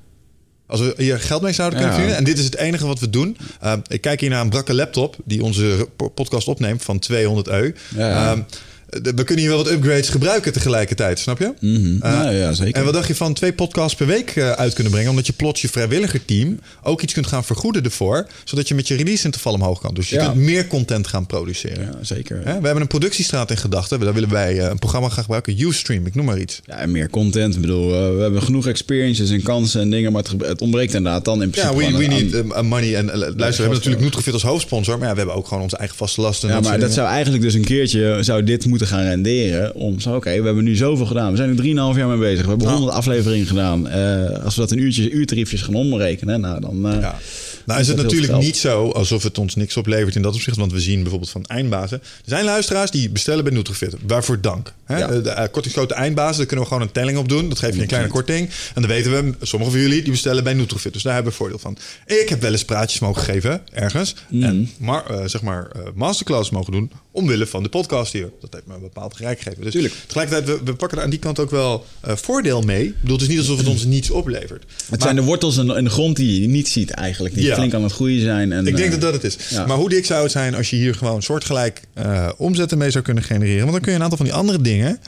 Als 0.68 0.80
we 0.80 0.94
hier 0.98 1.20
geld 1.20 1.42
mee 1.42 1.54
zouden 1.54 1.80
kunnen 1.80 1.96
Ja. 1.96 2.02
verdienen. 2.02 2.28
En 2.28 2.34
dit 2.34 2.40
is 2.44 2.46
het 2.46 2.56
enige 2.58 2.86
wat 2.88 3.00
we 3.00 3.10
doen. 3.10 3.38
Uh, 3.64 3.74
ik 3.88 4.02
kijk 4.02 4.20
hier 4.20 4.30
naar 4.30 4.42
een 4.42 4.50
brakke 4.50 4.74
laptop 4.74 5.16
die 5.26 5.44
onze 5.44 5.88
po- 5.96 6.10
podcast 6.10 6.48
opneemt 6.48 6.84
van 6.84 7.00
200 7.00 7.48
eu. 7.48 7.74
Ja, 7.96 8.10
ja. 8.10 8.32
Um, 8.32 8.46
de- 8.50 8.58
we 8.90 9.24
kunnen 9.24 9.38
hier 9.46 9.48
wel 9.54 9.64
wat 9.64 9.72
upgrades 9.72 10.10
gebruiken 10.10 10.54
tegelijkertijd, 10.54 11.20
snap 11.20 11.40
je? 11.40 11.54
Mhm. 11.60 11.86
Uh, 11.86 12.00
Nou 12.02 12.36
ja, 12.36 12.54
zeker. 12.54 12.74
En 12.76 12.84
wat 12.84 12.94
dacht 12.94 13.08
je 13.08 13.16
van 13.16 13.34
twee 13.34 13.54
podcasts 13.54 13.96
per 13.96 14.08
week 14.08 14.36
uh, 14.36 14.52
uit 14.52 14.74
kunnen 14.74 14.92
brengen? 14.94 15.10
Omdat 15.10 15.28
je 15.28 15.34
plots 15.34 15.62
je 15.62 15.70
vrijwilligerteam 15.70 16.60
ook 16.84 17.02
iets 17.02 17.14
kunt 17.14 17.28
gaan 17.28 17.44
vergoeden 17.44 17.84
ervoor. 17.84 18.28
Zodat 18.44 18.68
je 18.68 18.76
met 18.76 18.88
je 18.88 18.96
release 18.96 19.26
interval 19.26 19.54
omhoog 19.54 19.82
kan. 19.82 19.94
Dus 19.94 20.10
je 20.10 20.16
Ja. 20.16 20.26
kunt 20.26 20.36
meer 20.36 20.68
content 20.68 21.08
gaan 21.08 21.26
produceren. 21.26 21.84
ja, 21.86 21.98
zeker. 22.02 22.40
We 22.44 22.50
hebben 22.50 22.82
een 22.82 22.88
productiestraat 22.88 23.52
in 23.52 23.58
gedachten. 23.58 24.00
Daar 24.00 24.14
willen 24.14 24.30
wij 24.30 24.60
een 24.70 24.80
programma 24.80 25.10
gaan 25.10 25.22
gebruiken. 25.24 25.60
Ustream, 25.60 26.06
ik 26.06 26.16
noem 26.16 26.26
maar 26.26 26.40
iets. 26.40 26.62
Ja, 26.66 26.76
en 26.78 26.92
meer 26.92 27.10
content. 27.10 27.56
Ik 27.56 27.62
bedoel, 27.62 27.88
we 28.16 28.22
hebben 28.22 28.42
genoeg 28.44 28.68
experiences 28.68 29.30
en 29.30 29.42
kansen 29.42 29.82
en 29.82 29.90
dingen, 29.90 30.12
maar 30.12 30.24
het, 30.38 30.62
ontbreekt 30.62 30.94
inderdaad 30.94 31.26
dan 31.26 31.42
in 31.42 31.52
Ja, 31.54 31.70
principe. 31.72 31.98
we, 31.98 32.06
gewoon 32.06 32.20
we 32.22 32.42
need 32.52 32.62
money. 32.64 32.96
En 32.96 33.06
luister, 33.06 33.38
we 33.38 33.44
hebben 33.46 33.70
natuurlijk 33.74 34.04
Nutrifit 34.04 34.34
als 34.34 34.44
hoofdsponsor. 34.44 34.98
Maar 34.98 35.08
ja, 35.08 35.12
we 35.14 35.18
hebben 35.20 35.36
ook 35.38 35.48
gewoon 35.48 35.64
onze 35.64 35.78
eigen 35.78 35.98
vaste 35.98 36.22
lasten. 36.22 36.50
en 36.50 36.56
Ja, 36.56 36.62
maar 36.62 36.80
dat 36.80 36.94
zou 36.94 37.08
eigenlijk 37.08 37.44
dus 37.44 37.54
een 37.54 37.64
keertje 37.66 38.18
zou 38.22 38.44
dit 38.44 38.66
moeten 38.66 38.76
moeten 38.78 38.98
gaan 38.98 39.06
renderen. 39.06 39.76
Om 39.76 40.00
zo, 40.00 40.16
oké, 40.16 40.40
we 40.40 40.46
hebben 40.46 40.64
nu 40.64 40.76
zoveel 40.76 41.06
gedaan. 41.06 41.32
We 41.32 41.38
zijn 41.38 41.50
er 41.50 41.64
3,5 41.94 41.98
jaar 41.98 42.08
mee 42.08 42.18
bezig. 42.18 42.44
We 42.44 42.50
hebben 42.50 42.70
100 42.70 42.92
afleveringen 42.94 43.48
gedaan. 43.48 43.88
Eh, 43.88 44.44
als 44.44 44.56
we 44.56 44.62
dat 44.62 44.72
in 44.72 44.80
uurtjes, 44.80 45.10
uurtariefjes 45.10 45.62
gaan 45.62 45.76
omrekenen, 45.76 46.42
nou 46.42 46.62
dan... 46.62 46.88
eh, 46.92 47.02
Ja. 47.02 47.20
Nou 47.66 47.80
is 47.80 47.88
het 47.88 47.98
natuurlijk 47.98 48.38
niet 48.38 48.58
zo 48.58 48.90
alsof 48.90 49.24
het 49.24 49.38
ons 49.38 49.56
niks 49.56 49.78
oplevert 49.78 50.16
in 50.16 50.22
dat 50.22 50.34
opzicht. 50.34 50.58
Want 50.58 50.72
we 50.72 50.80
zien 50.80 51.00
bijvoorbeeld 51.02 51.32
van 51.32 51.44
eindbazen. 51.46 52.00
Er 52.02 52.08
zijn 52.26 52.46
luisteraars 52.46 52.92
die 52.92 53.10
bestellen 53.10 53.44
bij 53.44 53.54
Nutrifit. 53.54 53.96
Waarvoor 54.08 54.42
dank. 54.42 54.74
Hè? 54.86 54.98
Ja. 54.98 55.08
De 55.08 55.30
uh, 55.30 55.44
kortingsgrote 55.52 55.94
eindbazen, 55.94 56.38
daar 56.38 56.46
kunnen 56.46 56.66
we 56.66 56.72
gewoon 56.72 56.88
een 56.88 56.94
telling 56.94 57.18
op 57.18 57.30
doen. 57.30 57.50
Dat 57.50 57.60
geeft 57.60 57.76
je 57.76 57.82
een 57.82 57.88
kleine 57.88 58.10
korting. 58.10 58.50
En 58.76 58.82
dan 58.82 58.88
weten 58.88 59.12
we, 59.12 59.46
sommige 59.46 59.72
van 59.72 59.82
jullie 59.82 60.02
die 60.02 60.12
bestellen 60.12 60.44
bij 60.44 60.54
Nutrifit. 60.54 60.94
Dus 60.94 61.02
daar 61.04 61.14
hebben 61.14 61.32
we 61.32 61.38
voordeel 61.38 61.60
van. 61.60 61.78
Ik 62.06 62.30
heb 62.30 62.42
wel 62.42 62.52
eens 62.52 62.66
praatjes 62.66 63.00
mogen 63.00 63.22
geven 63.24 63.62
ergens. 63.74 64.16
Mm. 64.30 64.44
En 64.44 64.70
maar, 64.78 65.06
eh, 65.06 65.22
zeg 65.26 65.42
maar 65.42 65.68
eh, 65.76 65.82
masterclass 65.96 66.50
mogen 66.50 66.72
doen. 66.72 66.92
Omwille 67.18 67.46
van 67.48 67.64
de 67.64 67.70
podcast 67.70 68.14
hier. 68.14 68.30
Dat 68.42 68.54
heeft 68.54 68.66
me 68.66 68.74
een 68.74 68.80
bepaald 68.82 69.16
gelijk 69.16 69.38
gegeven. 69.42 69.64
Dus 69.64 69.72
Tuurlijk. 69.72 69.94
tegelijkertijd, 70.08 70.48
we, 70.60 70.66
we 70.66 70.74
pakken 70.76 70.98
er 70.98 71.04
aan 71.04 71.10
die 71.10 71.20
kant 71.20 71.40
ook 71.40 71.50
wel 71.52 71.86
eh, 72.02 72.16
voordeel 72.16 72.62
mee. 72.62 72.86
Ik 72.86 73.00
bedoel, 73.02 73.14
het 73.16 73.22
is 73.26 73.30
niet 73.32 73.38
alsof 73.40 73.58
het 73.58 73.68
ons 73.68 73.86
niets 73.96 74.10
oplevert. 74.10 74.64
het 74.78 74.90
Maar- 74.90 75.02
zijn 75.02 75.16
de 75.16 75.22
wortels 75.24 75.58
en, 75.58 75.76
en 75.76 75.84
de 75.84 75.90
grond 75.90 76.16
die 76.16 76.42
je 76.42 76.48
niet 76.48 76.68
ziet 76.68 76.90
eigenlijk. 76.92 77.36
Die 77.36 77.44
Ja. 77.46 77.56
flink 77.56 77.74
aan 77.74 77.84
het 77.84 77.92
groeien 77.92 78.22
zijn. 78.22 78.52
En, 78.52 78.68
Ik 78.68 78.76
denk 78.76 78.86
eh, 78.86 78.92
dat 78.92 79.02
dat 79.02 79.14
het 79.14 79.24
is. 79.24 79.38
ja. 79.50 79.66
Maar 79.66 79.78
hoe 79.78 79.90
dik 79.90 80.06
zou 80.06 80.24
het 80.24 80.32
zijn 80.32 80.56
als 80.56 80.70
je 80.70 80.76
hier 80.76 80.96
gewoon 80.96 81.22
soortgelijk 81.22 81.82
eh 81.94 82.30
omzetten 82.38 82.78
mee 82.78 82.92
zou 82.92 83.04
kunnen 83.04 83.24
genereren? 83.24 83.60
Want 83.62 83.72
dan 83.72 83.82
kun 83.82 83.92
je 83.92 83.98
een 83.98 84.04
aantal 84.04 84.18
van 84.18 84.28
die 84.28 84.36
andere 84.36 84.62
dingen. 84.62 85.00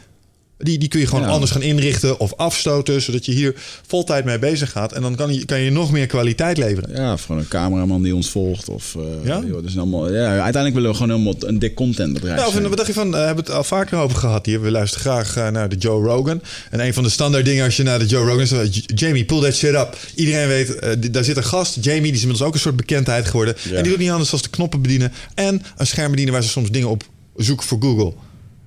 Die, 0.63 0.77
die 0.77 0.87
kun 0.87 0.99
je 0.99 1.07
gewoon 1.07 1.23
Ja. 1.23 1.29
anders 1.29 1.51
gaan 1.51 1.61
inrichten 1.61 2.19
of 2.19 2.33
afstoten, 2.35 3.01
zodat 3.01 3.25
je 3.25 3.31
hier 3.31 3.55
voltijd 3.87 4.25
mee 4.25 4.39
bezig 4.39 4.71
gaat. 4.71 4.91
En 4.93 5.01
dan 5.01 5.15
kan 5.15 5.33
je, 5.33 5.45
kan 5.45 5.59
je 5.59 5.71
nog 5.71 5.91
meer 5.91 6.05
kwaliteit 6.07 6.57
leveren. 6.57 6.95
Ja, 6.95 7.13
of 7.13 7.23
gewoon 7.23 7.41
een 7.41 7.47
cameraman 7.47 8.01
die 8.03 8.15
ons 8.15 8.29
volgt. 8.29 8.69
Of, 8.69 8.95
eh, 8.95 9.01
Ja? 9.27 9.41
joh, 9.45 9.53
dat 9.53 9.63
is 9.63 9.77
allemaal, 9.77 10.13
ja, 10.13 10.25
uiteindelijk 10.25 10.73
willen 10.73 10.89
we 10.89 10.95
gewoon 10.95 11.11
helemaal 11.11 11.35
een 11.49 11.59
dik 11.59 11.75
contentbedrijf 11.75 12.39
Ja, 12.39 12.45
of 12.45 12.51
zijn. 12.51 12.63
wat 12.67 12.75
dacht 12.77 12.87
je 12.87 12.93
van, 12.93 13.07
eh, 13.07 13.19
we 13.19 13.25
hebben 13.25 13.43
het 13.45 13.53
al 13.53 13.63
vaker 13.63 13.97
over 13.97 14.17
gehad 14.17 14.45
hier. 14.45 14.61
We 14.61 14.71
luisteren 14.71 15.05
graag 15.05 15.35
eh, 15.37 15.47
naar 15.49 15.69
de 15.69 15.75
Joe 15.77 16.03
Rogan. 16.07 16.41
En 16.69 16.79
een 16.79 16.93
van 16.93 17.03
de 17.03 17.09
standaard 17.09 17.45
dingen 17.45 17.65
als 17.65 17.77
je 17.77 17.83
naar 17.83 17.99
de 17.99 18.05
Joe 18.05 18.25
Rogan 18.25 18.59
is, 18.59 18.81
Jamie, 18.95 19.25
pull 19.25 19.41
that 19.41 19.55
shit 19.55 19.73
up. 19.73 19.97
Iedereen 20.15 20.47
weet, 20.47 21.13
daar 21.13 21.23
zit 21.23 21.37
een 21.37 21.43
gast, 21.43 21.77
Jamie, 21.81 22.01
die 22.01 22.11
is 22.11 22.21
inmiddels 22.21 22.47
ook 22.47 22.53
een 22.53 22.59
soort 22.59 22.75
bekendheid 22.75 23.25
geworden. 23.27 23.55
Ja. 23.69 23.75
En 23.75 23.83
die 23.83 23.91
doet 23.91 24.01
niet 24.01 24.09
anders 24.11 24.29
dan 24.29 24.39
de 24.41 24.49
knoppen 24.49 24.81
bedienen. 24.81 25.11
En 25.35 25.61
een 25.77 25.87
scherm 25.87 26.09
bedienen 26.09 26.33
waar 26.33 26.43
ze 26.43 26.49
soms 26.49 26.69
dingen 26.71 26.89
op 26.89 27.03
zoeken 27.35 27.65
voor 27.67 27.81
Google. 27.81 28.13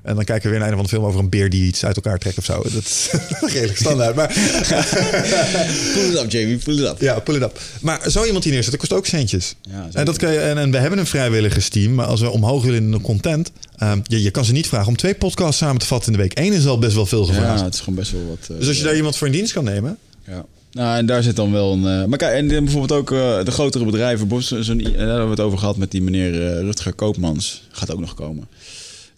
En 0.03 0.15
dan 0.15 0.25
kijken 0.25 0.45
we 0.45 0.51
weer 0.51 0.59
naar 0.59 0.69
een 0.69 0.75
van 0.75 0.83
de 0.85 0.89
film 0.91 1.05
over 1.05 1.21
een 1.21 1.29
beer 1.29 1.51
die 1.51 1.65
iets 1.67 1.85
uit 1.85 1.97
elkaar 1.97 2.19
trekt 2.19 2.39
of 2.39 2.45
zo. 2.45 2.63
Dat 2.63 2.73
is 2.85 3.09
redelijk 3.55 3.79
standaard. 3.79 4.15
Maar 4.15 4.29
Pull 5.95 6.11
it 6.11 6.19
up, 6.23 6.31
Jamie, 6.31 6.57
pull 6.57 6.79
it 6.79 6.89
up. 6.89 7.01
ja, 7.01 7.19
pull 7.21 7.35
it 7.37 7.43
up. 7.43 7.61
Maar 7.81 8.11
zo 8.11 8.25
iemand 8.25 8.45
hier 8.45 8.53
neerzetten 8.53 8.79
kost 8.81 8.93
ook 8.93 9.07
centjes. 9.07 9.55
Ja, 9.71 9.89
en, 9.93 10.05
dat 10.05 10.17
kan 10.17 10.33
je, 10.33 10.39
en, 10.39 10.59
en 10.59 10.71
we 10.71 10.79
hebben 10.79 10.99
een 10.99 11.07
vrijwilligersteam. 11.07 11.95
Maar 11.95 12.07
als 12.07 12.21
we 12.21 12.31
omhoog 12.31 12.63
willen 12.65 12.83
in 12.83 12.91
de 12.91 13.01
content... 13.01 13.53
ehm, 13.77 13.99
je, 14.05 14.23
je 14.23 14.31
kan 14.31 14.45
ze 14.45 14.53
niet 14.53 14.67
vragen 14.69 14.89
om 14.89 14.97
twee 14.97 15.15
podcasts 15.15 15.57
samen 15.59 15.79
te 15.79 15.87
vatten 15.87 16.13
in 16.13 16.19
de 16.19 16.23
week. 16.25 16.39
Eén 16.39 16.53
is 16.53 16.67
al 16.67 16.79
best 16.79 16.95
wel 16.95 17.07
veel 17.07 17.25
gevraagd. 17.25 17.59
Ja, 17.59 17.65
het 17.65 17.75
is 17.75 17.81
gewoon 17.81 17.95
best 17.95 18.11
wel 18.13 18.27
wat... 18.27 18.49
eh, 18.51 18.57
dus 18.59 18.69
als 18.69 18.77
je 18.79 18.85
daar 18.85 18.97
iemand 18.97 19.17
voor 19.17 19.27
in 19.27 19.33
dienst 19.33 19.53
kan 19.53 19.65
nemen... 19.65 19.99
Ja. 20.27 20.45
Nou, 20.73 20.97
en 20.99 21.07
daar 21.07 21.23
zit 21.23 21.37
dan 21.37 21.53
wel 21.53 21.73
een. 21.73 21.87
eh, 22.03 22.05
maar 22.05 22.19
kijk, 22.19 22.35
en 22.35 22.47
bijvoorbeeld 22.49 22.93
ook 23.01 23.11
eh, 23.13 23.45
de 23.45 23.51
grotere 23.51 23.85
bedrijven. 23.85 24.29
Bos- 24.29 24.49
daar 24.49 24.59
hebben 24.67 25.25
we 25.25 25.31
het 25.31 25.41
over 25.41 25.59
gehad 25.59 25.77
met 25.77 25.91
die 25.91 26.03
meneer 26.03 26.33
Rutger 26.63 26.93
Koopmans. 26.93 27.63
Gaat 27.71 27.93
ook 27.93 28.01
nog 28.01 28.15
komen. 28.15 28.49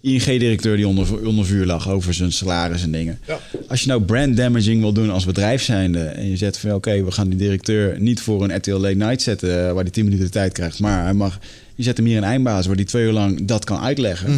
ING-directeur 0.05 0.77
die 0.77 0.89
onder, 0.89 1.27
onder 1.27 1.47
vuur 1.47 1.67
lag 1.67 1.89
over 1.89 2.15
zijn 2.15 2.33
salaris 2.33 2.83
en 2.83 2.91
dingen. 2.91 3.19
Ja. 3.27 3.39
Als 3.69 3.81
je 3.81 3.87
nou 3.89 4.03
brand 4.03 4.37
damaging 4.37 4.81
wil 4.81 4.93
doen 4.93 5.11
als 5.11 5.25
bedrijf 5.25 5.63
zijnde... 5.63 5.99
en 6.01 6.31
je 6.31 6.37
zet 6.37 6.59
van 6.59 6.73
oké, 6.73 7.05
we 7.05 7.11
gaan 7.11 7.29
die 7.29 7.39
directeur 7.39 8.01
niet 8.01 8.21
voor 8.21 8.45
een 8.45 8.57
RTL 8.57 8.75
Late 8.77 8.95
Night 8.95 9.23
zetten... 9.23 9.67
eh, 9.67 9.73
waar 9.73 9.83
hij 9.83 9.91
10 9.93 10.05
minuten 10.05 10.25
de 10.25 10.31
tijd 10.33 10.53
krijgt, 10.53 10.79
maar 10.81 11.03
hij 11.05 11.15
mag, 11.15 11.39
je 11.75 11.83
zet 11.83 11.97
hem 11.97 12.07
hier 12.07 12.17
een 12.17 12.25
eindbaas... 12.25 12.67
waar 12.67 12.77
hij 12.77 12.85
twee 12.85 13.05
uur 13.05 13.13
lang 13.13 13.45
dat 13.47 13.65
kan 13.65 13.79
uitleggen... 13.81 14.33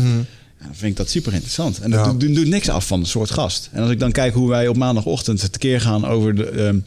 Ja, 0.61 0.65
dan 0.67 0.75
vind 0.75 0.91
ik 0.91 0.97
dat 0.97 1.11
super 1.11 1.33
interessant. 1.33 1.81
En 1.81 1.91
dat 1.91 2.05
Ja. 2.05 2.11
doet, 2.11 2.21
doet, 2.21 2.35
doet 2.35 2.47
niks 2.49 2.69
af 2.69 2.87
van 2.87 3.01
een 3.01 3.07
soort 3.07 3.31
gast. 3.31 3.69
En 3.73 3.83
als 3.83 3.91
ik 3.91 3.99
dan 4.01 4.13
kijk 4.13 4.35
hoe 4.35 4.49
wij 4.49 4.69
op 4.69 4.77
maandagochtend 4.77 5.53
tekeer 5.53 5.81
gaan 5.81 6.05
over 6.07 6.35
de, 6.35 6.49
ehm, 6.49 6.79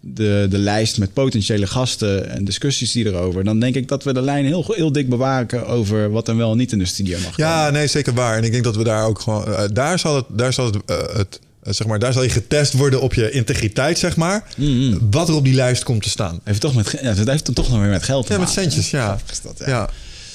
de, 0.00 0.46
de 0.50 0.58
lijst 0.58 0.98
met 0.98 1.12
potentiële 1.12 1.66
gasten 1.66 2.30
en 2.30 2.44
discussies 2.44 2.92
die 2.92 3.06
erover, 3.06 3.44
dan 3.44 3.60
denk 3.60 3.74
ik 3.74 3.88
dat 3.88 4.04
we 4.04 4.12
de 4.12 4.22
lijn 4.22 4.44
heel, 4.44 4.64
heel 4.68 4.92
dik 4.92 5.08
bewaken 5.08 5.66
over 5.66 6.10
wat 6.10 6.28
er 6.28 6.36
wel 6.36 6.50
en 6.50 6.56
niet 6.56 6.72
in 6.72 6.78
de 6.78 6.84
studio 6.84 7.18
mag. 7.18 7.36
komen. 7.36 7.52
Ja, 7.52 7.70
nee, 7.70 7.86
zeker 7.86 8.14
waar. 8.14 8.36
En 8.36 8.44
ik 8.44 8.52
denk 8.52 8.64
dat 8.64 8.76
we 8.76 8.84
daar 8.84 9.04
ook 9.04 9.20
gewoon... 9.20 9.46
eh, 9.54 9.64
daar 9.72 9.98
zal 9.98 10.16
het... 10.16 10.24
Daar 10.28 10.52
zal 10.52 10.66
het, 10.66 10.76
eh, 10.86 11.16
het 11.16 11.40
eh, 11.62 11.72
zeg 11.72 11.86
maar, 11.86 11.98
daar 11.98 12.12
zal 12.12 12.22
je 12.22 12.28
getest 12.28 12.72
worden 12.72 13.00
op 13.00 13.14
je 13.14 13.30
integriteit, 13.30 13.98
zeg 13.98 14.16
maar. 14.16 14.44
Wat 15.10 15.28
er 15.28 15.34
op 15.34 15.44
die 15.44 15.54
lijst 15.54 15.82
komt 15.82 16.02
te 16.02 16.08
staan. 16.08 16.40
Heeft 16.44 16.60
toch 16.60 16.74
met, 16.74 16.98
ja, 17.02 17.12
dat 17.14 17.26
heeft 17.26 17.46
dan 17.46 17.54
toch 17.54 17.68
nog 17.70 17.80
weer 17.80 17.88
met 17.90 18.02
geld 18.02 18.26
te 18.26 18.32
Ja, 18.32 18.38
met 18.38 18.48
centjes, 18.48 18.90
ja. 18.90 19.18
Ja. 19.66 19.88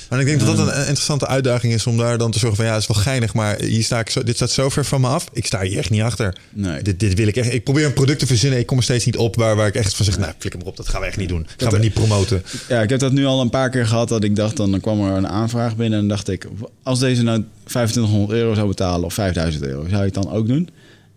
En 0.10 0.20
ik 0.20 0.26
denk 0.26 0.40
dat 0.40 0.58
dat 0.58 0.68
een 0.68 0.78
interessante 0.78 1.28
uitdaging 1.28 1.74
is 1.74 1.88
om 1.88 1.98
daar 1.98 2.18
dan 2.18 2.32
te 2.32 2.40
zorgen 2.40 2.58
van 2.58 2.66
ja, 2.66 2.74
het 2.74 2.82
is 2.82 2.88
wel 2.88 3.04
geinig, 3.04 3.34
maar 3.34 3.62
hier 3.62 3.84
sta 3.84 4.00
ik 4.00 4.10
zo, 4.10 4.24
dit 4.24 4.36
staat 4.36 4.52
zo 4.52 4.70
ver 4.70 4.86
van 4.86 5.02
me 5.02 5.08
af. 5.08 5.30
Ik 5.34 5.46
sta 5.46 5.62
hier 5.62 5.78
echt 5.78 5.90
niet 5.90 6.02
achter. 6.02 6.36
Nee. 6.54 6.82
Dit, 6.82 7.00
dit 7.00 7.14
wil 7.14 7.28
ik 7.28 7.36
echt. 7.36 7.54
Ik 7.54 7.64
probeer 7.64 7.86
een 7.86 7.94
product 7.94 8.20
te 8.20 8.26
verzinnen. 8.26 8.60
Ik 8.60 8.66
kom 8.66 8.78
er 8.78 8.84
steeds 8.84 9.06
niet 9.06 9.18
op 9.18 9.36
waar, 9.36 9.56
waar 9.56 9.68
ik 9.68 9.76
echt 9.76 9.96
van 9.96 10.06
zeg, 10.06 10.18
nou, 10.18 10.34
flikker 10.38 10.60
maar 10.60 10.70
op, 10.70 10.78
dat 10.78 10.90
gaan 10.90 11.02
we 11.02 11.08
echt 11.08 11.18
niet 11.18 11.30
doen. 11.30 11.48
Gaan 11.58 11.72
we 11.72 11.78
niet 11.78 11.94
promoten. 11.94 12.44
Ja, 12.70 12.82
ik 12.82 12.90
heb 12.90 13.00
dat 13.00 13.12
nu 13.12 13.26
al 13.26 13.42
een 13.42 13.50
paar 13.50 13.70
keer 13.70 13.88
gehad. 13.88 14.10
Dat 14.10 14.24
ik 14.24 14.36
dacht, 14.36 14.58
dan 14.58 14.80
kwam 14.80 15.02
er 15.02 15.18
een 15.18 15.28
aanvraag 15.28 15.76
binnen. 15.76 16.00
En 16.00 16.08
dacht 16.08 16.28
ik, 16.28 16.48
als 16.84 17.00
deze 17.00 17.24
nou 17.24 17.44
2500 17.64 18.40
euro 18.40 18.54
zou 18.54 18.68
betalen 18.68 19.06
of 19.06 19.14
5000 19.14 19.64
euro, 19.64 19.82
zou 19.82 19.98
je 19.98 20.06
het 20.06 20.14
dan 20.14 20.32
ook 20.32 20.48
doen? 20.48 20.70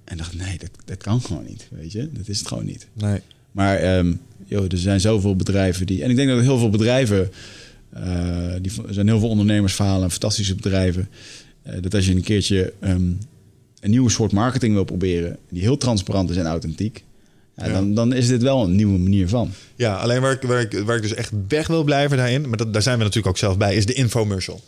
En 0.04 0.16
dacht, 0.16 0.34
nee, 0.34 0.58
dat, 0.58 0.70
dat 0.84 0.96
kan 0.96 1.20
gewoon 1.20 1.44
niet. 1.44 1.68
Weet 1.70 1.92
je, 1.92 2.08
dat 2.12 2.28
is 2.28 2.38
het 2.38 2.48
gewoon 2.48 2.64
niet. 2.64 2.86
Nee. 2.92 3.20
Maar 3.52 3.76
ehm, 3.76 4.12
joh, 4.44 4.64
er 4.72 4.78
zijn 4.78 5.00
zoveel 5.00 5.36
bedrijven 5.36 5.86
die. 5.86 6.02
En 6.02 6.10
ik 6.10 6.16
denk 6.16 6.28
dat 6.28 6.38
er 6.38 6.44
heel 6.44 6.58
veel 6.58 6.70
bedrijven. 6.70 7.30
Eh, 7.92 8.02
die, 8.62 8.72
er 8.88 8.94
zijn 8.94 9.08
heel 9.08 9.18
veel 9.18 9.28
ondernemersverhalen, 9.28 10.10
fantastische 10.10 10.54
bedrijven. 10.54 11.08
eh, 11.62 11.74
dat 11.80 11.94
als 11.94 12.06
je 12.06 12.14
een 12.14 12.22
keertje 12.22 12.72
ehm, 12.80 13.10
een 13.80 13.90
nieuwe 13.90 14.10
soort 14.10 14.32
marketing 14.32 14.74
wil 14.74 14.84
proberen, 14.84 15.36
die 15.50 15.62
heel 15.62 15.76
transparant 15.76 16.30
is 16.30 16.36
en 16.36 16.46
authentiek, 16.46 17.04
ja, 17.56 17.66
Ja. 17.66 17.72
Dan, 17.72 17.94
dan 17.94 18.12
is 18.12 18.26
dit 18.28 18.42
wel 18.42 18.62
een 18.64 18.74
nieuwe 18.76 18.98
manier 18.98 19.28
van. 19.28 19.50
Ja, 19.76 19.96
alleen 19.96 20.20
waar 20.20 20.32
ik, 20.32 20.42
waar, 20.42 20.60
ik, 20.60 20.72
waar 20.84 20.96
ik 20.96 21.02
dus 21.02 21.14
echt 21.14 21.32
weg 21.48 21.66
wil 21.66 21.84
blijven 21.84 22.16
daarin, 22.16 22.48
maar 22.48 22.58
dat, 22.58 22.72
daar 22.72 22.82
zijn 22.82 22.98
we 22.98 23.04
natuurlijk 23.04 23.28
ook 23.34 23.38
zelf 23.38 23.56
bij, 23.56 23.76
is 23.76 23.86
de 23.86 23.92
infomercial. 23.92 24.60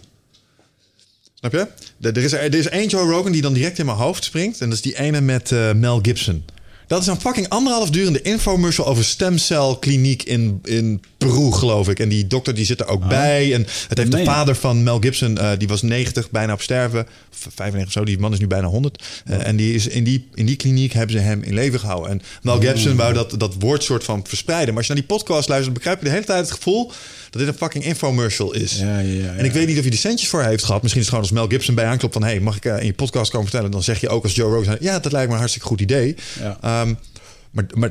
Snap 1.35 1.53
je? 1.53 1.67
Er 2.09 2.17
is, 2.17 2.33
er 2.33 2.55
is 2.55 2.69
één 2.69 2.89
Joe 2.89 3.11
Rogan 3.11 3.33
die 3.33 3.43
dan 3.43 3.53
direct 3.53 3.79
in 3.79 3.87
mijn 3.87 3.99
hoofd 3.99 4.25
springt. 4.25 4.61
En 4.61 4.67
dat 4.69 4.77
is 4.77 4.83
die 4.85 4.99
ene 4.99 5.21
met 5.21 5.53
eh, 5.53 5.73
Mel 5.73 5.99
Gibson. 6.03 6.45
Dat 6.91 7.01
is 7.01 7.07
een 7.07 7.21
fucking 7.21 7.49
anderhalf 7.49 7.91
durende 7.91 8.23
infomercial 8.23 8.87
over 8.87 9.05
stemcelkliniek 9.05 10.23
in, 10.23 10.61
in 10.65 11.03
Peru, 11.19 11.53
geloof 11.53 11.89
ik. 11.89 11.99
En 11.99 12.09
die 12.09 12.27
dokter 12.27 12.55
die 12.55 12.65
zit 12.65 12.81
er 12.81 12.87
ook 12.87 13.09
bij. 13.09 13.55
En 13.55 13.67
het 13.89 13.99
heeft 13.99 14.11
de 14.11 14.19
je? 14.19 14.25
vader 14.25 14.55
van 14.55 14.83
Mel 14.83 14.99
Gibson, 14.99 15.39
eh, 15.39 15.51
die 15.59 15.69
was 15.69 15.83
90, 15.83 16.31
bijna 16.31 16.53
op 16.53 16.61
sterven. 16.61 17.07
Of 17.33 17.39
95 17.55 17.87
of 17.87 17.93
zo, 17.93 18.05
die 18.05 18.19
man 18.19 18.33
is 18.33 18.39
nu 18.39 18.47
bijna 18.47 18.67
100. 18.67 19.03
Eh, 19.25 19.47
en 19.47 19.57
die 19.57 19.75
is 19.75 19.87
in, 19.87 20.05
die, 20.05 20.29
in 20.35 20.47
die 20.47 20.57
kliniek 20.57 20.93
hebben 20.93 21.17
ze 21.17 21.23
hem 21.23 21.43
in 21.43 21.55
leven 21.55 21.81
gehouden. 21.81 22.11
En 22.11 22.23
Mel 22.43 22.61
Gibson 22.61 22.97
wou 22.97 23.13
dat, 23.13 23.35
dat 23.39 23.55
woord 23.59 23.83
soort 23.83 24.05
van 24.05 24.25
verspreiden. 24.27 24.69
Maar 24.69 24.77
als 24.77 24.87
je 24.87 24.93
naar 24.93 25.03
die 25.03 25.17
podcast 25.17 25.49
luistert, 25.49 25.75
begrijp 25.75 25.99
je 25.99 26.05
de 26.05 26.11
hele 26.11 26.25
tijd 26.25 26.41
het 26.41 26.51
gevoel 26.51 26.93
dat 27.31 27.41
dit 27.41 27.47
een 27.47 27.59
fucking 27.59 27.85
infomercial 27.85 28.55
is. 28.55 28.79
Ja, 28.79 28.99
ja, 28.99 29.23
ja, 29.23 29.35
En 29.35 29.45
ik 29.45 29.53
weet 29.53 29.67
niet 29.67 29.77
of 29.77 29.83
hij 29.83 29.91
de 29.91 29.97
centjes 29.97 30.29
voor 30.29 30.43
heeft 30.43 30.65
gehad. 30.65 30.83
Misschien 30.83 31.03
is 31.03 31.11
het 31.11 31.17
gewoon 31.17 31.31
als 31.31 31.41
Mel 31.41 31.59
Gibson 31.59 31.75
bij 31.75 31.85
aanklopt 31.85 32.15
van... 32.15 32.23
hey, 32.23 32.41
mag 32.41 32.57
ik 32.57 32.65
eh, 32.65 32.79
in 32.79 32.87
je 32.87 32.93
podcast 32.93 33.31
komen 33.31 33.49
vertellen? 33.49 33.71
Dan 33.71 33.83
zeg 33.83 34.01
je 34.01 34.09
ook 34.09 34.23
als 34.23 34.35
Joe 34.35 34.55
Rogan... 34.55 34.77
ja, 34.81 34.99
dat 34.99 35.13
lijkt 35.13 35.27
me 35.27 35.33
een 35.33 35.39
hartstikke 35.39 35.69
goed 35.69 35.81
idee. 35.81 36.15
Ja. 36.41 36.80
Ehm, 36.81 36.95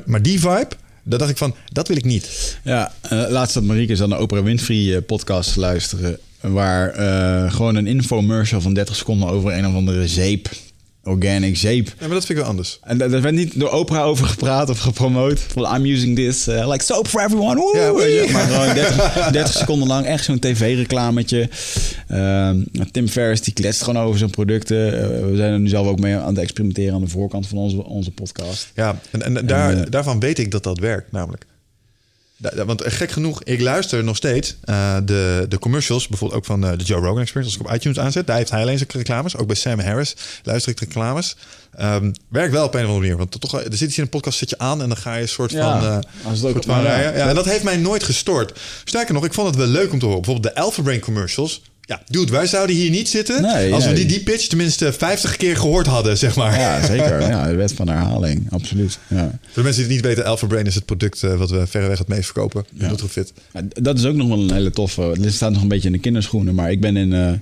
maar, 0.06 0.22
die 0.22 0.40
vibe, 0.40 0.68
daar 1.02 1.18
dacht 1.18 1.30
ik 1.30 1.36
van... 1.36 1.54
dat 1.72 1.88
wil 1.88 1.96
ik 1.96 2.04
niet. 2.04 2.58
Ja, 2.64 2.92
eh, 3.00 3.24
laatst 3.28 3.54
had 3.54 3.64
Marieke 3.64 4.02
aan 4.02 4.08
de 4.08 4.18
Oprah 4.18 4.44
Winfrey 4.44 4.96
eh, 4.96 5.02
podcast 5.06 5.52
te 5.52 5.60
luisteren. 5.60 6.18
Waar 6.40 6.90
eh, 6.90 7.52
gewoon 7.52 7.74
een 7.74 7.86
infomercial 7.86 8.60
van 8.60 8.74
30 8.74 8.96
seconden 8.96 9.28
over 9.28 9.52
een 9.52 9.66
of 9.66 9.74
andere 9.74 10.08
zeep. 10.08 10.48
Organic 11.04 11.56
zeep. 11.56 11.86
Ja, 11.86 11.94
maar 11.98 12.08
dat 12.08 12.26
vind 12.26 12.28
ik 12.28 12.36
wel 12.36 12.44
anders. 12.44 12.78
En 12.82 12.98
daar 12.98 13.10
werd 13.10 13.34
niet 13.34 13.60
door 13.60 13.70
Oprah 13.70 14.04
over 14.04 14.26
gepraat 14.26 14.70
of 14.70 14.78
gepromoot. 14.78 15.40
Van 15.40 15.74
I'm 15.76 15.84
using 15.84 16.16
this 16.16 16.48
uh, 16.48 16.68
like 16.68 16.84
soap 16.84 17.08
for 17.08 17.20
everyone. 17.20 17.78
Ja, 17.78 17.94
weet 17.94 18.12
je. 18.12 18.20
wee. 18.20 18.30
Maar 18.32 18.46
gewoon 18.46 18.74
30, 18.74 19.30
30 19.30 19.52
seconden 19.52 19.88
lang 19.88 20.06
echt 20.06 20.24
zo'n 20.24 20.38
tv-reclametje. 20.38 21.48
Ehm, 22.08 22.62
Tim 22.90 23.08
Ferriss 23.08 23.42
die 23.42 23.54
kletst 23.54 23.82
gewoon 23.82 24.02
over 24.02 24.18
zijn 24.18 24.30
producten. 24.30 25.02
Eh, 25.02 25.30
we 25.30 25.36
zijn 25.36 25.52
er 25.52 25.60
nu 25.60 25.68
zelf 25.68 25.86
ook 25.86 26.00
mee 26.00 26.16
aan 26.16 26.28
het 26.28 26.38
experimenteren 26.38 26.94
aan 26.94 27.00
de 27.00 27.08
voorkant 27.08 27.46
van 27.46 27.58
onze, 27.58 27.84
onze 27.84 28.10
podcast. 28.10 28.70
Ja, 28.74 29.00
en, 29.10 29.22
en, 29.22 29.46
daar, 29.46 29.72
eh, 29.72 29.82
daarvan 29.88 30.20
weet 30.20 30.38
ik 30.38 30.50
dat 30.50 30.62
dat 30.62 30.78
werkt, 30.78 31.12
namelijk. 31.12 31.44
Want 32.66 32.80
eh, 32.82 32.92
gek 32.92 33.10
genoeg, 33.10 33.42
ik 33.44 33.60
luister 33.60 34.04
nog 34.04 34.16
steeds 34.16 34.56
eh, 34.64 34.96
de, 35.04 35.46
de 35.48 35.58
commercials, 35.58 36.08
bijvoorbeeld 36.08 36.40
ook 36.40 36.46
van 36.46 36.64
eh, 36.64 36.78
de 36.78 36.84
Joe 36.84 37.00
Rogan 37.00 37.20
Experience. 37.20 37.58
Als 37.58 37.66
ik 37.66 37.72
op 37.72 37.76
iTunes 37.78 37.98
aanzet, 37.98 38.26
daar 38.26 38.36
heeft 38.36 38.50
hij 38.50 38.60
alleen 38.60 38.78
zijn 38.78 38.90
reclames. 38.92 39.36
Ook 39.36 39.46
bij 39.46 39.56
Sam 39.56 39.80
Harris 39.80 40.14
luister 40.42 40.72
ik 40.72 40.80
reclames. 40.80 41.36
Ehm, 41.74 42.12
werkt 42.28 42.52
wel 42.52 42.64
op 42.64 42.74
een 42.74 42.80
of 42.80 42.86
andere 42.86 43.00
manier. 43.02 43.16
Want 43.16 43.40
toch, 43.40 43.60
er 43.60 43.76
zit 43.76 43.88
iets 43.88 43.96
in 43.96 44.02
een 44.02 44.08
podcast, 44.08 44.38
zet 44.38 44.50
je 44.50 44.58
aan 44.58 44.82
en 44.82 44.88
dan 44.88 44.96
ga 44.96 45.14
je 45.14 45.22
een 45.22 45.28
soort 45.28 45.50
Ja, 45.50 45.80
van... 45.80 46.04
als 46.24 46.38
het 46.38 46.46
ook- 46.46 46.52
soort 46.52 46.64
van 46.64 46.74
maar 46.74 46.84
ja. 46.84 46.96
rijden. 46.96 47.16
ja, 47.20 47.28
en 47.28 47.34
dat 47.34 47.44
heeft 47.44 47.62
mij 47.64 47.76
nooit 47.76 48.02
gestoord. 48.02 48.58
Sterker 48.84 49.14
nog, 49.14 49.24
ik 49.24 49.34
vond 49.34 49.46
het 49.46 49.56
wel 49.56 49.66
leuk 49.66 49.92
om 49.92 49.98
te 49.98 50.04
horen. 50.04 50.22
Bijvoorbeeld 50.22 50.54
de 50.54 50.60
Alpha 50.60 50.82
Brain 50.82 51.00
commercials. 51.00 51.62
Ja, 51.90 52.02
dude, 52.06 52.32
wij 52.32 52.46
zouden 52.46 52.76
hier 52.76 52.90
niet 52.90 53.08
zitten 53.08 53.42
Nee, 53.42 53.74
als 53.74 53.86
we 53.86 53.92
die, 53.92 54.06
die 54.06 54.22
pitch 54.22 54.46
tenminste 54.46 54.92
50 54.92 55.36
keer 55.36 55.56
gehoord 55.56 55.86
hadden, 55.86 56.18
zeg 56.18 56.36
maar. 56.36 56.58
Ja, 56.60 56.84
zeker. 56.86 57.20
Ja, 57.20 57.46
de 57.48 57.54
wet 57.54 57.72
van 57.72 57.88
herhaling. 57.88 58.52
Absoluut. 58.52 58.98
Ja. 59.08 59.38
Voor 59.42 59.52
de 59.54 59.62
mensen 59.62 59.82
die 59.82 59.96
het 59.96 60.06
niet 60.06 60.14
weten, 60.14 60.24
Alpha 60.24 60.46
Brain 60.46 60.66
is 60.66 60.74
het 60.74 60.84
product 60.84 61.22
eh, 61.22 61.34
wat 61.36 61.50
we 61.50 61.66
verreweg 61.66 61.98
het 61.98 62.08
meest 62.08 62.24
verkopen. 62.24 62.64
Ja. 62.74 62.88
Nutrofit. 62.90 63.32
Dat 63.72 63.98
is 63.98 64.04
ook 64.04 64.14
nog 64.14 64.28
wel 64.28 64.38
een 64.38 64.52
hele 64.52 64.70
toffe. 64.70 65.02
Het 65.02 65.34
staat 65.34 65.52
nog 65.52 65.62
een 65.62 65.68
beetje 65.68 65.86
in 65.86 65.92
de 65.92 66.00
kinderschoenen. 66.00 66.54
Maar 66.54 66.70
ik 66.70 66.80
ben 66.80 66.96
in, 66.96 67.12
eh, 67.12 67.32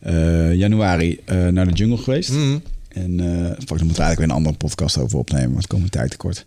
eh, 0.00 0.54
januari 0.54 1.20
naar 1.50 1.66
de 1.68 1.74
jungle 1.74 1.96
geweest. 1.98 2.30
Mhm. 2.30 2.58
En 2.88 3.20
eh 3.20 3.26
fuck, 3.26 3.68
daar 3.68 3.84
moeten 3.84 3.86
we 3.86 4.02
eigenlijk 4.02 4.18
weer 4.18 4.28
een 4.28 4.34
andere 4.36 4.56
podcast 4.56 4.98
over 4.98 5.18
opnemen, 5.18 5.50
want 5.50 5.62
het 5.62 5.66
komt 5.66 5.92
tijd 5.92 6.10
tekort. 6.10 6.44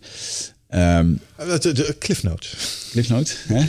Eh, 0.66 1.00
De, 1.60 1.72
de 1.72 1.96
Cliff 1.98 2.22
Notes. 2.22 2.56
Cliff 2.90 3.08
Notes, 3.08 3.36
hè? 3.46 3.64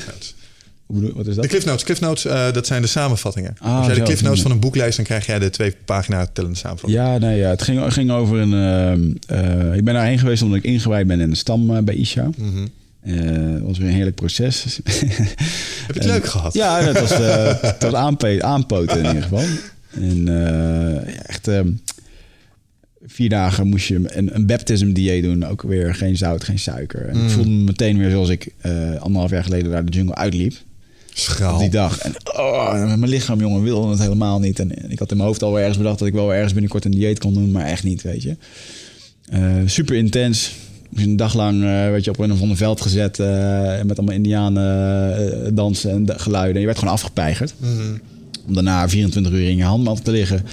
Wat 0.85 1.27
is 1.27 1.35
De 1.35 1.41
dat? 1.41 1.47
Cliff 1.49 1.65
Notes, 1.65 1.83
Cliff 1.83 1.99
Notes 2.01 2.25
eh, 2.25 2.51
dat 2.51 2.67
zijn 2.67 2.81
de 2.81 2.87
samenvattingen. 2.87 3.55
Ah, 3.59 3.77
Als 3.77 3.85
jij 3.85 3.95
de 3.95 4.01
Cliff 4.01 4.21
Notes 4.21 4.41
van 4.41 4.51
een 4.51 4.59
boek 4.59 4.75
leest, 4.75 4.95
dan 4.95 5.05
krijg 5.05 5.25
jij 5.25 5.39
de 5.39 5.49
twee 5.49 5.75
pagina 5.85 6.25
tellende 6.33 6.57
samenvatting. 6.57 7.01
Ja, 7.01 7.17
nee, 7.17 7.37
ja, 7.37 7.49
het 7.49 7.61
ging, 7.61 7.93
ging 7.93 8.11
over 8.11 8.37
een... 8.39 8.53
ehm, 8.53 9.39
eh, 9.39 9.75
ik 9.75 9.83
ben 9.83 9.93
daarheen 9.93 10.19
geweest 10.19 10.41
omdat 10.41 10.57
ik 10.57 10.63
ingewijd 10.63 11.07
ben 11.07 11.19
in 11.19 11.29
de 11.29 11.35
stam 11.35 11.75
eh, 11.75 11.83
bij 11.83 11.95
Isha. 11.95 12.29
Eh, 13.01 13.15
Het 13.15 13.61
was 13.61 13.77
weer 13.77 13.87
een 13.87 13.93
heerlijk 13.93 14.15
proces. 14.15 14.63
Heb 14.83 15.95
je 15.95 15.99
het 15.99 16.05
leuk 16.05 16.25
gehad? 16.25 16.53
Ja, 16.53 16.91
dat 16.91 16.99
was, 17.79 17.93
aanpe- 17.93 18.43
aanpoten 18.43 18.99
in 18.99 19.05
ieder 19.05 19.21
geval. 19.23 19.43
En 19.91 20.25
ja, 20.25 20.99
echt 21.25 21.47
ehm, 21.47 21.71
vier 23.05 23.29
dagen 23.29 23.67
moest 23.67 23.87
je 23.87 24.01
een, 24.17 24.35
een 24.35 24.45
baptism 24.45 24.91
dieet 24.93 25.23
doen. 25.23 25.45
Ook 25.45 25.61
weer 25.61 25.95
geen 25.95 26.17
zout, 26.17 26.43
geen 26.43 26.59
suiker. 26.59 27.07
En 27.07 27.23
ik 27.23 27.29
voelde 27.29 27.49
me 27.49 27.63
meteen 27.63 27.97
weer 27.97 28.09
zoals 28.09 28.29
ik 28.29 28.53
anderhalf 28.99 29.31
jaar 29.31 29.43
geleden 29.43 29.71
daar 29.71 29.85
de 29.85 29.91
jungle 29.91 30.15
uitliep. 30.15 30.53
Schraal. 31.13 31.57
Die 31.59 31.69
dag. 31.69 31.97
En 31.99 32.13
oh, 32.37 32.73
mijn 32.85 33.07
lichaam, 33.09 33.39
jongen, 33.39 33.63
wilde 33.63 33.89
het 33.89 33.99
helemaal 33.99 34.39
niet. 34.39 34.59
En 34.59 34.91
ik 34.91 34.99
had 34.99 35.11
in 35.11 35.17
mijn 35.17 35.27
hoofd 35.29 35.43
al 35.43 35.49
wel 35.51 35.59
ergens 35.59 35.77
bedacht 35.77 35.99
dat 35.99 36.07
ik 36.07 36.13
wel 36.13 36.33
ergens 36.33 36.51
binnenkort 36.53 36.85
een 36.85 36.91
dieet 36.91 37.19
kon 37.19 37.33
doen, 37.33 37.51
maar 37.51 37.65
echt 37.65 37.83
niet, 37.83 38.01
weet 38.01 38.23
je. 38.23 38.35
Eh, 39.29 39.41
super 39.65 39.95
intens. 39.95 40.51
Een 40.95 41.15
dag 41.15 41.33
lang 41.33 41.63
eh, 41.63 41.89
weet 41.89 42.03
je, 42.03 42.09
op 42.11 42.19
een 42.19 42.31
of 42.31 42.41
ander 42.41 42.57
veld 42.57 42.81
gezet 42.81 43.19
eh, 43.19 43.81
met 43.83 43.97
allemaal 43.97 44.15
indianen 44.15 45.45
eh, 45.45 45.49
dansen 45.53 45.91
en 45.91 46.05
de- 46.05 46.19
geluiden. 46.19 46.59
Je 46.59 46.65
werd 46.67 46.77
gewoon 46.79 46.93
afgepeigerd. 46.93 47.53
Om 48.47 48.53
daarna 48.53 48.89
24 48.89 49.31
uur 49.33 49.49
in 49.49 49.55
je 49.57 49.63
handmat 49.63 50.03
te 50.03 50.11
liggen, 50.11 50.43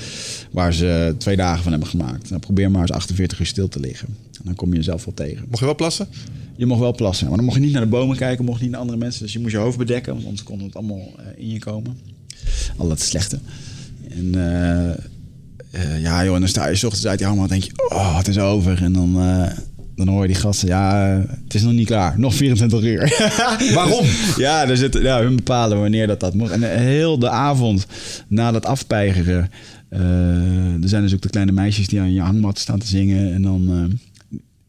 waar 0.50 0.74
ze 0.74 1.14
twee 1.18 1.36
dagen 1.36 1.62
van 1.62 1.70
hebben 1.72 1.88
gemaakt. 1.88 2.28
Nou, 2.30 2.40
probeer 2.40 2.70
maar 2.70 2.80
eens 2.80 2.92
48 2.92 3.40
uur 3.40 3.46
stil 3.46 3.68
te 3.68 3.80
liggen. 3.80 4.08
En 4.08 4.42
dan 4.44 4.54
kom 4.54 4.70
je 4.70 4.76
jezelf 4.76 5.04
wel 5.04 5.14
tegen. 5.14 5.44
Mocht 5.48 5.58
je 5.58 5.64
wel 5.64 5.74
plassen? 5.74 6.08
Je 6.56 6.66
mocht 6.66 6.80
wel 6.80 6.94
plassen, 6.94 7.26
maar 7.26 7.36
dan 7.36 7.44
mocht 7.44 7.56
je 7.56 7.62
niet 7.62 7.72
naar 7.72 7.82
de 7.82 7.88
bomen 7.88 8.16
kijken, 8.16 8.44
mocht 8.44 8.60
niet 8.60 8.70
naar 8.70 8.80
andere 8.80 8.98
mensen. 8.98 9.22
Dus 9.22 9.32
je 9.32 9.38
moest 9.38 9.52
je 9.52 9.58
hoofd 9.58 9.78
bedekken, 9.78 10.12
want 10.12 10.24
anders 10.24 10.42
kon 10.42 10.60
het 10.60 10.74
allemaal 10.74 11.12
eh, 11.18 11.24
in 11.36 11.50
je 11.52 11.58
komen. 11.58 11.98
Al 12.76 12.88
dat 12.88 13.00
slechte. 13.00 13.38
En 14.10 14.34
eh, 14.34 14.90
eh, 15.70 16.02
ja, 16.02 16.24
joh, 16.24 16.34
en 16.34 16.40
dan 16.40 16.48
sta 16.48 16.68
je 16.68 16.74
's 16.74 16.84
ochtends 16.84 17.06
uit 17.06 17.18
die 17.18 17.26
hangmat 17.26 17.50
en 17.50 17.60
denk 17.60 17.72
je, 17.72 17.88
oh, 17.94 18.16
het 18.16 18.28
is 18.28 18.38
over. 18.38 18.82
En 18.82 18.92
dan, 18.92 19.12
dan 19.96 20.08
hoor 20.08 20.22
je 20.22 20.28
die 20.28 20.36
gasten, 20.36 20.68
ja, 20.68 21.22
het 21.44 21.54
is 21.54 21.62
nog 21.62 21.72
niet 21.72 21.86
klaar. 21.86 22.18
Nog 22.18 22.34
24 22.34 22.82
uur. 22.82 23.14
Waarom? 23.74 24.06
ja, 24.36 24.68
er 24.68 24.76
zit, 24.76 24.94
ja, 24.94 25.22
hun 25.22 25.36
bepalen 25.36 25.80
wanneer 25.80 26.06
dat 26.06 26.20
dat 26.20 26.34
moet. 26.34 26.50
En 26.50 26.78
heel 26.78 27.18
de 27.18 27.28
avond 27.28 27.86
na 28.28 28.50
dat 28.50 28.66
afpeigeren, 28.66 29.50
er 30.82 30.88
zijn 30.88 31.02
dus 31.02 31.14
ook 31.14 31.22
de 31.22 31.28
kleine 31.30 31.52
meisjes 31.52 31.88
die 31.88 32.00
aan 32.00 32.12
je 32.12 32.20
hangmat 32.20 32.58
staan 32.58 32.78
te 32.78 32.86
zingen. 32.86 33.32
En 33.34 33.42
dan, 33.42 33.68
eh, 33.70 33.96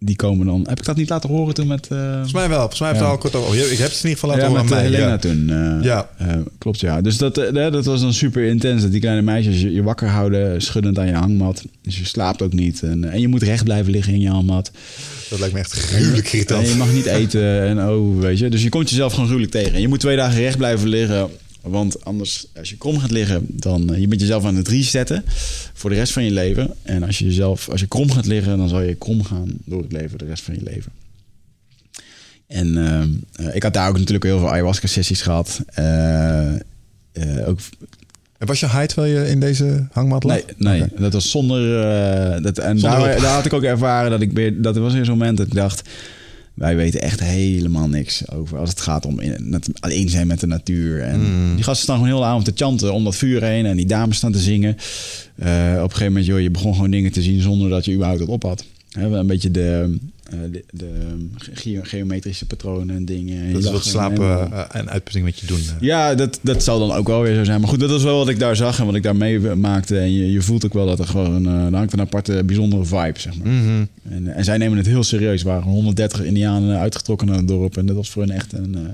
die 0.04 0.16
komen 0.16 0.46
dan... 0.46 0.66
Heb 0.70 0.80
ik 0.80 0.86
dat 0.86 0.96
niet 0.96 1.10
laten 1.10 1.30
horen 1.30 1.54
toen 1.54 1.68
met... 1.68 1.88
eh, 1.88 2.12
Volgens 2.12 2.34
mij 2.34 2.50
wel. 2.50 2.60
Volgens 2.60 2.80
mij 2.80 2.90
je 2.90 2.96
Ja. 2.96 3.02
het 3.02 3.12
al 3.12 3.18
kort 3.18 3.36
over. 3.36 3.56
Je- 3.56 3.72
Ik 3.72 3.78
heb 3.78 3.88
het 3.92 4.04
in 4.04 4.10
ieder 4.10 4.12
geval 4.20 4.30
laten 4.30 4.44
ja, 4.44 4.50
horen 4.50 4.64
met 4.64 4.74
aan 4.74 4.78
eh, 4.84 4.90
mij. 4.90 4.94
Helena 5.00 5.12
ja. 5.12 5.18
toen. 5.18 5.50
eh, 5.80 5.84
Ja. 5.86 6.10
eh, 6.18 6.36
klopt, 6.58 6.80
ja. 6.80 7.02
Dus 7.02 7.18
dat, 7.18 7.38
eh, 7.38 7.72
dat 7.72 7.86
was 7.86 8.02
dan 8.02 8.14
super 8.14 8.44
intens. 8.48 8.82
Dat 8.82 8.92
die 8.92 9.00
kleine 9.00 9.22
meisjes 9.22 9.62
je, 9.62 9.74
je 9.74 9.84
wakker 9.84 10.08
houden, 10.08 10.62
schuddend 10.62 11.00
aan 11.00 11.08
je 11.08 11.14
hangmat. 11.14 11.64
Dus 11.82 11.98
je 12.00 12.06
slaapt 12.06 12.42
ook 12.42 12.54
niet. 12.54 12.84
En, 12.84 13.12
en 13.12 13.22
je 13.22 13.28
moet 13.28 13.44
recht 13.44 13.64
blijven 13.64 13.92
liggen 13.92 14.14
in 14.14 14.20
je 14.22 14.30
hangmat. 14.30 14.72
Dat 15.30 15.40
lijkt 15.40 15.54
me 15.54 15.60
echt 15.60 15.72
gruwelijk 15.72 16.26
En 16.28 16.32
irritant. 16.34 16.68
je 16.70 16.76
mag 16.76 16.94
niet 16.94 17.06
eten 17.06 17.62
en 17.62 17.88
oh, 17.90 18.20
weet 18.20 18.40
je. 18.40 18.50
Dus 18.50 18.64
je 18.64 18.70
komt 18.70 18.90
jezelf 18.90 19.12
gewoon 19.12 19.26
gruwelijk 19.28 19.54
tegen. 19.54 19.74
En 19.74 19.82
je 19.82 19.88
moet 19.88 20.00
twee 20.00 20.16
dagen 20.16 20.40
recht 20.42 20.58
blijven 20.58 20.88
liggen. 20.88 21.30
Want 21.62 22.06
anders, 22.06 22.48
als 22.56 22.70
je 22.70 22.78
krom 22.78 23.00
gaat 23.00 23.12
liggen, 23.12 23.46
dan 23.50 23.94
uh, 23.94 24.00
je 24.00 24.08
bent 24.08 24.22
jezelf 24.22 24.46
aan 24.46 24.56
het 24.56 24.68
resetten 24.68 25.24
voor 25.74 25.90
de 25.90 25.96
rest 25.96 26.14
van 26.14 26.24
je 26.24 26.32
leven. 26.32 26.74
En 26.82 27.04
als 27.04 27.20
je 27.20 27.26
jezelf, 27.26 27.70
als 27.70 27.80
je 27.80 27.88
krom 27.88 28.12
gaat 28.12 28.26
liggen, 28.26 28.58
dan 28.58 28.70
zal 28.70 28.82
je 28.82 28.96
krom 28.96 29.24
gaan 29.24 29.50
door 29.66 29.82
het 29.82 29.92
leven, 29.92 30.18
de 30.18 30.26
rest 30.26 30.44
van 30.44 30.54
je 30.54 30.64
leven. 30.64 30.92
En 32.48 32.68
uh, 32.68 33.48
uh, 33.48 33.56
ik 33.56 33.64
had 33.64 33.74
daar 33.74 33.90
ook 33.90 33.98
natuurlijk 33.98 34.24
heel 34.24 34.40
veel 34.40 34.52
ayahuasca 34.52 34.88
sessies 34.88 35.22
gehad. 35.22 35.62
Uh, 35.80 36.54
ook 37.46 37.60
en 38.38 38.48
was 38.48 38.60
je 38.60 38.70
high 38.70 38.86
terwijl 38.86 39.14
je 39.14 39.30
in 39.30 39.40
deze 39.40 39.88
hangmat 39.92 40.24
lag? 40.24 40.36
Nee, 40.36 40.46
nee 40.58 40.84
okay. 40.84 41.00
dat 41.00 41.14
was 41.14 41.32
zonder... 41.32 41.62
Dat, 42.42 42.58
en 42.58 42.80
zonder 42.80 43.00
daar, 43.00 43.22
daar, 43.22 43.34
had 43.34 43.46
ik 43.46 43.54
ook 43.54 43.64
ervaren 43.64 44.12
dat 44.12 44.22
ik 44.22 44.32
weer... 44.32 44.62
Dat 44.62 44.78
was 44.78 44.94
weer 44.94 45.06
zo'n 45.06 45.18
moment 45.18 45.38
dat 45.38 45.48
ik 45.48 45.54
dacht... 45.54 45.90
Wij 46.62 46.76
weten 46.76 47.02
echt 47.02 47.20
helemaal 47.20 47.88
niks 47.88 48.32
over 48.32 48.58
als 48.58 48.70
het 48.70 48.82
gaat 48.82 49.06
om 49.06 49.20
in, 49.20 49.62
alleen 49.80 50.10
zijn 50.10 50.28
met 50.28 50.40
de 50.40 50.48
natuur. 50.48 51.02
En 51.02 51.20
mm. 51.20 51.56
die 51.56 51.64
gasten 51.64 51.84
staan 51.84 51.96
gewoon 51.96 52.12
heel 52.12 52.20
de 52.20 52.26
avond 52.26 52.46
te 52.46 52.52
chanten 52.56 52.94
om 52.94 53.04
dat 53.04 53.16
vuur 53.16 53.44
heen. 53.44 53.66
En 53.66 53.78
die 53.78 53.86
dames 53.86 54.18
staan 54.18 54.32
te 54.32 54.40
zingen. 54.40 54.70
Uh, 54.70 55.48
op 55.76 55.84
een 55.84 55.90
gegeven 55.90 56.06
moment, 56.06 56.26
joh, 56.26 56.40
je 56.40 56.52
begon 56.52 56.74
gewoon 56.74 56.92
dingen 56.92 57.12
te 57.12 57.22
zien 57.22 57.42
zonder 57.42 57.70
dat 57.70 57.86
je 57.86 57.94
überhaupt 57.94 58.20
het 58.20 58.30
op 58.30 58.44
had. 58.44 58.66
He, 58.92 59.06
een 59.06 59.28
beetje 59.28 59.52
de, 59.52 59.98
de, 60.52 60.64
de 60.72 60.90
ge 61.36 61.80
geometrische 61.84 62.46
patronen 62.46 62.96
en 62.96 63.06
dingen. 63.06 63.54
Dat 63.54 63.64
is 63.64 63.72
wat 63.72 63.86
slapen 63.86 64.38
helemaal... 64.38 64.68
en 64.68 64.90
uitputting 64.90 65.26
met 65.26 65.40
je 65.40 65.46
doen. 65.46 65.62
Ja, 65.80 66.16
dat, 66.16 66.40
dat 66.42 66.64
zal 66.64 66.80
dan 66.80 66.92
ook 66.98 67.08
wel 67.08 67.22
weer 67.22 67.36
zo 67.36 67.44
zijn. 67.44 67.60
Maar 67.60 67.70
goed, 67.70 67.80
dat 67.80 67.90
is 67.90 68.04
wel 68.04 68.18
wat 68.18 68.30
ik 68.30 68.40
daar 68.40 68.56
zag 68.56 68.80
en 68.80 68.86
wat 68.86 68.96
ik 68.96 69.04
daar 69.04 69.16
mee 69.16 69.40
maakte. 69.40 70.00
En 70.00 70.14
je, 70.14 70.32
je 70.32 70.42
voelt 70.42 70.66
ook 70.66 70.74
wel 70.74 70.86
dat 70.86 71.00
er 71.00 71.08
gewoon 71.08 71.46
er 71.46 71.76
hangt 71.76 71.94
een 71.94 72.02
aparte, 72.02 72.44
bijzondere 72.44 72.86
vibe, 72.86 73.20
zeg 73.20 73.38
maar. 73.38 73.48
Mm 73.48 73.62
-hmm. 73.62 73.88
en, 74.10 74.28
en, 74.28 74.44
zij 74.44 74.58
nemen 74.58 74.78
het 74.78 74.88
heel 74.88 75.04
serieus. 75.04 75.42
Er 75.42 75.48
waren 75.48 75.64
130 75.64 76.24
Indianen 76.24 76.80
uitgetrokken 76.80 77.28
naar 77.28 77.38
het 77.38 77.48
dorp. 77.48 77.78
En 77.78 77.86
dat 77.86 77.96
was 77.96 78.10
voor 78.10 78.22
hen 78.22 78.32
echt 78.32 78.54
een... 78.54 78.78
Uh, 78.78 78.90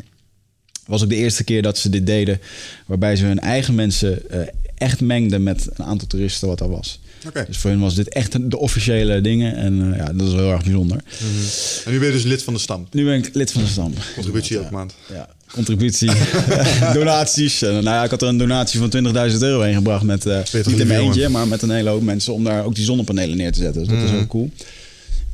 was 0.86 1.04
ook 1.04 1.10
de 1.10 1.16
eerste 1.16 1.44
keer 1.44 1.62
dat 1.62 1.78
ze 1.78 1.90
dit 1.90 2.06
deden. 2.06 2.40
Waarbij 2.86 3.16
ze 3.16 3.26
hun 3.26 3.40
eigen 3.40 3.76
mensen 3.76 4.22
uh, 4.32 4.40
echt 4.76 5.02
mengden 5.02 5.44
met 5.44 5.70
een 5.74 5.86
aantal 5.86 6.08
toeristen 6.08 6.48
wat 6.48 6.60
er 6.60 6.70
was. 6.70 7.00
Okay. 7.28 7.46
Dus 7.46 7.58
voor 7.58 7.70
hen 7.70 7.80
was 7.80 7.96
dit 7.96 8.10
echt 8.10 8.52
de 8.52 8.58
officiële 8.58 9.22
dingen. 9.22 9.56
En 9.56 9.74
uh, 9.74 9.98
ja, 9.98 10.14
dat 10.14 10.28
is 10.28 10.34
heel 10.34 10.52
erg 10.52 10.64
bijzonder. 10.64 10.98
Mm 10.98 11.28
-hmm. 11.28 11.46
En 11.86 11.92
nu 11.92 11.98
ben 12.00 12.08
je 12.08 12.14
dus 12.14 12.24
lid 12.24 12.44
van 12.44 12.54
de 12.54 12.60
stam? 12.60 12.88
Nu 12.92 13.06
ben 13.06 13.14
ik 13.14 13.30
lid 13.34 13.52
van 13.52 13.62
de 13.62 13.68
stam. 13.68 13.94
Contributie 14.14 14.58
elke 14.58 14.72
maand? 14.72 14.94
Ja, 15.14 15.30
contributie, 15.52 16.12
donaties. 16.94 17.62
En, 17.62 17.72
nou 17.72 17.84
ja, 17.84 18.04
ik 18.04 18.10
had 18.10 18.22
er 18.22 18.28
een 18.28 18.38
donatie 18.38 18.80
van 18.80 18.92
20.000 19.32 19.38
euro 19.40 19.62
heen 19.62 19.74
gebracht. 19.74 20.04
Met, 20.04 20.26
uh, 20.26 20.38
niet 20.54 20.80
in 20.80 20.88
mijn 20.88 21.00
eentje, 21.00 21.30
maar 21.30 21.48
met 21.48 21.62
een 21.62 21.70
hele 21.70 21.90
hoop 21.90 22.02
mensen. 22.02 22.34
Om 22.34 22.44
daar 22.44 22.66
ook 22.66 22.76
die 22.76 22.86
zonnepanelen 22.86 23.38
neer 23.38 23.52
te 23.52 23.60
zetten. 23.60 23.82
Dus 23.82 23.90
dat 23.90 23.98
mm 23.98 24.06
-hmm. 24.06 24.16
is 24.16 24.22
ook 24.22 24.30
cool. 24.30 24.52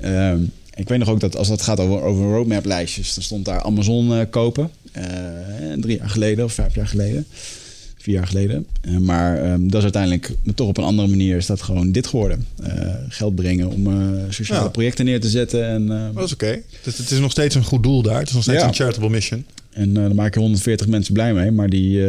Uh, 0.03 0.33
ik 0.75 0.87
weet 0.87 0.99
nog 0.99 1.09
ook 1.09 1.19
dat 1.19 1.37
als 1.37 1.47
het 1.47 1.61
gaat 1.61 1.79
over, 1.79 2.01
over 2.01 2.25
roadmap 2.25 2.65
lijstjes, 2.65 3.13
dan 3.13 3.23
stond 3.23 3.45
daar 3.45 3.63
Amazon 3.63 4.11
uh, 4.11 4.19
kopen. 4.29 4.69
Drie 5.79 5.97
jaar 5.97 6.09
geleden 6.09 6.45
of 6.45 6.53
vijf 6.53 6.75
jaar 6.75 6.87
geleden. 6.87 7.25
Vier 8.03 8.13
jaar 8.13 8.27
geleden. 8.27 8.65
Uh, 8.87 8.97
maar 8.97 9.51
um, 9.51 9.63
dat 9.67 9.75
is 9.75 9.83
uiteindelijk 9.83 10.31
toch 10.55 10.67
op 10.67 10.77
een 10.77 10.83
andere 10.83 11.07
manier 11.07 11.37
is 11.37 11.45
dat 11.45 11.61
gewoon 11.61 11.91
dit 11.91 12.07
geworden. 12.07 12.45
geld 13.09 13.35
brengen 13.35 13.69
om 13.69 13.87
sociale 14.29 14.63
ja. 14.63 14.69
projecten 14.69 15.05
neer 15.05 15.19
te 15.19 15.29
zetten. 15.29 15.65
En, 15.67 15.87
dat 16.13 16.25
is 16.25 16.33
oké. 16.33 16.45
Okay. 16.45 16.63
Het, 16.81 16.97
het, 16.97 17.11
is 17.11 17.19
nog 17.19 17.31
steeds 17.31 17.55
een 17.55 17.63
goed 17.63 17.83
doel 17.83 18.01
daar. 18.01 18.19
Het 18.19 18.27
is 18.27 18.33
nog 18.33 18.43
steeds 18.43 18.61
ja. 18.61 18.67
een 18.67 18.73
charitable 18.73 19.09
mission. 19.09 19.45
En 19.69 20.15
maak 20.15 20.33
je 20.33 20.39
140 20.39 20.87
mensen 20.87 21.13
blij 21.13 21.33
mee. 21.33 21.51
Maar 21.51 21.69
die, 21.69 22.01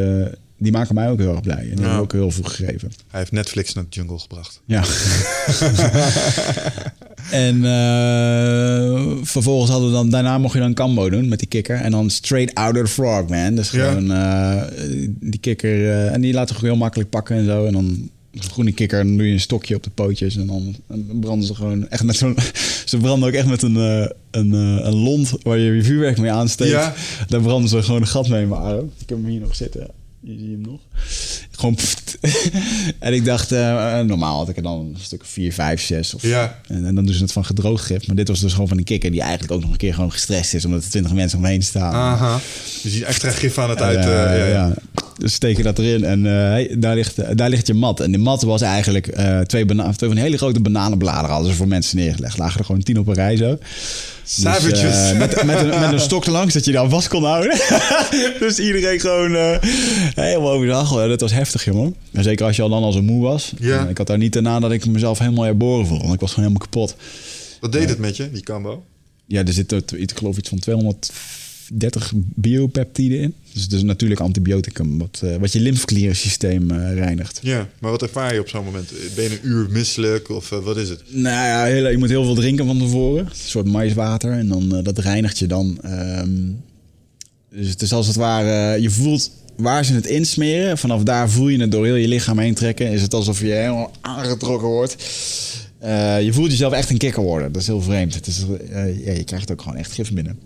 die 0.59 0.73
maken 0.73 0.95
mij 0.95 1.11
ook 1.11 1.19
heel 1.19 1.31
erg 1.31 1.41
blij. 1.41 1.57
En 1.57 1.77
die 1.77 1.85
hebben 1.85 1.99
ook 2.03 2.13
heel 2.13 2.31
veel 2.31 2.45
gegeven. 2.45 2.93
Hij 3.11 3.21
heeft 3.21 3.33
Netflix 3.33 3.75
naar 3.75 3.85
de 3.89 3.91
jungle 3.91 4.19
gebracht. 4.19 4.61
Ja. 4.65 4.85
en 7.31 7.57
uh, 7.57 9.17
vervolgens 9.23 9.71
hadden 9.71 9.89
we 9.89 9.95
dan... 9.95 10.11
Daarna 10.11 10.39
mocht 10.39 10.55
je 10.55 10.61
dan 10.61 10.75
Cambo 10.75 11.11
doen 11.11 11.29
met 11.29 11.39
die 11.39 11.49
kikker. 11.49 11.77
En 11.77 11.91
dan 11.91 12.11
straight 12.11 12.55
out 12.55 12.77
of 12.77 12.83
the 12.83 12.93
frog, 12.93 13.29
man. 13.29 13.55
Dus 13.55 13.69
gewoon 13.69 14.07
ja. 14.07 14.67
uh, 14.67 15.09
die 15.21 15.41
kikker... 15.41 15.79
Uh, 15.79 16.13
en 16.13 16.21
die 16.21 16.33
laten 16.33 16.55
gewoon 16.55 16.71
heel 16.71 16.81
makkelijk 16.81 17.11
pakken 17.11 17.37
en 17.37 17.45
zo. 17.45 17.67
En 17.67 17.73
dan 17.73 18.11
een 18.33 18.43
groene 18.43 18.73
kikker, 18.73 19.05
dan 19.05 19.17
doe 19.17 19.27
je 19.27 19.33
een 19.33 19.41
stokje 19.41 19.75
op 19.75 19.83
de 19.83 19.91
pootjes. 19.91 20.37
En 20.37 20.47
dan, 20.47 20.77
branden 21.21 21.47
ze 21.47 21.55
gewoon 21.55 21.89
echt 21.89 22.03
met 22.03 22.17
zo'n... 22.17 22.37
Ze 22.85 22.97
branden 22.97 23.29
ook 23.29 23.35
echt 23.35 23.47
met 23.47 23.63
een, 23.63 23.77
een, 24.31 24.53
een 24.53 24.95
lont 24.95 25.33
waar 25.43 25.59
je 25.59 25.73
je 25.73 25.83
vuurwerk 25.83 26.19
mee 26.19 26.33
aansteekt. 26.33 26.71
Ja. 26.71 26.95
Daar 27.29 27.41
branden 27.41 27.69
ze 27.69 27.83
gewoon 27.83 28.01
een 28.01 28.07
gat 28.07 28.29
mee 28.29 28.43
in 28.43 28.49
mijn 28.49 28.61
arm. 28.61 28.91
Ik 28.99 29.09
heb 29.09 29.19
hem 29.19 29.27
hier 29.27 29.41
nog 29.41 29.57
zitten. 29.57 29.89
Je 30.25 30.39
ziet 30.39 30.51
hem 30.51 30.61
nog. 30.61 30.81
Gewoon. 31.51 31.77
En 32.99 33.13
ik 33.13 33.25
dacht, 33.25 33.53
uh, 33.53 34.01
normaal 34.01 34.39
had 34.39 34.49
ik 34.49 34.57
er 34.57 34.63
dan 34.63 34.79
een 34.79 34.97
stuk 35.01 35.25
4, 35.25 35.53
5, 35.53 35.83
6. 35.83 36.15
Of, 36.15 36.23
ja. 36.23 36.61
en, 36.67 36.87
en, 36.87 36.95
dan 36.95 37.05
doen 37.05 37.15
ze 37.15 37.23
het 37.23 37.33
van 37.33 37.45
gedroogd 37.45 37.85
gif. 37.85 38.07
Maar 38.07 38.17
dit 38.17 38.29
was 38.29 38.41
dus 38.41 38.53
gewoon 38.53 38.69
van 38.69 38.79
een 38.79 38.85
kikker 38.85 39.11
die 39.11 39.21
eigenlijk 39.21 39.53
ook 39.53 39.61
nog 39.61 39.71
een 39.71 39.77
keer 39.77 39.95
gewoon 39.95 40.13
gestrest 40.13 40.55
is. 40.55 40.65
Omdat 40.65 40.85
er 40.85 40.91
20 40.91 41.13
mensen 41.13 41.39
omheen 41.39 41.63
staan. 41.63 41.95
Aha. 41.95 42.41
Je 42.83 42.89
ziet 42.89 43.03
extra 43.03 43.31
gif 43.31 43.59
aan 43.59 43.71
het 43.71 43.81
uit. 43.81 43.99
Uh, 43.99 44.05
ja, 44.05 44.33
ja. 44.33 44.47
ja. 44.47 44.75
Dus 45.19 45.35
steken 45.35 45.65
dat 45.65 45.79
erin 45.79 46.05
en 46.05 46.25
uh, 46.25 46.81
daar, 46.81 46.95
ligt, 46.95 47.37
daar 47.37 47.49
ligt 47.49 47.67
je 47.67 47.75
mat. 47.75 48.01
En 48.01 48.13
de 48.13 48.19
mat 48.19 48.43
was 48.43 48.63
eigenlijk 48.63 49.07
twee, 49.47 49.65
twee 49.67 50.09
van 50.09 50.17
hele 50.17 50.37
grote 50.37 50.61
bananenbladeren 50.61 51.31
hadden 51.31 51.51
ze 51.51 51.57
voor 51.57 51.69
mensen 51.69 51.97
neergelegd. 51.97 52.39
Lagen 52.39 52.59
er 52.59 52.65
gewoon 52.65 52.83
tien 52.83 52.99
op 52.99 53.07
een 53.07 53.15
rij 53.15 53.37
zo. 53.37 53.59
Savages. 54.25 54.81
Dus, 54.81 55.13
uh, 55.13 55.19
met, 55.19 55.45
met, 55.45 55.59
een, 55.59 55.69
met 55.81 55.93
een 55.93 56.01
stok 56.11 56.27
langs 56.27 56.55
dat 56.55 56.65
je 56.65 56.73
daar 56.73 56.89
vast 56.89 57.09
kon 57.09 57.25
houden. 57.25 57.59
dus 58.39 58.59
iedereen 58.59 59.01
gewoon 59.01 59.33
uh, 59.33 59.57
helemaal 60.15 60.51
overdag. 60.51 61.09
Dat 61.09 61.21
was 61.21 61.33
heftig, 61.33 61.65
jongen. 61.65 61.97
En 62.13 62.23
zeker 62.23 62.47
als 62.47 62.57
je 62.57 62.63
al 62.63 62.69
dan 62.69 62.83
al 62.83 62.93
zo 62.93 63.03
moe 63.03 63.23
was. 63.23 63.53
Ja. 63.59 63.87
ik 63.87 63.99
had 63.99 64.07
daar 64.07 64.19
niet 64.19 64.33
daarna 64.33 64.61
dat 64.61 64.73
ik 64.73 64.87
mezelf 64.87 65.19
helemaal 65.19 65.45
herboren 65.45 65.87
voelde. 65.87 66.03
Want 66.03 66.15
ik 66.15 66.21
was 66.21 66.33
gewoon 66.33 66.49
helemaal 66.49 66.69
kapot. 66.69 66.97
Wat 67.61 67.73
deed 67.73 67.89
het 67.89 67.99
met 67.99 68.17
je, 68.17 68.31
die 68.31 68.43
combo? 68.43 68.85
Ja, 69.27 69.45
er 69.45 69.53
zit, 69.53 69.93
ik 69.93 70.13
geloof 70.15 70.37
iets 70.37 70.49
van 70.49 70.59
30 71.73 72.13
biopeptiden 72.17 73.19
in. 73.21 73.35
Dus 73.53 73.63
het 73.63 73.73
is 73.73 73.83
natuurlijk 73.83 74.21
antibioticum 74.21 74.99
wat, 74.99 75.21
eh, 75.25 75.37
wat 75.37 75.53
je 75.53 75.61
lymfklierensysteem 75.61 76.71
eh, 76.71 76.95
reinigt. 76.95 77.39
Ja, 77.43 77.69
maar 77.81 77.91
wat 77.91 78.03
ervaar 78.03 78.35
je 78.35 78.41
op 78.41 78.49
zo'n 78.49 78.65
moment? 78.65 78.93
Ben 79.15 79.25
je 79.25 79.31
een 79.31 79.49
uur 79.49 79.67
misselijk 79.71 80.29
of 80.31 80.53
eh, 80.53 80.59
wat 80.59 80.77
is 80.77 80.89
het? 80.89 81.03
Nou 81.09 81.47
ja, 81.47 81.65
heel- 81.65 81.89
je 81.89 81.99
moet 81.99 82.09
heel 82.09 82.25
veel 82.25 82.35
drinken 82.35 82.67
van 82.67 82.79
tevoren. 82.79 83.25
Een 83.25 83.31
soort 83.35 83.67
maiswater. 83.67 84.33
En 84.33 84.49
dan, 84.49 84.81
dat 84.83 84.99
reinigt 84.99 85.39
je 85.39 85.47
dan. 85.47 85.79
Ehm, 85.83 86.31
dus 87.51 87.69
het 87.69 87.83
is 87.83 87.93
als 87.93 88.07
het 88.07 88.17
ware... 88.17 88.81
Je 88.81 88.91
voelt 88.91 89.31
waar 89.57 89.85
ze 89.85 89.93
het 89.95 90.07
insmeren. 90.07 90.79
Vanaf 90.79 91.03
daar 91.03 91.31
voel 91.31 91.49
je 91.49 91.61
het 91.61 91.71
door 91.71 91.85
heel 91.85 91.95
je 91.95 92.09
lichaam 92.09 92.39
heen 92.39 92.55
trekken. 92.55 92.91
Is 92.91 93.03
het 93.03 93.15
alsof 93.15 93.41
je 93.41 93.47
helemaal 93.47 93.93
aangetrokken 94.01 94.69
wordt. 94.69 94.97
Je 96.25 96.29
voelt 96.33 96.51
jezelf 96.51 96.73
echt 96.73 96.91
een 96.91 96.99
kikker 96.99 97.23
worden. 97.23 97.53
Dat 97.53 97.61
is 97.63 97.67
heel 97.69 97.83
vreemd. 97.83 98.15
Het 98.15 98.27
is, 98.27 98.45
ja, 98.71 99.13
je 99.13 99.25
krijgt 99.25 99.53
ook 99.53 99.63
gewoon 99.63 99.77
echt 99.79 99.93
gif 99.93 100.13
binnen. 100.13 100.39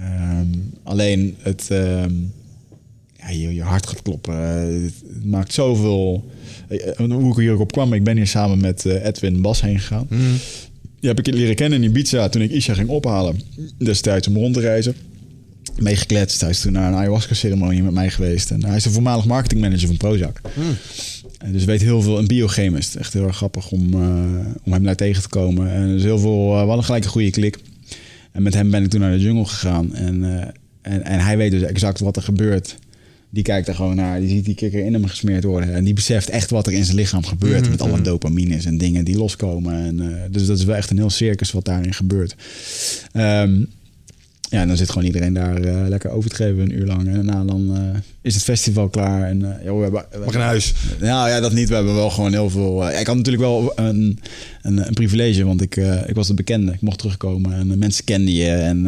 Ehm, 0.00 0.46
alleen 0.82 1.36
het... 1.38 1.66
ehm, 1.70 2.12
ja, 3.16 3.28
je, 3.30 3.54
je 3.54 3.62
hart 3.62 3.86
gaat 3.86 4.02
kloppen. 4.02 4.34
Eh, 4.34 4.82
het 5.14 5.24
maakt 5.24 5.52
zoveel... 5.52 6.24
Eh, 6.68 6.88
eh, 6.88 7.10
hoe 7.10 7.30
ik 7.30 7.36
hierop 7.38 7.72
kwam, 7.72 7.92
ik 7.92 8.04
ben 8.04 8.16
hier 8.16 8.26
samen 8.26 8.60
met 8.60 8.86
eh, 8.86 9.04
Edwin 9.04 9.40
Bas 9.42 9.60
heen 9.60 9.78
gegaan. 9.78 10.06
Die 11.00 11.08
heb 11.14 11.18
ik 11.18 11.34
leren 11.34 11.54
kennen 11.54 11.82
in 11.82 11.88
Ibiza 11.90 12.28
toen 12.28 12.42
ik 12.42 12.50
Isha 12.50 12.74
ging 12.74 12.88
ophalen. 12.88 13.40
Destijds 13.78 14.28
om 14.28 14.36
rond 14.36 14.54
te 14.54 14.60
reizen. 14.60 14.94
Meegekletst. 15.78 16.40
Hij 16.40 16.50
is 16.50 16.60
toen 16.60 16.72
naar 16.72 16.88
een 16.92 16.98
ayahuasca-ceremonie 16.98 17.82
met 17.82 17.92
mij 17.92 18.10
geweest. 18.10 18.50
En 18.50 18.64
hij 18.64 18.76
is 18.76 18.82
de 18.82 18.90
voormalig 18.90 19.24
marketingmanager 19.24 19.86
van 19.86 19.96
Prozac. 19.96 20.40
En 21.38 21.52
dus 21.52 21.64
weet 21.64 21.80
heel 21.80 22.02
veel, 22.02 22.18
een 22.18 22.26
biochemist. 22.26 22.94
Echt 22.94 23.12
heel 23.12 23.26
erg 23.26 23.36
grappig 23.36 23.70
om, 23.70 23.94
eh, 23.94 24.00
om 24.64 24.72
hem 24.72 24.82
daar 24.84 24.96
tegen 24.96 25.22
te 25.22 25.28
komen. 25.28 25.70
En 25.72 25.88
dus 25.88 26.02
heel 26.02 26.18
veel, 26.18 26.52
uh, 26.52 26.60
we 26.60 26.66
hadden 26.66 26.84
gelijk 26.84 27.04
een 27.04 27.10
goede 27.10 27.30
klik. 27.30 27.58
En 28.36 28.42
met 28.42 28.54
hem 28.54 28.70
ben 28.70 28.82
ik 28.82 28.90
toen 28.90 29.00
naar 29.00 29.10
de 29.10 29.20
jungle 29.20 29.44
gegaan. 29.44 29.94
En, 29.94 30.22
uh, 30.22 30.40
en, 30.82 31.02
en 31.04 31.20
hij 31.20 31.36
weet 31.36 31.50
dus 31.50 31.62
exact 31.62 32.00
wat 32.00 32.16
er 32.16 32.22
gebeurt. 32.22 32.76
Die 33.30 33.42
kijkt 33.42 33.68
er 33.68 33.74
gewoon 33.74 33.96
naar. 33.96 34.20
Die 34.20 34.28
ziet 34.28 34.44
die 34.44 34.54
kikker 34.54 34.84
in 34.84 34.92
hem 34.92 35.06
gesmeerd 35.06 35.44
worden. 35.44 35.74
En 35.74 35.84
die 35.84 35.94
beseft 35.94 36.28
echt 36.28 36.50
wat 36.50 36.66
er 36.66 36.72
in 36.72 36.84
zijn 36.84 36.96
lichaam 36.96 37.24
gebeurt. 37.24 37.56
Mm-hmm. 37.56 37.70
Met 37.70 37.80
alle 37.80 38.00
dopamines 38.00 38.64
en 38.64 38.78
dingen 38.78 39.04
die 39.04 39.16
loskomen. 39.16 39.74
En, 39.74 40.02
uh, 40.02 40.16
dus 40.30 40.46
dat 40.46 40.58
is 40.58 40.64
wel 40.64 40.76
echt 40.76 40.90
een 40.90 40.96
heel 40.96 41.10
circus 41.10 41.52
wat 41.52 41.64
daarin 41.64 41.94
gebeurt. 41.94 42.34
Um, 43.12 43.68
ja, 44.48 44.60
en 44.60 44.68
dan 44.68 44.76
zit 44.76 44.90
gewoon 44.90 45.06
iedereen 45.06 45.32
daar 45.32 45.64
uh, 45.64 45.88
lekker 45.88 46.10
over 46.10 46.30
te 46.30 46.36
geven 46.36 46.58
een 46.58 46.78
uur 46.78 46.86
lang. 46.86 47.06
En 47.06 47.14
daarna 47.14 47.44
dan 47.44 47.76
uh, 47.76 47.98
is 48.20 48.34
het 48.34 48.42
festival 48.42 48.88
klaar. 48.88 49.28
En, 49.28 49.40
uh, 49.40 49.48
joh, 49.64 49.76
we 49.76 49.82
hebben, 49.82 50.04
we 50.10 50.18
Mag 50.24 50.34
naar 50.34 50.42
huis? 50.42 50.74
Nou 51.00 51.28
ja, 51.28 51.40
dat 51.40 51.52
niet. 51.52 51.68
We 51.68 51.74
hebben 51.74 51.94
wel 51.94 52.10
gewoon 52.10 52.32
heel 52.32 52.50
veel... 52.50 52.88
ik 52.88 53.06
had 53.06 53.16
natuurlijk 53.16 53.44
wel 53.44 53.72
een, 53.74 54.18
een, 54.62 54.86
een 54.86 54.94
privilege, 54.94 55.44
want 55.44 55.62
ik, 55.62 55.76
ik 56.06 56.14
was 56.14 56.26
de 56.26 56.34
bekende. 56.34 56.72
Ik 56.72 56.80
mocht 56.80 56.98
terugkomen 56.98 57.52
en 57.52 57.78
mensen 57.78 58.04
kenden 58.04 58.34
je. 58.34 58.50
En 58.50 58.86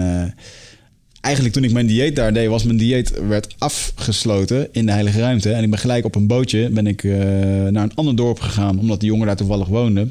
eigenlijk 1.21 1.55
toen 1.55 1.65
ik 1.65 1.73
mijn 1.73 1.87
dieet 1.87 2.17
daar 2.17 2.33
deed, 2.33 2.49
was 2.49 2.65
mijn 2.65 2.77
dieet 2.77 3.13
werd 3.29 3.55
afgesloten 3.59 4.69
in 4.73 4.87
de 4.87 4.93
heilige 4.93 5.21
ruimte. 5.21 5.53
En 5.53 5.63
ik 5.63 5.71
ben 5.71 5.79
gelijk 5.79 6.05
op 6.05 6.15
een 6.15 6.27
bootje 6.27 6.69
ben 6.69 6.87
ik, 6.87 7.03
naar 7.03 7.83
een 7.83 7.95
ander 7.95 8.17
dorp 8.17 8.41
gegaan, 8.41 8.79
omdat 8.79 9.01
die 9.01 9.09
jongen 9.09 9.27
daar 9.27 9.37
toevallig 9.37 9.69
woonde. 9.69 10.09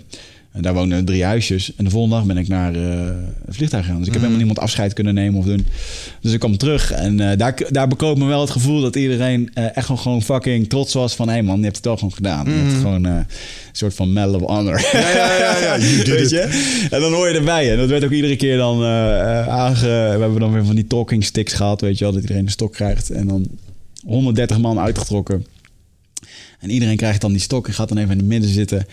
En 0.58 0.64
daar 0.64 0.74
woonden 0.74 1.06
drie 1.06 1.24
huisjes. 1.24 1.76
En 1.76 1.84
de 1.84 1.90
volgende 1.90 2.16
dag 2.16 2.26
ben 2.26 2.38
ik 2.38 2.48
naar 2.48 2.76
uh, 2.76 3.06
het 3.46 3.56
vliegtuig 3.56 3.86
gegaan. 3.86 4.00
Dus 4.00 4.08
ik 4.08 4.14
heb 4.14 4.22
mm. 4.22 4.28
helemaal 4.28 4.46
niemand 4.46 4.60
afscheid 4.60 4.94
kunnen 4.94 5.14
nemen 5.14 5.40
of 5.40 5.46
doen. 5.46 5.66
Dus 6.22 6.34
ik 6.34 6.40
kwam 6.40 6.58
terug. 6.58 6.92
En 6.92 7.20
uh, 7.20 7.32
daar, 7.38 7.60
daar 7.70 7.88
bekoop 7.88 8.18
me 8.18 8.26
wel 8.26 8.42
het 8.42 8.50
gevoel 8.50 8.82
dat 8.82 8.96
iedereen 8.96 9.52
uh, 9.54 9.78
echt 9.78 9.86
gewoon, 9.86 10.02
gewoon 10.02 10.22
fucking 10.22 10.70
trots 10.70 10.94
was 10.94 11.16
van... 11.16 11.28
hé 11.28 11.34
hey 11.34 11.44
man, 11.44 11.58
je 11.58 11.64
hebt 11.64 11.76
het 11.76 11.86
wel 11.86 11.98
gewoon 11.98 12.14
gedaan. 12.14 12.48
Mm. 12.48 12.54
Je 12.54 12.60
hebt 12.60 12.82
gewoon 12.82 13.04
een 13.04 13.26
soort 13.72 13.94
van 13.94 14.14
medal 14.14 14.34
of 14.34 14.42
honor. 14.42 14.90
Ja, 14.94 15.00
ja, 15.00 15.38
ja. 15.38 15.58
ja. 15.60 15.78
Weet 16.12 16.30
je? 16.30 16.88
En 16.90 17.02
dan 17.02 17.14
hoor 17.14 17.30
je 17.30 17.38
erbij. 17.38 17.72
En 17.72 17.78
dat 17.78 17.90
werd 17.90 18.04
ook 18.04 18.12
iedere 18.12 18.36
keer 18.36 18.58
dan 18.58 18.84
aange... 18.84 19.86
We 19.88 20.24
hebben 20.24 20.40
dan 20.40 20.54
weer 20.54 20.66
van 20.66 20.76
die 20.76 20.88
talking 20.88 21.24
sticks 21.24 21.54
gehad, 21.54 21.82
weet 21.82 21.98
je 21.98 22.04
wel. 22.04 22.14
Dat 22.14 22.22
iedereen 22.22 22.46
een 22.46 22.52
stok 22.52 22.74
krijgt. 22.74 23.10
En 23.10 23.28
dan 23.28 23.48
130 24.06 24.60
man 24.60 24.80
uitgetrokken. 24.80 25.46
En 26.60 26.70
iedereen 26.70 26.98
krijgt 26.98 27.22
dan 27.22 27.32
die 27.32 27.42
stok 27.42 27.68
en 27.68 27.74
gaat 27.74 27.90
dan 27.90 27.98
even 27.98 28.12
in 28.12 28.18
het 28.18 28.28
midden 28.28 28.50
zitten... 28.50 28.86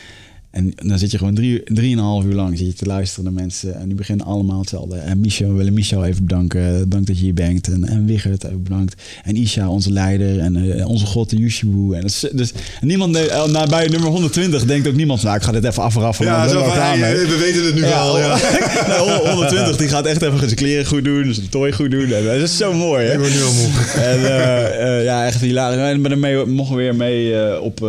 En 0.54 0.72
dan 0.76 0.98
zit 0.98 1.10
je 1.10 1.18
gewoon 1.18 1.34
drie, 1.34 1.62
drieënhalf 1.64 2.24
uur 2.24 2.34
lang 2.34 2.58
zit 2.58 2.66
je 2.66 2.72
te 2.72 2.84
luisteren 2.84 3.24
naar 3.24 3.42
mensen. 3.42 3.74
En 3.74 3.86
die 3.86 3.94
beginnen 3.94 4.26
allemaal 4.26 4.58
hetzelfde. 4.58 4.96
En 4.96 5.20
Michel, 5.20 5.48
we 5.48 5.54
willen 5.54 5.72
Michel 5.72 6.04
even 6.04 6.26
bedanken. 6.26 6.88
Dank 6.88 7.06
dat 7.06 7.18
je 7.18 7.24
hier 7.24 7.34
bent. 7.34 7.68
En, 7.68 7.84
en 7.84 8.06
Wigert, 8.06 8.44
even 8.44 8.62
bedankt. 8.62 9.02
En 9.24 9.36
Isha, 9.36 9.68
onze 9.68 9.92
leider. 9.92 10.38
En 10.38 10.56
uh, 10.56 10.88
onze 10.88 11.06
god, 11.06 11.30
de 11.30 11.36
Yushibu. 11.36 11.94
En 11.94 12.00
dus, 12.00 12.24
dus 12.32 12.52
niemand, 12.80 13.16
uh, 13.16 13.44
nou, 13.46 13.68
bij 13.68 13.88
nummer 13.88 14.10
120 14.10 14.64
denkt 14.64 14.88
ook 14.88 14.94
niemand 14.94 15.20
van... 15.20 15.28
Nou, 15.28 15.40
ik 15.40 15.46
ga 15.46 15.52
dit 15.52 15.64
even 15.64 15.82
afraffen. 15.82 16.26
Ja, 16.26 16.48
zo 16.48 16.64
van, 16.64 16.78
hey, 16.78 17.16
we 17.16 17.36
weten 17.38 17.64
het 17.64 17.74
nu 17.74 17.80
ja, 17.80 18.00
al. 18.00 18.18
Ja. 18.18 18.38
nou, 18.88 19.28
120, 19.28 19.76
die 19.76 19.88
gaat 19.88 20.06
echt 20.06 20.22
even 20.22 20.38
zijn 20.38 20.54
kleren 20.54 20.86
goed 20.86 21.04
doen. 21.04 21.34
Zijn 21.34 21.48
tooi 21.48 21.72
goed 21.72 21.90
doen. 21.90 22.12
En, 22.12 22.24
dat 22.24 22.34
is 22.34 22.56
zo 22.56 22.72
mooi, 22.72 23.06
hè? 23.06 23.12
Ik 23.12 23.18
word 23.18 23.34
nu 23.34 23.42
al 23.42 23.52
moe. 23.52 23.70
En 23.94 24.18
uh, 24.20 25.04
ja, 25.04 25.26
echt 25.26 25.40
hilarisch. 25.40 25.78
En 25.78 26.50
mochten 26.50 26.76
we 26.76 26.82
weer 26.82 26.96
mee 26.96 27.60
op, 27.60 27.82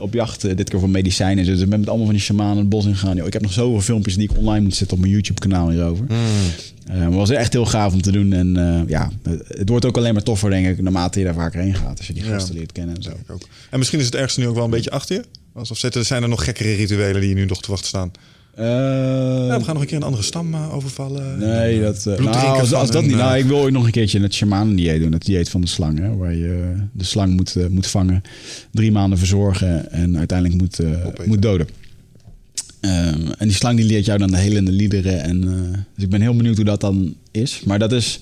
op 0.00 0.14
jacht. 0.14 0.56
dit 0.56 0.70
keer 0.70 0.80
voor 0.80 0.90
medicijnen. 0.90 1.44
Dus 1.44 1.60
ik 1.60 1.68
ben 1.68 1.78
met 1.78 1.88
allemaal 1.88 2.08
van 2.10 2.18
die 2.18 2.28
shamanen 2.28 2.56
het 2.56 2.68
bos 2.68 2.86
ingaan. 2.86 3.16
Yo, 3.16 3.26
ik 3.26 3.32
heb 3.32 3.42
nog 3.42 3.52
zoveel 3.52 3.80
filmpjes 3.80 4.14
die 4.14 4.30
ik 4.30 4.36
online 4.36 4.60
moet 4.60 4.74
zetten 4.74 4.96
op 4.96 5.02
mijn 5.02 5.12
YouTube-kanaal 5.12 5.70
hierover. 5.70 6.04
Mm. 6.08 6.16
Uh, 6.90 6.98
maar 6.98 7.10
was 7.10 7.30
echt 7.30 7.52
heel 7.52 7.66
gaaf 7.66 7.92
om 7.92 8.02
te 8.02 8.12
doen. 8.12 8.32
En 8.32 8.58
uh, 8.58 8.80
ja, 8.88 9.10
het 9.48 9.68
wordt 9.68 9.84
ook 9.84 9.96
alleen 9.96 10.14
maar 10.14 10.22
toffer, 10.22 10.50
denk 10.50 10.66
ik, 10.66 10.82
naarmate 10.82 11.18
je 11.18 11.24
daar 11.24 11.34
vaker 11.34 11.60
heen 11.60 11.74
gaat. 11.74 11.98
Als 11.98 12.06
je 12.06 12.12
die 12.12 12.22
gasten 12.22 12.54
ja. 12.54 12.58
leert 12.58 12.72
kennen 12.72 12.96
en 12.96 13.02
zo. 13.02 13.10
Ook. 13.28 13.48
En 13.70 13.78
misschien 13.78 13.98
is 13.98 14.04
het 14.04 14.14
ergens 14.14 14.36
nu 14.36 14.46
ook 14.46 14.54
wel 14.54 14.64
een 14.64 14.70
beetje 14.70 14.90
achter 14.90 15.16
je? 15.16 15.24
Alsof 15.52 15.78
zitten, 15.78 16.06
zijn 16.06 16.22
er 16.22 16.28
nog 16.28 16.44
gekkere 16.44 16.74
rituelen 16.74 17.20
die 17.20 17.28
je 17.28 17.34
nu 17.34 17.44
nog 17.44 17.62
te 17.62 17.70
wachten 17.70 17.88
staan? 17.88 18.10
Uh, 18.58 18.66
ja, 18.66 19.58
we 19.58 19.64
gaan 19.64 19.74
nog 19.74 19.82
een 19.82 19.88
keer 19.88 19.96
een 19.96 20.02
andere 20.02 20.22
stam 20.22 20.54
overvallen. 20.54 21.38
Nee, 21.38 21.80
dat, 21.80 22.04
nou, 22.04 22.58
als, 22.58 22.72
als 22.72 22.90
dat 22.90 23.02
niet. 23.02 23.16
nou, 23.16 23.38
ik 23.38 23.44
wil 23.44 23.58
ooit 23.58 23.72
nog 23.72 23.84
een 23.84 23.90
keertje 23.90 24.20
het 24.20 24.34
shamanen 24.34 24.76
dieet 24.76 25.00
doen. 25.00 25.12
Het 25.12 25.24
dieet 25.24 25.48
van 25.48 25.60
de 25.60 25.66
slang. 25.66 25.98
Hè, 25.98 26.16
waar 26.16 26.34
je 26.34 26.72
de 26.92 27.04
slang 27.04 27.36
moet, 27.36 27.56
moet 27.70 27.86
vangen. 27.86 28.22
Drie 28.72 28.92
maanden 28.92 29.18
verzorgen. 29.18 29.92
En 29.92 30.18
uiteindelijk 30.18 30.60
moet, 30.60 30.78
moet 31.26 31.42
doden. 31.42 31.68
Um, 32.80 33.32
en 33.38 33.48
die 33.48 33.52
slang 33.52 33.76
die 33.76 33.86
leert 33.86 34.04
jou 34.04 34.18
dan 34.18 34.30
de 34.30 34.36
helende 34.36 34.72
liederen. 34.72 35.22
En, 35.22 35.44
uh, 35.44 35.52
dus 35.94 36.04
ik 36.04 36.10
ben 36.10 36.20
heel 36.20 36.36
benieuwd 36.36 36.56
hoe 36.56 36.64
dat 36.64 36.80
dan 36.80 37.14
is. 37.30 37.62
Maar 37.64 37.78
dat 37.78 37.92
is 37.92 38.20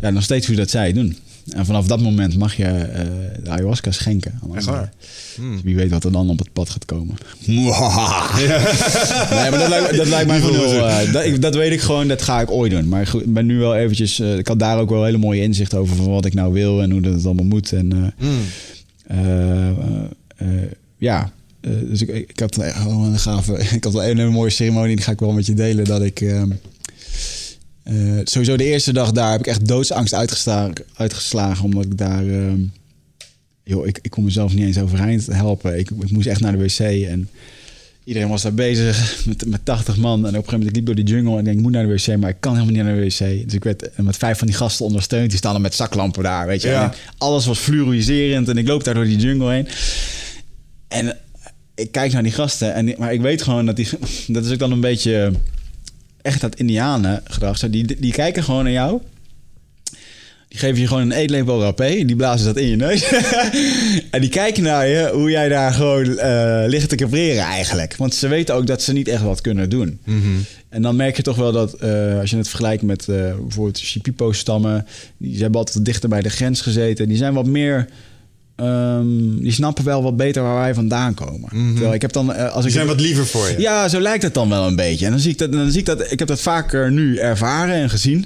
ja, 0.00 0.10
nog 0.10 0.22
steeds 0.22 0.46
hoe 0.46 0.56
dat 0.56 0.70
zij 0.70 0.92
doen. 0.92 1.16
En 1.48 1.66
vanaf 1.66 1.86
dat 1.86 2.00
moment 2.00 2.38
mag 2.38 2.56
je 2.56 2.64
uh, 2.64 3.44
de 3.44 3.50
ayahuasca 3.50 3.90
schenken. 3.90 4.40
Echt 4.54 4.64
waar? 4.64 4.92
Hmm. 5.36 5.52
Dus 5.52 5.62
wie 5.62 5.76
weet 5.76 5.90
wat 5.90 6.04
er 6.04 6.12
dan 6.12 6.30
op 6.30 6.38
het 6.38 6.52
pad 6.52 6.70
gaat 6.70 6.84
komen. 6.84 7.16
Ja. 7.38 7.54
nee, 9.30 9.50
maar 9.50 9.58
dat 9.58 9.68
lijkt, 9.68 9.96
dat 9.96 10.08
lijkt 10.08 10.26
mij 10.26 10.40
gewoon. 10.40 10.74
Uh, 10.74 11.12
dat, 11.12 11.24
ik, 11.24 11.42
dat, 11.42 11.54
weet 11.54 11.72
ik 11.72 11.80
gewoon, 11.80 12.08
dat 12.08 12.22
ga 12.22 12.40
ik 12.40 12.50
ooit 12.50 12.70
doen. 12.70 12.88
Maar 12.88 13.14
ik 13.14 13.32
ben 13.32 13.46
nu 13.46 13.58
wel 13.58 13.76
eventjes... 13.76 14.20
ik 14.20 14.48
had 14.48 14.58
daar 14.58 14.78
ook 14.78 14.90
wel 14.90 15.04
hele 15.04 15.18
mooie 15.18 15.42
inzicht 15.42 15.74
over 15.74 15.96
van 15.96 16.10
wat 16.10 16.24
ik 16.24 16.34
nou 16.34 16.52
wil 16.52 16.82
en 16.82 16.90
hoe 16.90 17.00
dat 17.00 17.14
het 17.14 17.24
allemaal 17.24 17.44
moet. 17.44 17.72
En 17.72 18.14
mm. 18.18 18.40
ja, 20.98 21.32
uh, 21.60 21.72
dus 21.88 22.02
ik, 22.02 22.08
ik 22.08 22.40
had 22.40 22.56
gewoon 22.62 23.12
een 23.12 23.18
gave. 23.18 23.58
Ik 23.76 23.84
had 23.84 23.92
wel 23.92 24.02
een 24.04 24.16
hele 24.16 24.30
mooie 24.30 24.50
ceremonie, 24.50 24.96
die 24.96 25.04
ga 25.04 25.12
ik 25.12 25.20
wel 25.20 25.32
met 25.32 25.46
je 25.46 25.54
delen. 25.54 25.84
Dat 25.84 26.02
ik. 26.02 26.20
Uh, 26.20 26.42
uh, 27.84 28.20
sowieso 28.24 28.56
de 28.56 28.64
eerste 28.64 28.92
dag 28.92 29.12
daar 29.12 29.30
heb 29.30 29.40
ik 29.40 29.46
echt 29.46 29.68
doodsangst 29.68 30.14
uitgeslagen. 30.94 31.64
Omdat 31.64 31.84
ik 31.84 31.98
daar. 31.98 32.24
joh, 33.64 33.86
ik, 33.86 33.98
ik 34.02 34.10
kon 34.10 34.24
mezelf 34.24 34.54
niet 34.54 34.64
eens 34.64 34.78
overeind 34.78 35.26
helpen. 35.26 35.78
Ik, 35.78 35.90
ik 35.90 36.10
moest 36.10 36.26
echt 36.26 36.40
naar 36.40 36.52
de 36.52 36.58
wc. 36.58 36.78
En 37.08 37.28
iedereen 38.04 38.28
was 38.28 38.42
daar 38.42 38.54
bezig 38.54 39.16
met, 39.26 39.46
met 39.46 39.64
80 39.64 39.96
man. 39.96 40.12
En 40.12 40.18
op 40.18 40.24
een 40.24 40.32
gegeven 40.32 40.52
moment 40.52 40.68
ik 40.68 40.76
liep 40.76 40.86
door 40.86 40.94
die 40.94 41.04
jungle 41.04 41.32
en 41.32 41.38
ik 41.38 41.44
denk, 41.44 41.56
ik 41.56 41.62
moet 41.62 41.72
naar 41.72 41.86
de 41.86 41.92
wc, 41.92 42.16
maar 42.16 42.30
ik 42.30 42.40
kan 42.40 42.52
helemaal 42.52 42.74
niet 42.74 42.84
naar 42.84 42.94
de 42.94 43.04
wc. 43.04 43.44
Dus 43.44 43.54
ik 43.54 43.64
werd 43.64 43.90
met 43.96 44.16
vijf 44.16 44.38
van 44.38 44.46
die 44.46 44.56
gasten 44.56 44.86
ondersteund. 44.86 45.28
Die 45.28 45.38
staan 45.38 45.52
dan 45.52 45.62
met 45.62 45.74
zaklampen 45.74 46.22
daar, 46.22 46.46
weet 46.46 46.62
je. 46.62 46.68
Ja. 46.68 46.94
alles 47.18 47.46
was 47.46 47.58
fluoriserend 47.58 48.48
en 48.48 48.56
ik 48.56 48.68
loop 48.68 48.84
daar 48.84 48.94
door 48.94 49.04
die 49.04 49.18
jungle 49.18 49.52
heen. 49.52 49.68
En 50.88 51.16
ik 51.80 51.92
kijk 51.92 52.12
naar 52.12 52.22
die 52.22 52.32
gasten, 52.32 52.74
en, 52.74 52.94
maar 52.98 53.12
ik 53.12 53.20
weet 53.20 53.42
gewoon 53.42 53.66
dat 53.66 53.76
die... 53.76 53.88
Dat 54.26 54.44
is 54.44 54.52
ook 54.52 54.58
dan 54.58 54.72
een 54.72 54.80
beetje 54.80 55.32
echt 56.22 56.40
dat 56.40 56.56
indianen 56.56 57.20
gedrag. 57.24 57.58
Die, 57.58 58.00
die 58.00 58.12
kijken 58.12 58.42
gewoon 58.42 58.64
naar 58.64 58.72
jou. 58.72 59.00
Die 60.48 60.58
geven 60.58 60.80
je 60.80 60.86
gewoon 60.86 61.02
een 61.02 61.12
eetlepel 61.12 61.60
rapé. 61.60 62.04
Die 62.04 62.16
blazen 62.16 62.46
dat 62.46 62.56
in 62.56 62.68
je 62.68 62.76
neus. 62.76 63.12
en 64.10 64.20
die 64.20 64.30
kijken 64.30 64.62
naar 64.62 64.86
je 64.86 65.10
hoe 65.12 65.30
jij 65.30 65.48
daar 65.48 65.72
gewoon 65.72 66.06
uh, 66.06 66.62
ligt 66.66 66.88
te 66.88 66.96
capreren 66.96 67.44
eigenlijk. 67.44 67.96
Want 67.96 68.14
ze 68.14 68.28
weten 68.28 68.54
ook 68.54 68.66
dat 68.66 68.82
ze 68.82 68.92
niet 68.92 69.08
echt 69.08 69.22
wat 69.22 69.40
kunnen 69.40 69.70
doen. 69.70 70.00
Mm-hmm. 70.04 70.44
En 70.68 70.82
dan 70.82 70.96
merk 70.96 71.16
je 71.16 71.22
toch 71.22 71.36
wel 71.36 71.52
dat 71.52 71.76
uh, 71.82 72.18
als 72.18 72.30
je 72.30 72.36
het 72.36 72.48
vergelijkt 72.48 72.82
met 72.82 73.06
uh, 73.10 73.16
bijvoorbeeld 73.16 73.78
Shipipo-stammen... 73.78 74.86
die 75.16 75.40
hebben 75.40 75.60
altijd 75.60 75.84
dichter 75.84 76.08
bij 76.08 76.22
de 76.22 76.30
grens 76.30 76.60
gezeten. 76.60 77.08
Die 77.08 77.16
zijn 77.16 77.34
wat 77.34 77.46
meer... 77.46 77.88
Um, 78.62 79.40
die 79.42 79.52
snappen 79.52 79.84
wel 79.84 80.02
wat 80.02 80.16
beter 80.16 80.42
waar 80.42 80.54
wij 80.54 80.74
vandaan 80.74 81.14
komen. 81.14 81.48
Mhm. 81.52 81.70
Terwijl 81.70 81.94
ik 81.94 82.02
heb 82.02 82.12
dan, 82.12 82.30
uh, 82.30 82.52
als 82.52 82.64
ik 82.64 82.70
zijn 82.70 82.86
wat 82.86 83.00
liever 83.00 83.26
voor 83.26 83.48
je. 83.48 83.60
Ja, 83.60 83.88
zo 83.88 84.00
lijkt 84.00 84.22
het 84.22 84.34
dan 84.34 84.48
wel 84.48 84.66
een 84.66 84.76
beetje. 84.76 85.04
En 85.04 85.10
dan 85.10 85.20
zie 85.20 85.30
ik 85.30 85.38
dat, 85.38 85.52
dan 85.52 85.70
zie 85.70 85.80
ik 85.80 85.86
dat, 85.86 86.12
ik 86.12 86.18
heb 86.18 86.28
dat 86.28 86.40
vaker 86.40 86.92
nu 86.92 87.16
ervaren 87.16 87.74
en 87.74 87.90
gezien. 87.90 88.24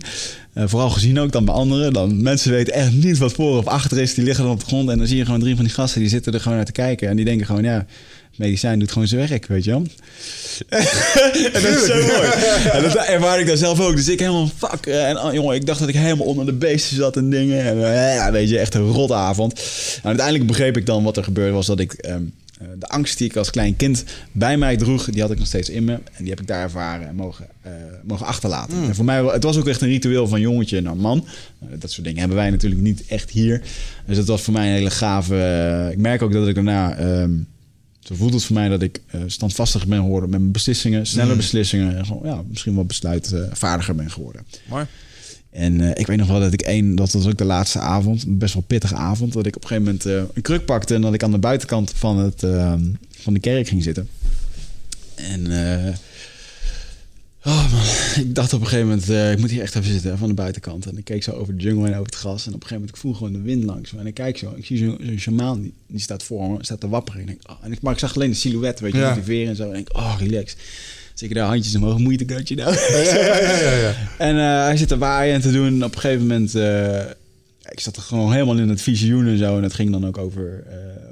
Uh, 0.55 0.65
vooral 0.67 0.91
gezien 0.91 1.21
ook 1.21 1.33
dan 1.33 1.45
bij 1.45 1.55
anderen. 1.55 1.93
Dan 1.93 2.23
mensen 2.23 2.51
weten 2.51 2.75
echt 2.75 2.93
niet 2.93 3.19
wat 3.19 3.33
voor 3.33 3.59
of 3.59 3.67
achter 3.67 3.99
is. 3.99 4.15
Die 4.15 4.25
liggen 4.25 4.45
dan 4.45 4.53
op 4.53 4.61
de 4.61 4.67
grond 4.67 4.91
en 4.91 4.99
dan 4.99 5.07
zie 5.07 5.17
je 5.17 5.25
gewoon 5.25 5.41
drie 5.41 5.55
van 5.55 5.65
die 5.65 5.75
gasten 5.75 6.01
die 6.01 6.11
zitten 6.11 6.33
er 6.33 6.41
gewoon 6.41 6.57
naar 6.57 6.67
te 6.67 6.73
kijken 6.73 7.09
en 7.09 7.17
die 7.17 7.25
denken 7.25 7.47
gewoon 7.47 7.65
ja. 7.65 7.87
Medicijn 8.37 8.79
doet 8.79 8.93
gewoon 8.93 9.09
zijn 9.09 9.29
werk, 9.29 9.47
weet 9.47 9.65
je 9.65 9.71
wel. 9.71 9.83
en 11.53 11.63
dat 11.63 11.63
is 11.63 11.87
zo 11.87 11.95
mooi. 11.95 12.29
En 12.73 12.83
dat 12.83 12.95
ervaar 12.95 13.41
ik 13.41 13.47
dan 13.47 13.57
zelf 13.57 13.81
ook. 13.81 13.97
Dus 13.97 14.09
ik 14.09 14.19
helemaal, 14.21 14.51
fuck. 14.57 14.87
eh, 14.87 15.09
En 15.09 15.19
oh, 15.19 15.33
jongen, 15.33 15.55
ik 15.55 15.67
dacht 15.67 15.79
dat 15.81 15.89
ik 15.89 15.95
helemaal 15.95 16.27
onder 16.27 16.47
de 16.47 16.53
beesten 16.53 16.97
zat 16.97 17.17
en 17.17 17.31
dingen. 17.31 17.65
En 17.65 17.85
eh, 17.85 18.15
ja, 18.15 18.33
weet 18.33 18.49
je, 18.49 18.59
echt 18.59 18.75
een 18.75 18.91
rotavond. 18.91 19.53
En 19.97 20.09
uiteindelijk 20.09 20.47
begreep 20.47 20.77
ik 20.77 20.87
dan 20.87 21.03
wat 21.05 21.17
er 21.17 21.25
gebeurde 21.25 21.53
was 21.53 21.67
dat 21.67 21.81
ik... 21.81 21.93
ehm, 21.93 22.23
eh, 22.61 22.67
de 22.79 22.87
angst 22.87 23.19
die 23.19 23.29
ik 23.29 23.37
als 23.37 23.51
klein 23.51 23.77
kind 23.77 24.05
bij 24.33 24.57
mij 24.57 24.77
droeg, 24.77 25.05
die 25.05 25.21
had 25.21 25.31
ik 25.31 25.39
nog 25.39 25.47
steeds 25.47 25.69
in 25.69 25.85
me. 25.85 25.93
En 25.93 26.03
die 26.19 26.29
heb 26.31 26.41
ik 26.41 26.47
daar 26.47 26.63
ervaren 26.63 27.09
en 27.09 27.15
mogen, 27.15 27.47
mogen 28.05 28.27
achterlaten. 28.27 28.77
En 28.83 28.95
voor 28.95 29.05
mij, 29.05 29.25
het 29.25 29.43
was 29.43 29.57
ook 29.57 29.69
echt 29.69 29.81
een 29.81 29.89
ritueel 29.89 30.29
van 30.29 30.41
jongetje 30.41 30.81
naar 30.81 30.97
man. 30.97 31.27
Dat 31.79 31.91
soort 31.91 32.05
dingen 32.05 32.19
hebben 32.19 32.37
wij 32.37 32.51
natuurlijk 32.51 32.83
niet 32.83 33.03
echt 33.09 33.31
hier. 33.31 33.63
Dus 34.07 34.17
dat 34.17 34.27
was 34.27 34.43
voor 34.43 34.53
mij 34.53 34.67
een 34.67 34.73
hele 34.75 34.91
gave... 34.91 35.89
ik 35.93 35.99
merk 35.99 36.23
ook 36.23 36.33
dat 36.33 36.49
ik 36.49 36.55
daarna... 36.55 36.97
ehm, 36.97 37.31
zo 38.05 38.15
voelt 38.15 38.33
het 38.33 38.45
voor 38.45 38.55
mij 38.55 38.69
dat 38.69 38.83
ik 38.83 39.01
eh 39.07 39.21
standvastig 39.27 39.87
ben 39.87 39.99
geworden 39.99 40.31
met 40.31 40.39
mijn 40.39 40.53
beslissingen. 40.53 41.07
Sneller 41.07 41.37
beslissingen. 41.37 41.97
En 41.97 42.07
gewoon, 42.07 42.23
ja, 42.25 42.43
misschien 42.49 42.75
wel 42.75 42.85
besluitvaardiger 42.85 43.95
ben 43.95 44.11
geworden. 44.11 44.43
Mooi. 44.69 44.87
En 45.51 45.81
eh, 45.81 45.91
ik 46.01 46.07
weet 46.07 46.19
nog 46.19 46.29
wel 46.29 46.41
dat 46.41 46.53
ik 46.53 46.63
één, 46.63 46.95
dat 46.95 47.13
was 47.13 47.27
ook 47.27 47.39
de 47.39 47.45
laatste 47.45 47.79
avond, 47.79 48.25
een 48.25 48.39
best 48.39 48.55
wel 48.55 48.63
pittige 48.67 48.95
avond, 48.95 49.33
dat 49.33 49.47
ik 49.47 49.57
op 49.57 49.63
een 49.63 49.69
gegeven 49.69 49.93
moment 49.93 50.07
eh, 50.07 50.37
een 50.37 50.43
kruk 50.43 50.65
pakte 50.65 50.95
en 50.95 51.01
dat 51.01 51.15
ik 51.15 51.23
aan 51.23 51.31
de 51.31 51.39
buitenkant 51.39 51.93
van, 51.97 52.19
het, 52.19 52.43
eh, 52.43 52.75
van 53.11 53.35
de 53.35 53.41
kerk 53.41 53.69
ging 53.69 53.83
zitten. 53.83 54.09
En 55.15 55.47
eh, 55.51 55.95
oh 57.45 57.73
man, 57.73 58.25
ik 58.25 58.35
dacht 58.35 58.53
op 58.53 58.61
een 58.61 58.67
gegeven 58.67 58.89
moment, 58.89 59.11
eh, 59.11 59.33
ik 59.33 59.39
moet 59.39 59.51
hier 59.51 59.63
echt 59.63 59.75
even 59.77 59.91
zitten 59.93 60.19
van 60.19 60.29
de 60.29 60.35
buitenkant. 60.35 60.87
En 60.87 60.99
ik 60.99 61.05
keek 61.05 61.23
zo 61.23 61.31
over 61.31 61.57
de 61.57 61.63
jungle 61.63 61.87
en 61.87 61.93
over 61.93 62.07
het 62.07 62.15
gras. 62.15 62.47
En 62.47 62.55
op 62.55 62.63
een 62.63 62.69
gegeven 62.69 62.75
moment, 62.75 62.91
ik 62.97 62.97
voel 63.03 63.15
gewoon 63.15 63.33
de 63.33 63.41
wind 63.41 63.65
langs 63.65 63.93
me. 63.93 64.01
En 64.01 64.07
ik 64.07 64.15
kijk 64.15 64.39
zo, 64.39 64.53
ik 64.57 64.67
zie 64.67 64.79
zo'n 64.79 64.99
zo'n 65.03 65.19
shamaan, 65.19 65.61
die, 65.63 65.73
die 65.87 66.01
staat 66.01 66.23
voor 66.23 66.51
me, 66.51 66.57
staat 66.61 66.81
te 66.81 66.89
wapperen. 66.89 67.21
En 67.21 67.29
ik, 67.29 67.39
oh, 67.51 67.57
en 67.63 67.73
ik, 67.73 67.81
maar 67.83 67.93
ik 67.93 67.99
zag 67.99 68.15
alleen 68.17 68.31
de 68.31 68.37
silhouet, 68.37 68.81
weet 68.81 68.93
je, 68.93 68.99
Ja. 68.99 69.07
met 69.07 69.15
die 69.15 69.25
veren 69.25 69.49
en 69.49 69.57
zo. 69.57 69.71
En 69.71 69.79
ik, 69.79 69.97
oh, 69.97 70.15
relax. 70.19 70.57
Ik 71.19 71.35
daar 71.35 71.47
handjes 71.47 71.77
omhoog, 71.77 71.99
moeite 71.99 72.25
nou. 72.25 72.77
Ja, 72.77 73.75
ja. 73.75 73.95
En 74.19 74.37
eh, 74.39 74.65
hij 74.65 74.77
zit 74.77 74.89
te 74.89 74.99
waaien 74.99 75.35
en 75.35 75.41
te 75.41 75.53
doen. 75.53 75.67
En 75.67 75.85
op 75.85 75.95
een 75.95 76.01
gegeven 76.01 76.27
moment... 76.27 76.55
eh, 76.55 77.01
ik 77.71 77.81
zat 77.81 77.97
er 77.97 78.03
gewoon 78.03 78.33
helemaal 78.33 78.59
in 78.59 78.69
het 78.69 78.81
visioen 78.83 79.27
en 79.27 79.39
zo. 79.39 79.57
En 79.57 79.63
het 79.63 79.75
ging 79.75 79.91
dan 79.91 80.07
ook 80.07 80.19
over, 80.19 80.65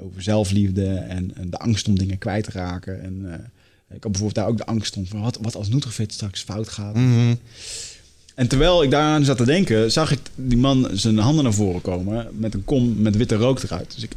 over 0.03 0.21
zelfliefde 0.21 0.85
en, 0.87 1.31
en 1.35 1.49
de 1.49 1.57
angst 1.57 1.87
om 1.87 1.97
dingen 1.97 2.17
kwijt 2.17 2.43
te 2.43 2.51
raken. 2.51 3.03
En 3.03 3.51
ik 3.95 4.03
had 4.03 4.11
bijvoorbeeld 4.11 4.35
daar 4.35 4.47
ook 4.47 4.57
de 4.57 4.65
angst 4.65 4.95
om 4.95 5.07
van 5.07 5.21
wat, 5.21 5.37
wat 5.41 5.55
als 5.55 5.69
Nutrifit 5.69 6.13
straks 6.13 6.41
fout 6.41 6.69
gaat. 6.69 6.95
Mhm. 6.95 7.33
En 8.35 8.47
terwijl 8.47 8.83
ik 8.83 8.91
daaraan 8.91 9.25
zat 9.25 9.37
te 9.37 9.45
denken, 9.45 9.91
zag 9.91 10.11
ik 10.11 10.19
die 10.35 10.57
man 10.57 10.89
zijn 10.91 11.17
handen 11.17 11.43
naar 11.43 11.53
voren 11.53 11.81
komen 11.81 12.27
met 12.31 12.53
een 12.53 12.63
kom 12.63 13.01
met 13.01 13.17
witte 13.17 13.35
rook 13.35 13.63
eruit. 13.63 13.93
Dus 13.95 14.03
ik, 14.03 14.11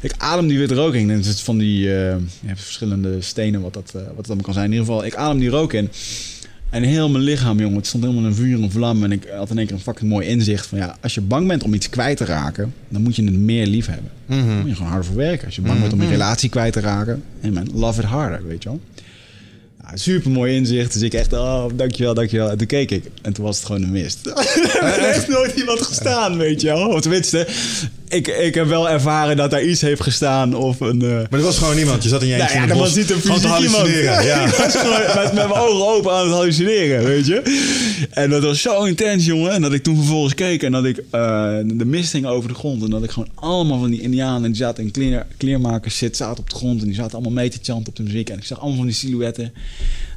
ik 0.00 0.14
adem 0.18 0.46
die 0.48 0.58
witte 0.58 0.74
rook 0.74 0.94
in. 0.94 1.10
En 1.10 1.16
het 1.16 1.26
is 1.26 1.40
van 1.40 1.58
die 1.58 1.78
eh, 1.78 2.16
je 2.40 2.46
hebt 2.46 2.60
verschillende 2.60 3.20
stenen 3.20 3.60
wat 3.60 3.74
dat, 3.74 3.92
eh, 3.94 3.94
wat 3.94 4.16
het 4.16 4.26
allemaal 4.26 4.44
kan 4.44 4.54
zijn. 4.54 4.66
In 4.66 4.72
ieder 4.72 4.86
geval, 4.86 5.04
ik 5.04 5.14
adem 5.14 5.38
die 5.38 5.48
rook 5.48 5.72
in. 5.72 5.88
En 6.72 6.82
heel 6.82 7.08
mijn 7.08 7.24
lichaam, 7.24 7.58
jongen, 7.58 7.76
het 7.76 7.86
stond 7.86 8.04
helemaal 8.04 8.24
in 8.24 8.34
vuur 8.34 8.62
en 8.62 8.70
vlam. 8.70 9.04
En 9.04 9.12
ik 9.12 9.28
had 9.36 9.50
in 9.50 9.58
één 9.58 9.66
keer 9.66 9.76
een 9.76 9.82
fucking 9.82 10.10
mooi 10.10 10.26
inzicht 10.26 10.66
van 10.66 10.78
ja, 10.78 10.96
als 11.00 11.14
je 11.14 11.20
bang 11.20 11.48
bent 11.48 11.62
om 11.62 11.74
iets 11.74 11.88
kwijt 11.88 12.16
te 12.16 12.24
raken, 12.24 12.74
dan 12.88 13.02
moet 13.02 13.16
je 13.16 13.24
het 13.24 13.34
meer 13.34 13.66
lief 13.66 13.86
hebben. 13.86 14.10
Dan 14.26 14.58
moet 14.58 14.68
je 14.68 14.74
gewoon 14.74 14.90
harder 14.90 15.06
voor 15.06 15.16
werken. 15.16 15.46
Als 15.46 15.54
je 15.54 15.60
bang 15.60 15.80
bent 15.80 15.92
om 15.92 16.02
je 16.02 16.08
relatie 16.08 16.48
kwijt 16.48 16.72
te 16.72 16.80
raken, 16.80 17.22
hey 17.40 17.50
man, 17.50 17.68
love 17.74 18.00
it 18.00 18.06
harder, 18.06 18.46
weet 18.46 18.62
je 18.62 18.68
wel. 18.68 18.80
Super 19.94 20.30
mooi 20.30 20.54
inzicht. 20.54 20.92
Dus 20.92 21.02
ik 21.02 21.14
echt, 21.14 21.32
oh, 21.32 21.64
dankjewel, 21.74 22.14
dankjewel. 22.14 22.50
En 22.50 22.58
toen 22.58 22.66
keek 22.66 22.90
ik 22.90 23.04
en 23.22 23.32
toen 23.32 23.44
was 23.44 23.56
het 23.56 23.66
gewoon 23.66 23.82
een 23.82 23.90
mist. 23.90 24.26
er 24.26 24.34
heeft 24.82 24.98
echt 24.98 25.28
nooit 25.28 25.54
iemand 25.56 25.82
gestaan, 25.82 26.36
weet 26.36 26.60
je 26.60 26.66
wel. 26.66 26.88
Of 26.88 27.00
tenminste, 27.00 27.48
ik, 28.12 28.26
ik 28.28 28.54
heb 28.54 28.66
wel 28.66 28.90
ervaren 28.90 29.36
dat 29.36 29.50
daar 29.50 29.62
iets 29.62 29.80
heeft 29.80 30.02
gestaan 30.02 30.54
of 30.54 30.80
een... 30.80 31.02
eh, 31.02 31.08
Maar 31.08 31.26
er 31.30 31.40
was 31.40 31.58
gewoon 31.58 31.76
niemand. 31.76 32.02
Je 32.02 32.08
zat 32.08 32.22
in 32.22 32.28
je 32.28 32.34
eentje 32.34 32.48
nou 32.56 32.60
ja, 32.68 32.74
dat 32.74 32.78
was 32.82 32.94
niet 32.94 33.10
een 33.10 33.20
fysiek 33.20 33.42
iemand. 33.42 33.52
hallucineren. 33.54 34.24
Ja. 34.32 34.44
Ik 34.46 34.54
was 34.54 34.76
gewoon 34.76 35.00
met, 35.14 35.32
met 35.32 35.48
mijn 35.48 35.52
ogen 35.52 35.86
open 35.86 36.12
aan 36.12 36.24
het 36.24 36.32
hallucineren, 36.34 37.04
weet 37.04 37.26
je. 37.26 37.42
En 38.10 38.30
dat 38.30 38.42
was 38.42 38.60
zo 38.60 38.84
intens, 38.84 39.24
jongen. 39.26 39.50
En 39.52 39.62
dat 39.62 39.72
ik 39.72 39.82
toen 39.82 39.96
vervolgens 39.96 40.34
keek 40.34 40.62
en 40.62 40.72
dat 40.72 40.84
ik 40.84 40.96
eh, 40.98 41.02
de 41.64 41.84
mist 41.84 42.12
hing 42.12 42.26
over 42.26 42.48
de 42.48 42.54
grond. 42.54 42.82
En 42.82 42.90
dat 42.90 43.02
ik 43.04 43.10
gewoon 43.10 43.28
allemaal 43.34 43.78
van 43.78 43.90
die 43.90 44.00
indianen, 44.00 44.42
die 44.42 44.54
zaten 44.60 44.84
in 44.84 44.90
kleer, 44.90 45.26
kleermakers 45.36 45.96
zit, 45.98 46.16
zaten 46.16 46.38
op 46.42 46.50
de 46.50 46.56
grond. 46.56 46.80
En 46.80 46.86
die 46.86 46.94
zaten 46.94 47.12
allemaal 47.12 47.32
mee 47.32 47.48
te 47.50 47.58
chanten 47.62 47.88
op 47.88 47.96
de 47.96 48.02
muziek. 48.02 48.30
En 48.30 48.38
ik 48.38 48.44
zag 48.44 48.58
allemaal 48.58 48.76
van 48.76 48.86
die 48.86 48.94
silhouetten. 48.94 49.52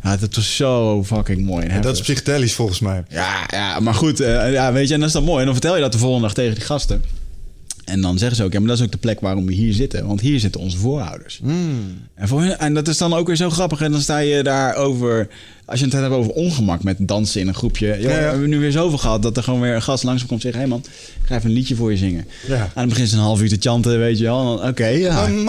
Ja, 0.03 0.17
dat 0.17 0.35
was 0.35 0.55
zo 0.55 1.03
fucking 1.03 1.45
mooi. 1.45 1.65
en 1.65 1.81
Dat 1.81 1.95
is 1.95 2.01
psychedelisch 2.01 2.53
volgens 2.53 2.79
mij. 2.79 3.03
Ja, 3.09 3.43
ja, 3.47 3.79
maar 3.79 3.93
goed, 3.93 4.19
eh, 4.19 4.51
ja, 4.53 4.71
weet 4.73 4.87
je, 4.87 4.93
en 4.93 4.99
dat 4.99 5.07
is 5.09 5.15
dan 5.15 5.23
mooi. 5.23 5.39
En 5.39 5.45
dan 5.45 5.53
vertel 5.53 5.75
je 5.75 5.81
dat 5.81 5.91
de 5.91 5.97
volgende 5.97 6.25
dag 6.25 6.33
tegen 6.35 6.55
die 6.55 6.63
gasten. 6.63 7.03
En 7.85 8.01
dan 8.01 8.17
zeggen 8.17 8.37
ze 8.37 8.43
ook, 8.43 8.53
ja, 8.53 8.59
maar 8.59 8.67
dat 8.67 8.77
is 8.77 8.83
ook 8.83 8.91
de 8.91 8.97
plek 8.97 9.19
waarom 9.19 9.45
we 9.45 9.53
hier 9.53 9.73
zitten. 9.73 10.07
Want 10.07 10.21
hier 10.21 10.39
zitten 10.39 10.61
onze 10.61 10.77
voorouders. 10.77 11.39
En, 12.15 12.27
voor 12.27 12.41
hun, 12.41 12.57
en 12.57 12.73
dat 12.73 12.87
is 12.87 12.97
dan 12.97 13.13
ook 13.13 13.27
weer 13.27 13.35
zo 13.35 13.49
grappig. 13.49 13.81
En 13.81 13.91
dan 13.91 14.01
sta 14.01 14.17
je 14.17 14.43
daar 14.43 14.75
over, 14.75 15.27
als 15.65 15.79
je 15.79 15.85
het 15.85 15.93
hebt 15.93 16.13
over 16.13 16.31
ongemak 16.31 16.83
met 16.83 16.97
dansen 16.99 17.41
in 17.41 17.47
een 17.47 17.53
groepje. 17.53 17.87
Joh, 17.87 18.01
Ja, 18.01 18.09
ja. 18.09 18.15
We 18.17 18.23
hebben 18.23 18.49
nu 18.49 18.59
weer 18.59 18.71
zoveel 18.71 18.97
gehad 18.97 19.21
dat 19.21 19.37
er 19.37 19.43
gewoon 19.43 19.59
weer 19.59 19.75
een 19.75 19.81
gast 19.81 20.03
langs 20.03 20.25
komt 20.25 20.43
en 20.43 20.51
zegt... 20.51 20.63
hé 20.63 20.69
man, 20.69 20.83
ik 21.21 21.27
ga 21.27 21.35
even 21.35 21.49
een 21.49 21.55
liedje 21.55 21.75
voor 21.75 21.91
je 21.91 21.97
zingen. 21.97 22.25
Ja. 22.47 22.61
En 22.61 22.71
dan 22.73 22.89
begint 22.89 23.09
ze 23.09 23.15
een 23.15 23.21
half 23.21 23.41
uur 23.41 23.49
te 23.49 23.57
chanten, 23.59 23.99
weet 23.99 24.17
je 24.17 24.23
wel. 24.23 24.53
Oké, 24.53 24.87
ja, 24.87 25.27
Um, 25.27 25.43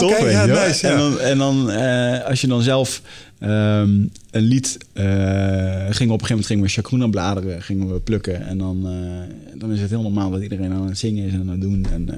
nice, 0.46 0.86
ja. 0.86 0.92
En 0.92 0.98
dan, 0.98 1.20
en 1.20 1.38
dan 1.38 1.70
eh, 1.70 2.24
als 2.24 2.40
je 2.40 2.46
dan 2.46 2.62
zelf 2.62 3.02
ehm, 3.38 3.90
een 4.30 4.42
lied 4.42 4.78
gingen 4.94 5.06
we 5.06 6.12
op 6.12 6.20
een 6.20 6.26
gegeven 6.26 6.28
moment 6.28 6.46
gingen 6.46 6.64
we 6.64 6.68
chacruna 6.70 7.06
bladeren 7.06 7.62
gingen 7.62 7.92
we 7.92 8.00
plukken 8.00 8.46
en 8.46 8.58
dan, 8.58 8.86
eh, 8.86 9.58
dan 9.60 9.72
is 9.72 9.80
het 9.80 9.90
heel 9.90 10.02
normaal 10.02 10.30
dat 10.30 10.42
iedereen 10.42 10.72
aan 10.72 10.86
het 10.88 10.98
zingen 10.98 11.26
is 11.26 11.32
en 11.32 11.40
aan 11.40 11.48
het 11.48 11.60
doen 11.60 11.86
en 11.92 12.08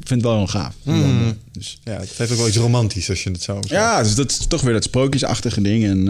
ik 0.00 0.12
vind 0.12 0.22
het 0.22 0.30
wel 0.30 0.36
heel 0.36 0.46
gaaf. 0.46 0.74
Dus, 1.52 1.78
Ja, 1.84 1.92
het 2.00 2.12
heeft 2.16 2.30
ook 2.32 2.38
wel 2.38 2.48
iets 2.48 2.56
romantisch 2.56 3.10
als 3.10 3.22
je 3.22 3.30
het 3.30 3.42
zo 3.42 3.54
zegt. 3.54 3.68
ja, 3.68 4.02
dus 4.02 4.14
dat 4.14 4.30
is 4.30 4.46
toch 4.46 4.60
weer 4.60 4.72
dat 4.72 4.84
sprookjesachtige 4.84 5.60
ding. 5.60 5.84
En 5.84 6.08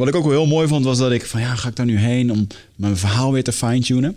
wat 0.00 0.08
ik 0.08 0.14
ook 0.14 0.24
wel 0.24 0.32
heel 0.32 0.46
mooi 0.46 0.68
vond, 0.68 0.84
was 0.84 0.98
dat 0.98 1.12
ik 1.12 1.26
van 1.26 1.40
ja, 1.40 1.54
ga 1.54 1.68
ik 1.68 1.76
daar 1.76 1.86
nu 1.86 1.98
heen 1.98 2.32
om 2.32 2.46
mijn 2.76 2.96
verhaal 2.96 3.32
weer 3.32 3.44
te 3.44 3.52
fine-tunen? 3.52 4.16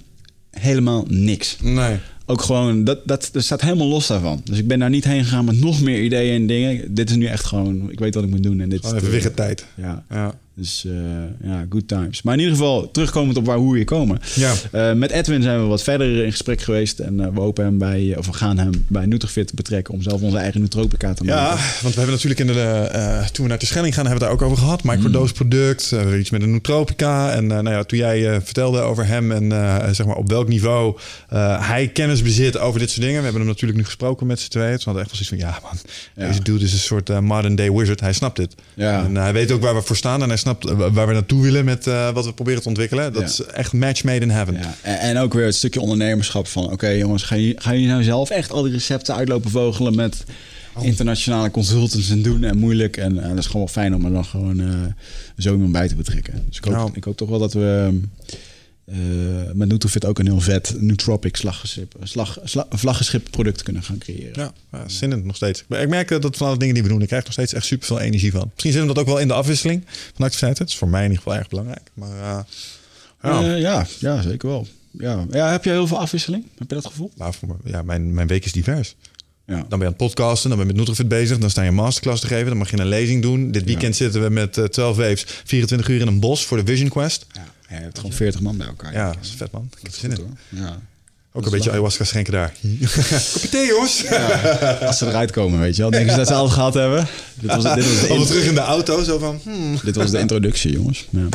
Helemaal 0.51 1.05
niks. 1.09 1.57
Nee. 1.61 1.97
Ook 2.25 2.41
gewoon, 2.41 2.83
dat, 2.83 3.07
dat, 3.07 3.29
dat 3.31 3.43
staat 3.43 3.61
helemaal 3.61 3.87
los 3.87 4.07
daarvan. 4.07 4.41
Dus 4.43 4.57
ik 4.57 4.67
ben 4.67 4.79
daar 4.79 4.89
niet 4.89 5.03
heen 5.03 5.23
gegaan 5.23 5.45
met 5.45 5.59
nog 5.59 5.81
meer 5.81 6.01
ideeën 6.01 6.35
en 6.35 6.47
dingen. 6.47 6.93
Dit 6.93 7.09
is 7.09 7.15
nu 7.15 7.25
echt 7.25 7.45
gewoon, 7.45 7.91
ik 7.91 7.99
weet 7.99 8.15
wat 8.15 8.23
ik 8.23 8.29
moet 8.29 8.43
doen. 8.43 8.59
En 8.59 8.69
dit 8.69 8.79
Gewoon 8.79 8.95
is 8.95 9.01
even 9.01 9.13
wiggen 9.13 9.33
tijd. 9.33 9.65
Ja, 9.75 10.05
Ja. 10.09 10.39
Dus 10.55 10.85
eh, 10.85 11.49
ja, 11.49 11.65
good 11.69 11.87
times. 11.87 12.21
Maar 12.21 12.33
in 12.33 12.39
ieder 12.39 12.55
geval, 12.55 12.91
terugkomend 12.91 13.37
op 13.37 13.45
waar, 13.45 13.57
hoe 13.57 13.71
we 13.71 13.75
hier 13.77 13.85
komen. 13.85 14.19
Ja. 14.35 14.53
Eh, 14.71 14.93
met 14.93 15.11
Edwin 15.11 15.41
zijn 15.41 15.59
we 15.61 15.65
wat 15.65 15.83
verder 15.83 16.23
in 16.25 16.31
gesprek 16.31 16.61
geweest. 16.61 16.99
En 16.99 17.19
eh, 17.19 17.27
we 17.33 17.39
hopen 17.39 17.63
hem 17.63 17.77
bij, 17.77 18.15
of 18.17 18.25
we 18.25 18.33
gaan 18.33 18.57
hem 18.57 18.85
bij 18.87 19.05
Nutrifit 19.05 19.53
betrekken 19.53 19.93
om 19.93 20.01
zelf 20.01 20.21
onze 20.21 20.37
eigen 20.37 20.59
Nootropica 20.61 21.13
te 21.13 21.23
Ja, 21.25 21.35
maken. 21.49 21.63
want 21.81 21.93
we 21.93 21.99
hebben 22.01 22.11
natuurlijk 22.15 22.39
in 22.39 22.47
de, 22.47 23.27
toen 23.31 23.43
we 23.43 23.49
naar 23.49 23.59
de 23.59 23.65
Schelling 23.65 23.93
gaan, 23.93 24.05
hebben 24.07 24.21
we 24.27 24.29
het 24.29 24.39
daar 24.39 24.47
ook 24.47 24.53
over 24.53 24.63
gehad. 24.63 24.83
Microdose 24.83 25.33
product, 25.33 25.95
iets 26.19 26.29
met 26.29 26.41
een 26.41 26.51
nootropica. 26.51 27.31
En 27.31 27.47
nou 27.47 27.69
ja, 27.69 27.83
toen 27.83 27.99
jij 27.99 28.41
vertelde 28.41 28.81
over 28.81 29.05
hem 29.07 29.31
en 29.31 29.49
zeg 29.95 30.05
maar 30.05 30.15
op 30.15 30.29
welk 30.29 30.47
niveau 30.47 30.97
hij 31.59 31.87
kennis 31.93 32.21
bezit 32.21 32.57
over 32.57 32.79
dit 32.79 32.89
soort 32.89 33.01
dingen. 33.01 33.17
We 33.17 33.23
hebben 33.23 33.41
hem 33.41 33.49
natuurlijk 33.51 33.79
nu 33.79 33.85
gesproken 33.85 34.27
met 34.27 34.39
z'n 34.39 34.49
tweeën. 34.49 34.77
We 34.77 34.81
hadden 34.83 35.03
echt 35.03 35.11
wel 35.17 35.23
zoiets 35.25 35.43
van, 35.45 35.51
ja 35.53 35.59
man, 35.63 35.77
Ja. 36.15 36.27
deze 36.27 36.41
dude 36.43 36.63
is 36.65 36.73
een 36.73 36.79
soort 36.79 37.21
modern 37.21 37.55
day 37.55 37.71
wizard. 37.71 37.99
Hij 37.99 38.13
snapt 38.13 38.35
dit. 38.37 38.55
Ja. 38.73 39.03
En 39.03 39.15
hij 39.15 39.33
weet 39.33 39.51
ook 39.51 39.61
waar 39.61 39.75
we 39.75 39.81
voor 39.81 39.95
staan 39.95 40.21
en 40.21 40.27
hij 40.27 40.37
snapt 40.43 40.69
waar 40.93 41.07
we 41.07 41.13
naartoe 41.13 41.41
willen 41.41 41.65
met 41.65 41.87
eh, 41.87 42.09
wat 42.13 42.25
we 42.25 42.33
proberen 42.33 42.61
te 42.61 42.67
ontwikkelen. 42.67 43.13
Dat 43.13 43.21
Ja. 43.21 43.27
is 43.27 43.41
echt 43.53 43.73
match 43.73 44.03
made 44.03 44.19
in 44.19 44.29
heaven. 44.29 44.53
Ja, 44.53 44.75
en, 44.81 44.99
en 44.99 45.17
ook 45.17 45.33
weer 45.33 45.45
het 45.45 45.55
stukje 45.55 45.81
ondernemerschap 45.81 46.47
van... 46.47 46.71
oké 46.71 46.87
jongens, 46.89 47.23
gaan 47.23 47.39
jullie, 47.41 47.59
gaan 47.61 47.73
jullie 47.73 47.87
nou 47.89 48.03
zelf 48.03 48.29
echt 48.29 48.51
al 48.51 48.63
die 48.63 48.71
recepten 48.71 49.15
uitlopen 49.15 49.51
vogelen... 49.51 49.95
met 49.95 50.23
internationale 50.81 51.51
consultants 51.51 52.09
en 52.09 52.21
doen 52.21 52.43
en 52.43 52.57
moeilijk. 52.57 52.97
En 52.97 53.23
eh, 53.23 53.29
dat 53.29 53.37
is 53.37 53.45
gewoon 53.45 53.61
wel 53.61 53.73
fijn 53.73 53.95
om 53.95 54.05
er 54.05 54.11
dan 54.11 54.25
gewoon 54.25 54.59
eh, 54.59 54.67
zo 55.37 55.53
iemand 55.53 55.71
bij 55.71 55.87
te 55.87 55.95
betrekken. 55.95 56.33
Dus 56.47 56.57
ik 56.57 56.63
hoop, 56.63 56.73
Nou. 56.73 56.89
ik 56.93 57.03
hoop 57.03 57.17
toch 57.17 57.29
wel 57.29 57.39
dat 57.39 57.53
we 57.53 57.99
eh, 58.85 58.95
met 59.53 59.67
Nutrofit 59.67 60.05
ook 60.05 60.19
een 60.19 60.25
heel 60.25 60.39
vet 60.41 60.75
nootropic 60.81 61.35
slaggeschip, 61.35 61.95
slag, 62.03 62.37
sla- 62.43 62.65
vlaggenschip 62.69 63.27
product 63.31 63.63
kunnen 63.63 63.83
gaan 63.83 63.97
creëren. 63.97 64.31
Ja, 64.33 64.53
ja 64.71 64.89
zin 64.89 65.11
in 65.11 65.25
nog 65.25 65.35
steeds. 65.35 65.63
Maar 65.67 65.81
ik 65.81 65.89
merk 65.89 66.11
eh, 66.11 66.19
dat 66.19 66.37
van 66.37 66.47
alle 66.47 66.57
dingen 66.57 66.73
die 66.73 66.83
we 66.83 66.89
doen, 66.89 67.01
ik 67.01 67.07
krijg 67.07 67.23
nog 67.23 67.33
steeds 67.33 67.53
echt 67.53 67.65
super 67.65 67.87
veel 67.87 67.99
energie 67.99 68.31
van. 68.31 68.49
Misschien 68.51 68.71
zit 68.71 68.81
hem 68.81 68.87
dat 68.93 68.97
ook 68.99 69.05
wel 69.05 69.19
in 69.19 69.27
de 69.27 69.33
afwisseling 69.33 69.83
van 69.87 70.25
activiteiten. 70.25 70.63
Dat 70.63 70.73
is 70.73 70.79
voor 70.79 70.89
mij 70.89 71.03
in 71.03 71.09
ieder 71.09 71.23
geval 71.23 71.39
erg 71.39 71.49
belangrijk. 71.49 71.91
Maar 71.93 72.09
eh, 72.19 72.39
ja, 73.21 73.55
ja, 73.55 73.87
ja, 73.99 74.21
zeker 74.21 74.47
wel. 74.49 74.67
Ja. 74.91 75.25
ja, 75.31 75.51
heb 75.51 75.63
je 75.63 75.69
heel 75.69 75.87
veel 75.87 75.99
afwisseling? 75.99 76.45
Heb 76.57 76.69
je 76.69 76.75
dat 76.75 76.85
gevoel? 76.85 77.11
nou, 77.15 77.33
voor 77.33 77.47
me- 77.47 77.71
ja 77.71 77.81
mijn, 77.81 78.13
mijn 78.13 78.27
week 78.27 78.45
is 78.45 78.51
divers. 78.51 78.95
Ja. 79.45 79.55
Dan 79.55 79.65
ben 79.69 79.79
je 79.79 79.83
aan 79.85 79.89
het 79.91 79.97
podcasten, 79.97 80.49
dan 80.49 80.57
ben 80.57 80.67
je 80.67 80.73
met 80.73 80.81
Nutrifit 80.81 81.07
bezig. 81.07 81.37
Dan 81.37 81.49
sta 81.49 81.61
je 81.61 81.67
een 81.67 81.73
masterclass 81.75 82.21
te 82.21 82.27
geven, 82.27 82.45
dan 82.47 82.57
mag 82.57 82.71
je 82.71 82.77
een 82.79 82.87
lezing 82.87 83.21
doen. 83.21 83.51
Dit 83.51 83.63
weekend 83.63 83.95
zitten 83.95 84.21
we 84.23 84.29
met 84.29 84.57
eh 84.57 84.63
12 84.65 84.95
waves, 84.97 85.25
24 85.43 85.87
uur 85.87 86.01
in 86.01 86.07
een 86.07 86.19
bos 86.19 86.45
voor 86.45 86.57
de 86.57 86.65
Vision 86.65 86.89
Quest. 86.89 87.25
Ja, 87.31 87.45
je 87.77 87.83
hebt 87.83 87.97
gewoon 87.97 88.13
40 88.13 88.41
man 88.41 88.57
bij 88.57 88.67
elkaar. 88.67 88.93
Ja, 88.93 89.07
dat 89.07 89.17
is 89.21 89.33
vet 89.37 89.51
man. 89.51 89.69
Ik 89.77 89.83
heb 89.83 89.93
zin 89.93 90.11
in. 90.11 90.37
Ja. 90.49 90.77
Ook 91.35 91.45
een 91.45 91.51
beetje 91.51 91.69
ayahuasca 91.69 92.03
schenken 92.03 92.33
daar. 92.33 92.53
Kopje 93.33 93.49
thee 93.49 93.67
jongens. 93.67 94.03
Als 94.81 94.97
ze 94.97 95.07
eruit 95.07 95.31
komen, 95.31 95.59
weet 95.59 95.75
je 95.75 95.81
wel. 95.81 95.91
Denken 95.91 96.11
ze 96.11 96.17
dat 96.17 96.27
ze 96.27 96.33
alles 96.33 96.51
gehad 96.51 96.73
hebben. 96.73 97.07
Dit 97.39 97.55
was, 97.55 97.63
dit 97.63 97.89
was, 97.89 98.01
de, 98.01 98.07
Allemaal 98.07 98.25
terug 98.25 98.45
in 98.45 98.53
de 98.53 98.59
auto, 98.59 99.03
zo 99.03 99.17
van... 99.17 99.39
hmm. 99.43 99.79
dit 99.83 99.95
was 99.95 100.11
de 100.11 100.19
introductie, 100.19 100.71
jongens. 100.71 101.07
Ja. 101.09 101.27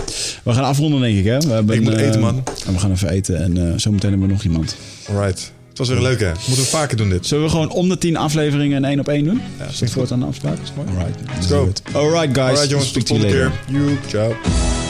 We 0.43 0.53
gaan 0.53 0.65
afronden, 0.65 1.01
denk 1.01 1.19
ik. 1.19 1.25
Hè? 1.25 1.39
We 1.39 1.53
hebben, 1.53 1.77
Ik 1.77 1.83
moet 1.83 1.95
eh, 1.95 2.07
eten, 2.07 2.21
man. 2.21 2.45
En 2.67 2.73
we 2.73 2.79
gaan 2.79 2.91
even 2.91 3.11
eten. 3.11 3.43
En 3.43 3.57
eh, 3.57 3.79
zometeen 3.79 4.11
hebben 4.11 4.29
we 4.29 4.35
nog 4.35 4.45
iemand. 4.45 4.77
Alright. 5.09 5.53
Het 5.69 5.79
was 5.79 5.89
weer 5.89 5.97
een 5.97 6.03
leuke. 6.03 6.33
Moeten 6.47 6.65
we 6.65 6.71
vaker 6.71 6.97
doen 6.97 7.09
dit. 7.09 7.27
Zullen 7.27 7.45
we 7.45 7.51
gewoon 7.51 7.71
om 7.71 7.89
de 7.89 7.99
tien 7.99 8.17
afleveringen 8.17 8.77
een 8.77 8.85
één 8.85 9.01
op 9.01 9.09
één 9.09 9.25
doen? 9.25 9.41
Ja, 9.59 9.65
Is 9.65 9.93
dat 9.93 10.09
de 10.09 10.15
afspraak? 10.15 10.59
mooi. 10.77 10.89
Alright, 10.89 11.21
Let's 11.35 11.47
go. 11.47 11.73
Alright 11.93 12.35
guys. 12.35 12.49
Alright 12.49 12.71
jongens, 12.71 12.93
tot 12.93 13.09
de 13.09 13.15
you 13.15 13.31
volgende 13.31 13.51
keer. 13.67 13.81
Joep, 13.81 13.99
ciao. 14.09 14.88